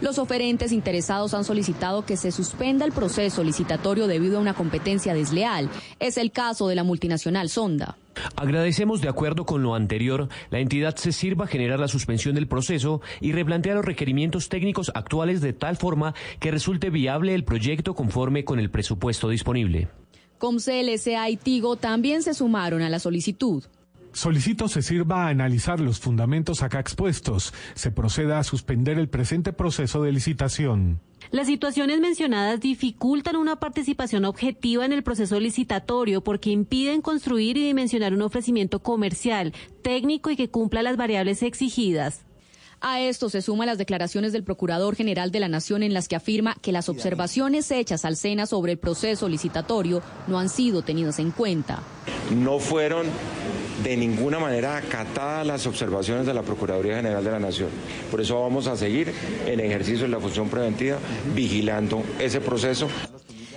Los 0.00 0.18
oferentes 0.18 0.70
interesados 0.70 1.34
han 1.34 1.44
solicitado 1.44 2.06
que 2.06 2.16
se 2.16 2.30
suspenda 2.30 2.84
el 2.84 2.92
proceso 2.92 3.42
licitatorio 3.42 4.06
debido 4.06 4.38
a 4.38 4.40
una 4.40 4.54
competencia 4.54 5.12
desleal. 5.12 5.68
Es 5.98 6.18
el 6.18 6.30
caso 6.30 6.68
de 6.68 6.76
la 6.76 6.84
multinacional 6.84 7.48
Sonda. 7.48 7.96
Agradecemos 8.36 9.00
de 9.00 9.08
acuerdo 9.08 9.44
con 9.44 9.62
lo 9.62 9.74
anterior, 9.74 10.28
la 10.50 10.60
entidad 10.60 10.96
se 10.96 11.12
sirva 11.12 11.44
a 11.44 11.48
generar 11.48 11.80
la 11.80 11.88
suspensión 11.88 12.34
del 12.34 12.48
proceso 12.48 13.00
y 13.20 13.32
replantear 13.32 13.76
los 13.76 13.84
requerimientos 13.84 14.48
técnicos 14.48 14.90
actuales 14.94 15.40
de 15.40 15.52
tal 15.52 15.76
forma 15.76 16.14
que 16.40 16.50
resulte 16.50 16.90
viable 16.90 17.34
el 17.34 17.44
proyecto 17.44 17.94
conforme 17.94 18.44
con 18.44 18.58
el 18.58 18.70
presupuesto 18.70 19.28
disponible. 19.28 19.88
Comcel, 20.38 20.96
SA 20.98 21.28
y 21.30 21.36
Tigo 21.36 21.76
también 21.76 22.22
se 22.22 22.32
sumaron 22.32 22.82
a 22.82 22.88
la 22.88 23.00
solicitud. 23.00 23.64
Solicito 24.18 24.66
se 24.66 24.82
sirva 24.82 25.26
a 25.26 25.28
analizar 25.28 25.78
los 25.78 26.00
fundamentos 26.00 26.64
acá 26.64 26.80
expuestos. 26.80 27.54
Se 27.74 27.92
proceda 27.92 28.40
a 28.40 28.42
suspender 28.42 28.98
el 28.98 29.08
presente 29.08 29.52
proceso 29.52 30.02
de 30.02 30.10
licitación. 30.10 31.00
Las 31.30 31.46
situaciones 31.46 32.00
mencionadas 32.00 32.58
dificultan 32.58 33.36
una 33.36 33.60
participación 33.60 34.24
objetiva 34.24 34.84
en 34.84 34.92
el 34.92 35.04
proceso 35.04 35.38
licitatorio 35.38 36.24
porque 36.24 36.50
impiden 36.50 37.00
construir 37.00 37.58
y 37.58 37.66
dimensionar 37.66 38.12
un 38.12 38.22
ofrecimiento 38.22 38.80
comercial, 38.80 39.54
técnico 39.82 40.30
y 40.32 40.36
que 40.36 40.50
cumpla 40.50 40.82
las 40.82 40.96
variables 40.96 41.44
exigidas. 41.44 42.24
A 42.80 43.00
esto 43.00 43.28
se 43.28 43.42
suman 43.42 43.66
las 43.66 43.78
declaraciones 43.78 44.32
del 44.32 44.44
Procurador 44.44 44.94
General 44.94 45.32
de 45.32 45.40
la 45.40 45.48
Nación 45.48 45.82
en 45.82 45.92
las 45.92 46.06
que 46.06 46.14
afirma 46.14 46.56
que 46.62 46.70
las 46.70 46.88
observaciones 46.88 47.70
hechas 47.72 48.04
al 48.04 48.16
SENA 48.16 48.46
sobre 48.46 48.72
el 48.72 48.78
proceso 48.78 49.28
licitatorio 49.28 50.00
no 50.28 50.38
han 50.38 50.48
sido 50.48 50.82
tenidas 50.82 51.18
en 51.18 51.32
cuenta. 51.32 51.82
No 52.30 52.60
fueron 52.60 53.06
de 53.82 53.96
ninguna 53.96 54.38
manera 54.38 54.76
acatadas 54.76 55.44
las 55.44 55.66
observaciones 55.66 56.24
de 56.24 56.34
la 56.34 56.42
Procuraduría 56.42 56.96
General 56.96 57.24
de 57.24 57.30
la 57.32 57.40
Nación. 57.40 57.68
Por 58.12 58.20
eso 58.20 58.40
vamos 58.40 58.68
a 58.68 58.76
seguir 58.76 59.12
en 59.46 59.58
ejercicio 59.58 60.02
de 60.02 60.08
la 60.08 60.20
función 60.20 60.48
preventiva, 60.48 60.98
vigilando 61.34 62.04
ese 62.20 62.40
proceso. 62.40 62.88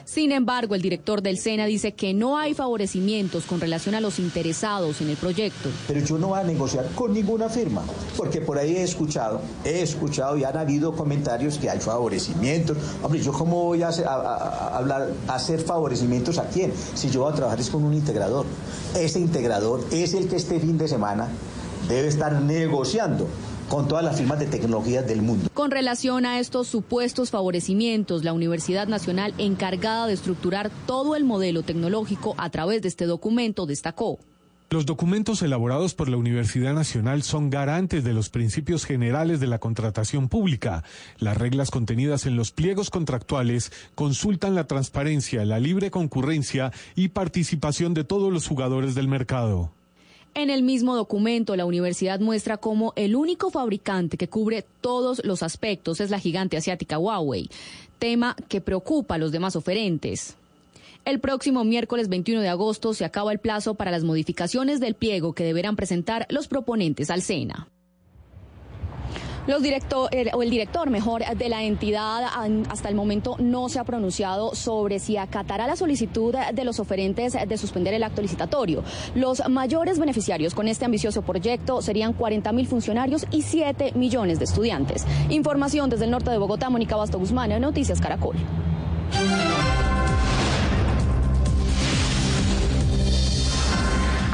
Sin 0.05 0.31
embargo, 0.31 0.75
el 0.75 0.81
director 0.81 1.21
del 1.21 1.37
SENA 1.37 1.65
dice 1.65 1.93
que 1.93 2.13
no 2.13 2.37
hay 2.37 2.53
favorecimientos 2.53 3.45
con 3.45 3.59
relación 3.59 3.95
a 3.95 4.01
los 4.01 4.19
interesados 4.19 5.01
en 5.01 5.09
el 5.09 5.17
proyecto. 5.17 5.69
Pero 5.87 5.99
yo 6.01 6.17
no 6.17 6.29
voy 6.29 6.39
a 6.39 6.43
negociar 6.43 6.85
con 6.95 7.13
ninguna 7.13 7.49
firma, 7.49 7.83
porque 8.17 8.41
por 8.41 8.57
ahí 8.57 8.75
he 8.75 8.83
escuchado, 8.83 9.41
he 9.63 9.81
escuchado 9.81 10.37
y 10.37 10.43
han 10.43 10.57
habido 10.57 10.93
comentarios 10.93 11.57
que 11.57 11.69
hay 11.69 11.79
favorecimientos. 11.79 12.77
Hombre, 13.01 13.21
yo 13.21 13.31
cómo 13.31 13.63
voy 13.65 13.83
a 13.83 13.89
hacer, 13.89 14.07
a, 14.07 14.77
hablar, 14.77 15.09
a 15.27 15.35
hacer 15.35 15.61
favorecimientos 15.61 16.37
a 16.37 16.45
quién, 16.45 16.73
si 16.95 17.09
yo 17.09 17.21
voy 17.21 17.31
a 17.31 17.35
trabajar 17.35 17.59
es 17.59 17.69
con 17.69 17.83
un 17.83 17.93
integrador. 17.93 18.45
Ese 18.95 19.19
integrador 19.19 19.85
es 19.91 20.13
el 20.13 20.27
que 20.27 20.35
este 20.35 20.59
fin 20.59 20.77
de 20.77 20.87
semana 20.87 21.29
debe 21.87 22.07
estar 22.07 22.41
negociando 22.41 23.27
con 23.71 23.87
todas 23.87 24.03
las 24.03 24.17
firmas 24.17 24.37
de 24.37 24.47
tecnología 24.47 25.01
del 25.01 25.21
mundo. 25.21 25.49
Con 25.53 25.71
relación 25.71 26.25
a 26.25 26.39
estos 26.39 26.67
supuestos 26.67 27.31
favorecimientos, 27.31 28.25
la 28.25 28.33
Universidad 28.33 28.85
Nacional, 28.89 29.33
encargada 29.37 30.07
de 30.07 30.13
estructurar 30.13 30.69
todo 30.85 31.15
el 31.15 31.23
modelo 31.23 31.63
tecnológico 31.63 32.35
a 32.37 32.49
través 32.49 32.81
de 32.81 32.89
este 32.89 33.05
documento, 33.05 33.65
destacó. 33.65 34.19
Los 34.69 34.85
documentos 34.85 35.41
elaborados 35.41 35.93
por 35.93 36.09
la 36.09 36.17
Universidad 36.17 36.73
Nacional 36.73 37.23
son 37.23 37.49
garantes 37.49 38.03
de 38.03 38.11
los 38.11 38.29
principios 38.29 38.83
generales 38.83 39.39
de 39.39 39.47
la 39.47 39.59
contratación 39.59 40.27
pública. 40.27 40.83
Las 41.17 41.37
reglas 41.37 41.71
contenidas 41.71 42.25
en 42.25 42.35
los 42.35 42.51
pliegos 42.51 42.89
contractuales 42.89 43.71
consultan 43.95 44.53
la 44.53 44.67
transparencia, 44.67 45.45
la 45.45 45.61
libre 45.61 45.91
concurrencia 45.91 46.73
y 46.93 47.07
participación 47.07 47.93
de 47.93 48.03
todos 48.03 48.33
los 48.33 48.49
jugadores 48.49 48.95
del 48.95 49.07
mercado. 49.07 49.71
En 50.33 50.49
el 50.49 50.63
mismo 50.63 50.95
documento, 50.95 51.55
la 51.57 51.65
universidad 51.65 52.21
muestra 52.21 52.55
cómo 52.57 52.93
el 52.95 53.15
único 53.15 53.49
fabricante 53.51 54.17
que 54.17 54.29
cubre 54.29 54.63
todos 54.79 55.21
los 55.25 55.43
aspectos 55.43 55.99
es 55.99 56.09
la 56.09 56.19
gigante 56.19 56.55
asiática 56.55 56.97
Huawei, 56.97 57.49
tema 57.99 58.37
que 58.47 58.61
preocupa 58.61 59.15
a 59.15 59.17
los 59.17 59.33
demás 59.33 59.57
oferentes. 59.57 60.37
El 61.03 61.19
próximo 61.19 61.65
miércoles 61.65 62.07
21 62.07 62.41
de 62.41 62.47
agosto 62.47 62.93
se 62.93 63.03
acaba 63.03 63.33
el 63.33 63.39
plazo 63.39 63.75
para 63.75 63.91
las 63.91 64.03
modificaciones 64.03 64.79
del 64.79 64.95
pliego 64.95 65.33
que 65.33 65.43
deberán 65.43 65.75
presentar 65.75 66.27
los 66.29 66.47
proponentes 66.47 67.09
al 67.09 67.21
SENA. 67.21 67.67
Los 69.47 69.61
director, 69.63 70.09
o 70.33 70.43
el 70.43 70.49
director 70.49 70.89
mejor 70.89 71.23
de 71.25 71.49
la 71.49 71.63
entidad 71.63 72.23
hasta 72.69 72.89
el 72.89 72.95
momento 72.95 73.35
no 73.39 73.69
se 73.69 73.79
ha 73.79 73.83
pronunciado 73.83 74.53
sobre 74.55 74.99
si 74.99 75.17
acatará 75.17 75.67
la 75.67 75.75
solicitud 75.75 76.35
de 76.53 76.63
los 76.63 76.79
oferentes 76.79 77.35
de 77.47 77.57
suspender 77.57 77.93
el 77.93 78.03
acto 78.03 78.21
licitatorio. 78.21 78.83
Los 79.15 79.41
mayores 79.49 79.97
beneficiarios 79.99 80.53
con 80.53 80.67
este 80.67 80.85
ambicioso 80.85 81.23
proyecto 81.23 81.81
serían 81.81 82.13
40 82.13 82.51
mil 82.51 82.67
funcionarios 82.67 83.25
y 83.31 83.41
7 83.41 83.93
millones 83.95 84.39
de 84.39 84.45
estudiantes. 84.45 85.05
Información 85.29 85.89
desde 85.89 86.05
el 86.05 86.11
norte 86.11 86.29
de 86.29 86.37
Bogotá, 86.37 86.69
Mónica 86.69 86.95
Basto 86.95 87.17
Guzmán, 87.17 87.59
Noticias 87.59 87.99
Caracol. 87.99 88.35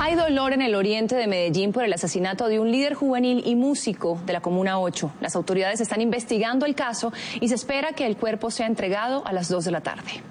Hay 0.07 0.15
dolor 0.15 0.53
en 0.53 0.61
el 0.61 0.73
oriente 0.73 1.15
de 1.17 1.27
Medellín 1.27 1.73
por 1.73 1.83
el 1.83 1.91
asesinato 1.91 2.47
de 2.47 2.61
un 2.61 2.71
líder 2.71 2.93
juvenil 2.93 3.43
y 3.45 3.55
músico 3.55 4.17
de 4.25 4.31
la 4.31 4.39
Comuna 4.39 4.79
8. 4.79 5.11
Las 5.19 5.35
autoridades 5.35 5.81
están 5.81 5.99
investigando 5.99 6.65
el 6.65 6.75
caso 6.75 7.11
y 7.41 7.49
se 7.49 7.55
espera 7.55 7.91
que 7.91 8.05
el 8.05 8.15
cuerpo 8.15 8.49
sea 8.49 8.67
entregado 8.67 9.27
a 9.27 9.33
las 9.33 9.49
2 9.49 9.65
de 9.65 9.71
la 9.71 9.81
tarde. 9.81 10.23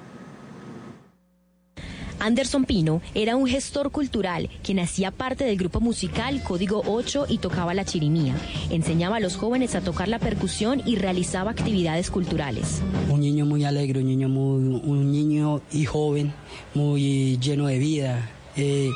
Anderson 2.21 2.65
Pino 2.65 3.03
era 3.15 3.37
un 3.37 3.47
gestor 3.47 3.91
cultural 3.91 4.49
quien 4.63 4.79
hacía 4.79 5.11
parte 5.11 5.45
del 5.45 5.59
grupo 5.59 5.81
musical 5.81 6.43
Código 6.43 6.83
8 6.87 7.27
y 7.29 7.37
tocaba 7.37 7.75
la 7.75 7.85
chirimía. 7.85 8.35
Enseñaba 8.71 9.17
a 9.17 9.21
los 9.21 9.37
jóvenes 9.37 9.75
a 9.75 9.83
tocar 9.83 10.09
la 10.09 10.19
percusión 10.19 10.81
y 10.87 10.97
realizaba 10.97 11.51
actividades 11.51 12.11
culturales. 12.11 12.81
Un 13.11 13.21
niño 13.21 13.45
muy 13.45 13.67
alegre, 13.67 14.01
un 14.01 14.07
niño 14.07 14.31
muy, 14.31 14.81
un 14.83 15.13
niño 15.13 15.61
y 15.71 15.85
joven, 15.85 16.33
muy 16.73 17.37
lleno 17.41 17.67
de 17.67 17.79
vida, 17.79 18.31
eh, 18.57 18.91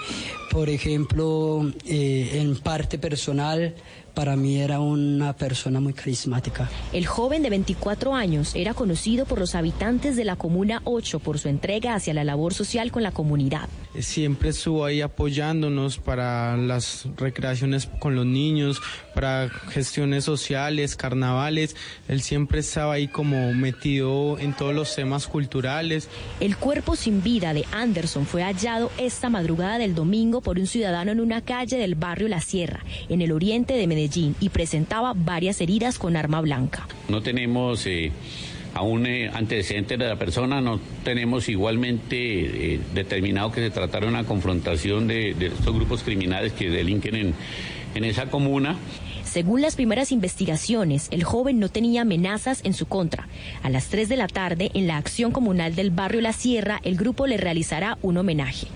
por 0.50 0.68
ejemplo, 0.68 1.70
eh, 1.86 2.40
en 2.40 2.56
parte 2.56 2.98
personal, 2.98 3.74
para 4.14 4.36
mí 4.36 4.60
era 4.60 4.80
una 4.80 5.34
persona 5.34 5.80
muy 5.80 5.92
carismática. 5.92 6.68
El 6.92 7.06
joven 7.06 7.42
de 7.42 7.50
24 7.50 8.14
años 8.14 8.54
era 8.54 8.74
conocido 8.74 9.24
por 9.26 9.38
los 9.38 9.54
habitantes 9.54 10.16
de 10.16 10.24
la 10.24 10.36
Comuna 10.36 10.82
8 10.84 11.20
por 11.20 11.38
su 11.38 11.48
entrega 11.48 11.94
hacia 11.94 12.14
la 12.14 12.24
labor 12.24 12.54
social 12.54 12.90
con 12.90 13.02
la 13.02 13.12
comunidad. 13.12 13.68
Siempre 13.98 14.50
estuvo 14.50 14.84
ahí 14.84 15.00
apoyándonos 15.00 15.98
para 15.98 16.56
las 16.56 17.08
recreaciones 17.16 17.88
con 17.98 18.14
los 18.14 18.24
niños, 18.24 18.80
para 19.14 19.48
gestiones 19.48 20.24
sociales, 20.24 20.94
carnavales. 20.94 21.74
Él 22.06 22.22
siempre 22.22 22.60
estaba 22.60 22.94
ahí 22.94 23.08
como 23.08 23.52
metido 23.52 24.38
en 24.38 24.52
todos 24.54 24.74
los 24.74 24.94
temas 24.94 25.26
culturales. 25.26 26.08
El 26.38 26.56
cuerpo 26.56 26.94
sin 26.94 27.22
vida 27.22 27.52
de 27.52 27.64
Anderson 27.72 28.26
fue 28.26 28.42
hallado 28.42 28.92
esta 28.96 29.28
madrugada 29.28 29.78
del 29.78 29.94
domingo 29.94 30.40
por 30.40 30.58
un 30.58 30.66
ciudadano 30.66 31.10
en 31.10 31.20
una 31.20 31.40
calle 31.40 31.76
del 31.76 31.96
barrio 31.96 32.28
La 32.28 32.40
Sierra, 32.40 32.84
en 33.08 33.22
el 33.22 33.32
oriente 33.32 33.74
de 33.74 33.86
Medellín, 33.88 34.36
y 34.40 34.50
presentaba 34.50 35.14
varias 35.16 35.60
heridas 35.60 35.98
con 35.98 36.16
arma 36.16 36.40
blanca. 36.40 36.86
No 37.08 37.22
tenemos... 37.22 37.86
Eh, 37.86 38.12
aún 38.74 39.06
eh, 39.06 39.30
antecedentes 39.32 39.98
de 39.98 40.06
la 40.06 40.16
persona, 40.16 40.60
no 40.60 40.80
tenemos 41.04 41.48
igualmente 41.48 42.74
eh, 42.74 42.80
determinado 42.94 43.52
que 43.52 43.60
se 43.60 43.70
tratara 43.70 44.06
una 44.06 44.24
confrontación 44.24 45.06
de, 45.06 45.34
de, 45.34 45.46
estos 45.46 45.74
grupos 45.74 46.02
criminales 46.02 46.52
que 46.52 46.70
delinquen 46.70 47.14
en, 47.16 47.34
en 47.94 48.04
esa 48.04 48.26
comuna. 48.26 48.76
Según 49.24 49.60
las 49.60 49.76
primeras 49.76 50.10
investigaciones, 50.10 51.08
el 51.12 51.22
joven 51.22 51.60
no 51.60 51.68
tenía 51.68 52.02
amenazas 52.02 52.62
en 52.64 52.74
su 52.74 52.86
contra. 52.86 53.28
A 53.62 53.70
las 53.70 53.88
3 53.88 54.08
de 54.08 54.16
la 54.16 54.26
tarde, 54.26 54.70
en 54.74 54.86
la 54.88 54.96
acción 54.96 55.30
comunal 55.30 55.76
del 55.76 55.90
barrio 55.90 56.20
La 56.20 56.32
Sierra, 56.32 56.80
el 56.82 56.96
grupo 56.96 57.26
le 57.26 57.36
realizará 57.36 57.96
un 58.02 58.16
homenaje. 58.16 58.66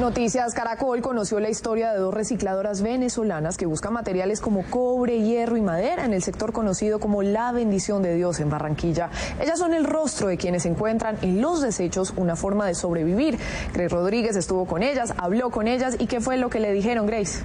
Noticias 0.00 0.52
Caracol 0.52 1.00
conoció 1.00 1.40
la 1.40 1.48
historia 1.48 1.90
de 1.90 1.98
dos 1.98 2.12
recicladoras 2.12 2.82
venezolanas 2.82 3.56
que 3.56 3.64
buscan 3.64 3.94
materiales 3.94 4.42
como 4.42 4.62
cobre, 4.68 5.22
hierro 5.22 5.56
y 5.56 5.62
madera 5.62 6.04
en 6.04 6.12
el 6.12 6.22
sector 6.22 6.52
conocido 6.52 7.00
como 7.00 7.22
La 7.22 7.50
Bendición 7.50 8.02
de 8.02 8.14
Dios 8.14 8.38
en 8.40 8.50
Barranquilla. 8.50 9.08
Ellas 9.40 9.58
son 9.58 9.72
el 9.72 9.84
rostro 9.84 10.28
de 10.28 10.36
quienes 10.36 10.66
encuentran 10.66 11.16
en 11.22 11.40
los 11.40 11.62
desechos 11.62 12.12
una 12.16 12.36
forma 12.36 12.66
de 12.66 12.74
sobrevivir. 12.74 13.38
Grace 13.72 13.88
Rodríguez 13.88 14.36
estuvo 14.36 14.66
con 14.66 14.82
ellas, 14.82 15.14
habló 15.16 15.48
con 15.48 15.66
ellas 15.66 15.96
y 15.98 16.06
qué 16.06 16.20
fue 16.20 16.36
lo 16.36 16.50
que 16.50 16.60
le 16.60 16.72
dijeron, 16.72 17.06
Grace. 17.06 17.40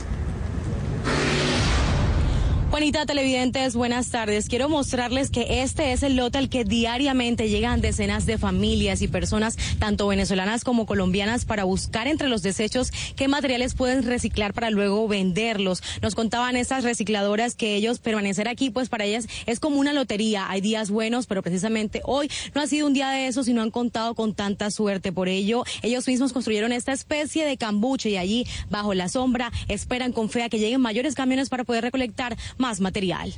Juanita, 2.72 3.06
televidentes, 3.06 3.76
buenas 3.76 4.12
tardes. 4.12 4.48
Quiero 4.48 4.70
mostrarles 4.70 5.30
que 5.30 5.62
este 5.62 5.92
es 5.92 6.04
el 6.04 6.16
lote 6.16 6.38
al 6.38 6.48
que 6.48 6.64
diariamente 6.64 7.50
llegan 7.50 7.82
decenas 7.82 8.26
de 8.26 8.38
familias 8.38 9.02
y 9.02 9.10
personas, 9.10 9.58
tanto 9.78 10.08
venezolanas 10.08 10.64
como 10.64 10.86
colombianas, 10.86 11.44
para 11.44 11.66
buscar 11.66 12.08
entre 12.08 12.30
los 12.30 12.44
desechos 12.44 12.94
qué 13.18 13.28
materiales 13.28 13.74
pueden 13.74 14.04
reciclar 14.04 14.54
para 14.54 14.70
luego 14.70 15.06
venderlos. 15.10 15.84
Nos 16.02 16.16
contaban 16.16 16.56
estas 16.56 16.86
recicladoras 16.86 17.56
que 17.56 17.76
ellos 17.76 18.00
permanecer 18.00 18.48
aquí, 18.48 18.70
pues 18.70 18.88
para 18.88 19.04
ellas 19.04 19.28
es 19.48 19.60
como 19.60 19.76
una 19.76 19.92
lotería. 19.92 20.50
Hay 20.50 20.62
días 20.62 20.92
buenos, 20.92 21.28
pero 21.28 21.44
precisamente 21.44 22.00
hoy 22.06 22.32
no 22.56 22.62
ha 22.62 22.68
sido 22.68 22.88
un 22.88 22.94
día 22.94 23.10
de 23.10 23.28
esos 23.28 23.50
y 23.50 23.54
no 23.54 23.64
han 23.64 23.72
contado 23.72 24.16
con 24.16 24.34
tanta 24.34 24.72
suerte. 24.72 25.12
Por 25.12 25.28
ello, 25.28 25.66
ellos 25.82 26.08
mismos 26.08 26.32
construyeron 26.32 26.72
esta 26.72 26.94
especie 26.94 27.46
de 27.46 27.58
cambuche 27.58 28.12
y 28.12 28.16
allí, 28.16 28.48
bajo 28.70 28.94
la 28.94 29.10
sombra, 29.10 29.52
esperan 29.68 30.14
con 30.14 30.30
fe 30.30 30.50
que 30.50 30.58
lleguen 30.58 30.80
mayores 30.80 31.16
camiones 31.16 31.50
para 31.50 31.66
poder 31.66 31.84
recolectar 31.84 32.38
más 32.62 32.80
material. 32.80 33.34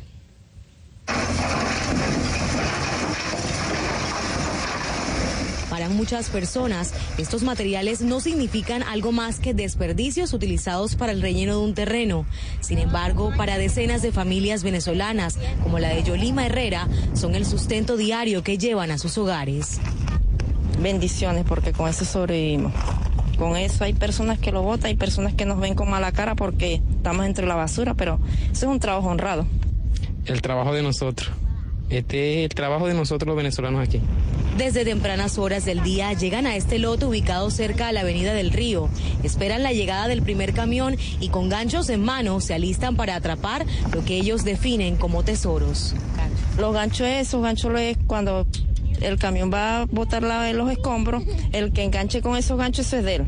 Para 5.69 5.89
muchas 5.89 6.29
personas, 6.29 6.93
estos 7.17 7.41
materiales 7.41 8.01
no 8.01 8.19
significan 8.19 8.83
algo 8.83 9.11
más 9.11 9.39
que 9.39 9.55
desperdicios 9.55 10.31
utilizados 10.33 10.95
para 10.95 11.13
el 11.13 11.21
relleno 11.21 11.53
de 11.57 11.65
un 11.65 11.73
terreno. 11.73 12.27
Sin 12.59 12.77
embargo, 12.77 13.33
para 13.35 13.57
decenas 13.57 14.03
de 14.03 14.11
familias 14.11 14.61
venezolanas, 14.61 15.39
como 15.63 15.79
la 15.79 15.89
de 15.89 16.03
Yolima 16.03 16.45
Herrera, 16.45 16.87
son 17.15 17.33
el 17.33 17.45
sustento 17.45 17.97
diario 17.97 18.43
que 18.43 18.59
llevan 18.59 18.91
a 18.91 18.99
sus 18.99 19.17
hogares. 19.17 19.79
Bendiciones, 20.79 21.43
porque 21.43 21.71
con 21.71 21.89
eso 21.89 22.05
sobrevivimos. 22.05 22.73
Con 23.37 23.57
eso 23.57 23.83
hay 23.83 23.93
personas 23.93 24.39
que 24.39 24.51
lo 24.51 24.61
votan, 24.61 24.87
hay 24.87 24.95
personas 24.95 25.33
que 25.33 25.45
nos 25.45 25.59
ven 25.59 25.75
con 25.75 25.89
mala 25.89 26.11
cara 26.11 26.35
porque 26.35 26.81
estamos 26.95 27.25
entre 27.25 27.45
la 27.45 27.55
basura, 27.55 27.93
pero 27.93 28.19
eso 28.51 28.65
es 28.65 28.71
un 28.71 28.79
trabajo 28.79 29.07
honrado. 29.09 29.45
El 30.25 30.41
trabajo 30.41 30.73
de 30.73 30.83
nosotros. 30.83 31.31
Este 31.89 32.39
es 32.39 32.43
el 32.45 32.55
trabajo 32.55 32.87
de 32.87 32.93
nosotros 32.93 33.27
los 33.27 33.37
venezolanos 33.37 33.87
aquí. 33.87 33.99
Desde 34.57 34.85
tempranas 34.85 35.37
horas 35.39 35.65
del 35.65 35.81
día 35.81 36.13
llegan 36.13 36.45
a 36.45 36.55
este 36.55 36.77
lote 36.77 37.05
ubicado 37.05 37.49
cerca 37.49 37.87
a 37.87 37.91
la 37.91 38.01
avenida 38.01 38.33
del 38.33 38.51
río. 38.51 38.87
Esperan 39.23 39.63
la 39.63 39.73
llegada 39.73 40.07
del 40.07 40.21
primer 40.21 40.53
camión 40.53 40.95
y 41.19 41.29
con 41.29 41.49
ganchos 41.49 41.89
en 41.89 42.03
mano 42.03 42.39
se 42.39 42.53
alistan 42.53 42.95
para 42.95 43.15
atrapar 43.15 43.65
lo 43.91 44.05
que 44.05 44.15
ellos 44.15 44.43
definen 44.43 44.95
como 44.95 45.23
tesoros. 45.23 45.95
Los 46.59 46.73
ganchos, 46.73 47.07
esos 47.07 47.41
ganchos 47.41 47.79
es 47.79 47.97
cuando 48.05 48.45
el 49.01 49.17
camión 49.17 49.51
va 49.53 49.81
a 49.81 49.85
botar 49.85 50.23
la, 50.23 50.51
los 50.53 50.71
escombros, 50.71 51.23
el 51.51 51.71
que 51.73 51.83
enganche 51.83 52.21
con 52.21 52.37
esos 52.37 52.57
ganchos 52.57 52.91
es 52.93 53.03
de 53.03 53.15
él. 53.15 53.25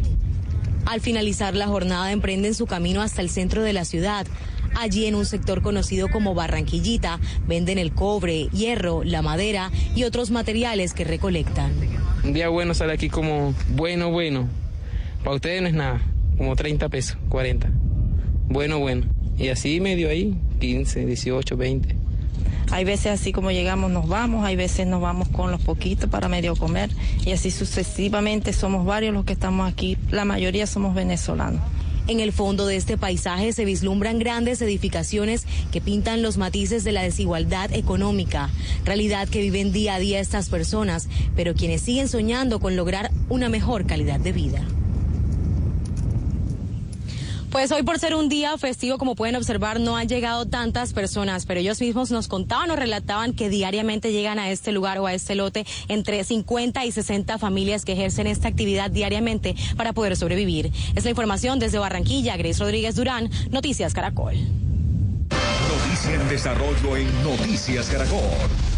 Al 0.86 1.02
finalizar 1.02 1.56
la 1.56 1.68
jornada 1.68 2.12
emprenden 2.12 2.54
su 2.54 2.68
camino 2.68 3.02
hasta 3.02 3.22
el 3.22 3.30
centro 3.30 3.64
de 3.64 3.74
la 3.74 3.86
ciudad. 3.86 4.28
Allí 4.76 5.06
en 5.06 5.16
un 5.16 5.26
sector 5.26 5.62
conocido 5.62 6.10
como 6.10 6.36
Barranquillita 6.36 7.20
venden 7.48 7.80
el 7.80 7.94
cobre, 7.94 8.50
hierro, 8.52 9.04
la 9.04 9.22
madera 9.22 9.72
y 9.96 10.04
otros 10.04 10.32
materiales 10.32 10.94
que 10.94 11.06
recolectan. 11.06 11.72
Un 12.24 12.34
día 12.34 12.50
bueno 12.50 12.74
sale 12.74 12.94
aquí 12.94 13.10
como 13.10 13.56
bueno, 13.70 14.12
bueno. 14.12 14.48
Para 15.24 15.38
ustedes 15.38 15.62
no 15.62 15.68
es 15.70 15.74
nada, 15.74 16.02
como 16.38 16.56
30 16.56 16.90
pesos, 16.90 17.18
40. 17.30 17.70
Bueno, 18.48 18.80
bueno. 18.80 19.06
Y 19.38 19.48
así 19.48 19.80
medio 19.80 20.10
ahí, 20.10 20.38
15, 20.60 21.06
18, 21.06 21.58
20. 21.58 21.96
Hay 22.72 22.84
veces 22.84 23.08
así 23.08 23.32
como 23.32 23.52
llegamos 23.52 23.92
nos 23.92 24.08
vamos, 24.08 24.46
hay 24.46 24.56
veces 24.56 24.88
nos 24.88 25.02
vamos 25.02 25.28
con 25.30 25.52
los 25.52 25.62
poquitos 25.62 26.10
para 26.10 26.28
medio 26.28 26.56
comer 26.56 26.90
y 27.26 27.32
así 27.32 27.52
sucesivamente 27.52 28.54
somos 28.54 28.86
varios 28.86 29.14
los 29.14 29.26
que 29.26 29.34
estamos 29.34 29.72
aquí, 29.72 29.98
la 30.10 30.26
mayoría 30.26 30.68
somos 30.68 30.96
venezolanos. 30.96 31.62
En 32.08 32.20
el 32.20 32.32
fondo 32.32 32.68
de 32.68 32.76
este 32.76 32.98
paisaje 32.98 33.52
se 33.52 33.66
vislumbran 33.66 34.20
grandes 34.20 34.62
edificaciones 34.62 35.48
que 35.72 35.82
pintan 35.82 36.22
los 36.22 36.38
matices 36.38 36.84
de 36.84 36.92
la 36.92 37.02
desigualdad 37.02 37.74
económica, 37.74 38.52
realidad 38.84 39.28
que 39.28 39.42
viven 39.42 39.72
día 39.72 39.96
a 39.96 40.00
día 40.00 40.20
estas 40.20 40.50
personas, 40.50 41.08
pero 41.36 41.56
quienes 41.56 41.82
siguen 41.82 42.08
soñando 42.08 42.60
con 42.60 42.76
lograr 42.76 43.10
una 43.28 43.50
mejor 43.50 43.88
calidad 43.88 44.20
de 44.20 44.34
vida. 44.34 44.64
Pues 47.56 47.72
hoy 47.72 47.84
por 47.84 47.98
ser 48.00 48.16
un 48.16 48.28
día 48.28 48.58
festivo, 48.58 48.98
como 48.98 49.16
pueden 49.16 49.38
observar, 49.38 49.80
no 49.80 49.96
han 49.96 50.10
llegado 50.10 50.46
tantas 50.46 50.92
personas, 50.92 51.46
pero 51.46 51.62
ellos 51.62 51.80
mismos 51.80 52.12
nos 52.12 52.28
contaban 52.28 52.70
o 52.70 52.76
relataban 52.76 53.32
que 53.32 53.48
diariamente 53.48 54.12
llegan 54.12 54.40
a 54.40 54.52
este 54.52 54.74
lugar 54.74 55.00
o 55.00 55.08
a 55.08 55.14
este 55.14 55.36
lote 55.36 55.66
entre 55.88 56.22
50 56.22 56.84
y 56.84 56.92
60 56.92 57.38
familias 57.38 57.86
que 57.86 57.94
ejercen 57.94 58.28
esta 58.28 58.50
actividad 58.50 58.92
diariamente 58.92 59.56
para 59.78 59.94
poder 59.94 60.18
sobrevivir. 60.18 60.74
Es 60.96 61.06
la 61.06 61.12
información 61.12 61.58
desde 61.58 61.80
Barranquilla, 61.80 62.36
Grace 62.36 62.62
Rodríguez 62.62 62.96
Durán, 62.96 63.30
Noticias 63.52 63.94
Caracol. 63.94 64.36
Noticia 64.36 66.14
en 66.14 66.28
desarrollo 66.28 66.98
en 66.98 67.24
Noticias 67.24 67.88
Caracol. 67.88 68.75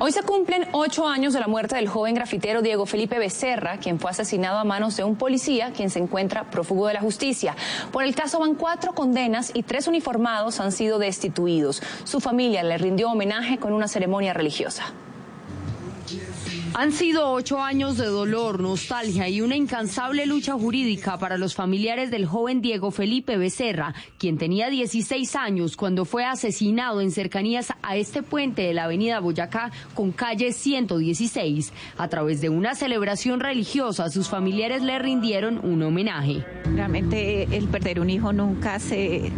Hoy 0.00 0.12
se 0.12 0.22
cumplen 0.22 0.68
ocho 0.70 1.08
años 1.08 1.32
de 1.32 1.40
la 1.40 1.48
muerte 1.48 1.74
del 1.74 1.88
joven 1.88 2.14
grafitero 2.14 2.62
Diego 2.62 2.86
Felipe 2.86 3.18
Becerra, 3.18 3.78
quien 3.78 3.98
fue 3.98 4.12
asesinado 4.12 4.58
a 4.58 4.64
manos 4.64 4.96
de 4.96 5.02
un 5.02 5.16
policía, 5.16 5.72
quien 5.72 5.90
se 5.90 5.98
encuentra 5.98 6.48
prófugo 6.50 6.86
de 6.86 6.94
la 6.94 7.00
justicia. 7.00 7.56
Por 7.90 8.04
el 8.04 8.14
caso 8.14 8.38
van 8.38 8.54
cuatro 8.54 8.94
condenas 8.94 9.50
y 9.54 9.64
tres 9.64 9.88
uniformados 9.88 10.60
han 10.60 10.70
sido 10.70 11.00
destituidos. 11.00 11.82
Su 12.04 12.20
familia 12.20 12.62
le 12.62 12.78
rindió 12.78 13.10
homenaje 13.10 13.58
con 13.58 13.72
una 13.72 13.88
ceremonia 13.88 14.32
religiosa. 14.32 14.84
Han 16.74 16.92
sido 16.92 17.30
ocho 17.30 17.62
años 17.62 17.96
de 17.96 18.06
dolor, 18.06 18.60
nostalgia 18.60 19.28
y 19.28 19.40
una 19.40 19.56
incansable 19.56 20.26
lucha 20.26 20.52
jurídica 20.52 21.18
para 21.18 21.38
los 21.38 21.54
familiares 21.54 22.10
del 22.10 22.26
joven 22.26 22.60
Diego 22.60 22.90
Felipe 22.90 23.36
Becerra, 23.36 23.94
quien 24.18 24.38
tenía 24.38 24.68
16 24.68 25.34
años 25.36 25.76
cuando 25.76 26.04
fue 26.04 26.24
asesinado 26.24 27.00
en 27.00 27.10
cercanías 27.10 27.72
a 27.82 27.96
este 27.96 28.22
puente 28.22 28.62
de 28.62 28.74
la 28.74 28.84
avenida 28.84 29.20
Boyacá 29.20 29.72
con 29.94 30.12
calle 30.12 30.52
116. 30.52 31.72
A 31.96 32.08
través 32.08 32.40
de 32.40 32.48
una 32.50 32.74
celebración 32.74 33.40
religiosa, 33.40 34.10
sus 34.10 34.28
familiares 34.28 34.82
le 34.82 34.98
rindieron 34.98 35.64
un 35.64 35.82
homenaje. 35.82 36.44
Realmente 36.74 37.44
el 37.56 37.68
perder 37.68 37.98
un 37.98 38.10
hijo 38.10 38.32
nunca 38.32 38.78
se, 38.78 39.32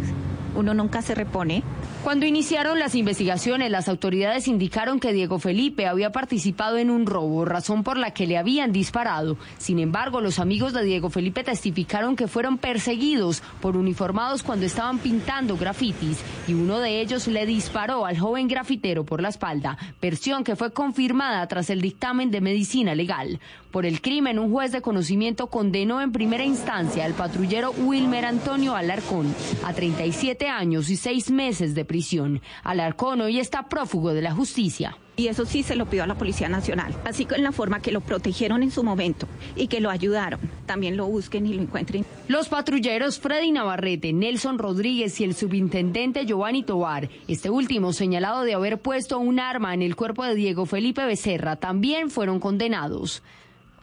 uno 0.55 0.73
nunca 0.73 1.01
se 1.01 1.15
repone 1.15 1.63
cuando 2.03 2.25
iniciaron 2.25 2.79
las 2.79 2.95
investigaciones, 2.95 3.69
las 3.69 3.87
autoridades 3.87 4.47
indicaron 4.47 4.99
que 4.99 5.13
Diego 5.13 5.37
Felipe 5.37 5.85
había 5.85 6.11
participado 6.11 6.77
en 6.77 6.89
un 6.89 7.05
robo, 7.05 7.45
razón 7.45 7.83
por 7.83 7.97
la 7.97 8.11
que 8.11 8.25
le 8.25 8.39
habían 8.39 8.71
disparado. 8.71 9.37
Sin 9.59 9.77
embargo, 9.77 10.19
los 10.19 10.39
amigos 10.39 10.73
de 10.73 10.83
Diego 10.83 11.11
Felipe 11.11 11.43
testificaron 11.43 12.15
que 12.15 12.27
fueron 12.27 12.57
perseguidos 12.57 13.43
por 13.61 13.77
uniformados 13.77 14.41
cuando 14.41 14.65
estaban 14.65 14.97
pintando 14.97 15.57
grafitis 15.57 16.19
y 16.47 16.53
uno 16.53 16.79
de 16.79 17.01
ellos 17.01 17.27
le 17.27 17.45
disparó 17.45 18.07
al 18.07 18.17
joven 18.17 18.47
grafitero 18.47 19.05
por 19.05 19.21
la 19.21 19.29
espalda, 19.29 19.77
versión 20.01 20.43
que 20.43 20.55
fue 20.55 20.73
confirmada 20.73 21.45
tras 21.47 21.69
el 21.69 21.81
dictamen 21.81 22.31
de 22.31 22.41
medicina 22.41 22.95
legal. 22.95 23.39
Por 23.71 23.85
el 23.85 24.01
crimen, 24.01 24.37
un 24.37 24.51
juez 24.51 24.73
de 24.73 24.81
conocimiento 24.81 25.47
condenó 25.47 26.01
en 26.01 26.11
primera 26.11 26.43
instancia 26.43 27.05
al 27.05 27.13
patrullero 27.13 27.71
Wilmer 27.71 28.25
Antonio 28.25 28.75
Alarcón 28.75 29.33
a 29.63 29.71
37 29.73 30.49
años 30.49 30.89
y 30.89 30.97
seis 30.97 31.31
meses 31.31 31.73
de 31.73 31.85
prisión. 31.91 32.41
Alarcón 32.63 33.19
hoy 33.19 33.37
está 33.37 33.67
prófugo 33.67 34.13
de 34.13 34.21
la 34.21 34.31
justicia. 34.31 34.95
Y 35.17 35.27
eso 35.27 35.45
sí 35.45 35.61
se 35.61 35.75
lo 35.75 35.87
pidió 35.87 36.05
a 36.05 36.07
la 36.07 36.15
Policía 36.15 36.47
Nacional, 36.47 36.95
así 37.03 37.25
que 37.25 37.35
en 37.35 37.43
la 37.43 37.51
forma 37.51 37.81
que 37.81 37.91
lo 37.91 37.99
protegieron 37.99 38.63
en 38.63 38.71
su 38.71 38.81
momento 38.81 39.27
y 39.57 39.67
que 39.67 39.81
lo 39.81 39.89
ayudaron. 39.89 40.39
También 40.65 40.95
lo 40.95 41.05
busquen 41.05 41.45
y 41.45 41.53
lo 41.53 41.61
encuentren. 41.61 42.05
Los 42.29 42.47
patrulleros 42.47 43.19
Freddy 43.19 43.51
Navarrete, 43.51 44.13
Nelson 44.13 44.57
Rodríguez 44.57 45.19
y 45.19 45.25
el 45.25 45.35
subintendente 45.35 46.25
Giovanni 46.25 46.63
Tobar, 46.63 47.09
este 47.27 47.49
último 47.49 47.91
señalado 47.91 48.43
de 48.43 48.53
haber 48.53 48.81
puesto 48.81 49.19
un 49.19 49.41
arma 49.41 49.73
en 49.73 49.81
el 49.81 49.97
cuerpo 49.97 50.23
de 50.23 50.35
Diego 50.35 50.65
Felipe 50.65 51.05
Becerra, 51.05 51.57
también 51.57 52.09
fueron 52.09 52.39
condenados. 52.39 53.21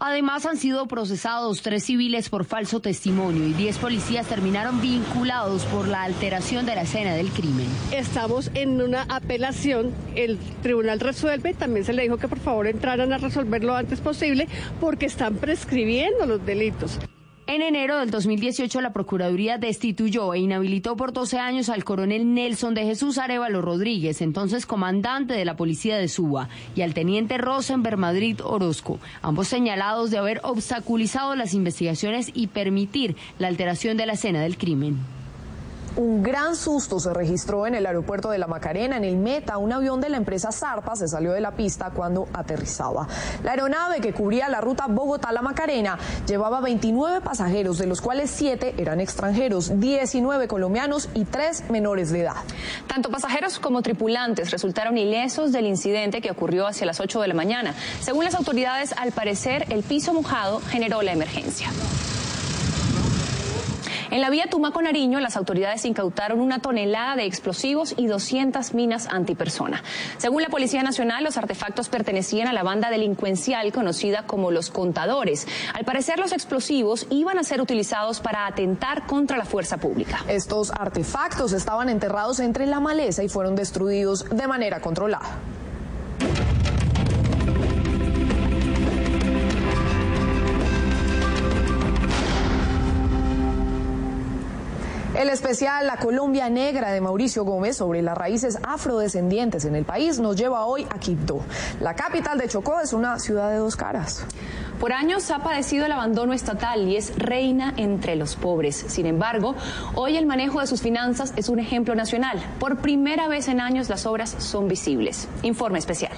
Además, 0.01 0.47
han 0.47 0.57
sido 0.57 0.87
procesados 0.87 1.63
tres 1.63 1.85
civiles 1.85 2.29
por 2.29 2.45
falso 2.45 2.81
testimonio 2.81 3.47
y 3.49 3.53
diez 3.53 3.79
policías 3.79 4.29
terminaron 4.29 4.81
vinculados 4.81 5.65
por 5.65 5.89
la 5.89 6.05
alteración 6.05 6.67
de 6.67 6.77
la 6.77 6.83
escena 6.83 7.15
del 7.15 7.31
crimen. 7.31 7.67
Estamos 7.91 8.51
en 8.55 8.81
una 8.81 9.03
apelación, 9.09 9.93
el 10.15 10.39
tribunal 10.63 11.01
resuelve, 11.01 11.53
también 11.53 11.85
se 11.85 11.93
le 11.93 12.03
dijo 12.03 12.17
que 12.17 12.29
por 12.29 12.39
favor 12.39 12.69
entraran 12.69 13.13
a 13.13 13.19
resolver 13.19 13.65
lo 13.65 13.75
antes 13.75 14.01
posible 14.01 14.47
porque 14.81 15.07
están 15.07 15.35
prescribiendo 15.37 16.27
los 16.27 16.47
delitos. 16.47 17.01
En 17.51 17.63
enero 17.63 17.97
del 17.97 18.11
2018, 18.11 18.83
la 18.83 18.93
Procuraduría 18.93 19.57
destituyó 19.57 20.35
e 20.35 20.39
inhabilitó 20.39 20.99
por 20.99 21.15
12 21.15 21.39
años 21.39 21.71
al 21.71 21.83
coronel 21.83 22.35
Nelson 22.35 22.75
de 22.75 22.85
Jesús 22.85 23.17
Arevalo 23.17 23.63
Rodríguez, 23.63 24.21
entonces 24.21 24.67
comandante 24.67 25.33
de 25.33 25.47
la 25.47 25.57
policía 25.57 25.97
de 25.97 26.09
Suba, 26.09 26.51
y 26.77 26.83
al 26.83 26.93
teniente 26.93 27.39
Rosenberg 27.39 27.97
Madrid 27.97 28.39
Orozco, 28.45 28.99
ambos 29.23 29.49
señalados 29.49 30.11
de 30.11 30.19
haber 30.19 30.43
obstaculizado 30.45 31.35
las 31.37 31.55
investigaciones 31.55 32.31
y 32.35 32.49
permitir 32.49 33.17
la 33.39 33.49
alteración 33.49 33.97
de 33.97 34.05
la 34.05 34.13
escena 34.13 34.43
del 34.43 34.59
crimen. 34.59 34.99
Un 35.99 36.23
gran 36.23 36.55
susto 36.55 37.01
se 37.01 37.13
registró 37.13 37.67
en 37.67 37.75
el 37.75 37.85
aeropuerto 37.85 38.31
de 38.31 38.39
La 38.39 38.47
Macarena, 38.47 38.97
en 38.97 39.03
el 39.03 39.17
Meta. 39.17 39.59
Un 39.59 39.73
avión 39.73 40.01
de 40.01 40.09
la 40.09 40.17
empresa 40.17 40.53
Zarpa 40.53 40.95
se 40.95 41.09
salió 41.09 41.33
de 41.33 41.41
la 41.41 41.51
pista 41.51 41.91
cuando 41.91 42.29
aterrizaba. 42.33 43.09
La 43.43 43.51
aeronave 43.51 44.01
que 44.01 44.13
cubría 44.13 44.49
la 44.49 44.61
ruta 44.61 44.87
Bogotá-La 44.87 45.43
Macarena 45.43 45.99
llevaba 46.25 46.61
29 46.61 47.21
pasajeros, 47.21 47.79
de 47.79 47.89
los 47.89 48.01
cuales 48.01 48.31
7 48.31 48.77
eran 48.79 49.01
extranjeros, 49.01 49.81
19 49.81 50.47
colombianos 50.47 51.09
y 51.15 51.25
3 51.25 51.69
menores 51.71 52.11
de 52.13 52.21
edad. 52.21 52.37
Tanto 52.87 53.11
pasajeros 53.11 53.59
como 53.59 53.83
tripulantes 53.83 54.53
resultaron 54.53 54.97
ilesos 54.99 55.51
del 55.51 55.67
incidente 55.67 56.21
que 56.21 56.31
ocurrió 56.31 56.69
hacia 56.69 56.87
las 56.87 57.01
8 57.01 57.23
de 57.23 57.27
la 57.27 57.35
mañana. 57.35 57.75
Según 58.01 58.25
las 58.25 58.37
autoridades, 58.37 58.93
al 58.93 59.11
parecer, 59.11 59.67
el 59.71 59.83
piso 59.83 60.15
mojado 60.15 60.61
generó 60.61 61.03
la 61.03 61.11
emergencia. 61.11 61.71
En 64.11 64.23
la 64.23 64.31
vía 64.31 64.47
Tumaco-Nariño, 64.49 65.21
las 65.21 65.37
autoridades 65.37 65.85
incautaron 65.85 66.41
una 66.41 66.61
tonelada 66.61 67.15
de 67.15 67.27
explosivos 67.27 67.95
y 67.99 68.07
200 68.07 68.73
minas 68.73 69.07
antipersona. 69.07 69.83
Según 70.17 70.41
la 70.41 70.49
Policía 70.49 70.83
Nacional, 70.83 71.25
los 71.25 71.37
artefactos 71.37 71.91
pertenecían 71.91 72.49
a 72.49 72.55
la 72.55 72.63
banda 72.63 72.89
delincuencial 72.89 73.71
conocida 73.71 74.23
como 74.23 74.51
los 74.51 74.71
contadores. 74.71 75.47
Al 75.75 75.85
parecer, 75.85 76.19
los 76.19 76.33
explosivos 76.33 77.07
iban 77.11 77.39
a 77.39 77.45
ser 77.45 77.61
utilizados 77.61 78.21
para 78.21 78.47
atentar 78.47 79.07
contra 79.07 79.37
la 79.37 79.45
fuerza 79.45 79.77
pública. 79.77 80.25
Estos 80.27 80.71
artefactos 80.71 81.53
estaban 81.53 81.91
enterrados 81.91 82.41
entre 82.41 82.65
la 82.65 82.81
maleza 82.81 83.23
y 83.23 83.29
fueron 83.29 83.57
destruidos 83.57 84.25
de 84.31 84.47
manera 84.47 84.81
controlada. 84.81 85.39
El 95.19 95.31
especial 95.31 95.85
La 95.89 95.97
Colombia 95.97 96.49
Negra 96.49 96.93
de 96.93 97.01
Mauricio 97.01 97.43
Gómez 97.43 97.77
sobre 97.77 98.03
las 98.03 98.17
raíces 98.17 98.57
afrodescendientes 98.63 99.65
en 99.65 99.75
el 99.75 99.85
país 99.85 100.21
nos 100.21 100.37
lleva 100.37 100.65
hoy 100.65 100.87
a 100.91 101.01
Quibdó. 101.01 101.41
La 101.81 101.97
capital 101.97 102.39
de 102.39 102.47
Chocó 102.47 102.79
es 102.81 102.93
una 102.93 103.19
ciudad 103.19 103.51
de 103.51 103.57
dos 103.57 103.75
caras. 103.75 104.25
Por 104.79 104.93
años 104.93 105.29
ha 105.33 105.41
padecido 105.41 105.87
el 105.87 105.91
abandono 105.91 106.35
estatal 106.35 106.87
y 106.87 106.97
es 106.97 107.19
reina 107.19 107.75
entre 107.77 108.15
los 108.15 108.37
pobres. 108.37 108.77
Sin 108.77 109.07
embargo, 109.07 109.57
hoy 109.97 110.17
el 110.17 110.25
manejo 110.25 110.61
de 110.61 110.69
sus 110.69 110.83
finanzas 110.83 111.33
es 111.35 111.49
un 111.49 111.59
ejemplo 111.59 111.97
nacional. 111.97 112.39
Por 112.61 112.77
primera 112.77 113.27
vez 113.27 113.49
en 113.49 113.61
años 113.61 113.89
las 113.89 114.07
obras 114.07 114.37
son 114.39 114.69
visibles. 114.69 115.27
Informe 115.43 115.81
especial. 115.81 116.13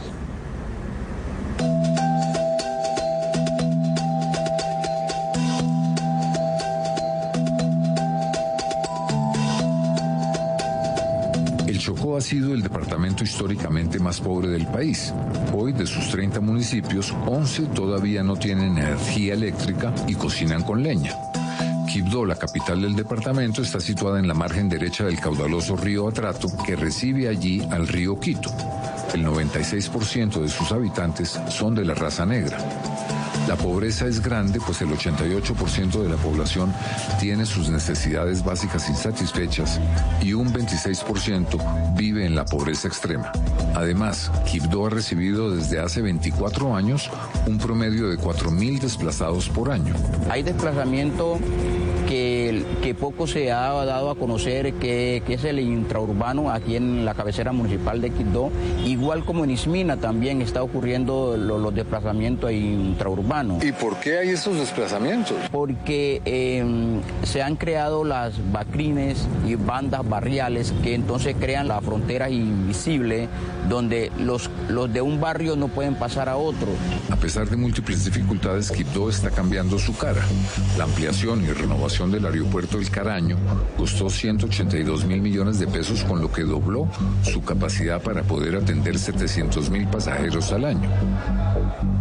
Chocó 11.91 12.17
ha 12.17 12.21
sido 12.21 12.55
el 12.55 12.63
departamento 12.63 13.25
históricamente 13.25 13.99
más 13.99 14.21
pobre 14.21 14.47
del 14.47 14.65
país. 14.65 15.13
Hoy, 15.53 15.73
de 15.73 15.87
sus 15.87 16.09
30 16.11 16.41
municipios, 16.41 17.13
11 17.27 17.63
todavía 17.75 18.23
no 18.23 18.37
tienen 18.37 18.79
energía 18.79 19.35
eléctrica 19.35 19.93
y 20.07 20.15
cocinan 20.15 20.63
con 20.63 20.85
leña. 20.85 21.13
Quibdó, 21.93 22.25
la 22.25 22.37
capital 22.37 22.83
del 22.83 22.95
departamento, 22.95 23.61
está 23.61 23.81
situada 23.81 24.21
en 24.21 24.29
la 24.29 24.35
margen 24.35 24.69
derecha 24.69 25.03
del 25.03 25.19
caudaloso 25.19 25.77
río 25.77 26.07
Atrato 26.07 26.47
que 26.65 26.77
recibe 26.77 27.27
allí 27.27 27.61
al 27.73 27.89
río 27.89 28.21
Quito. 28.21 28.53
El 29.13 29.27
96% 29.27 30.43
de 30.43 30.49
sus 30.49 30.71
habitantes 30.71 31.41
son 31.49 31.75
de 31.75 31.85
la 31.85 31.95
raza 31.95 32.25
negra. 32.25 33.20
La 33.51 33.57
pobreza 33.57 34.07
es 34.07 34.23
grande, 34.23 34.61
pues 34.65 34.81
el 34.81 34.91
88% 34.91 36.01
de 36.05 36.09
la 36.09 36.15
población 36.15 36.73
tiene 37.19 37.45
sus 37.45 37.69
necesidades 37.69 38.45
básicas 38.45 38.89
insatisfechas 38.89 39.81
y 40.23 40.35
un 40.35 40.53
26% 40.53 41.97
vive 41.97 42.25
en 42.25 42.37
la 42.37 42.45
pobreza 42.45 42.87
extrema. 42.87 43.33
Además, 43.75 44.31
Quibdó 44.49 44.87
ha 44.87 44.91
recibido 44.91 45.51
desde 45.51 45.81
hace 45.81 46.01
24 46.01 46.77
años 46.77 47.11
un 47.49 47.59
promedio 47.59 48.09
de 48.09 48.19
4.000 48.19 48.79
desplazados 48.79 49.49
por 49.49 49.73
año. 49.73 49.95
Hay 50.31 50.45
desplazamiento 50.45 51.41
que, 52.91 52.95
que 52.95 52.95
poco 52.95 53.27
se 53.27 53.53
ha 53.53 53.73
dado 53.85 54.11
a 54.11 54.17
conocer 54.17 54.75
que, 54.75 55.23
es 55.29 55.45
el 55.45 55.61
intraurbano 55.61 56.51
aquí 56.51 56.77
en 56.77 57.05
la 57.05 57.15
cabecera 57.15 57.53
municipal 57.53 58.01
de 58.01 58.11
Quibdó, 58.11 58.51
igual 58.85 59.25
como 59.25 59.45
en 59.45 59.51
Ismina 59.51 59.97
también 59.97 60.43
está 60.43 60.63
ocurriendo 60.63 61.37
los 61.37 61.75
desplazamientos 61.75 62.51
intraurbanos. 62.51 63.63
¿Y 63.65 63.73
por 63.73 63.97
qué 64.01 64.19
hay 64.19 64.31
estos 64.31 64.59
desplazamientos? 64.59 65.37
Porque 65.53 66.21
em, 66.25 67.01
se 67.23 67.43
han 67.43 67.57
creado 67.57 68.05
las 68.05 68.35
bacrines 68.53 69.27
y 69.47 69.55
bandas 69.55 70.09
barriales 70.09 70.73
que 70.83 70.95
entonces 70.95 71.37
crean 71.39 71.69
la 71.69 71.81
frontera 71.81 72.29
invisible 72.29 73.29
donde 73.69 74.11
los, 74.19 74.51
los 74.69 74.93
de 74.93 75.01
un 75.01 75.21
barrio 75.21 75.55
no 75.55 75.69
pueden 75.69 75.95
pasar 75.95 76.29
a 76.29 76.37
otro. 76.37 76.69
A 77.11 77.17
pesar 77.17 77.49
de 77.49 77.57
múltiples 77.57 78.05
dificultades, 78.05 78.71
Quibdó 78.71 79.09
está 79.09 79.31
cambiando 79.31 79.79
su 79.79 79.97
cara. 79.97 80.23
La 80.77 80.85
ampliación 80.85 81.45
y 81.45 81.53
renovación 81.53 82.11
del 82.11 82.27
aeropuerto 82.27 82.80
del 82.81 82.91
Caraño 82.91 83.37
costó 83.77 84.09
182 84.09 85.05
mil 85.05 85.21
millones 85.21 85.59
de 85.59 85.67
pesos, 85.67 86.03
con 86.05 86.21
lo 86.21 86.33
que 86.33 86.43
dobló 86.43 86.89
su 87.23 87.43
capacidad 87.43 88.03
para 88.03 88.23
poder 88.23 88.57
atender 88.57 88.99
700 88.99 89.71
mil 89.71 89.87
pasajeros 89.87 90.51
al 90.53 90.65
año. 90.65 90.89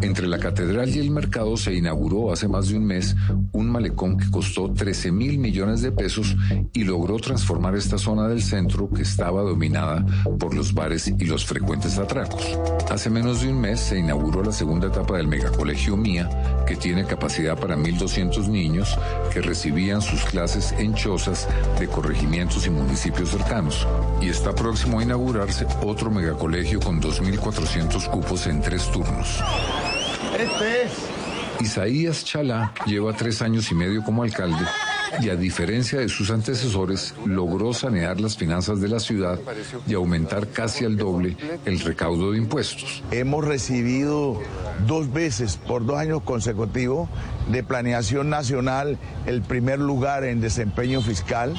Entre 0.01 0.27
la 0.27 0.39
catedral 0.39 0.89
y 0.89 0.99
el 0.99 1.11
mercado 1.11 1.57
se 1.57 1.73
inauguró 1.73 2.31
hace 2.31 2.47
más 2.47 2.69
de 2.69 2.77
un 2.77 2.85
mes 2.85 3.15
un 3.51 3.69
malecón 3.69 4.17
que 4.17 4.31
costó 4.31 4.71
13 4.71 5.11
mil 5.11 5.37
millones 5.37 5.81
de 5.81 5.91
pesos 5.91 6.37
y 6.73 6.85
logró 6.85 7.17
transformar 7.17 7.75
esta 7.75 7.97
zona 7.97 8.27
del 8.29 8.41
centro 8.41 8.89
que 8.89 9.01
estaba 9.01 9.41
dominada 9.41 10.05
por 10.39 10.53
los 10.53 10.73
bares 10.73 11.07
y 11.07 11.25
los 11.25 11.45
frecuentes 11.45 11.97
atracos. 11.97 12.57
Hace 12.89 13.09
menos 13.09 13.41
de 13.41 13.49
un 13.49 13.59
mes 13.59 13.81
se 13.81 13.99
inauguró 13.99 14.41
la 14.41 14.53
segunda 14.53 14.87
etapa 14.87 15.17
del 15.17 15.27
megacolegio 15.27 15.97
Mía, 15.97 16.29
que 16.65 16.77
tiene 16.77 17.03
capacidad 17.03 17.59
para 17.59 17.75
1.200 17.75 18.47
niños 18.47 18.97
que 19.33 19.41
recibían 19.41 20.01
sus 20.01 20.23
clases 20.23 20.58
en 20.77 20.93
chozas 20.93 21.47
de 21.79 21.87
corregimientos 21.87 22.65
y 22.67 22.69
municipios 22.69 23.29
cercanos. 23.29 23.87
Y 24.21 24.29
está 24.29 24.53
próximo 24.53 24.99
a 24.99 25.03
inaugurarse 25.03 25.65
otro 25.83 26.11
megacolegio 26.11 26.79
con 26.79 27.01
2.400 27.01 28.09
cupos 28.09 28.47
en 28.47 28.61
tres 28.61 28.91
turnos. 28.91 29.41
Este 30.37 30.83
es. 30.83 30.91
Isaías 31.61 32.23
Chalá 32.23 32.73
lleva 32.85 33.13
tres 33.13 33.41
años 33.41 33.69
y 33.71 33.75
medio 33.75 34.03
como 34.03 34.23
alcalde 34.23 34.65
y 35.21 35.29
a 35.29 35.35
diferencia 35.35 35.99
de 35.99 36.09
sus 36.09 36.29
antecesores, 36.31 37.13
logró 37.25 37.73
sanear 37.73 38.19
las 38.21 38.37
finanzas 38.37 38.79
de 38.79 38.87
la 38.87 38.99
ciudad 38.99 39.39
y 39.87 39.93
aumentar 39.93 40.47
casi 40.49 40.85
al 40.85 40.97
doble 40.97 41.35
el 41.65 41.79
recaudo 41.79 42.31
de 42.31 42.37
impuestos. 42.37 43.03
Hemos 43.11 43.45
recibido 43.45 44.39
dos 44.87 45.11
veces 45.11 45.57
por 45.57 45.85
dos 45.85 45.97
años 45.97 46.21
consecutivos 46.23 47.09
de 47.49 47.63
planeación 47.63 48.29
nacional 48.29 48.97
el 49.25 49.41
primer 49.41 49.79
lugar 49.79 50.23
en 50.23 50.41
desempeño 50.41 51.01
fiscal 51.01 51.55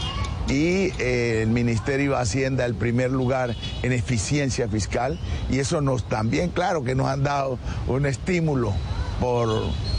y 0.48 0.92
eh, 0.98 1.42
el 1.42 1.50
Ministerio 1.50 2.12
de 2.12 2.18
Hacienda 2.18 2.64
el 2.64 2.74
primer 2.74 3.10
lugar 3.10 3.54
en 3.82 3.92
eficiencia 3.92 4.68
fiscal 4.68 5.18
y 5.50 5.58
eso 5.58 5.80
nos 5.80 6.08
también 6.08 6.50
claro 6.50 6.82
que 6.82 6.94
nos 6.94 7.06
han 7.06 7.22
dado 7.22 7.58
un 7.86 8.06
estímulo 8.06 8.72
por, 9.20 9.48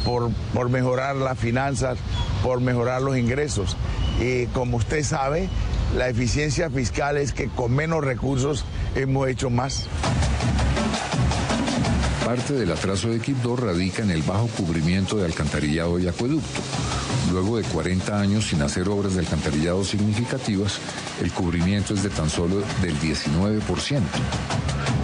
por, 0.03 0.31
por 0.53 0.69
mejorar 0.69 1.15
las 1.15 1.37
finanzas, 1.37 1.97
por 2.43 2.59
mejorar 2.59 3.01
los 3.01 3.17
ingresos. 3.17 3.77
Y 4.19 4.47
como 4.47 4.77
usted 4.77 5.03
sabe, 5.03 5.47
la 5.95 6.09
eficiencia 6.09 6.69
fiscal 6.69 7.17
es 7.17 7.31
que 7.31 7.47
con 7.47 7.73
menos 7.73 8.03
recursos 8.03 8.65
hemos 8.95 9.27
hecho 9.27 9.49
más. 9.49 9.87
Parte 12.25 12.53
del 12.53 12.71
atraso 12.71 13.09
de 13.09 13.19
Quibdó 13.19 13.55
radica 13.55 14.03
en 14.03 14.11
el 14.11 14.21
bajo 14.21 14.47
cubrimiento 14.47 15.17
de 15.17 15.25
alcantarillado 15.25 15.99
y 15.99 16.07
acueducto. 16.07 16.61
Luego 17.31 17.57
de 17.57 17.63
40 17.63 18.19
años 18.19 18.47
sin 18.47 18.61
hacer 18.61 18.87
obras 18.89 19.15
de 19.15 19.21
alcantarillado 19.21 19.83
significativas, 19.83 20.79
el 21.21 21.31
cubrimiento 21.31 21.93
es 21.93 22.03
de 22.03 22.09
tan 22.09 22.29
solo 22.29 22.63
del 22.81 22.97
19%. 22.99 24.01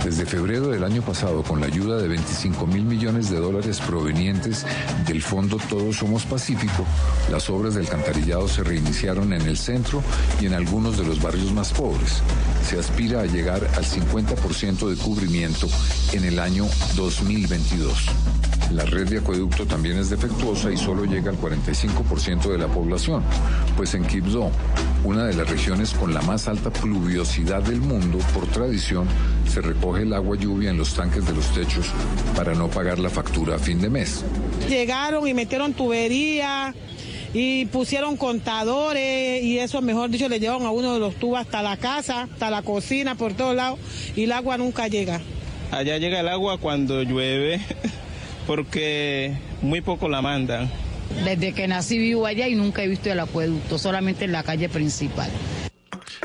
Desde 0.07 0.25
febrero 0.25 0.69
del 0.69 0.85
año 0.85 1.01
pasado, 1.01 1.43
con 1.43 1.59
la 1.59 1.65
ayuda 1.65 1.97
de 1.97 2.07
25 2.07 2.65
mil 2.65 2.85
millones 2.85 3.29
de 3.29 3.39
dólares 3.39 3.81
provenientes 3.85 4.65
del 5.05 5.21
Fondo 5.21 5.57
Todos 5.69 5.97
Somos 5.97 6.25
Pacífico, 6.25 6.85
las 7.29 7.49
obras 7.49 7.73
de 7.73 7.81
alcantarillado 7.81 8.47
se 8.47 8.63
reiniciaron 8.63 9.33
en 9.33 9.41
el 9.41 9.57
centro 9.57 10.01
y 10.39 10.45
en 10.45 10.53
algunos 10.53 10.97
de 10.97 11.03
los 11.03 11.21
barrios 11.21 11.51
más 11.51 11.73
pobres. 11.73 12.21
Se 12.65 12.79
aspira 12.79 13.19
a 13.19 13.25
llegar 13.25 13.69
al 13.75 13.83
50% 13.83 14.87
de 14.87 14.95
cubrimiento 14.95 15.67
en 16.13 16.23
el 16.23 16.39
año 16.39 16.67
2022. 16.95 18.56
La 18.71 18.83
red 18.83 19.07
de 19.07 19.19
acueducto 19.19 19.65
también 19.65 19.97
es 19.97 20.09
defectuosa 20.09 20.71
y 20.71 20.77
solo 20.77 21.05
llega 21.05 21.31
al 21.31 21.39
45% 21.39 22.51
de 22.51 22.57
la 22.57 22.67
población, 22.67 23.23
pues 23.77 23.93
en 23.93 24.05
Quibdó, 24.05 24.51
una 25.05 25.25
de 25.25 25.35
las 25.35 25.49
regiones 25.49 25.91
con 25.91 26.13
la 26.13 26.21
más 26.23 26.49
alta 26.49 26.69
pluviosidad 26.69 27.63
del 27.63 27.79
mundo, 27.79 28.17
por 28.33 28.45
tradición, 28.47 29.07
se 29.47 29.61
recoge 29.61 30.01
el 30.01 30.13
agua 30.13 30.35
lluvia 30.35 30.69
en 30.69 30.77
los 30.77 30.93
tanques 30.93 31.25
de 31.25 31.33
los 31.33 31.53
techos 31.53 31.85
para 32.35 32.53
no 32.55 32.67
pagar 32.67 32.99
la 32.99 33.09
factura 33.09 33.55
a 33.55 33.59
fin 33.59 33.79
de 33.79 33.89
mes. 33.89 34.25
Llegaron 34.67 35.25
y 35.25 35.33
metieron 35.33 35.73
tubería 35.73 36.75
y 37.33 37.67
pusieron 37.67 38.17
contadores 38.17 39.43
y 39.43 39.59
eso, 39.59 39.81
mejor 39.81 40.09
dicho, 40.09 40.27
le 40.27 40.41
llevan 40.41 40.63
a 40.63 40.71
uno 40.71 40.93
de 40.93 40.99
los 40.99 41.15
tubos 41.15 41.39
hasta 41.39 41.63
la 41.63 41.77
casa, 41.77 42.23
hasta 42.23 42.49
la 42.49 42.63
cocina, 42.63 43.15
por 43.15 43.33
todos 43.33 43.55
lados 43.55 43.79
y 44.13 44.23
el 44.23 44.31
agua 44.33 44.57
nunca 44.57 44.89
llega. 44.89 45.21
Allá 45.71 45.97
llega 45.97 46.19
el 46.19 46.27
agua 46.27 46.57
cuando 46.57 47.03
llueve 47.03 47.61
porque 48.47 49.37
muy 49.61 49.81
poco 49.81 50.07
la 50.09 50.21
mandan. 50.21 50.71
Desde 51.23 51.53
que 51.53 51.67
nací 51.67 51.97
vivo 51.97 52.25
allá 52.25 52.47
y 52.47 52.55
nunca 52.55 52.81
he 52.81 52.87
visto 52.87 53.11
el 53.11 53.19
acueducto, 53.19 53.77
solamente 53.77 54.25
en 54.25 54.31
la 54.31 54.43
calle 54.43 54.69
principal. 54.69 55.29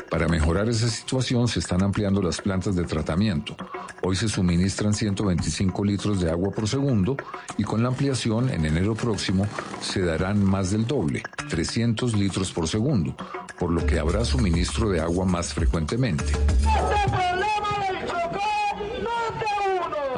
Para 0.09 0.27
mejorar 0.27 0.69
esa 0.69 0.87
situación 0.89 1.47
se 1.47 1.59
están 1.59 1.83
ampliando 1.83 2.21
las 2.21 2.39
plantas 2.39 2.75
de 2.75 2.83
tratamiento. 2.83 3.55
Hoy 4.03 4.15
se 4.15 4.29
suministran 4.29 4.93
125 4.93 5.83
litros 5.83 6.21
de 6.21 6.29
agua 6.29 6.51
por 6.51 6.67
segundo 6.67 7.17
y 7.57 7.63
con 7.63 7.81
la 7.81 7.89
ampliación 7.89 8.49
en 8.49 8.65
enero 8.65 8.95
próximo 8.95 9.47
se 9.81 10.01
darán 10.01 10.43
más 10.43 10.71
del 10.71 10.85
doble, 10.85 11.23
300 11.49 12.15
litros 12.15 12.51
por 12.51 12.67
segundo, 12.67 13.15
por 13.57 13.71
lo 13.71 13.85
que 13.85 13.99
habrá 13.99 14.23
suministro 14.23 14.89
de 14.89 15.01
agua 15.01 15.25
más 15.25 15.53
frecuentemente. 15.53 16.25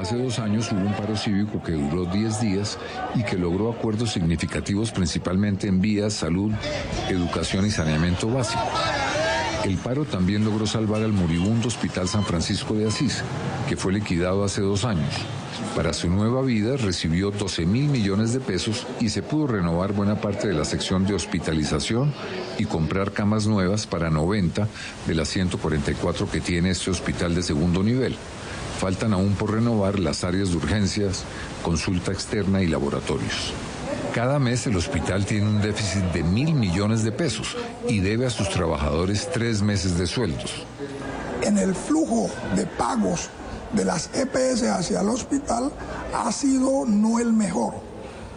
Hace 0.05 0.17
dos 0.17 0.37
años 0.37 0.71
hubo 0.71 0.81
un 0.81 0.93
paro 0.93 1.17
cívico 1.17 1.63
que 1.63 1.71
duró 1.71 2.05
10 2.05 2.39
días 2.39 2.77
y 3.15 3.23
que 3.23 3.39
logró 3.39 3.71
acuerdos 3.71 4.11
significativos 4.11 4.91
principalmente 4.91 5.67
en 5.67 5.81
vías, 5.81 6.13
salud, 6.13 6.51
educación 7.09 7.65
y 7.65 7.71
saneamiento 7.71 8.29
básico. 8.29 8.61
El 9.63 9.77
paro 9.77 10.05
también 10.05 10.45
logró 10.45 10.67
salvar 10.67 11.01
al 11.01 11.11
moribundo 11.11 11.69
Hospital 11.69 12.07
San 12.07 12.23
Francisco 12.23 12.75
de 12.75 12.87
Asís, 12.87 13.23
que 13.67 13.75
fue 13.75 13.93
liquidado 13.93 14.43
hace 14.43 14.61
dos 14.61 14.85
años. 14.85 15.11
Para 15.75 15.91
su 15.91 16.07
nueva 16.07 16.43
vida 16.43 16.77
recibió 16.77 17.31
12 17.31 17.65
mil 17.65 17.85
millones 17.87 18.31
de 18.31 18.41
pesos 18.41 18.85
y 18.99 19.09
se 19.09 19.23
pudo 19.23 19.47
renovar 19.47 19.93
buena 19.93 20.21
parte 20.21 20.47
de 20.47 20.53
la 20.53 20.65
sección 20.65 21.07
de 21.07 21.15
hospitalización 21.15 22.13
y 22.59 22.65
comprar 22.65 23.11
camas 23.11 23.47
nuevas 23.47 23.87
para 23.87 24.11
90 24.11 24.67
de 25.07 25.15
las 25.15 25.29
144 25.29 26.29
que 26.29 26.41
tiene 26.41 26.69
este 26.69 26.91
hospital 26.91 27.33
de 27.33 27.41
segundo 27.41 27.81
nivel. 27.81 28.15
Faltan 28.79 29.13
aún 29.13 29.33
por 29.33 29.53
renovar 29.53 29.99
las 29.99 30.23
áreas 30.23 30.49
de 30.49 30.57
urgencias, 30.57 31.23
consulta 31.63 32.11
externa 32.11 32.61
y 32.61 32.67
laboratorios. 32.67 33.53
Cada 34.13 34.39
mes 34.39 34.65
el 34.67 34.75
hospital 34.77 35.25
tiene 35.25 35.47
un 35.47 35.61
déficit 35.61 36.03
de 36.13 36.23
mil 36.23 36.53
millones 36.53 37.03
de 37.03 37.11
pesos 37.11 37.55
y 37.87 37.99
debe 37.99 38.25
a 38.25 38.29
sus 38.29 38.49
trabajadores 38.49 39.29
tres 39.31 39.61
meses 39.61 39.97
de 39.97 40.07
sueldos. 40.07 40.65
En 41.41 41.57
el 41.57 41.75
flujo 41.75 42.29
de 42.55 42.65
pagos 42.65 43.29
de 43.73 43.85
las 43.85 44.09
EPS 44.13 44.63
hacia 44.63 45.01
el 45.01 45.09
hospital 45.09 45.71
ha 46.13 46.31
sido 46.31 46.85
no 46.85 47.19
el 47.19 47.33
mejor. 47.33 47.73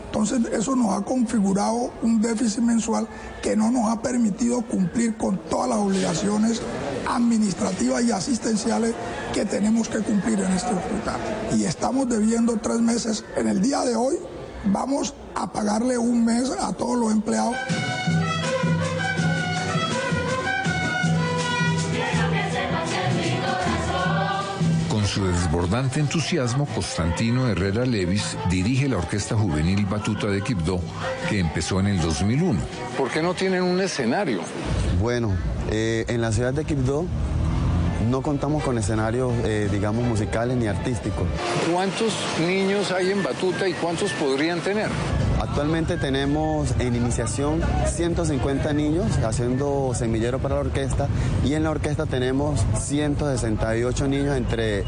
Entonces 0.07 0.41
eso 0.53 0.75
nos 0.75 0.95
ha 0.95 1.05
configurado 1.05 1.93
un 2.03 2.21
déficit 2.21 2.61
mensual 2.61 3.07
que 3.43 3.55
no 3.55 3.71
nos 3.71 3.93
ha 3.93 4.01
permitido 4.01 4.63
cumplir 4.63 5.17
con 5.17 5.39
todas 5.49 5.69
las 5.69 5.79
obligaciones 5.79 6.63
administrativas 7.09 8.05
y 8.05 8.13
asistenciales 8.13 8.95
que 9.33 9.45
tenemos 9.45 9.89
que 9.89 9.99
cumplir 9.99 10.41
en 10.41 10.53
este 10.53 10.75
hospital. 10.75 11.21
Y 11.57 11.65
estamos 11.65 12.09
debiendo 12.09 12.57
tres 12.59 12.81
meses. 12.81 13.25
En 13.37 13.49
el 13.49 13.61
día 13.61 13.81
de 13.85 13.97
hoy 13.97 14.17
vamos 14.67 15.15
a 15.35 15.51
pagarle 15.53 15.99
un 15.99 16.25
mes 16.25 16.51
a 16.51 16.73
todos 16.73 16.99
los 16.99 17.13
empleados. 17.13 17.57
Con 24.89 25.07
su 25.07 25.25
desbordante 25.25 26.01
entusiasmo, 26.01 26.67
Constantino 26.67 27.49
Herrera 27.49 27.87
Levis 27.87 28.37
dirige 28.51 28.89
la 28.89 28.97
Orquesta 28.99 29.37
Juvenil 29.37 29.87
Batuta 29.87 30.27
de 30.27 30.43
Quibdó, 30.43 30.81
que 31.29 31.39
empezó 31.39 31.79
en 31.81 31.87
el 31.89 32.01
2001. 32.01 32.59
¿Por 32.97 33.11
qué 33.11 33.23
no 33.23 33.35
tienen 33.35 33.63
un 33.63 33.81
escenario? 33.81 34.41
Bueno, 35.01 35.33
eh, 35.71 36.05
en 36.09 36.21
la 36.21 36.33
ciudad 36.33 36.53
de 36.53 36.65
Quibdó 36.65 37.07
no 38.09 38.23
contamos 38.23 38.63
con 38.63 38.79
escenarios, 38.79 39.33
eh, 39.45 39.69
digamos, 39.71 40.05
musicales 40.05 40.57
ni 40.57 40.67
artísticos. 40.67 41.27
¿Cuántos 41.73 42.13
niños 42.47 42.91
hay 42.93 43.11
en 43.11 43.23
Batuta 43.23 43.69
y 43.69 43.73
cuántos 43.75 44.13
podrían 44.13 44.61
tener? 44.61 44.89
Actualmente 45.41 45.97
tenemos 45.97 46.75
en 46.81 46.97
iniciación 46.97 47.61
150 47.87 48.73
niños 48.73 49.07
haciendo 49.19 49.93
semillero 49.95 50.41
para 50.41 50.57
la 50.57 50.63
orquesta 50.63 51.09
y 51.45 51.55
en 51.55 51.63
la 51.63 51.71
orquesta 51.71 52.07
tenemos 52.07 52.61
168 52.81 54.09
niños 54.09 54.37
entre 54.37 54.85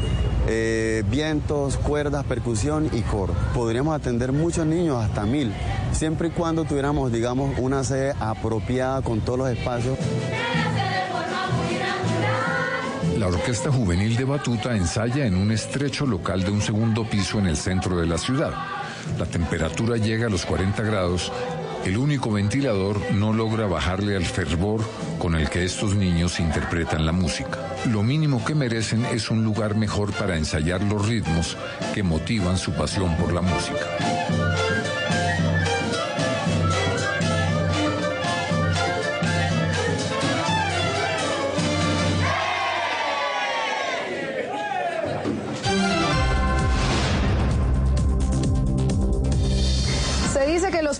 eh, 0.47 1.03
vientos, 1.09 1.77
cuerdas, 1.77 2.25
percusión 2.25 2.89
y 2.91 3.01
coro. 3.01 3.33
Podríamos 3.53 3.95
atender 3.95 4.33
muchos 4.33 4.65
niños, 4.65 4.97
hasta 5.01 5.25
mil, 5.25 5.53
siempre 5.93 6.29
y 6.29 6.31
cuando 6.31 6.65
tuviéramos, 6.65 7.11
digamos, 7.11 7.57
una 7.57 7.83
sede 7.83 8.13
apropiada 8.19 9.01
con 9.01 9.21
todos 9.21 9.39
los 9.39 9.49
espacios. 9.49 9.97
La 13.21 13.27
Orquesta 13.27 13.71
Juvenil 13.71 14.15
de 14.15 14.23
Batuta 14.23 14.75
ensaya 14.75 15.27
en 15.27 15.35
un 15.35 15.51
estrecho 15.51 16.07
local 16.07 16.43
de 16.43 16.49
un 16.49 16.59
segundo 16.59 17.07
piso 17.07 17.37
en 17.37 17.45
el 17.45 17.55
centro 17.55 17.95
de 17.95 18.07
la 18.07 18.17
ciudad. 18.17 18.51
La 19.19 19.27
temperatura 19.27 19.97
llega 19.97 20.25
a 20.25 20.29
los 20.31 20.43
40 20.43 20.81
grados. 20.81 21.31
El 21.85 21.97
único 21.97 22.31
ventilador 22.31 22.99
no 23.13 23.31
logra 23.31 23.67
bajarle 23.67 24.15
al 24.15 24.25
fervor 24.25 24.81
con 25.19 25.35
el 25.35 25.51
que 25.51 25.63
estos 25.63 25.93
niños 25.93 26.39
interpretan 26.39 27.05
la 27.05 27.11
música. 27.11 27.59
Lo 27.91 28.01
mínimo 28.01 28.43
que 28.43 28.55
merecen 28.55 29.05
es 29.05 29.29
un 29.29 29.43
lugar 29.43 29.75
mejor 29.75 30.11
para 30.13 30.35
ensayar 30.35 30.81
los 30.81 31.07
ritmos 31.07 31.57
que 31.93 32.01
motivan 32.01 32.57
su 32.57 32.71
pasión 32.71 33.15
por 33.17 33.33
la 33.33 33.41
música. 33.41 34.70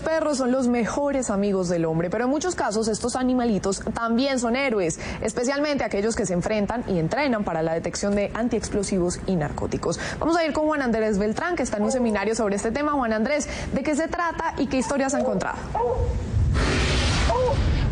Perros 0.02 0.38
son 0.38 0.52
los 0.52 0.68
mejores 0.68 1.30
amigos 1.30 1.68
del 1.68 1.84
hombre, 1.84 2.10
pero 2.10 2.24
en 2.24 2.30
muchos 2.30 2.54
casos 2.54 2.88
estos 2.88 3.16
animalitos 3.16 3.82
también 3.94 4.38
son 4.38 4.56
héroes, 4.56 4.98
especialmente 5.22 5.84
aquellos 5.84 6.16
que 6.16 6.26
se 6.26 6.34
enfrentan 6.34 6.84
y 6.88 6.98
entrenan 6.98 7.44
para 7.44 7.62
la 7.62 7.74
detección 7.74 8.14
de 8.14 8.30
antiexplosivos 8.34 9.20
y 9.26 9.36
narcóticos. 9.36 9.98
Vamos 10.18 10.36
a 10.36 10.44
ir 10.44 10.52
con 10.52 10.66
Juan 10.66 10.82
Andrés 10.82 11.18
Beltrán, 11.18 11.56
que 11.56 11.62
está 11.62 11.78
en 11.78 11.84
un 11.84 11.92
seminario 11.92 12.34
sobre 12.34 12.56
este 12.56 12.70
tema. 12.70 12.92
Juan 12.92 13.12
Andrés, 13.12 13.48
¿de 13.72 13.82
qué 13.82 13.94
se 13.94 14.08
trata 14.08 14.54
y 14.58 14.66
qué 14.66 14.78
historias 14.78 15.14
ha 15.14 15.20
encontrado? 15.20 15.58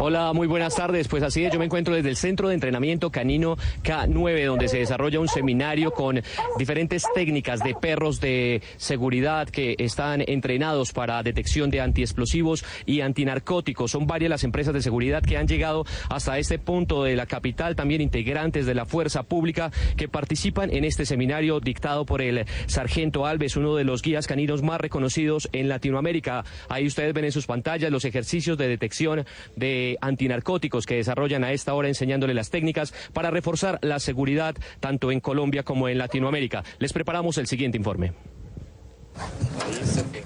Hola, 0.02 0.32
muy 0.32 0.46
buenas 0.46 0.76
tardes. 0.76 1.08
Pues 1.08 1.22
así 1.22 1.44
es, 1.44 1.52
yo 1.52 1.58
me 1.58 1.66
encuentro 1.66 1.94
desde 1.94 2.08
el 2.08 2.16
Centro 2.16 2.48
de 2.48 2.54
Entrenamiento 2.54 3.10
Canino 3.10 3.58
K9, 3.82 4.46
donde 4.46 4.68
se 4.68 4.78
desarrolla 4.78 5.20
un 5.20 5.28
seminario 5.28 5.90
con 5.90 6.22
diferentes 6.56 7.04
técnicas 7.14 7.60
de 7.60 7.74
perros 7.74 8.18
de 8.18 8.62
seguridad 8.78 9.46
que 9.50 9.74
están 9.78 10.24
entrenados 10.26 10.94
para 10.94 11.22
detección 11.22 11.68
de 11.68 11.82
antiexplosivos 11.82 12.64
y 12.86 13.02
antinarcóticos. 13.02 13.90
Son 13.90 14.06
varias 14.06 14.30
las 14.30 14.42
empresas 14.42 14.72
de 14.72 14.80
seguridad 14.80 15.22
que 15.22 15.36
han 15.36 15.46
llegado 15.46 15.84
hasta 16.08 16.38
este 16.38 16.58
punto 16.58 17.04
de 17.04 17.14
la 17.14 17.26
capital, 17.26 17.76
también 17.76 18.00
integrantes 18.00 18.64
de 18.64 18.74
la 18.74 18.86
fuerza 18.86 19.24
pública 19.24 19.70
que 19.98 20.08
participan 20.08 20.72
en 20.72 20.86
este 20.86 21.04
seminario 21.04 21.60
dictado 21.60 22.06
por 22.06 22.22
el 22.22 22.46
sargento 22.68 23.26
Alves, 23.26 23.58
uno 23.58 23.76
de 23.76 23.84
los 23.84 24.00
guías 24.00 24.26
caninos 24.26 24.62
más 24.62 24.80
reconocidos 24.80 25.50
en 25.52 25.68
Latinoamérica. 25.68 26.42
Ahí 26.70 26.86
ustedes 26.86 27.12
ven 27.12 27.26
en 27.26 27.32
sus 27.32 27.44
pantallas 27.44 27.90
los 27.90 28.06
ejercicios 28.06 28.56
de 28.56 28.66
detección 28.66 29.26
de 29.56 29.89
antinarcóticos 30.00 30.86
que 30.86 30.96
desarrollan 30.96 31.44
a 31.44 31.52
esta 31.52 31.74
hora 31.74 31.88
enseñándole 31.88 32.34
las 32.34 32.50
técnicas 32.50 32.92
para 33.12 33.30
reforzar 33.30 33.78
la 33.82 33.98
seguridad 33.98 34.54
tanto 34.80 35.10
en 35.12 35.20
Colombia 35.20 35.62
como 35.62 35.88
en 35.88 35.98
Latinoamérica. 35.98 36.64
Les 36.78 36.92
preparamos 36.92 37.38
el 37.38 37.46
siguiente 37.46 37.78
informe. 37.78 38.12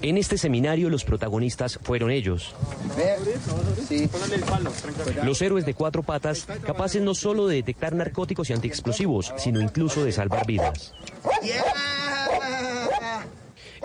En 0.01 0.17
este 0.17 0.37
seminario 0.37 0.89
los 0.89 1.03
protagonistas 1.03 1.79
fueron 1.81 2.11
ellos. 2.11 2.53
Los 5.23 5.41
héroes 5.41 5.65
de 5.65 5.73
cuatro 5.73 6.03
patas, 6.03 6.45
capaces 6.63 7.01
no 7.01 7.15
solo 7.15 7.47
de 7.47 7.55
detectar 7.55 7.95
narcóticos 7.95 8.49
y 8.49 8.53
antiexplosivos, 8.53 9.33
sino 9.37 9.61
incluso 9.61 10.05
de 10.05 10.11
salvar 10.11 10.45
vidas. 10.45 10.93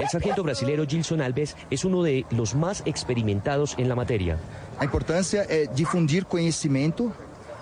El 0.01 0.09
sargento 0.09 0.43
brasilero 0.43 0.87
Gilson 0.87 1.21
Alves 1.21 1.57
es 1.71 1.85
uno 1.85 2.03
de 2.03 2.25
los 2.31 2.55
más 2.55 2.83
experimentados 2.87 3.75
en 3.79 3.89
la 3.89 3.95
materia. 3.95 4.39
La 4.79 4.85
importancia 4.85 5.43
es 5.43 5.75
difundir 5.75 6.25
conocimiento. 6.27 7.13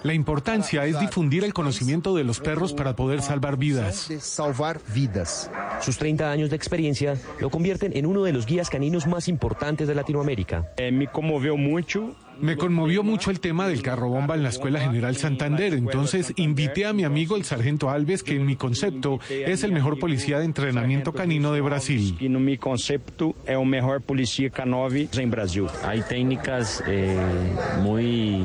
La 0.05 0.15
importancia 0.15 0.85
es 0.85 1.01
difundir 1.01 1.43
el 1.43 1.53
conocimiento 1.53 2.15
de 2.15 2.23
los 2.23 2.39
perros 2.39 2.73
para 2.73 2.95
poder 2.95 3.21
salvar 3.23 3.57
vidas. 3.57 4.09
salvar 4.21 4.81
vidas. 4.95 5.51
Sus 5.81 5.99
30 5.99 6.31
años 6.31 6.51
de 6.51 6.57
experiencia 6.57 7.17
lo 7.41 7.51
convierten 7.51 7.97
en 7.97 8.07
uno 8.07 8.23
de 8.23 8.33
los 8.33 8.47
guías 8.47 8.71
caninos 8.71 9.09
más 9.09 9.27
importantes 9.27 9.89
de 9.89 9.97
Latinoamérica. 9.97 10.71
me 10.93 11.09
conmovió 11.09 11.57
mucho. 11.57 12.15
Me 12.41 12.57
conmovió 12.57 13.03
mucho 13.03 13.31
el 13.31 13.41
tema 13.41 13.67
del 13.67 13.83
carro 13.83 14.09
bomba 14.09 14.35
en 14.35 14.43
la 14.43 14.49
Escuela 14.49 14.81
General 14.81 15.17
Santander, 15.17 15.75
entonces 15.75 16.33
invité 16.37 16.87
a 16.87 16.93
mi 16.93 17.05
amigo 17.05 17.37
el 17.37 17.45
sargento 17.45 17.91
Alves, 17.91 18.23
que 18.23 18.37
en 18.37 18.47
mi 18.47 18.57
concepto 18.57 19.21
es 19.29 19.65
el 19.65 19.73
mejor 19.73 19.99
policía 19.99 20.39
de 20.39 20.45
entrenamiento 20.45 21.13
canino 21.13 21.53
de 21.53 21.61
Brasil. 21.61 22.17
Y 22.21 22.27
en 22.27 22.45
mi 22.45 22.57
concepto 22.59 23.35
es 23.45 23.57
el 23.57 23.67
mejor 23.67 24.03
policía 24.03 24.51
canove 24.51 25.09
en 25.13 25.31
Brasil. 25.31 25.67
Hay 25.85 26.03
técnicas 26.03 26.83
eh, 26.87 27.17
muy 27.83 28.43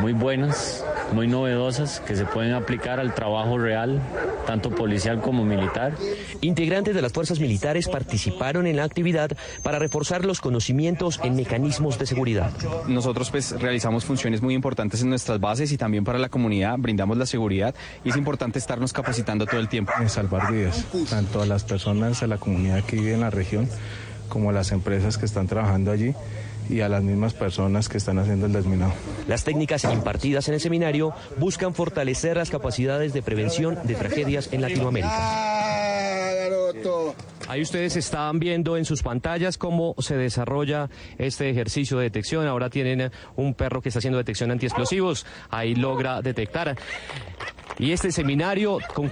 muy 0.00 0.12
buenas, 0.12 0.84
muy 1.12 1.26
novedosas 1.26 2.00
que 2.00 2.16
se 2.16 2.24
pueden 2.24 2.52
aplicar 2.52 3.00
al 3.00 3.14
trabajo 3.14 3.58
real, 3.58 4.00
tanto 4.46 4.70
policial 4.70 5.20
como 5.20 5.44
militar. 5.44 5.94
Integrantes 6.40 6.94
de 6.94 7.02
las 7.02 7.12
fuerzas 7.12 7.40
militares 7.40 7.88
participaron 7.88 8.66
en 8.66 8.76
la 8.76 8.84
actividad 8.84 9.30
para 9.62 9.78
reforzar 9.78 10.24
los 10.24 10.40
conocimientos 10.40 11.20
en 11.22 11.36
mecanismos 11.36 11.98
de 11.98 12.06
seguridad. 12.06 12.50
Nosotros 12.88 13.30
pues 13.30 13.52
realizamos 13.60 14.04
funciones 14.04 14.42
muy 14.42 14.54
importantes 14.54 15.02
en 15.02 15.10
nuestras 15.10 15.40
bases 15.40 15.72
y 15.72 15.76
también 15.76 16.04
para 16.04 16.18
la 16.18 16.28
comunidad, 16.28 16.76
brindamos 16.78 17.16
la 17.16 17.26
seguridad 17.26 17.74
y 18.04 18.10
es 18.10 18.16
importante 18.16 18.58
estarnos 18.58 18.92
capacitando 18.92 19.46
todo 19.46 19.60
el 19.60 19.68
tiempo. 19.68 19.92
Salvar 20.06 20.52
vidas, 20.52 20.84
tanto 21.08 21.42
a 21.42 21.46
las 21.46 21.64
personas, 21.64 22.22
a 22.22 22.26
la 22.26 22.38
comunidad 22.38 22.84
que 22.84 22.96
vive 22.96 23.14
en 23.14 23.20
la 23.20 23.30
región, 23.30 23.68
como 24.28 24.50
a 24.50 24.52
las 24.52 24.72
empresas 24.72 25.18
que 25.18 25.26
están 25.26 25.46
trabajando 25.46 25.90
allí 25.90 26.14
y 26.68 26.80
a 26.80 26.88
las 26.88 27.02
mismas 27.02 27.34
personas 27.34 27.88
que 27.88 27.98
están 27.98 28.18
haciendo 28.18 28.46
el 28.46 28.52
desminado. 28.52 28.92
Las 29.28 29.44
técnicas 29.44 29.84
impartidas 29.84 30.48
en 30.48 30.54
el 30.54 30.60
seminario 30.60 31.12
buscan 31.38 31.74
fortalecer 31.74 32.36
las 32.36 32.50
capacidades 32.50 33.12
de 33.12 33.22
prevención 33.22 33.78
de 33.84 33.94
tragedias 33.94 34.48
en 34.52 34.62
Latinoamérica. 34.62 35.54
Ahí 37.46 37.60
ustedes 37.60 37.96
están 37.96 38.38
viendo 38.38 38.76
en 38.76 38.84
sus 38.84 39.02
pantallas 39.02 39.58
cómo 39.58 39.94
se 39.98 40.16
desarrolla 40.16 40.88
este 41.18 41.50
ejercicio 41.50 41.98
de 41.98 42.04
detección. 42.04 42.46
Ahora 42.46 42.70
tienen 42.70 43.12
un 43.36 43.54
perro 43.54 43.82
que 43.82 43.90
está 43.90 43.98
haciendo 43.98 44.18
detección 44.18 44.50
antiexplosivos. 44.50 45.26
Ahí 45.50 45.74
logra 45.74 46.22
detectar. 46.22 46.76
Y 47.78 47.92
este 47.92 48.12
seminario 48.12 48.78
con 48.94 49.08